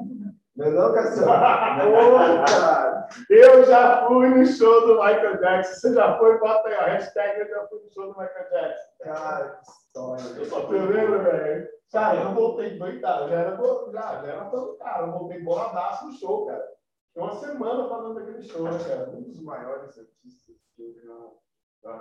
Não 0.56 0.66
é 0.66 0.70
não, 0.72 0.94
Cassiano? 0.94 1.28
Pô, 1.28 2.46
cara. 2.48 3.08
Eu 3.30 3.64
já 3.66 4.08
fui 4.08 4.30
no 4.30 4.46
show 4.46 4.88
do 4.88 4.96
Michael 4.96 5.40
Jackson. 5.40 5.74
Você 5.74 5.94
já 5.94 6.18
foi? 6.18 6.40
Bota 6.40 6.70
aí, 6.70 6.76
ó. 6.76 6.86
Hashtag 6.86 7.42
eu 7.42 7.50
já 7.50 7.68
fui 7.68 7.80
no 7.82 7.92
show 7.92 8.06
do 8.06 8.20
Michael 8.20 8.50
Jackson. 8.50 8.95
Cara, 9.00 9.62
que 9.64 9.72
história. 9.72 10.24
Eu 10.24 10.46
só 10.46 10.66
Você 10.66 10.78
lembra, 10.78 11.24
velho? 11.24 11.70
Cara, 11.92 12.22
eu 12.24 12.34
voltei 12.34 12.78
doidado. 12.78 13.30
Já 13.30 13.36
era, 13.36 13.58
já, 13.92 14.22
já 14.22 14.28
era 14.28 14.50
todo 14.50 14.78
cara. 14.78 15.08
Eu 15.08 15.12
voltei 15.12 15.44
boladaço 15.44 16.08
no 16.08 16.14
show, 16.14 16.46
cara. 16.46 16.76
Foi 17.14 17.24
uma 17.24 17.36
semana 17.40 17.88
falando 17.88 18.16
daquele 18.16 18.44
show, 18.44 18.64
né, 18.64 18.78
cara? 18.84 19.10
um 19.10 19.24
dos 19.24 19.42
maiores 19.42 19.98
artistas 19.98 20.58
que 20.76 20.82
eu 20.82 20.94
já, 20.94 21.94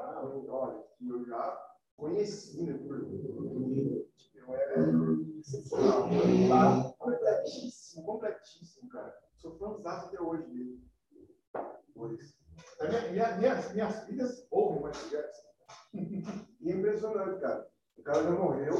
olha, 0.49 0.83
que 0.99 1.09
eu 1.09 1.25
já 1.25 1.65
conheci, 1.97 2.65
né? 2.65 2.77
Por, 2.79 4.05
eu 4.35 4.55
era 4.55 4.75
tá? 6.49 6.95
completíssimo, 6.99 8.05
completíssimo, 8.05 8.89
cara. 8.91 9.15
Sou 9.37 9.57
fãzão 9.57 9.93
até 9.93 10.21
hoje 10.21 10.47
dele. 10.49 10.85
Pois. 11.95 12.35
Minha, 12.81 13.11
minha, 13.11 13.37
minhas, 13.37 13.73
minhas 13.73 14.05
filhas 14.05 14.47
ouvem 14.51 14.83
Michael 14.83 15.11
Jackson. 15.11 15.54
E 15.95 16.71
é 16.71 16.75
impressionante, 16.75 17.41
cara. 17.41 17.67
O 17.99 18.03
cara 18.03 18.23
já 18.23 18.31
morreu. 18.31 18.75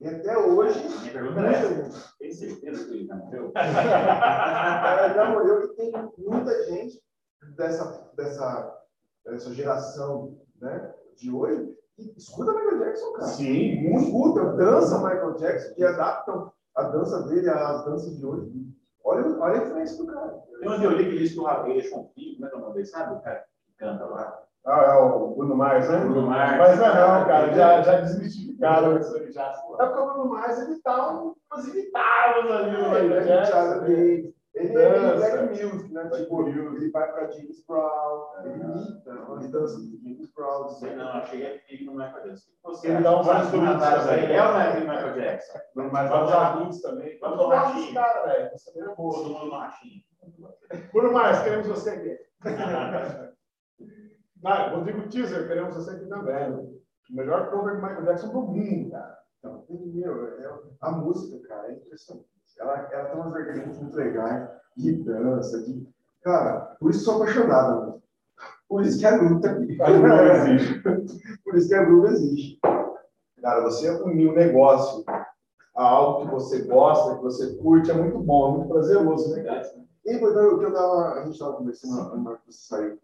E 0.00 0.08
até 0.08 0.38
hoje, 0.38 0.78
minha 1.00 1.12
pergunta 1.12 1.40
muita 1.40 1.56
é: 1.56 1.90
tem 2.18 2.32
certeza 2.32 2.84
que 2.84 2.90
ele 2.94 3.06
já 3.06 3.16
morreu? 3.16 3.48
O 3.50 3.52
cara 3.52 5.14
já 5.14 5.30
morreu 5.30 5.64
e 5.64 5.68
tem 5.74 5.92
muita 6.18 6.64
gente 6.66 7.02
dessa, 7.56 8.10
dessa, 8.16 8.84
dessa 9.24 9.54
geração 9.54 10.38
né, 10.60 10.94
de 11.16 11.30
hoje 11.30 11.76
que 11.96 12.14
escuta 12.16 12.52
Michael 12.52 12.78
Jackson, 12.78 13.12
cara. 13.12 13.26
Sim, 13.26 13.82
muito. 13.82 14.04
escuta, 14.04 14.52
dança 14.52 14.98
Michael 14.98 15.34
Jackson, 15.34 15.74
que 15.74 15.84
adaptam 15.84 16.52
a 16.76 16.82
dança 16.84 17.22
dele 17.24 17.50
às 17.50 17.84
danças 17.84 18.16
de 18.16 18.24
hoje. 18.24 18.68
Olha, 19.04 19.26
olha 19.40 19.60
a 19.60 19.64
influência 19.64 19.96
do 19.96 20.06
cara. 20.06 20.28
Tem 20.60 20.68
uma 20.68 20.78
teoria 20.78 21.10
que 21.10 21.18
diz 21.18 21.32
que 21.32 21.40
o 21.40 21.62
deixou 21.64 22.00
um 22.00 22.08
filho, 22.10 22.36
como 22.36 22.46
é 22.46 22.50
que 22.50 22.54
é 22.54 22.58
o 22.58 22.60
nome 22.60 22.74
dele? 22.74 22.86
Sabe 22.86 23.14
o 23.14 23.20
cara 23.20 23.44
que 23.64 23.72
canta 23.76 24.04
lá? 24.04 24.47
Ah, 24.66 24.82
é 24.82 24.94
o 24.98 25.34
Bruno 25.34 25.56
Mars, 25.56 25.88
né? 25.88 25.98
Bruno 25.98 26.22
Mars. 26.28 26.58
Mas 26.58 26.78
não 26.78 26.86
é 26.86 26.94
não, 26.94 27.26
cara. 27.26 27.54
Já, 27.54 27.82
já 27.82 28.00
desmistificaram 28.00 28.98
isso 28.98 29.16
aí 29.16 29.32
já. 29.32 29.46
É 29.80 29.86
porque 29.86 30.00
o 30.00 30.12
Bruno 30.12 30.30
Mars, 30.30 30.58
ele 30.60 30.80
tá 30.82 31.10
um- 31.12 31.34
umas 31.52 31.68
imitadas 31.68 32.50
ali 32.50 32.70
no 32.72 32.96
Ele 32.96 33.08
Michael 33.08 33.20
é 33.20 33.24
Jackson. 33.24 33.52
Charlie 33.52 33.80
né? 33.80 33.86
Davis. 33.96 34.38
Ele 34.54 34.76
é 34.76 34.90
Dança. 34.90 35.16
Black 35.36 35.64
Music, 35.64 35.92
né? 35.94 36.10
Tipo, 36.10 36.48
ele 36.48 36.90
vai 36.90 37.12
pra 37.12 37.30
James 37.30 37.64
Brown, 37.66 38.24
ele 38.44 38.54
imita 38.54 39.12
as 39.38 39.50
danças 39.52 39.86
do 39.88 39.98
James 40.02 40.28
Brown. 40.34 40.60
Não 40.62 40.68
sei 40.70 40.96
não, 40.96 41.08
achei 41.10 41.40
que 41.40 41.46
é 41.46 41.58
filho 41.60 41.86
do 41.86 41.92
Michael 41.96 42.24
Jackson. 42.24 42.48
O 42.64 42.86
Ele 42.86 43.02
dá 43.02 43.20
uns 43.20 43.26
comentários 43.50 44.08
aí. 44.08 44.32
É 44.32 44.36
é 44.36 44.72
do 44.72 44.80
Michael 44.80 45.14
Jackson? 45.14 45.58
Mars 45.92 46.10
Vamos 46.10 46.30
lá. 46.30 46.48
adultos 46.48 46.80
também. 46.82 47.18
Vamos 47.20 47.48
lá, 47.48 47.60
Ratinho. 47.60 47.94
cara, 47.94 48.26
velho. 48.26 48.50
Você 48.52 48.80
é 48.80 48.94
boa. 48.96 49.14
Todo 49.14 49.30
mundo 49.30 49.50
no. 49.50 50.04
Bruno 50.92 51.12
Mars, 51.12 51.42
queremos 51.42 51.66
você 51.68 51.90
aqui. 51.90 52.18
Não, 54.42 54.76
Rodrigo 54.76 55.08
Teaser, 55.08 55.46
queremos 55.48 55.74
você 55.74 55.90
aqui 55.90 56.06
também. 56.06 56.52
O 56.54 56.80
melhor 57.10 57.50
cover 57.50 57.76
de 57.76 57.82
Michael 57.82 58.04
Jackson 58.04 58.28
do 58.28 58.42
mundo, 58.42 58.90
cara. 58.90 59.18
Então, 59.38 59.64
meu, 59.68 60.26
é- 60.38 60.60
a 60.80 60.90
música, 60.92 61.48
cara, 61.48 61.68
é 61.68 61.72
impressionante. 61.72 62.26
Ela, 62.58 62.88
ela 62.92 63.04
tem 63.08 63.20
umas 63.20 63.32
vertentes 63.32 63.78
muito 63.78 63.96
legais 63.96 64.48
de 64.76 64.92
dança, 65.04 65.62
de. 65.62 65.86
Cara, 66.22 66.76
por 66.80 66.90
isso 66.90 67.04
sou 67.04 67.22
apaixonado. 67.22 68.02
Por 68.68 68.82
isso 68.82 68.98
que 68.98 69.06
a 69.06 69.16
Groove 69.16 69.46
aqui. 69.46 69.82
A 69.82 69.90
Groove 69.90 70.30
existe. 70.52 70.82
Por 71.44 71.54
isso 71.56 71.68
que 71.68 71.74
a 71.74 71.84
Groove 71.84 72.08
existe. 72.08 72.60
Cara, 73.40 73.62
você 73.62 73.90
unir 74.02 74.28
um 74.28 74.34
negócio 74.34 75.04
a 75.74 75.82
algo 75.84 76.26
que 76.26 76.34
você 76.34 76.62
gosta, 76.62 77.16
que 77.16 77.22
você 77.22 77.56
curte, 77.56 77.90
é 77.90 77.94
muito 77.94 78.18
bom, 78.18 78.48
é 78.48 78.56
muito 78.58 78.68
prazeroso, 78.68 79.30
né? 79.34 79.62
E 80.04 80.18
foi 80.18 80.46
o 80.46 80.58
que 80.58 80.64
eu 80.64 80.72
tava, 80.72 81.14
a 81.14 81.22
gente 81.24 81.32
estava 81.32 81.56
conversando 81.56 82.16
na 82.16 82.30
hora 82.30 82.38
que 82.38 82.52
você 82.52 82.66
saiu, 82.66 82.98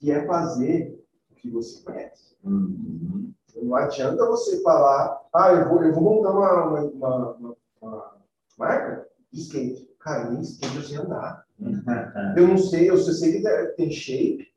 que 0.00 0.10
é 0.10 0.26
fazer 0.26 0.98
o 1.30 1.34
que 1.34 1.50
você 1.50 1.82
conhece. 1.82 2.34
Uhum. 2.42 3.30
Não 3.62 3.76
adianta 3.76 4.26
você 4.26 4.62
falar, 4.62 5.20
ah, 5.34 5.52
eu 5.52 5.68
vou, 5.68 5.82
eu 5.84 5.92
vou 5.92 6.02
montar 6.02 6.30
uma, 6.30 6.64
uma, 6.64 6.80
uma, 6.80 7.32
uma- 7.36 7.56
uma 7.82 8.16
marca 8.58 9.06
de 9.30 9.40
skate. 9.40 9.88
Cara, 10.00 10.30
nem 10.30 10.40
skate 10.40 10.76
eu 10.76 10.82
sei 10.82 10.96
andar. 10.96 11.44
Eu 12.38 12.48
não 12.48 12.56
sei, 12.56 12.88
eu 12.88 12.96
só 12.96 13.12
sei 13.12 13.32
que 13.42 13.66
tem 13.76 13.90
shape, 13.90 14.48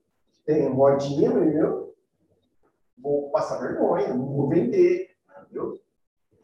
tem 0.46 0.70
rodinha, 0.70 1.30
entendeu? 1.32 1.94
Vou 2.98 3.30
passar 3.30 3.60
vergonha, 3.60 4.14
não 4.14 4.26
vou 4.26 4.48
vender, 4.48 5.10
entendeu? 5.42 5.82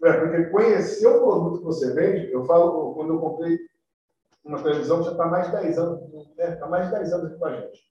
É, 0.03 0.13
porque 0.13 0.43
conhecer 0.45 1.07
o 1.07 1.21
produto 1.21 1.59
que 1.59 1.63
você 1.65 1.93
vende, 1.93 2.29
eu 2.31 2.43
falo, 2.43 2.93
quando 2.93 3.13
eu 3.13 3.19
comprei 3.19 3.57
uma 4.43 4.61
televisão, 4.61 5.01
já 5.03 5.11
está 5.11 5.27
mais 5.27 5.45
de 5.45 5.53
10 5.53 5.77
anos, 5.77 6.01
né? 6.35 6.53
Está 6.53 6.67
mais 6.67 6.87
de 6.87 6.91
10 6.95 7.13
anos 7.13 7.27
aqui 7.27 7.39
com 7.39 7.45
a 7.45 7.55
gente. 7.61 7.88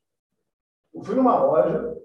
Eu 0.94 1.02
fui 1.02 1.15
numa 1.15 1.39
loja 1.39 1.97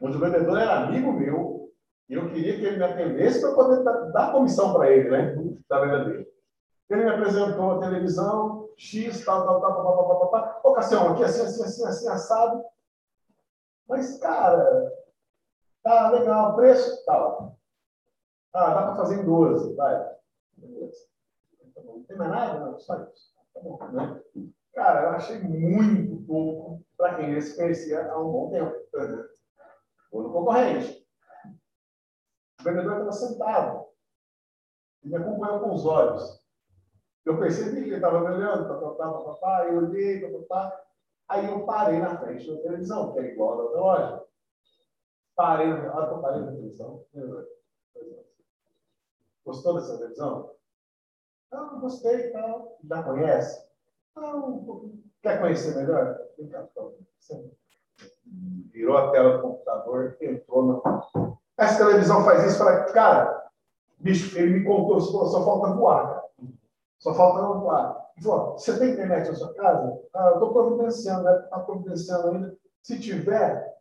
onde 0.00 0.16
o 0.16 0.20
vendedor 0.20 0.58
era 0.58 0.84
amigo 0.84 1.12
meu 1.12 1.70
e 2.08 2.14
eu 2.14 2.28
queria 2.28 2.56
que 2.58 2.64
ele 2.64 2.76
me 2.76 2.84
atendesse 2.84 3.40
para 3.40 3.54
poder 3.54 3.82
dar 4.12 4.32
comissão 4.32 4.72
para 4.72 4.90
ele, 4.90 5.10
né? 5.10 5.34
Da 5.68 5.80
venda 5.80 6.04
dele. 6.04 6.26
Ele 6.88 7.04
me 7.04 7.10
apresentou 7.10 7.72
a 7.72 7.80
televisão, 7.80 8.68
X, 8.76 9.24
tal, 9.24 9.44
tal, 9.44 9.60
tal, 9.60 9.74
tal, 9.74 9.96
tal, 9.96 10.18
tal, 10.18 10.30
tal. 10.30 10.60
Ô, 10.62 10.72
Cassião, 10.72 11.08
aqui 11.08 11.24
assim, 11.24 11.42
assim, 11.42 11.64
assim, 11.64 11.84
assim, 11.84 12.08
assado. 12.08 12.62
Mas, 13.88 14.18
cara, 14.18 14.92
tá 15.82 16.10
legal, 16.10 16.54
preço, 16.54 17.04
tá 17.04 17.12
tal. 17.12 17.56
Ah, 18.52 18.72
dá 18.72 18.82
para 18.82 18.96
fazer 18.96 19.20
em 19.20 19.24
12, 19.24 19.74
vai. 19.74 20.10
Beleza. 20.56 21.06
Tá 21.74 21.82
não 21.82 22.02
tem 22.04 22.16
mais 22.16 22.30
nada? 22.30 22.58
Não, 22.60 22.78
só 22.78 22.94
isso. 23.02 23.34
Tá 23.52 23.60
bom, 23.60 23.78
né? 23.92 24.20
Cara, 24.76 25.04
eu 25.04 25.08
achei 25.12 25.38
muito 25.38 26.22
pouco 26.26 26.84
para 26.98 27.16
quem 27.16 27.40
se 27.40 27.56
conhecia 27.56 28.12
há 28.12 28.20
um 28.20 28.30
bom 28.30 28.50
tempo. 28.50 28.76
Ou 30.12 30.22
no 30.22 30.32
concorrente. 30.32 31.08
O 32.60 32.62
vendedor 32.62 32.92
estava 32.92 33.12
sentado 33.12 33.86
e 35.02 35.08
me 35.08 35.16
acompanhou 35.16 35.60
com 35.60 35.72
os 35.72 35.86
olhos. 35.86 36.44
Eu 37.24 37.38
percebi 37.38 37.84
que 37.84 37.88
ele 37.88 37.96
estava 37.96 38.20
me 38.20 38.34
olhando, 38.34 38.68
papapá, 38.68 39.12
papapá, 39.12 39.66
eu 39.66 39.78
olhei, 39.78 40.20
papapá. 40.20 40.84
Aí 41.26 41.46
eu 41.50 41.64
parei 41.64 41.98
na 41.98 42.18
frente 42.18 42.46
da 42.46 42.60
televisão, 42.60 43.14
que 43.14 43.20
é 43.20 43.32
igual 43.32 43.56
da 43.56 43.62
outra 43.62 43.80
loja. 43.80 44.24
Parei, 45.34 45.68
na 45.68 45.94
hora 45.94 46.06
que 46.06 46.14
eu 46.14 46.20
parei 46.20 46.40
na 46.42 46.52
televisão, 46.52 47.02
gostou 49.42 49.74
dessa 49.74 49.96
televisão? 49.96 50.54
Ah, 51.50 51.64
gostei 51.80 52.26
e 52.26 52.32
tal. 52.32 52.78
Já 52.84 53.02
conhece? 53.02 53.65
Não, 54.16 54.92
quer 55.22 55.40
conhecer 55.40 55.76
melhor? 55.76 56.18
Vem 56.38 56.48
cá, 56.48 56.66
Virou 58.72 58.96
a 58.96 59.10
tela 59.10 59.36
do 59.36 59.42
computador, 59.42 60.16
entrou 60.20 60.82
na. 60.82 61.30
Essa 61.56 61.84
televisão 61.84 62.24
faz 62.24 62.44
isso 62.44 62.58
para. 62.58 62.84
Cara, 62.92 63.50
bicho, 63.98 64.36
ele 64.38 64.58
me 64.58 64.64
contou, 64.64 65.00
só 65.00 65.44
falta 65.44 65.74
voar, 65.74 66.08
cara. 66.08 66.24
Só 66.98 67.14
falta 67.14 67.58
voar. 67.58 68.06
Ele 68.16 68.24
falou: 68.24 68.52
você 68.52 68.78
tem 68.78 68.90
internet 68.90 69.28
na 69.28 69.34
sua 69.34 69.54
casa? 69.54 70.00
Ah, 70.14 70.32
estou 70.34 70.52
providenciando, 70.52 71.24
né? 71.24 71.40
Está 71.44 71.60
providenciando 71.60 72.28
ainda. 72.28 72.56
Se 72.82 72.98
tiver, 72.98 73.76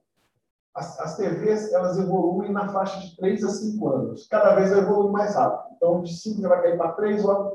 as, 0.74 1.00
as 1.00 1.18
TVs 1.18 1.72
elas 1.72 1.98
evoluem 1.98 2.52
na 2.52 2.68
faixa 2.70 3.00
de 3.00 3.16
3 3.16 3.44
a 3.44 3.50
5 3.50 3.90
anos. 3.90 4.28
Cada 4.28 4.56
vez 4.56 4.72
evolui 4.72 5.12
mais 5.12 5.36
rápido. 5.36 5.76
Então, 5.76 6.02
de 6.02 6.14
5 6.14 6.42
vai 6.42 6.62
cair 6.62 6.78
para 6.78 6.94
3 6.94 7.26
anos. 7.26 7.54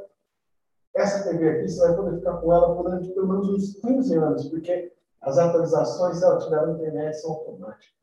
Essa 1.01 1.25
TV 1.29 1.49
aqui, 1.49 1.69
você 1.69 1.81
vai 1.81 1.97
poder 1.97 2.19
ficar 2.19 2.37
com 2.37 2.53
ela 2.53 2.75
durante 2.75 3.09
pelo 3.09 3.29
menos 3.29 3.49
uns 3.49 3.81
15 3.81 4.17
anos, 4.17 4.49
porque 4.49 4.93
as 5.23 5.39
atualizações, 5.39 6.19
se 6.19 6.25
ela 6.25 6.39
tiver 6.39 6.67
na 6.67 6.73
internet, 6.73 7.15
são 7.15 7.33
automáticas. 7.33 8.01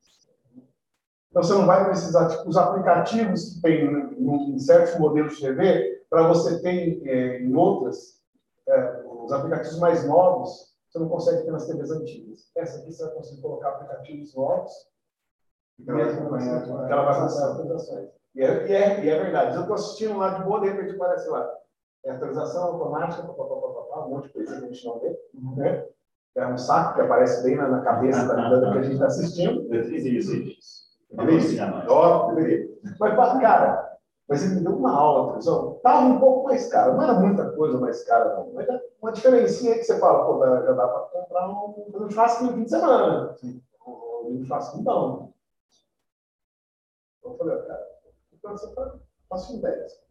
Então, 1.30 1.44
você 1.44 1.54
não 1.54 1.68
vai 1.68 1.86
precisar, 1.86 2.30
tipo, 2.30 2.50
os 2.50 2.58
aplicativos 2.58 3.54
que 3.54 3.62
tem 3.62 3.86
em 3.86 4.60
certos 4.60 4.98
modelos 5.00 5.36
de 5.36 5.42
TV, 5.42 6.04
para 6.10 6.28
você 6.28 6.60
ter 6.62 7.08
é, 7.08 7.42
em 7.42 7.54
outras, 7.56 8.20
é, 8.68 9.04
os 9.06 9.32
aplicativos 9.32 9.78
mais 9.78 10.08
novos, 10.08 10.76
você 10.90 10.98
não 10.98 11.10
consegue 11.10 11.44
ter 11.44 11.52
nas 11.52 11.68
TVs 11.68 11.92
antigas. 11.92 12.50
Essa 12.56 12.80
aqui 12.80 12.92
você 12.92 13.04
vai 13.04 13.14
conseguir 13.14 13.42
colocar 13.42 13.70
aplicativos 13.70 14.34
novos, 14.34 14.72
mesmo 15.78 16.30
que 16.30 16.92
ela 16.92 17.06
vai 17.06 17.14
fazer 17.14 17.44
atualizações. 17.44 18.10
E 18.34 18.42
é, 18.42 18.68
e, 18.68 18.74
é, 18.74 19.06
e 19.06 19.10
é 19.10 19.24
verdade. 19.24 19.56
Eu 19.56 19.62
estou 19.62 19.76
assistindo 19.76 20.18
lá 20.18 20.30
de 20.30 20.44
boa, 20.44 20.62
de 20.62 20.70
repente 20.70 20.96
aparece 20.96 21.30
lá. 21.30 21.57
É 22.06 22.12
atualização 22.12 22.64
automática, 22.64 23.24
pá, 23.24 23.34
pá, 23.34 23.56
pá, 23.90 24.06
um 24.06 24.10
monte 24.10 24.28
de 24.28 24.34
coisa 24.34 24.60
que 24.60 24.66
a 24.66 24.68
gente 24.68 24.86
não 24.86 25.00
vê. 25.00 25.20
Né? 25.56 25.86
É 26.36 26.48
um 26.48 26.58
saco 26.58 26.96
que 26.96 27.02
aparece 27.02 27.44
bem 27.44 27.56
na, 27.56 27.82
cabeça 27.82 28.28
da, 28.28 28.36
da 28.60 28.72
que 28.72 28.78
a 28.78 28.82
gente 28.84 28.94
está 28.94 29.08
assistindo. 29.08 29.74
Isso, 29.74 30.36
isso. 30.36 30.88
Ó, 31.90 32.32
Mas, 33.00 33.42
cara, 33.42 33.98
mas 34.28 34.44
ele 34.44 34.56
me 34.56 34.62
deu 34.62 34.76
uma 34.76 34.92
aula, 34.92 35.28
professor. 35.28 35.78
Estava 35.78 36.06
um 36.06 36.20
pouco 36.20 36.44
mais 36.48 36.68
caro, 36.68 36.94
não 36.94 37.04
era 37.04 37.14
muita 37.14 37.50
coisa 37.52 37.80
mais 37.80 38.04
cara, 38.04 38.36
não. 38.36 38.54
Mas 38.54 38.68
é 38.68 38.82
uma 39.02 39.12
diferencinha 39.12 39.76
que 39.76 39.84
você 39.84 39.98
fala, 40.00 40.26
pô, 40.26 40.46
já 40.46 40.74
dá 40.74 40.88
para 40.88 41.00
comprar 41.00 41.50
um, 41.50 41.92
um 41.96 42.10
churrasco 42.10 42.44
no 42.44 42.54
fim 42.54 42.64
de 42.64 42.70
semana. 42.70 43.36
Um 44.26 44.44
churrasco 44.46 44.82
não. 44.84 45.34
Então 47.20 47.32
eu 47.32 47.38
falei, 47.38 47.58
cara, 47.60 47.88
então 48.34 48.52
você 48.52 48.74
faço 49.30 49.58
ideias. 49.58 50.07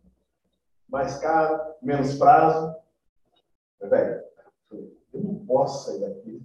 Mais 0.89 1.19
caro, 1.19 1.75
menos 1.83 2.15
prazo. 2.15 2.75
Velho, 3.81 4.25
eu 5.13 5.21
não 5.23 5.35
posso 5.47 5.87
sair 5.87 6.01
daqui 6.01 6.43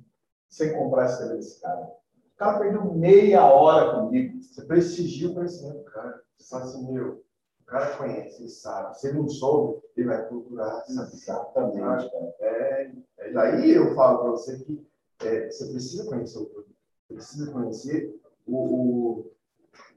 sem 0.50 0.74
comprar 0.74 1.06
esse 1.06 1.28
desse 1.30 1.62
cara. 1.62 1.82
O 1.82 2.38
cara 2.38 2.60
perdeu 2.60 2.94
meia 2.94 3.46
hora 3.46 3.96
comigo. 3.96 4.42
Você 4.42 4.64
prestigia 4.64 5.30
o 5.30 5.34
conhecimento 5.34 5.78
do 5.78 5.84
cara. 5.86 6.22
Você 6.38 6.50
fala 6.50 6.64
assim, 6.66 6.92
meu, 6.92 7.24
o 7.62 7.66
cara 7.66 7.96
conhece, 7.98 8.42
ele 8.42 8.50
sabe. 8.50 9.00
Se 9.00 9.08
ele 9.08 9.20
não 9.20 9.30
soube, 9.30 9.82
ele 9.96 10.08
vai 10.08 10.26
procurar. 10.28 10.84
Exatamente. 10.90 12.12
É, 12.40 12.92
é, 13.18 13.32
daí 13.32 13.72
eu 13.72 13.94
falo 13.96 14.20
para 14.20 14.32
você 14.32 14.60
que 14.60 14.86
é, 15.24 15.50
você 15.50 15.68
precisa 15.68 16.10
conhecer 16.10 16.40
o 16.40 16.46
produto. 16.46 16.76
Você 17.08 17.14
precisa 17.14 17.52
conhecer 17.52 18.22
o, 18.48 18.58
o, 18.58 19.32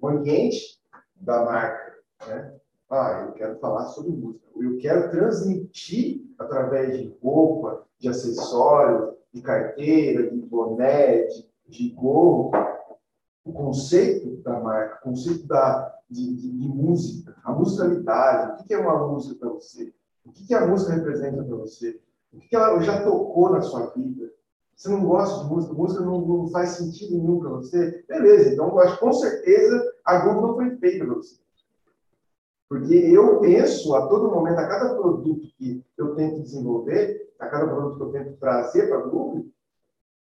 o 0.01 0.09
ambiente 0.09 0.79
da 1.17 1.45
marca. 1.45 1.95
Né? 2.27 2.61
Ah, 2.97 3.25
eu 3.27 3.33
quero 3.33 3.59
falar 3.59 3.87
sobre 3.87 4.13
música. 4.13 4.47
Eu 4.57 4.79
quero 4.79 5.11
transmitir 5.11 6.25
através 6.39 6.97
de 6.97 7.13
roupa, 7.21 7.85
de 7.99 8.09
acessórios, 8.09 9.17
de 9.33 9.43
carteira, 9.43 10.31
de 10.31 10.37
boné, 10.43 11.25
de, 11.25 11.51
de 11.67 11.89
gorro, 11.91 12.53
o 13.45 13.53
conceito 13.53 14.41
da 14.45 14.61
marca, 14.61 15.01
o 15.01 15.11
conceito 15.11 15.45
da, 15.45 15.93
de, 16.09 16.37
de, 16.37 16.57
de 16.57 16.69
música, 16.69 17.35
a 17.43 17.53
musicalidade. 17.53 18.63
O 18.63 18.65
que 18.65 18.75
é 18.75 18.79
uma 18.79 19.09
música 19.09 19.35
para 19.41 19.49
você? 19.49 19.93
O 20.25 20.31
que 20.31 20.55
a 20.55 20.65
música 20.65 20.93
representa 20.93 21.43
para 21.43 21.57
você? 21.57 22.01
O 22.33 22.39
que 22.39 22.55
ela 22.55 22.81
já 22.81 23.03
tocou 23.03 23.51
na 23.51 23.61
sua 23.61 23.87
vida? 23.87 24.31
Você 24.77 24.89
não 24.89 25.05
gosta 25.05 25.43
de 25.43 25.51
música, 25.51 25.75
música 25.75 26.05
não, 26.05 26.21
não 26.21 26.49
faz 26.49 26.71
sentido 26.71 27.17
nenhum 27.17 27.41
para 27.41 27.51
você? 27.51 28.05
Beleza, 28.09 28.53
então 28.53 28.69
eu 28.69 28.79
acho 28.79 29.01
com 29.01 29.13
certeza 29.13 29.83
a 30.05 30.21
Globo 30.21 30.47
não 30.47 30.55
foi 30.55 30.77
feita 30.77 31.05
para 31.05 31.15
você. 31.15 31.44
Porque 32.75 32.93
eu 32.93 33.39
penso 33.39 33.95
a 33.95 34.09
todo 34.09 34.33
momento, 34.33 34.59
a 34.59 34.67
cada 34.67 34.97
produto 34.97 35.47
que 35.57 35.81
eu 35.97 36.17
tento 36.17 36.43
desenvolver, 36.43 37.33
a 37.39 37.47
cada 37.47 37.69
produto 37.69 37.97
que 37.99 38.03
eu 38.03 38.11
tento 38.11 38.37
trazer 38.37 38.89
para 38.89 39.07
o 39.07 39.11
Globo, 39.11 39.47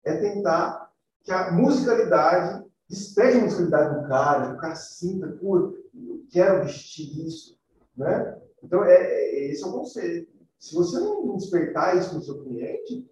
é 0.02 0.16
tentar 0.16 0.90
que 1.22 1.30
a 1.30 1.52
musicalidade 1.52 2.64
despede 2.88 3.36
a 3.36 3.42
musicalidade 3.42 4.00
do 4.00 4.08
cara, 4.08 4.46
que 4.46 4.54
o 4.54 4.56
cara 4.58 4.74
sinta, 4.74 5.28
pô, 5.38 5.58
eu 5.58 6.24
quero 6.30 6.62
vestir 6.62 7.26
isso, 7.26 7.58
né? 7.94 8.40
Então, 8.62 8.82
é, 8.84 8.94
é, 8.94 9.50
esse 9.50 9.62
é 9.62 9.66
o 9.66 9.72
conceito. 9.72 10.32
Se 10.58 10.74
você 10.74 10.98
não 10.98 11.36
despertar 11.36 11.98
isso 11.98 12.14
no 12.14 12.22
seu 12.22 12.42
cliente, 12.42 13.06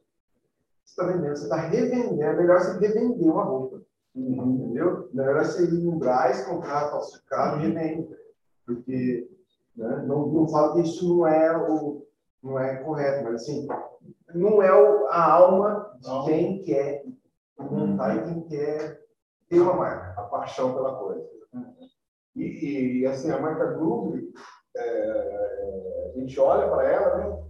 você 0.82 1.02
está 1.02 1.04
vendendo, 1.04 1.36
você 1.36 1.42
está 1.42 1.56
revendendo. 1.56 2.22
É 2.22 2.34
melhor 2.34 2.60
você 2.60 2.78
revender 2.78 3.30
uma 3.30 3.44
roupa. 3.44 3.82
Uhum. 4.14 4.54
Entendeu? 4.54 5.10
Melhor 5.12 5.44
você 5.44 5.64
ir 5.64 5.84
no 5.84 5.98
Braz, 5.98 6.46
comprar 6.46 6.90
falsificado 6.90 7.58
e 7.58 7.68
revender. 7.68 8.17
Porque 8.68 9.26
né, 9.74 10.04
não, 10.06 10.26
não 10.26 10.46
falo 10.46 10.74
que 10.74 10.80
isso 10.82 11.08
não 11.08 11.26
é, 11.26 11.56
o, 11.56 12.06
não 12.42 12.58
é 12.58 12.76
correto, 12.76 13.24
mas 13.24 13.36
assim, 13.36 13.66
não 14.34 14.62
é 14.62 14.70
o, 14.70 15.06
a 15.06 15.32
alma 15.32 15.90
de 15.98 16.06
não. 16.06 16.24
quem 16.26 16.60
quer 16.60 17.02
montar 17.58 18.16
e 18.16 18.22
quem 18.24 18.42
quer 18.42 19.00
ter 19.48 19.60
uma 19.60 19.72
marca, 19.72 20.20
a 20.20 20.24
paixão 20.24 20.74
pela 20.74 20.96
coisa. 20.96 21.26
E, 22.36 23.00
e 23.00 23.06
assim, 23.06 23.30
a 23.30 23.40
marca 23.40 23.72
Groove, 23.72 24.30
é, 24.76 26.12
a 26.14 26.18
gente 26.18 26.38
olha 26.38 26.68
para 26.68 26.84
ela, 26.84 27.16
né? 27.16 27.42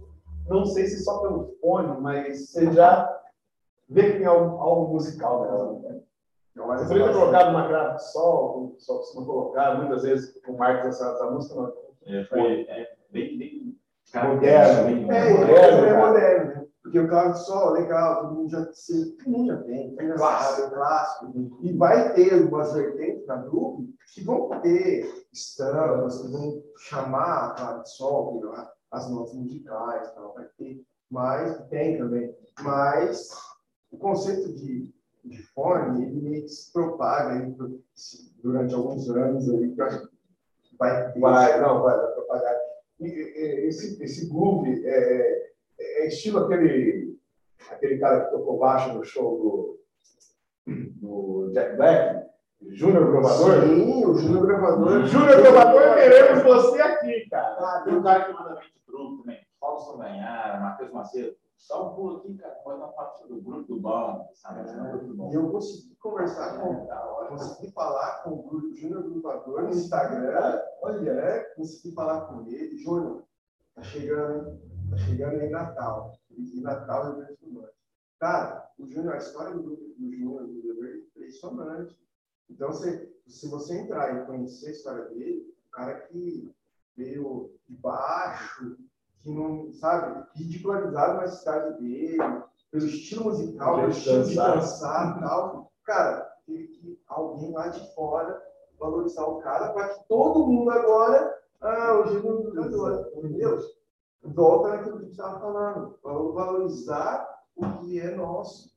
não 0.47 0.65
sei 0.65 0.87
se 0.87 1.03
só 1.03 1.19
pelo 1.19 1.53
fone, 1.59 1.99
mas 1.99 2.49
você 2.49 2.71
já 2.71 3.21
vê 3.89 4.13
que 4.13 4.17
tem 4.19 4.25
algo, 4.25 4.57
algo 4.57 4.93
musical 4.93 5.41
nela. 5.41 5.79
Né? 5.81 6.01
Então, 6.59 6.67
mas 6.67 6.81
você 6.81 6.87
poderia 6.87 7.07
ter 7.07 7.13
colocado 7.17 7.49
uma 7.51 7.67
grave 7.69 7.95
de 7.95 8.11
sol, 8.11 8.75
só 8.79 8.97
costuma 8.97 9.25
colocar, 9.25 9.77
muitas 9.77 10.03
vezes 10.03 10.37
com 10.45 10.57
marcas 10.57 10.95
essa, 10.95 11.11
essa 11.11 11.31
música, 11.31 11.55
não. 11.55 11.73
É, 12.05 12.25
foi 12.25 12.65
é, 12.67 12.97
bem, 13.11 13.37
bem 13.37 13.79
moderno. 14.13 14.89
É, 14.89 15.33
moderno, 15.33 15.85
é 15.85 15.97
moderno, 15.97 16.55
né? 16.55 16.67
Porque 16.83 16.99
o 16.99 17.07
claro 17.07 17.31
de 17.31 17.45
sol, 17.45 17.71
legal, 17.71 18.21
todo 18.21 18.35
mundo 18.35 18.49
já, 18.49 18.65
todo 18.65 19.29
mundo 19.29 19.47
já 19.47 19.57
tem, 19.63 19.95
é 19.97 20.13
clássico, 20.13 20.67
é 20.67 20.69
clássico. 20.71 21.59
E 21.61 21.77
vai 21.77 22.13
ter 22.13 22.33
algumas 22.33 22.73
vertentes 22.73 23.25
na 23.25 23.37
grupo 23.37 23.87
que 24.13 24.21
vão 24.25 24.49
ter 24.61 25.27
estampas, 25.31 26.21
que 26.21 26.27
vão 26.27 26.61
chamar 26.77 27.55
claro 27.55 27.83
de 27.83 27.89
sol, 27.89 28.41
as 28.91 29.09
notas 29.09 29.33
musicais, 29.33 30.11
tal, 30.13 30.33
vai 30.33 30.45
ter. 30.57 30.81
Mas, 31.09 31.67
tem 31.69 31.97
também. 31.97 32.35
Mas 32.61 33.29
o 33.91 33.97
conceito 33.97 34.53
de, 34.55 34.93
de 35.23 35.41
fone, 35.53 36.05
ele 36.05 36.21
meio 36.21 36.43
que 36.43 36.49
se 36.49 36.71
propaga 36.71 37.33
aí 37.33 37.55
durante 38.41 38.73
alguns 38.73 39.09
anos 39.09 39.49
aí, 39.49 39.73
que 39.73 39.81
eu 39.81 39.85
acho 39.85 40.07
que 40.63 40.77
vai 40.77 41.11
ter. 41.11 41.19
Vai, 41.19 41.61
não, 41.61 41.81
vai, 41.81 41.97
vai 41.97 42.11
propagar. 42.13 42.55
E, 42.99 43.07
e, 43.07 43.67
esse, 43.67 44.01
esse 44.03 44.29
groove 44.29 44.85
é, 44.85 45.51
é, 45.79 46.07
estilo 46.07 46.39
aquele, 46.39 47.17
aquele 47.71 47.97
cara 47.97 48.25
que 48.25 48.31
tocou 48.31 48.59
baixo 48.59 48.93
no 48.93 49.03
show 49.03 49.77
do, 50.65 50.73
do 51.01 51.51
Jack 51.53 51.75
Black, 51.75 52.29
Júnior 52.61 53.11
Gravador? 53.11 53.61
Sim, 53.61 54.05
o 54.05 54.13
Júnior 54.15 54.45
Gravador. 54.45 55.05
Júnior 55.05 55.41
Gravador, 55.41 55.95
queremos 55.95 56.43
você 56.43 56.81
aqui, 56.81 57.29
cara. 57.29 57.55
Ah, 57.59 57.81
tem 57.83 57.95
um 57.95 58.03
cara 58.03 58.25
que 58.25 58.33
manda 58.33 58.55
20 58.55 58.73
truques 58.85 59.19
também. 59.19 59.39
Paulo 59.59 59.79
Sandanhar, 59.79 60.61
Matheus 60.61 60.91
Macedo. 60.91 61.35
Só 61.59 61.91
um 61.91 61.95
pulo 61.95 62.17
aqui, 62.17 62.37
cara, 62.37 62.55
pode 62.63 62.79
uma 62.79 62.87
parte 62.93 63.27
do 63.27 63.41
grupo 63.41 63.67
do 63.67 63.81
bom, 63.81 64.31
sabe? 64.33 64.61
É, 64.61 65.31
e 65.31 65.35
eu 65.35 65.51
consegui 65.51 65.93
conversar 65.97 66.57
com, 66.57 66.87
consegui 67.27 67.71
falar 67.73 68.23
com 68.23 68.31
o 68.31 68.43
grupo 68.43 68.73
Júnior 68.73 69.03
Gravador 69.03 69.63
no 69.63 69.69
Instagram. 69.71 70.61
Olha, 70.81 71.13
né? 71.13 71.39
Consegui 71.55 71.93
falar 71.93 72.21
com 72.27 72.47
ele. 72.47 72.77
Júnior, 72.77 73.25
tá 73.75 73.83
chegando, 73.83 74.57
tá 74.89 74.97
chegando 74.97 75.41
em 75.41 75.49
Natal. 75.49 76.13
E 76.31 76.61
Natal 76.61 77.05
é 77.05 77.09
o 77.09 77.15
Grande 77.17 77.37
do 77.41 77.51
Norte. 77.51 77.75
Cara, 78.19 78.71
o 78.79 78.87
Júnior, 78.87 79.15
a 79.15 79.17
história 79.17 79.53
do, 79.53 79.75
do 79.75 80.11
Júnior, 80.11 80.47
do 80.47 80.85
é 80.87 80.97
impressionante. 80.97 81.99
Então, 82.49 82.71
se, 82.71 83.13
se 83.27 83.49
você 83.49 83.79
entrar 83.79 84.15
e 84.15 84.25
conhecer 84.25 84.69
a 84.69 84.71
história 84.71 85.05
dele, 85.09 85.53
o 85.67 85.71
cara 85.71 85.99
que 86.07 86.55
veio 86.95 87.53
de 87.67 87.75
baixo, 87.75 88.77
que 89.21 89.31
não, 89.31 89.71
sabe, 89.73 90.25
ridicularizado 90.35 91.17
na 91.17 91.27
cidade 91.27 91.81
dele, 91.81 92.17
pelo 92.71 92.85
estilo 92.85 93.25
musical, 93.25 93.75
pelo 93.75 93.89
estilo 93.89 94.23
de 94.23 94.35
dançar 94.35 95.17
e 95.17 95.21
tal. 95.21 95.71
Cara, 95.83 96.29
teve 96.45 96.67
que 96.67 97.01
alguém 97.07 97.51
lá 97.51 97.67
de 97.67 97.93
fora 97.93 98.41
valorizar 98.79 99.25
o 99.25 99.39
cara 99.39 99.73
para 99.73 99.89
que 99.89 100.07
todo 100.07 100.47
mundo 100.47 100.69
agora, 100.71 101.37
ah, 101.61 101.99
o 101.99 102.07
Júnior 102.07 102.43
do 102.43 102.55
jogador, 102.55 103.11
entendeu? 103.17 103.59
Volta 104.23 104.69
naquilo 104.69 104.97
que 104.97 105.03
a 105.03 105.05
gente 105.05 105.11
estava 105.11 105.39
falando, 105.39 105.99
valorizar 106.01 107.27
o 107.55 107.79
que 107.79 107.99
é 107.99 108.15
nosso. 108.15 108.69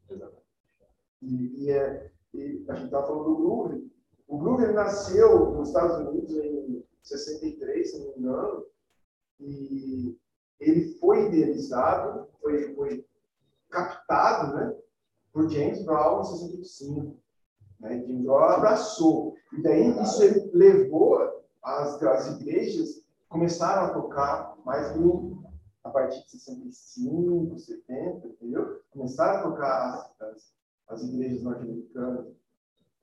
E, 1.20 1.64
e, 1.64 1.70
é, 1.70 2.10
e 2.34 2.64
a 2.68 2.74
gente 2.74 2.86
estava 2.86 3.06
falando 3.06 3.24
do 3.24 3.36
Groove. 3.36 3.92
O 4.26 4.38
Groove 4.38 4.64
ele 4.64 4.72
nasceu 4.72 5.52
nos 5.52 5.68
Estados 5.68 6.08
Unidos 6.08 6.30
em 6.32 6.84
63, 7.02 7.90
se 7.90 7.98
não 7.98 8.06
me 8.12 8.18
engano, 8.18 8.66
e 9.38 10.18
ele 10.62 10.94
foi 10.98 11.26
idealizado, 11.26 12.28
foi, 12.40 12.74
foi 12.74 13.06
captado 13.70 14.54
né, 14.54 14.76
por 15.32 15.48
James 15.48 15.84
Brown 15.84 16.20
em 16.20 16.24
65. 16.24 17.16
Né? 17.80 18.04
James 18.06 18.24
Brown 18.24 18.44
abraçou. 18.44 19.34
E 19.52 19.62
daí 19.62 19.90
isso 20.02 20.22
levou 20.54 21.18
as, 21.62 22.02
as 22.02 22.40
igrejas 22.40 23.02
começaram 23.28 23.86
a 23.86 23.94
tocar 23.94 24.56
mais 24.64 24.92
grupo 24.92 25.42
a 25.82 25.90
partir 25.90 26.22
de 26.24 26.30
65, 26.30 27.58
70, 27.58 28.28
entendeu? 28.28 28.80
Começaram 28.90 29.40
a 29.40 29.42
tocar 29.42 29.94
as, 29.94 30.20
as, 30.20 30.54
as 30.88 31.02
igrejas 31.02 31.42
norte-americanas, 31.42 32.26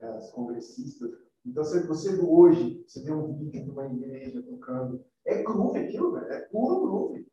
as 0.00 0.30
congressistas. 0.30 1.10
Então, 1.44 1.64
se 1.64 1.86
você 1.86 2.18
hoje, 2.20 2.82
você 2.86 3.02
vê 3.02 3.12
um 3.12 3.34
vídeo 3.34 3.64
de 3.64 3.70
uma 3.70 3.86
igreja 3.86 4.42
tocando, 4.42 5.04
é 5.24 5.42
groove 5.42 5.78
aquilo, 5.78 6.12
velho, 6.12 6.32
é 6.32 6.40
puro 6.40 6.80
groove. 6.80 7.29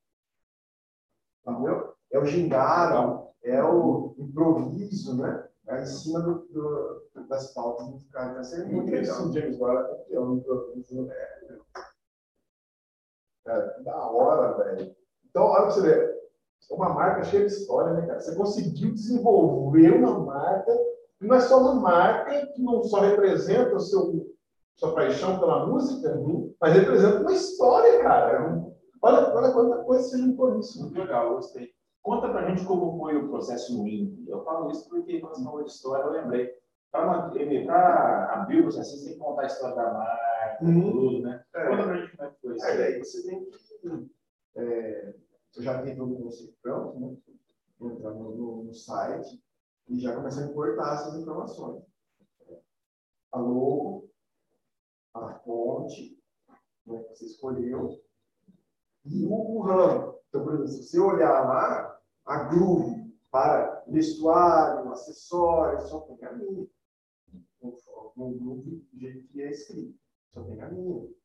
Entendeu? 1.47 1.93
É 2.11 2.19
o 2.19 2.25
gingado, 2.25 3.27
é 3.43 3.63
o 3.63 4.15
improviso, 4.17 5.15
né? 5.17 5.47
É 5.67 5.81
em 5.81 5.85
cima 5.85 6.21
do, 6.21 6.47
do, 6.47 7.27
das 7.27 7.53
pautas 7.53 7.87
musicais. 7.87 8.51
Vai 8.51 8.61
é 8.61 8.65
muito 8.65 8.91
legal. 8.91 9.33
James 9.33 9.57
Brown 9.57 9.79
é 9.79 9.83
campeão 9.83 10.25
do 10.27 10.37
improviso. 10.37 11.11
É, 11.11 11.57
é, 13.47 13.83
da 13.83 14.09
hora, 14.09 14.57
velho. 14.63 14.95
Então, 15.29 15.43
olha 15.43 15.63
pra 15.63 15.71
você 15.71 15.81
ver. 15.81 16.17
É 16.69 16.73
uma 16.73 16.89
marca 16.89 17.23
cheia 17.23 17.45
de 17.45 17.53
história, 17.53 17.93
né, 17.93 18.05
cara? 18.05 18.19
Você 18.19 18.35
conseguiu 18.35 18.93
desenvolver 18.93 19.91
uma 19.91 20.19
marca, 20.19 20.71
e 21.21 21.25
não 21.25 21.35
é 21.35 21.39
só 21.39 21.59
uma 21.61 21.75
marca 21.75 22.47
que 22.47 22.61
não 22.61 22.83
só 22.83 22.99
representa 22.99 23.75
o 23.75 23.79
seu 23.79 24.35
sua 24.75 24.93
paixão 24.93 25.39
pela 25.39 25.65
música, 25.65 26.15
mas 26.61 26.73
representa 26.73 27.21
uma 27.21 27.33
história, 27.33 27.99
cara. 28.03 28.63
Olha, 29.01 29.33
olha 29.35 29.53
quanta 29.53 29.83
coisa 29.83 30.03
você 30.03 30.17
juntou 30.17 30.55
nisso. 30.55 30.81
Muito 30.81 30.99
legal, 30.99 31.35
gostei. 31.35 31.73
Conta 32.01 32.29
pra 32.29 32.49
gente 32.49 32.65
como 32.65 32.97
foi 32.97 33.17
o 33.17 33.29
processo 33.29 33.77
no 33.77 33.87
INPE. 33.87 34.29
Eu 34.29 34.43
falo 34.43 34.71
isso 34.71 34.87
porque 34.89 35.19
quando 35.19 35.35
você 35.35 35.43
falou 35.43 35.63
de 35.63 35.69
história, 35.69 36.03
eu 36.03 36.11
lembrei. 36.11 36.57
Para 36.89 38.33
abrir 38.33 38.59
o 38.59 38.63
processo, 38.63 38.97
você 38.97 39.05
tem 39.05 39.13
que 39.13 39.19
contar 39.19 39.43
a 39.43 39.45
história 39.45 39.75
da 39.75 39.93
marca, 39.93 40.65
uhum. 40.65 40.91
tudo, 40.91 41.21
né? 41.21 41.43
É. 41.53 41.67
Conta 41.67 41.83
pra 41.83 41.97
gente 41.97 42.17
como 42.17 42.29
é 42.29 42.31
que 42.31 42.41
foi 42.41 42.55
isso. 42.55 42.65
É, 42.65 42.85
aí 42.85 42.99
você 42.99 43.23
tem 43.27 43.45
que. 43.45 44.11
É, 44.55 45.15
eu 45.57 45.63
já 45.63 45.81
tenho 45.81 45.97
todo 45.97 46.13
o 46.13 46.23
conceito 46.23 46.55
pronto, 46.61 46.99
né? 46.99 47.17
Entrar 47.81 48.11
no, 48.11 48.35
no, 48.35 48.63
no, 48.63 48.73
site 48.73 49.43
e 49.89 49.99
já 49.99 50.15
começar 50.15 50.41
a 50.41 50.45
importar 50.45 50.93
essas 50.93 51.19
informações. 51.19 51.83
A 53.31 53.39
logo, 53.39 54.09
a 55.13 55.33
fonte 55.39 56.17
né, 56.85 57.03
que 57.03 57.09
você 57.09 57.25
escolheu 57.25 58.01
e 59.09 59.25
o, 59.25 59.59
ramo. 59.61 60.15
Então, 60.29 60.43
por 60.43 60.53
exemplo, 60.53 60.67
se 60.67 60.83
você 60.83 60.99
olhar 60.99 61.47
lá, 61.47 61.99
a 62.25 62.43
groove 62.43 63.13
para 63.31 63.83
vestuário, 63.87 64.91
acessórios, 64.91 65.89
só 65.89 66.01
tem 66.01 66.17
caminho. 66.17 66.69
No 68.15 68.31
groove, 68.31 68.83
do 68.91 68.99
jeito 68.99 69.27
que 69.27 69.41
é 69.41 69.51
escrito, 69.51 69.97
só 70.33 70.43
tem 70.43 70.57
caminho. 70.57 71.15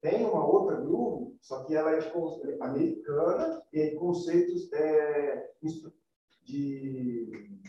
Tem 0.00 0.24
uma 0.26 0.46
outra 0.46 0.80
groove, 0.80 1.36
só 1.40 1.64
que 1.64 1.74
ela 1.74 1.90
é 1.90 1.98
de, 1.98 2.62
americana 2.62 3.62
e 3.72 3.90
conceitos 3.92 4.70
é, 4.72 5.50
de, 6.42 7.60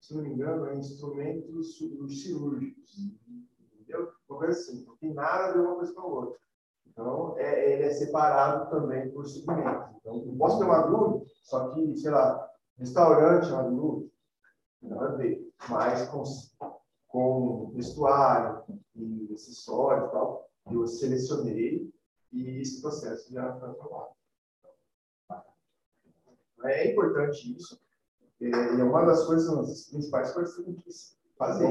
se 0.00 0.14
não 0.14 0.22
me 0.22 0.30
engano, 0.30 0.66
é 0.66 0.76
instrumentos 0.76 1.76
cirúrgicos. 1.76 2.98
Entendeu? 3.74 4.12
Uma 4.28 4.38
coisa 4.38 4.58
assim, 4.58 4.84
não 4.84 4.96
tem 4.96 5.12
nada 5.12 5.46
a 5.46 5.52
ver 5.52 5.60
uma 5.60 5.76
coisa 5.76 5.92
com 5.92 6.00
a 6.00 6.06
outra. 6.06 6.40
Então, 6.98 7.38
é, 7.38 7.74
ele 7.74 7.84
é 7.84 7.90
separado 7.90 8.68
também 8.70 9.08
por 9.12 9.24
segmentos. 9.24 9.96
Então, 10.00 10.16
eu 10.16 10.36
posso 10.36 10.58
ter 10.58 10.64
uma 10.64 10.82
groove, 10.82 11.24
só 11.44 11.68
que, 11.68 11.96
sei 11.96 12.10
lá, 12.10 12.50
restaurante 12.76 13.48
é 13.48 13.54
uma 13.54 13.70
groove, 13.70 14.12
não 14.82 15.00
a 15.00 15.06
ver, 15.12 15.48
mas 15.68 16.08
com, 16.08 16.24
com 17.06 17.70
vestuário 17.72 18.64
e 18.96 19.32
acessórios 19.32 20.08
e 20.08 20.10
tal, 20.10 20.50
eu 20.72 20.84
selecionei 20.88 21.88
e 22.32 22.60
esse 22.60 22.82
processo 22.82 23.32
já 23.32 23.56
foi 23.60 23.68
aprovado. 23.68 24.10
É 26.64 26.92
importante 26.92 27.56
isso, 27.56 27.80
é, 28.40 28.48
e 28.48 28.80
é 28.80 28.82
uma 28.82 29.04
das 29.04 29.24
coisas, 29.24 29.48
uma 29.48 29.62
das 29.62 29.84
principais 29.84 30.32
coisas 30.32 30.56
que 30.56 30.62
a 30.62 30.64
gente 30.64 30.82
fazer. 31.38 31.64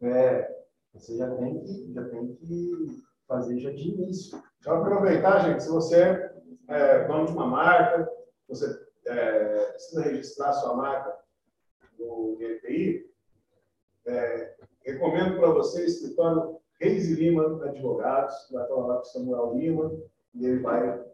É, 0.00 0.64
você 0.92 1.16
já 1.16 1.32
tem 1.36 1.60
que, 1.60 1.92
já 1.92 2.08
tem 2.08 2.34
que 2.34 3.11
fazer 3.26 3.58
já 3.58 3.70
de 3.70 3.88
início. 3.88 4.42
Então, 4.58 4.76
aproveitar, 4.76 5.40
gente, 5.40 5.62
se 5.62 5.70
você 5.70 6.30
é 6.68 7.04
dono 7.06 7.26
de 7.26 7.32
uma 7.32 7.46
marca, 7.46 8.08
você 8.48 8.66
é, 9.06 9.64
precisa 9.70 10.02
registrar 10.02 10.52
sua 10.52 10.76
marca 10.76 11.18
no 11.98 12.36
EPI, 12.40 13.10
é, 14.06 14.54
recomendo 14.84 15.36
para 15.38 15.50
você 15.50 15.82
o 15.82 15.86
escritório 15.86 16.56
Reis 16.80 17.08
e 17.08 17.14
Lima 17.14 17.64
Advogados, 17.64 18.34
vai 18.50 18.66
falar 18.66 18.86
lá 18.86 18.94
com 18.96 19.02
o 19.02 19.04
Samuel 19.04 19.54
Lima, 19.54 19.92
e 20.34 20.46
ele 20.46 20.60
vai 20.60 21.04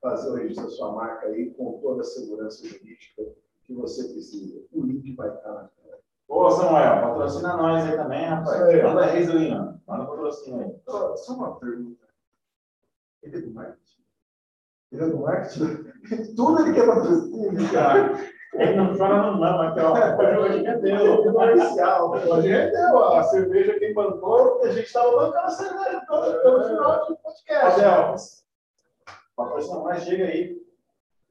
fazer 0.00 0.30
o 0.30 0.34
registro 0.34 0.64
da 0.64 0.70
sua 0.70 0.92
marca 0.92 1.26
aí 1.26 1.50
com 1.50 1.78
toda 1.80 2.00
a 2.00 2.04
segurança 2.04 2.66
jurídica 2.66 3.22
que 3.64 3.74
você 3.74 4.04
precisa. 4.04 4.62
O 4.72 4.82
link 4.84 5.14
vai 5.14 5.28
estar 5.28 5.52
na 5.52 5.68
tela. 5.68 5.98
Ô, 6.28 6.50
Samuel, 6.50 7.02
patrocina 7.02 7.56
nós 7.56 7.84
aí 7.84 7.96
também, 7.96 8.24
rapaz. 8.24 8.82
Manda 8.82 9.06
Reis 9.06 9.28
e 9.28 9.32
Lima. 9.32 9.71
Manda 9.86 10.04
patrocínio 10.04 10.60
aí. 10.60 11.16
Só 11.16 11.34
uma 11.34 11.58
pergunta. 11.58 12.06
Ele 13.22 13.36
é 13.36 13.40
do 13.40 13.50
marketing? 13.52 14.02
Ele 14.90 15.02
é 15.02 15.08
do 15.08 15.18
marketing? 15.18 15.92
Tudo 16.36 16.62
ele 16.62 16.74
quer 16.74 16.86
patrocínio, 16.86 17.72
cara. 17.72 18.32
Ele 18.54 18.76
não 18.76 18.94
fala 18.96 19.30
no 19.30 19.40
mama, 19.40 19.68
aqui, 19.68 19.80
ó. 19.80 20.42
Hoje 20.42 20.62
rendeu. 20.62 21.22
Comercial. 21.22 22.10
Hoje 22.10 22.48
rendeu. 22.48 23.04
A 23.14 23.22
cerveja 23.24 23.78
quem 23.78 23.94
bancou, 23.94 24.62
a 24.62 24.68
gente 24.68 24.86
estava 24.86 25.10
bancando 25.12 25.46
a 25.46 25.50
cerveja 25.50 26.04
toda 26.06 26.38
pelo 26.40 26.64
final 26.64 27.06
do 27.06 27.16
podcast. 27.16 27.80
Delfos. 27.80 28.44
Patrocina 29.34 29.80
mais, 29.80 30.04
chega 30.04 30.24
aí. 30.24 30.62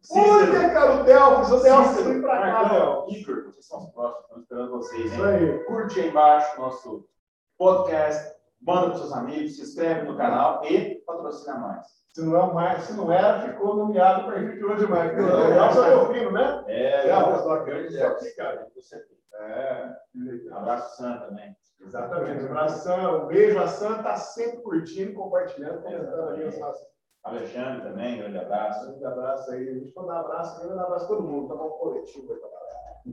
Olha, 0.10 0.74
cara, 0.74 1.00
o 1.00 1.04
Delfos, 1.04 1.52
o 1.52 1.62
Delfos 1.62 2.04
vem 2.04 2.22
pra 2.22 2.42
cá. 2.42 3.06
Igor, 3.08 3.44
vocês 3.46 3.66
são 3.68 3.80
os 3.80 3.90
próximos, 3.92 4.24
estamos 4.24 4.44
esperando 4.44 4.72
vocês. 4.72 5.14
Isso 5.14 5.24
aí. 5.24 5.64
Curte 5.66 6.00
aí 6.00 6.10
embaixo 6.10 6.60
nosso 6.60 7.08
podcast 7.56 8.41
manda 8.62 8.90
para 8.90 8.98
seus 9.00 9.14
amigos, 9.14 9.56
se 9.56 9.62
inscreve 9.64 10.08
no 10.08 10.18
canal 10.18 10.64
e 10.66 10.96
patrocina 11.06 11.58
mais. 11.58 11.88
Se 12.14 12.22
não 12.22 12.38
é 12.38 12.54
mais, 12.54 12.84
se 12.84 12.94
não 12.94 13.12
era, 13.12 13.42
ficou 13.42 13.76
nomeado 13.76 14.26
para 14.26 14.36
a 14.36 14.44
gente 14.44 14.64
hoje 14.64 14.86
mais. 14.88 15.12
É, 15.18 15.48
legal 15.48 15.74
só 15.74 15.88
eu 15.88 16.14
filho, 16.14 16.32
né? 16.32 16.64
É, 16.68 17.08
é 17.08 17.12
a 17.12 17.38
só 17.40 17.64
grande 17.64 17.98
é 17.98 18.06
aqui, 18.06 18.32
cara. 18.36 18.68
Você 18.76 18.98
é. 19.34 19.96
Um 20.16 20.56
abraço 20.56 20.98
Sam 20.98 21.18
também. 21.20 21.56
Exatamente. 21.80 22.44
Um 22.44 22.48
abraço 22.48 22.84
Sam, 22.84 23.24
um 23.24 23.28
beijo 23.28 23.60
a 23.60 23.68
Sam, 23.68 23.98
está 23.98 24.16
sempre 24.18 24.62
curtindo, 24.62 25.14
compartilhando, 25.14 25.82
comentando 25.82 26.30
ali 26.30 26.44
as 26.44 26.60
nossas. 26.60 26.92
Alexandre 27.24 27.82
também, 27.84 28.18
grande 28.18 28.38
abraço. 28.40 28.88
Grande 28.88 29.06
abraço 29.06 29.52
aí. 29.52 29.70
A 29.70 29.74
gente 29.74 29.92
pode 29.92 30.08
dar 30.08 30.20
abraço, 30.22 30.62
grande 30.62 30.80
abraço 30.80 31.06
a 31.06 31.08
todo 31.08 31.24
mundo, 31.24 31.48
tomar 31.48 31.66
um 31.66 31.70
coletivo 31.72 32.34
aí 32.34 32.40
para 32.40 32.50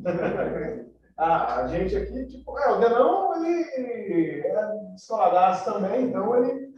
galera. 0.03 0.87
a, 1.19 1.63
a 1.63 1.67
gente 1.67 1.97
aqui, 1.97 2.27
tipo, 2.27 2.57
é, 2.61 2.71
o 2.71 2.79
Denão, 2.79 3.45
ele 3.45 4.41
é 4.47 4.95
escoladaço 4.95 5.65
também, 5.65 6.05
então 6.05 6.37
ele 6.37 6.73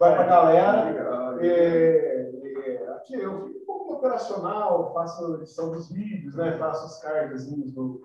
vai 0.00 0.14
para 0.14 0.24
a 0.24 0.26
galera. 0.26 1.38
E, 1.42 1.46
e, 1.46 2.88
aqui 2.94 3.14
eu 3.20 3.46
fico 3.46 3.60
um 3.60 3.66
pouco 3.66 3.92
operacional, 3.94 4.94
faço 4.94 5.26
a 5.26 5.36
edição 5.36 5.72
dos 5.72 5.90
vídeos, 5.90 6.34
né? 6.36 6.56
Faço 6.56 6.86
os 6.86 6.98
cardzinhos 7.00 7.70
do, 7.74 8.00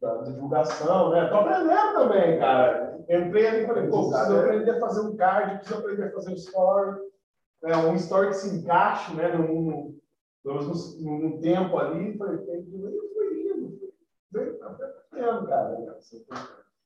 da 0.00 0.22
divulgação, 0.22 1.10
né? 1.10 1.26
Tô 1.28 1.36
aprendendo 1.36 1.94
também, 1.94 2.38
cara. 2.38 2.98
Entrei 3.06 3.46
ali 3.46 3.64
e 3.64 3.66
falei, 3.66 3.86
pô, 3.88 4.08
preciso 4.08 4.38
aprender 4.38 4.70
a 4.70 4.80
fazer 4.80 5.00
um 5.02 5.16
card, 5.16 5.58
preciso 5.58 5.80
aprender 5.80 6.04
a 6.04 6.12
fazer 6.12 6.30
um 6.30 6.34
story, 6.34 6.98
né? 7.62 7.76
um 7.76 7.94
story 7.96 8.28
que 8.28 8.36
se 8.36 8.56
encaixe, 8.56 9.14
né? 9.14 9.28
Num, 9.36 9.94
num, 10.44 11.18
num 11.18 11.40
tempo 11.42 11.76
ali, 11.76 12.16
foi, 12.16 12.38
foi 12.38 12.56
indo, 12.56 13.03
foi, 14.34 14.58
foi 15.10 15.20
indo, 15.20 15.46
cara. 15.46 15.86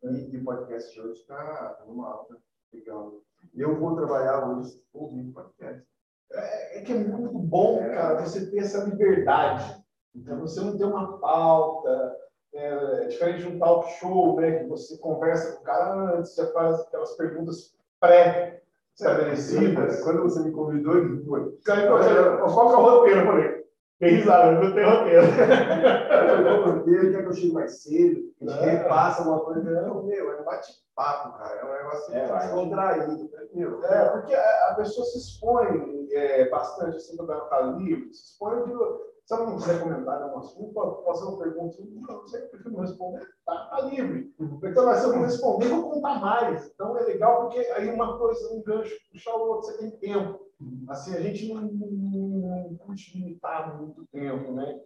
E 0.03 0.37
o 0.37 0.45
podcast 0.45 1.01
hoje 1.01 1.21
está 1.21 1.79
numa 1.87 2.11
alta 2.11 2.37
legal. 2.73 3.15
Eu 3.57 3.79
vou 3.79 3.95
trabalhar 3.97 4.47
hoje 4.47 4.83
ouvindo 4.93 5.33
podcast. 5.33 5.83
É, 6.31 6.79
é 6.79 6.83
que 6.83 6.93
é 6.93 6.97
muito 6.97 7.39
bom, 7.39 7.79
cara, 7.79 8.21
você 8.21 8.51
ter 8.51 8.59
essa 8.59 8.85
liberdade. 8.85 9.83
Então, 10.15 10.39
você 10.41 10.61
não 10.61 10.77
tem 10.77 10.87
uma 10.87 11.17
pauta, 11.19 12.15
é, 12.53 13.05
é 13.05 13.07
diferente 13.07 13.43
de 13.43 13.49
um 13.49 13.59
talk 13.59 13.91
show, 13.99 14.39
né, 14.41 14.59
que 14.59 14.67
você 14.67 14.99
conversa 14.99 15.57
com 15.57 15.63
o 15.63 15.65
cara 15.65 16.17
antes, 16.17 16.35
já 16.35 16.47
faz 16.53 16.79
aquelas 16.81 17.17
perguntas 17.17 17.75
pré-estabelecidas. 18.01 20.03
Quando 20.03 20.23
você 20.23 20.43
me 20.43 20.53
convidou, 20.53 20.99
ele 20.99 21.25
foi. 21.25 21.59
Qual 21.65 21.77
que 21.77 21.83
é 21.83 21.91
o 21.91 22.83
roteiro? 22.83 23.21
Eu 23.21 23.27
falei, 23.27 23.58
tem 23.99 24.15
risada, 24.15 24.53
não 24.53 24.75
tem 24.75 24.85
roteiro. 24.85 25.27
o 25.27 26.73
roteiro, 26.73 27.13
quer 27.13 27.23
que 27.23 27.29
eu 27.29 27.33
chegue 27.33 27.53
mais 27.53 27.83
cedo, 27.83 28.21
a 28.41 28.45
gente 28.45 28.65
é. 28.65 28.71
repassa 28.71 29.23
uma 29.23 29.41
coisa. 29.41 29.83
Não, 29.83 30.05
meu, 30.05 30.33
é 30.33 30.41
um 30.41 30.45
bate-papo, 30.45 31.37
cara. 31.37 31.55
É 31.61 31.65
um 31.65 31.73
negócio 31.73 32.15
é, 32.15 32.39
descontraído. 32.39 33.31
Meu, 33.55 33.85
é, 33.85 34.09
porque 34.11 34.35
a, 34.35 34.75
pessoa 34.77 35.05
se 35.07 35.19
expõe 35.19 36.09
é, 36.13 36.49
bastante, 36.49 36.97
assim, 36.97 37.17
quando 37.17 37.33
ela 37.33 37.45
está 37.45 37.61
livre, 37.61 38.13
se 38.13 38.33
expõe 38.33 38.65
de 38.65 38.73
se 39.29 39.35
ela 39.35 39.45
não 39.45 39.57
quiser 39.57 39.83
comentar 39.83 40.35
um 40.35 40.39
assunto, 40.39 41.03
fazer 41.05 41.25
uma 41.27 41.39
pergunta. 41.39 41.77
Não, 41.81 42.01
não 42.01 42.27
sei, 42.27 42.45
eu 42.45 42.49
prefiro 42.49 42.73
não 42.73 42.81
responder. 42.81 43.29
Tá, 43.45 43.67
tá 43.67 43.81
livre. 43.83 44.35
Então, 44.41 44.87
mas 44.87 45.01
se 45.01 45.05
eu 45.05 45.13
não 45.13 45.23
responder, 45.23 45.67
eu 45.67 45.83
vou 45.83 45.91
contar 45.91 46.19
mais. 46.19 46.67
Então, 46.67 46.97
é 46.97 47.03
legal 47.03 47.43
porque 47.43 47.59
aí 47.59 47.91
uma 47.91 48.17
coisa, 48.17 48.55
um 48.55 48.63
gancho 48.63 48.97
puxa 49.13 49.31
o 49.31 49.49
outro, 49.49 49.67
você 49.67 49.77
tem 49.77 49.91
tempo. 49.99 50.41
Assim, 50.89 51.15
a 51.15 51.21
gente 51.21 51.53
não, 51.53 51.61
curte 52.79 53.19
limitar 53.19 53.81
muito 53.81 54.07
tempo, 54.07 54.53
né? 54.53 54.81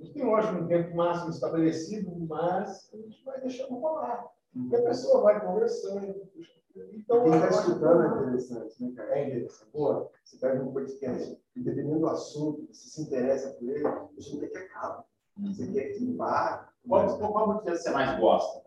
A 0.00 0.04
gente 0.04 0.14
tem, 0.14 0.24
lógico, 0.24 0.54
um 0.54 0.66
tempo 0.66 0.96
máximo 0.96 1.30
estabelecido, 1.30 2.10
mas 2.26 2.90
a 2.92 2.96
gente 2.96 3.24
vai 3.24 3.40
deixando 3.40 3.78
rolar. 3.78 4.26
E 4.54 4.76
a 4.76 4.82
pessoa 4.82 5.22
vai 5.22 5.40
conversando, 5.40 6.28
então, 6.74 7.24
Quem 7.24 7.34
está 7.34 7.48
escutando 7.48 8.02
é 8.02 8.06
interessante, 8.06 8.82
né, 8.82 8.92
cara? 8.96 9.18
É 9.18 9.28
interessante. 9.28 9.70
Pô, 9.70 10.10
você 10.24 10.38
pega 10.38 10.62
um 10.62 10.72
podcast, 10.72 11.38
e 11.54 11.60
dependendo 11.60 12.00
do 12.00 12.08
assunto, 12.08 12.66
você 12.66 12.88
se 12.88 13.02
interessa 13.02 13.50
por 13.54 13.68
ele, 13.68 13.82
você 14.14 14.32
não 14.32 14.40
quer 14.40 14.48
que 14.48 14.58
acabe. 14.58 15.04
Você 15.38 15.66
quer 15.70 15.92
que 15.92 16.16
vá. 16.16 16.72
Qual, 16.86 17.18
qual 17.18 17.54
podcast 17.54 17.82
você 17.82 17.90
mais 17.90 18.18
gosta? 18.18 18.62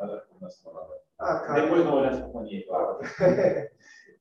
Ah, 1.17 1.39
cara, 1.39 1.61
Depois 1.61 1.85
não 1.85 1.97
olhar 1.97 2.13
essa 2.13 2.29
fonia, 2.29 2.65
claro. 2.67 2.99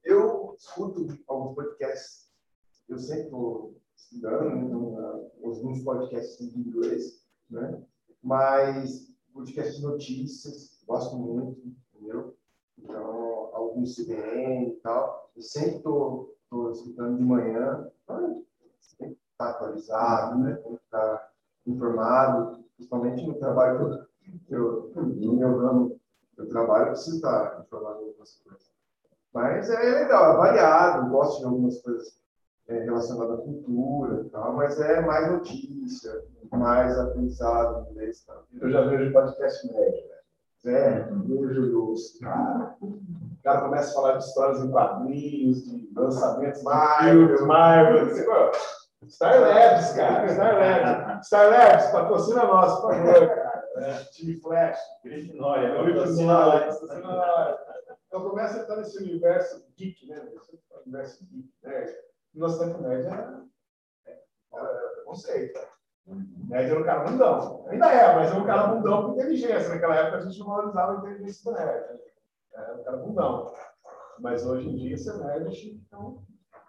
eu 0.04 0.54
escuto 0.56 1.06
alguns 1.26 1.54
podcasts, 1.54 2.32
eu 2.88 2.98
sempre 2.98 3.24
estou 3.24 3.74
estudando 4.04 4.56
então, 4.56 5.30
alguns 5.42 5.82
podcasts 5.82 6.40
em 6.40 6.60
inglês, 6.60 7.24
né? 7.50 7.82
mas 8.22 9.12
podcast 9.32 9.76
de 9.76 9.82
notícias, 9.82 10.82
gosto 10.86 11.16
muito, 11.16 11.60
entendeu? 11.94 12.36
Então, 12.78 13.50
alguns 13.52 13.96
CBN 13.96 14.68
e 14.68 14.76
tal. 14.76 15.30
Eu 15.34 15.42
sempre 15.42 15.76
estou 15.76 16.36
escutando 16.72 17.18
de 17.18 17.24
manhã. 17.24 17.90
Que 18.96 19.16
estar 19.32 19.50
atualizado, 19.50 20.38
né? 20.38 20.54
tem 20.54 20.74
estar 20.74 21.32
informado, 21.66 22.64
principalmente 22.76 23.26
no 23.26 23.34
trabalho 23.34 24.06
que 24.46 24.54
eu, 24.54 24.92
no 24.94 25.34
meu 25.34 25.58
ramo, 25.58 26.00
eu 26.36 26.48
trabalho, 26.48 26.84
eu 26.84 26.90
preciso 26.92 27.16
estar 27.16 27.60
informado 27.60 28.02
em 28.02 28.08
algumas 28.08 28.36
coisas. 28.36 28.72
Mas 29.32 29.68
é 29.68 30.02
legal, 30.02 30.34
é 30.34 30.36
variado, 30.36 31.10
gosto 31.10 31.40
de 31.40 31.46
algumas 31.46 31.80
coisas 31.82 32.23
é, 32.68 32.78
relacionadas 32.78 33.40
à 33.40 33.42
cultura 33.42 34.22
e 34.22 34.30
tal, 34.30 34.54
mas 34.54 34.80
é 34.80 35.00
mais 35.00 35.30
notícia, 35.30 36.22
mais 36.50 36.98
aprendizado 36.98 37.90
inglês. 37.90 38.24
Tá? 38.24 38.40
Eu 38.60 38.70
já 38.70 38.82
vejo 38.82 39.12
podcast 39.12 39.66
médio, 39.72 40.08
né? 40.08 40.14
É, 40.66 41.04
vejo 41.10 41.92
os 41.92 42.18
cara. 42.18 42.74
O 42.80 43.42
cara 43.42 43.60
começa 43.60 43.90
a 43.90 43.94
falar 43.94 44.16
de 44.16 44.24
histórias 44.24 44.64
em 44.64 44.70
quadrinhos, 44.70 45.64
de 45.64 45.90
lançamentos 45.94 46.62
Marvel, 46.62 47.46
Marvel. 47.46 48.06
Star 49.06 49.38
Labs, 49.38 49.92
cara. 49.92 50.28
Star 50.28 50.54
Labs. 50.54 51.26
Star 51.26 51.50
Labs, 51.50 51.86
patrocina 51.92 52.44
nós, 52.44 52.80
por 52.80 52.94
favor, 52.94 53.28
cara. 53.28 53.68
É, 53.76 54.04
time 54.12 54.36
Flash. 54.40 54.78
Grifinória. 55.04 55.82
Grifinória. 55.82 56.70
Então 58.06 58.30
começa 58.30 58.58
a 58.58 58.62
entrar 58.62 58.76
nesse 58.76 59.02
universo 59.02 59.66
geek, 59.76 60.08
né? 60.08 60.22
Universo 60.86 61.26
geek, 61.26 61.52
né? 61.62 61.94
Nosso 62.34 62.58
tempo 62.58 62.82
médio 62.82 63.08
é, 63.08 63.42
é, 64.06 64.12
é 64.54 65.02
conceito. 65.04 65.60
Nerd 66.06 66.70
era 66.70 66.80
um 66.80 66.84
cara 66.84 67.04
bundão. 67.04 67.66
Ainda 67.68 67.86
é, 67.86 68.14
mas 68.14 68.30
é 68.30 68.34
um 68.34 68.44
cara 68.44 68.66
bundão 68.68 69.04
com 69.04 69.12
inteligência. 69.12 69.68
Naquela 69.68 69.96
época 69.96 70.18
a 70.18 70.20
gente 70.20 70.38
não 70.38 70.46
valorizava 70.46 70.92
a 70.92 70.96
inteligência 70.96 71.50
do 71.50 71.56
nerd. 71.56 72.00
Era 72.52 72.74
um 72.74 72.84
cara 72.84 72.96
bundão. 72.98 73.54
Mas 74.18 74.46
hoje 74.46 74.68
em 74.68 74.76
dia, 74.76 74.96
ser 74.98 75.14
nerd, 75.18 75.70
então. 75.74 76.22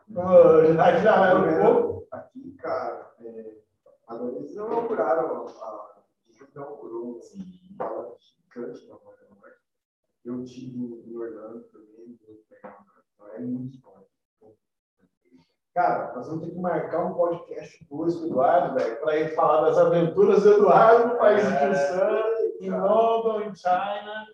Já, 0.09 0.99
já 0.99 1.29
é 1.29 1.35
um 1.35 1.61
pouco. 1.61 2.07
Aqui, 2.11 2.55
cara, 2.57 3.11
é, 3.21 3.57
agora 4.07 4.35
eles 4.35 4.55
não 4.55 4.67
inauguraram 4.67 5.47
a. 5.47 6.01
inaugurou 6.53 7.17
assim, 7.17 7.43
uma 7.79 8.15
gigante 8.19 8.87
na 8.87 8.95
Eu 10.23 10.43
tive 10.43 10.77
em 10.77 11.17
Orlando 11.17 11.63
também, 11.65 12.17
então 12.21 13.27
é 13.33 13.39
muito 13.39 13.81
forte. 13.81 13.94
Cara, 15.75 16.15
nós 16.15 16.25
vamos 16.29 16.45
ter 16.45 16.53
que 16.53 16.59
marcar 16.59 17.03
um 17.03 17.15
podcast 17.15 17.85
2 17.89 18.15
com 18.15 18.21
o 18.21 18.27
Eduardo, 18.27 18.79
velho, 18.79 18.97
para 19.01 19.17
ele 19.17 19.29
falar 19.31 19.67
das 19.67 19.77
aventuras 19.77 20.41
do 20.41 20.53
Eduardo 20.53 21.09
no 21.09 21.17
país 21.17 21.43
é, 21.43 21.69
de 21.69 21.75
Sun, 21.75 22.63
em 22.65 22.69
London, 22.69 23.41
em 23.41 23.53
China. 23.53 24.25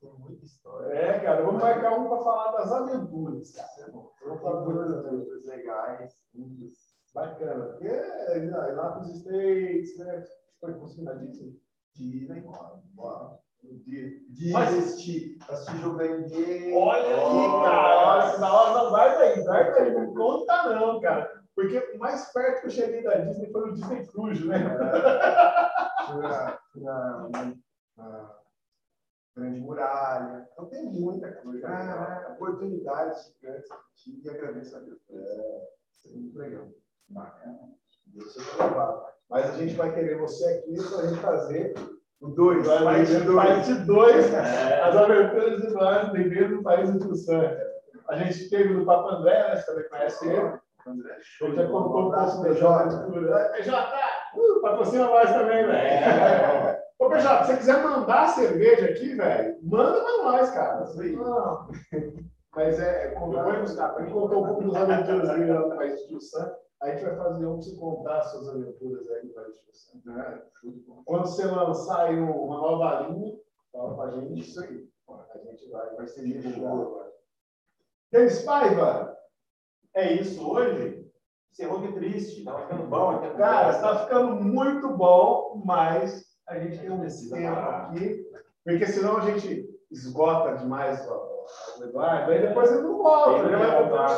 Tem 0.00 0.10
muita 0.18 0.46
história. 0.46 0.94
É, 0.94 1.20
cara, 1.20 1.44
vamos 1.44 1.60
marcar 1.60 1.92
um 1.92 2.08
para 2.08 2.24
falar 2.24 2.52
das 2.52 2.72
aventuras, 2.72 3.54
cara. 3.54 3.68
É 3.86 3.90
bom. 3.90 4.10
Vamos 4.24 4.40
falar 4.40 4.60
muitas 4.62 4.94
aventuras 4.94 5.44
legais, 5.44 6.14
muitas. 6.34 6.72
Bacana. 7.14 7.64
Porque 7.66 7.86
é, 7.86 8.50
lá 8.74 8.92
para 8.92 9.02
os 9.02 9.14
States, 9.14 9.98
né? 9.98 10.24
Foi 10.58 10.72
conseguindo 10.72 11.10
a 11.10 11.14
Disney? 11.16 11.60
Disney, 11.94 12.40
bora 12.94 13.38
de, 13.62 14.26
de 14.30 14.52
Mas, 14.52 14.78
assistir, 14.78 15.38
assistir 15.48 15.78
jogo 15.78 15.98
da 15.98 16.04
NBA. 16.04 16.76
Olha 16.76 17.16
aqui, 17.16 17.64
cara. 17.64 18.38
Na 18.38 18.52
hora 18.52 18.90
vai 18.90 19.18
daí, 19.18 19.44
vai 19.44 19.72
daí. 19.72 19.94
Não 19.94 20.14
conta, 20.14 20.62
não, 20.74 21.00
cara. 21.00 21.38
Porque 21.54 21.78
o 21.94 21.98
mais 21.98 22.32
perto 22.32 22.60
que 22.60 22.66
eu 22.68 22.70
cheguei 22.70 23.02
da 23.02 23.16
Disney 23.18 23.50
foi 23.50 23.68
o 23.68 23.74
Disney 23.74 24.06
Cruise, 24.06 24.46
né? 24.46 24.58
É, 26.08 26.80
na, 26.80 27.28
na, 27.28 27.54
na, 27.96 28.38
Grande 29.36 29.60
Muralha. 29.60 30.48
Então 30.52 30.66
tem 30.66 30.84
muita 30.84 31.32
coisa. 31.32 31.68
Ah, 31.68 32.32
oportunidades 32.32 33.34
gigantes 33.34 33.68
e 34.06 34.30
agradeço 34.30 34.76
a 34.76 34.80
Deus. 34.80 35.00
É, 35.10 35.68
isso 35.98 36.08
é 36.08 36.16
muito 36.16 36.38
legal. 36.38 36.68
Bacana. 37.08 37.58
Deixa 38.06 38.38
eu 38.38 38.64
levar. 38.64 39.14
Mas 39.28 39.50
a 39.50 39.56
gente 39.58 39.74
vai 39.74 39.92
querer 39.92 40.18
você 40.18 40.44
aqui 40.46 40.76
para 40.76 40.98
a 40.98 41.06
gente 41.08 41.20
fazer 41.20 41.74
o 42.20 42.28
2, 42.28 42.66
parte 42.66 43.74
2, 43.74 44.34
é. 44.34 44.82
as 44.82 44.96
aventuras 44.96 45.60
de 45.60 45.66
Eduardo 45.68 46.16
Ribeiro 46.16 46.56
no 46.56 46.62
País 46.62 46.92
de 46.92 46.98
Tussã. 46.98 47.56
A 48.08 48.16
gente 48.16 48.50
teve 48.50 48.74
no 48.74 48.84
Papo 48.84 49.08
André, 49.08 49.48
né? 49.48 49.56
Você 49.56 49.66
também 49.66 49.88
conhece 49.88 50.28
ele. 50.28 50.58
Ele 51.42 51.56
já 51.56 51.66
contou 51.66 51.86
um 51.86 51.92
pouco 51.92 52.10
da 52.10 52.52
Jota. 52.54 53.06
PJ, 53.52 53.96
uh, 54.34 54.60
patrocina 54.62 55.04
nós 55.04 55.30
também, 55.30 55.66
velho. 55.66 55.76
É. 55.76 56.82
Ô, 56.98 57.08
PJ, 57.10 57.44
se 57.44 57.52
você 57.52 57.56
quiser 57.58 57.84
mandar 57.84 58.28
cerveja 58.28 58.86
aqui, 58.86 59.14
velho, 59.14 59.56
manda 59.62 60.00
pra 60.00 60.24
nós, 60.24 60.50
cara. 60.50 60.84
Não. 60.96 61.68
Mas 62.56 62.80
é, 62.80 63.08
contou, 63.10 63.52
ele 63.52 64.10
contou 64.10 64.42
um 64.42 64.46
pouco 64.46 64.72
das 64.72 64.82
aventuras 64.82 65.28
dele 65.28 65.52
no 65.52 65.76
País 65.76 66.00
de 66.00 66.08
Tussã. 66.08 66.50
A 66.80 66.90
gente 66.90 67.04
vai 67.04 67.16
fazer 67.16 67.46
um 67.46 67.54
para 67.54 67.62
você 67.62 67.76
contar 67.76 68.22
suas 68.22 68.48
aventuras 68.48 69.08
aí 69.10 69.28
para. 69.28 69.48
Né? 70.04 70.42
Quando 71.04 71.26
você 71.26 71.44
lançar 71.44 72.06
aí 72.06 72.18
uma 72.18 72.56
nova 72.56 73.08
linha, 73.08 73.36
fala 73.72 73.96
para 73.96 74.04
a 74.04 74.20
gente 74.20 74.40
isso 74.40 74.60
aí. 74.60 74.88
A 75.08 75.38
gente 75.38 75.68
vai, 75.70 75.94
vai 75.96 76.06
ser 76.06 76.24
divulgado 76.24 76.82
agora. 76.82 77.12
Denis 78.12 78.42
Paiva, 78.42 79.16
é 79.94 80.12
isso 80.14 80.48
hoje? 80.48 81.10
Encerrou 81.50 81.82
que 81.82 81.92
triste, 81.92 82.38
estava 82.38 82.62
ficando 82.62 82.84
bom. 82.84 83.18
Cara, 83.36 83.70
está 83.70 84.04
ficando 84.04 84.36
muito 84.36 84.96
bom, 84.96 85.60
mas 85.64 86.26
a 86.46 86.58
gente 86.58 86.78
tem 86.78 86.90
um 86.90 87.00
tempo 87.00 87.58
aqui, 87.58 88.30
porque 88.64 88.86
senão 88.86 89.16
a 89.16 89.20
gente 89.22 89.68
esgota 89.90 90.56
demais 90.56 91.06
o 91.08 91.82
Eduardo, 91.82 92.30
aí 92.30 92.46
depois 92.46 92.70
ele 92.70 92.82
não 92.82 92.98
volta, 92.98 93.38
ele 93.40 93.56
vai 93.56 93.82
voltar. 93.82 94.08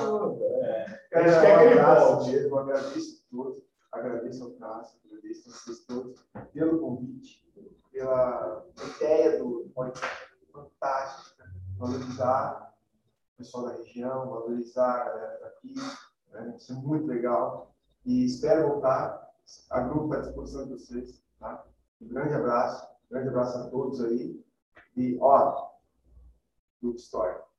A 1.13 1.23
gente 1.23 1.41
quer 1.41 1.59
que 1.59 1.65
ele 1.65 1.83
volte. 1.83 2.31
Mesmo, 2.31 2.59
agradeço 2.59 3.17
a 3.17 3.37
todos, 3.37 3.63
agradeço 3.91 4.45
ao 4.45 4.51
Cássio, 4.53 5.01
agradeço 5.07 5.49
a 5.49 5.53
vocês 5.53 5.81
todos 5.87 6.21
pelo 6.53 6.79
convite, 6.79 7.45
pela 7.93 8.65
ideia 8.97 9.39
do 9.39 9.71
podcast 9.75 10.31
fantástica, 10.53 11.53
valorizar 11.77 12.75
o 13.35 13.39
pessoal 13.39 13.65
da 13.65 13.73
região, 13.73 14.31
valorizar 14.31 15.03
a 15.03 15.05
galera 15.05 15.41
daqui, 15.41 15.75
né? 16.31 16.55
isso 16.57 16.73
é 16.73 16.77
muito 16.77 17.07
legal. 17.07 17.75
E 18.07 18.25
espero 18.25 18.69
voltar 18.69 19.31
A 19.71 19.81
grupo 19.81 20.07
está 20.07 20.19
à 20.19 20.21
disposição 20.21 20.65
de 20.65 20.73
vocês, 20.73 21.23
tá? 21.39 21.67
Um 22.01 22.09
grande 22.09 22.35
abraço, 22.35 22.87
um 22.87 23.15
grande 23.15 23.29
abraço 23.29 23.59
a 23.59 23.69
todos 23.69 24.01
aí. 24.05 24.43
E, 24.97 25.19
ó, 25.21 25.71
Grupo 26.81 26.97
História. 26.97 27.50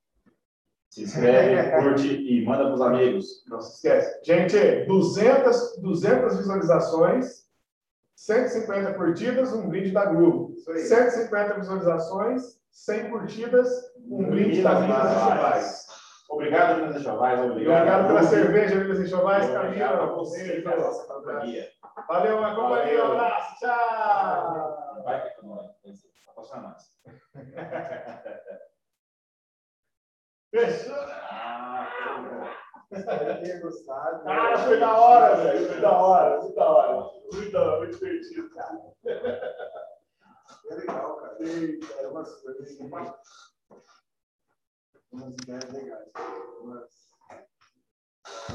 Se 0.92 1.04
inscreve, 1.04 1.72
curte 1.82 2.08
e 2.08 2.46
manda 2.46 2.66
para 2.66 2.74
os 2.74 2.82
amigos. 2.82 3.46
Não 3.48 3.62
se 3.62 3.76
esquece. 3.76 4.20
Gente, 4.26 4.86
200, 4.86 5.78
200 5.78 6.38
visualizações, 6.38 7.46
150 8.14 8.94
curtidas, 8.96 9.54
um 9.54 9.70
brinde 9.70 9.92
da 9.92 10.10
aí. 10.10 10.80
150 10.80 11.54
visualizações, 11.60 12.60
100 12.72 13.10
curtidas, 13.10 13.70
um 14.06 14.30
brinde 14.30 14.62
da 14.62 14.82
Minas 14.82 15.12
Enxovais. 15.16 15.88
Obrigado, 16.30 16.82
Minas. 16.82 17.02
E 17.02 17.08
Obrigado, 17.08 17.52
Obrigado 17.52 18.08
pela 18.08 18.24
cerveja, 18.24 18.76
Minas 18.76 19.00
Enxovais. 19.00 19.46
Obrigado 19.46 19.94
a 19.94 19.98
Camila, 19.98 20.16
você 20.16 20.62
pela 20.62 20.76
nossa 20.76 21.08
companhia. 21.08 21.70
Valeu, 22.08 22.38
uma 22.38 22.54
companhia. 22.54 23.06
Um 23.06 23.12
abraço. 23.14 23.60
Tchau. 23.60 25.04
Vai 25.06 25.24
que 25.24 25.46
nós. 25.46 25.68
Apaixonados. 26.28 26.84
Fechou. 30.52 30.96
Espero 32.92 33.62
gostado. 33.62 34.24
Cara, 34.26 34.58
foi 34.58 34.80
da 34.80 35.00
hora, 35.00 35.36
velho. 35.38 35.68
Foi 35.68 35.80
da 35.80 35.92
hora, 35.98 36.42
muito 36.42 36.56
da 36.56 36.70
hora. 36.70 37.12
Muito 37.32 37.52
da 37.52 37.62
hora, 37.62 37.78
muito 37.80 37.98
divertido, 37.98 38.50
cara. 38.50 38.78
É 40.70 40.76
legal, 40.76 41.16
cara. 41.18 41.38
É 41.40 42.08
umas 42.08 42.36
coisas, 42.42 42.78
umas 45.12 45.34
ideias 45.36 45.72
legais. 45.72 46.10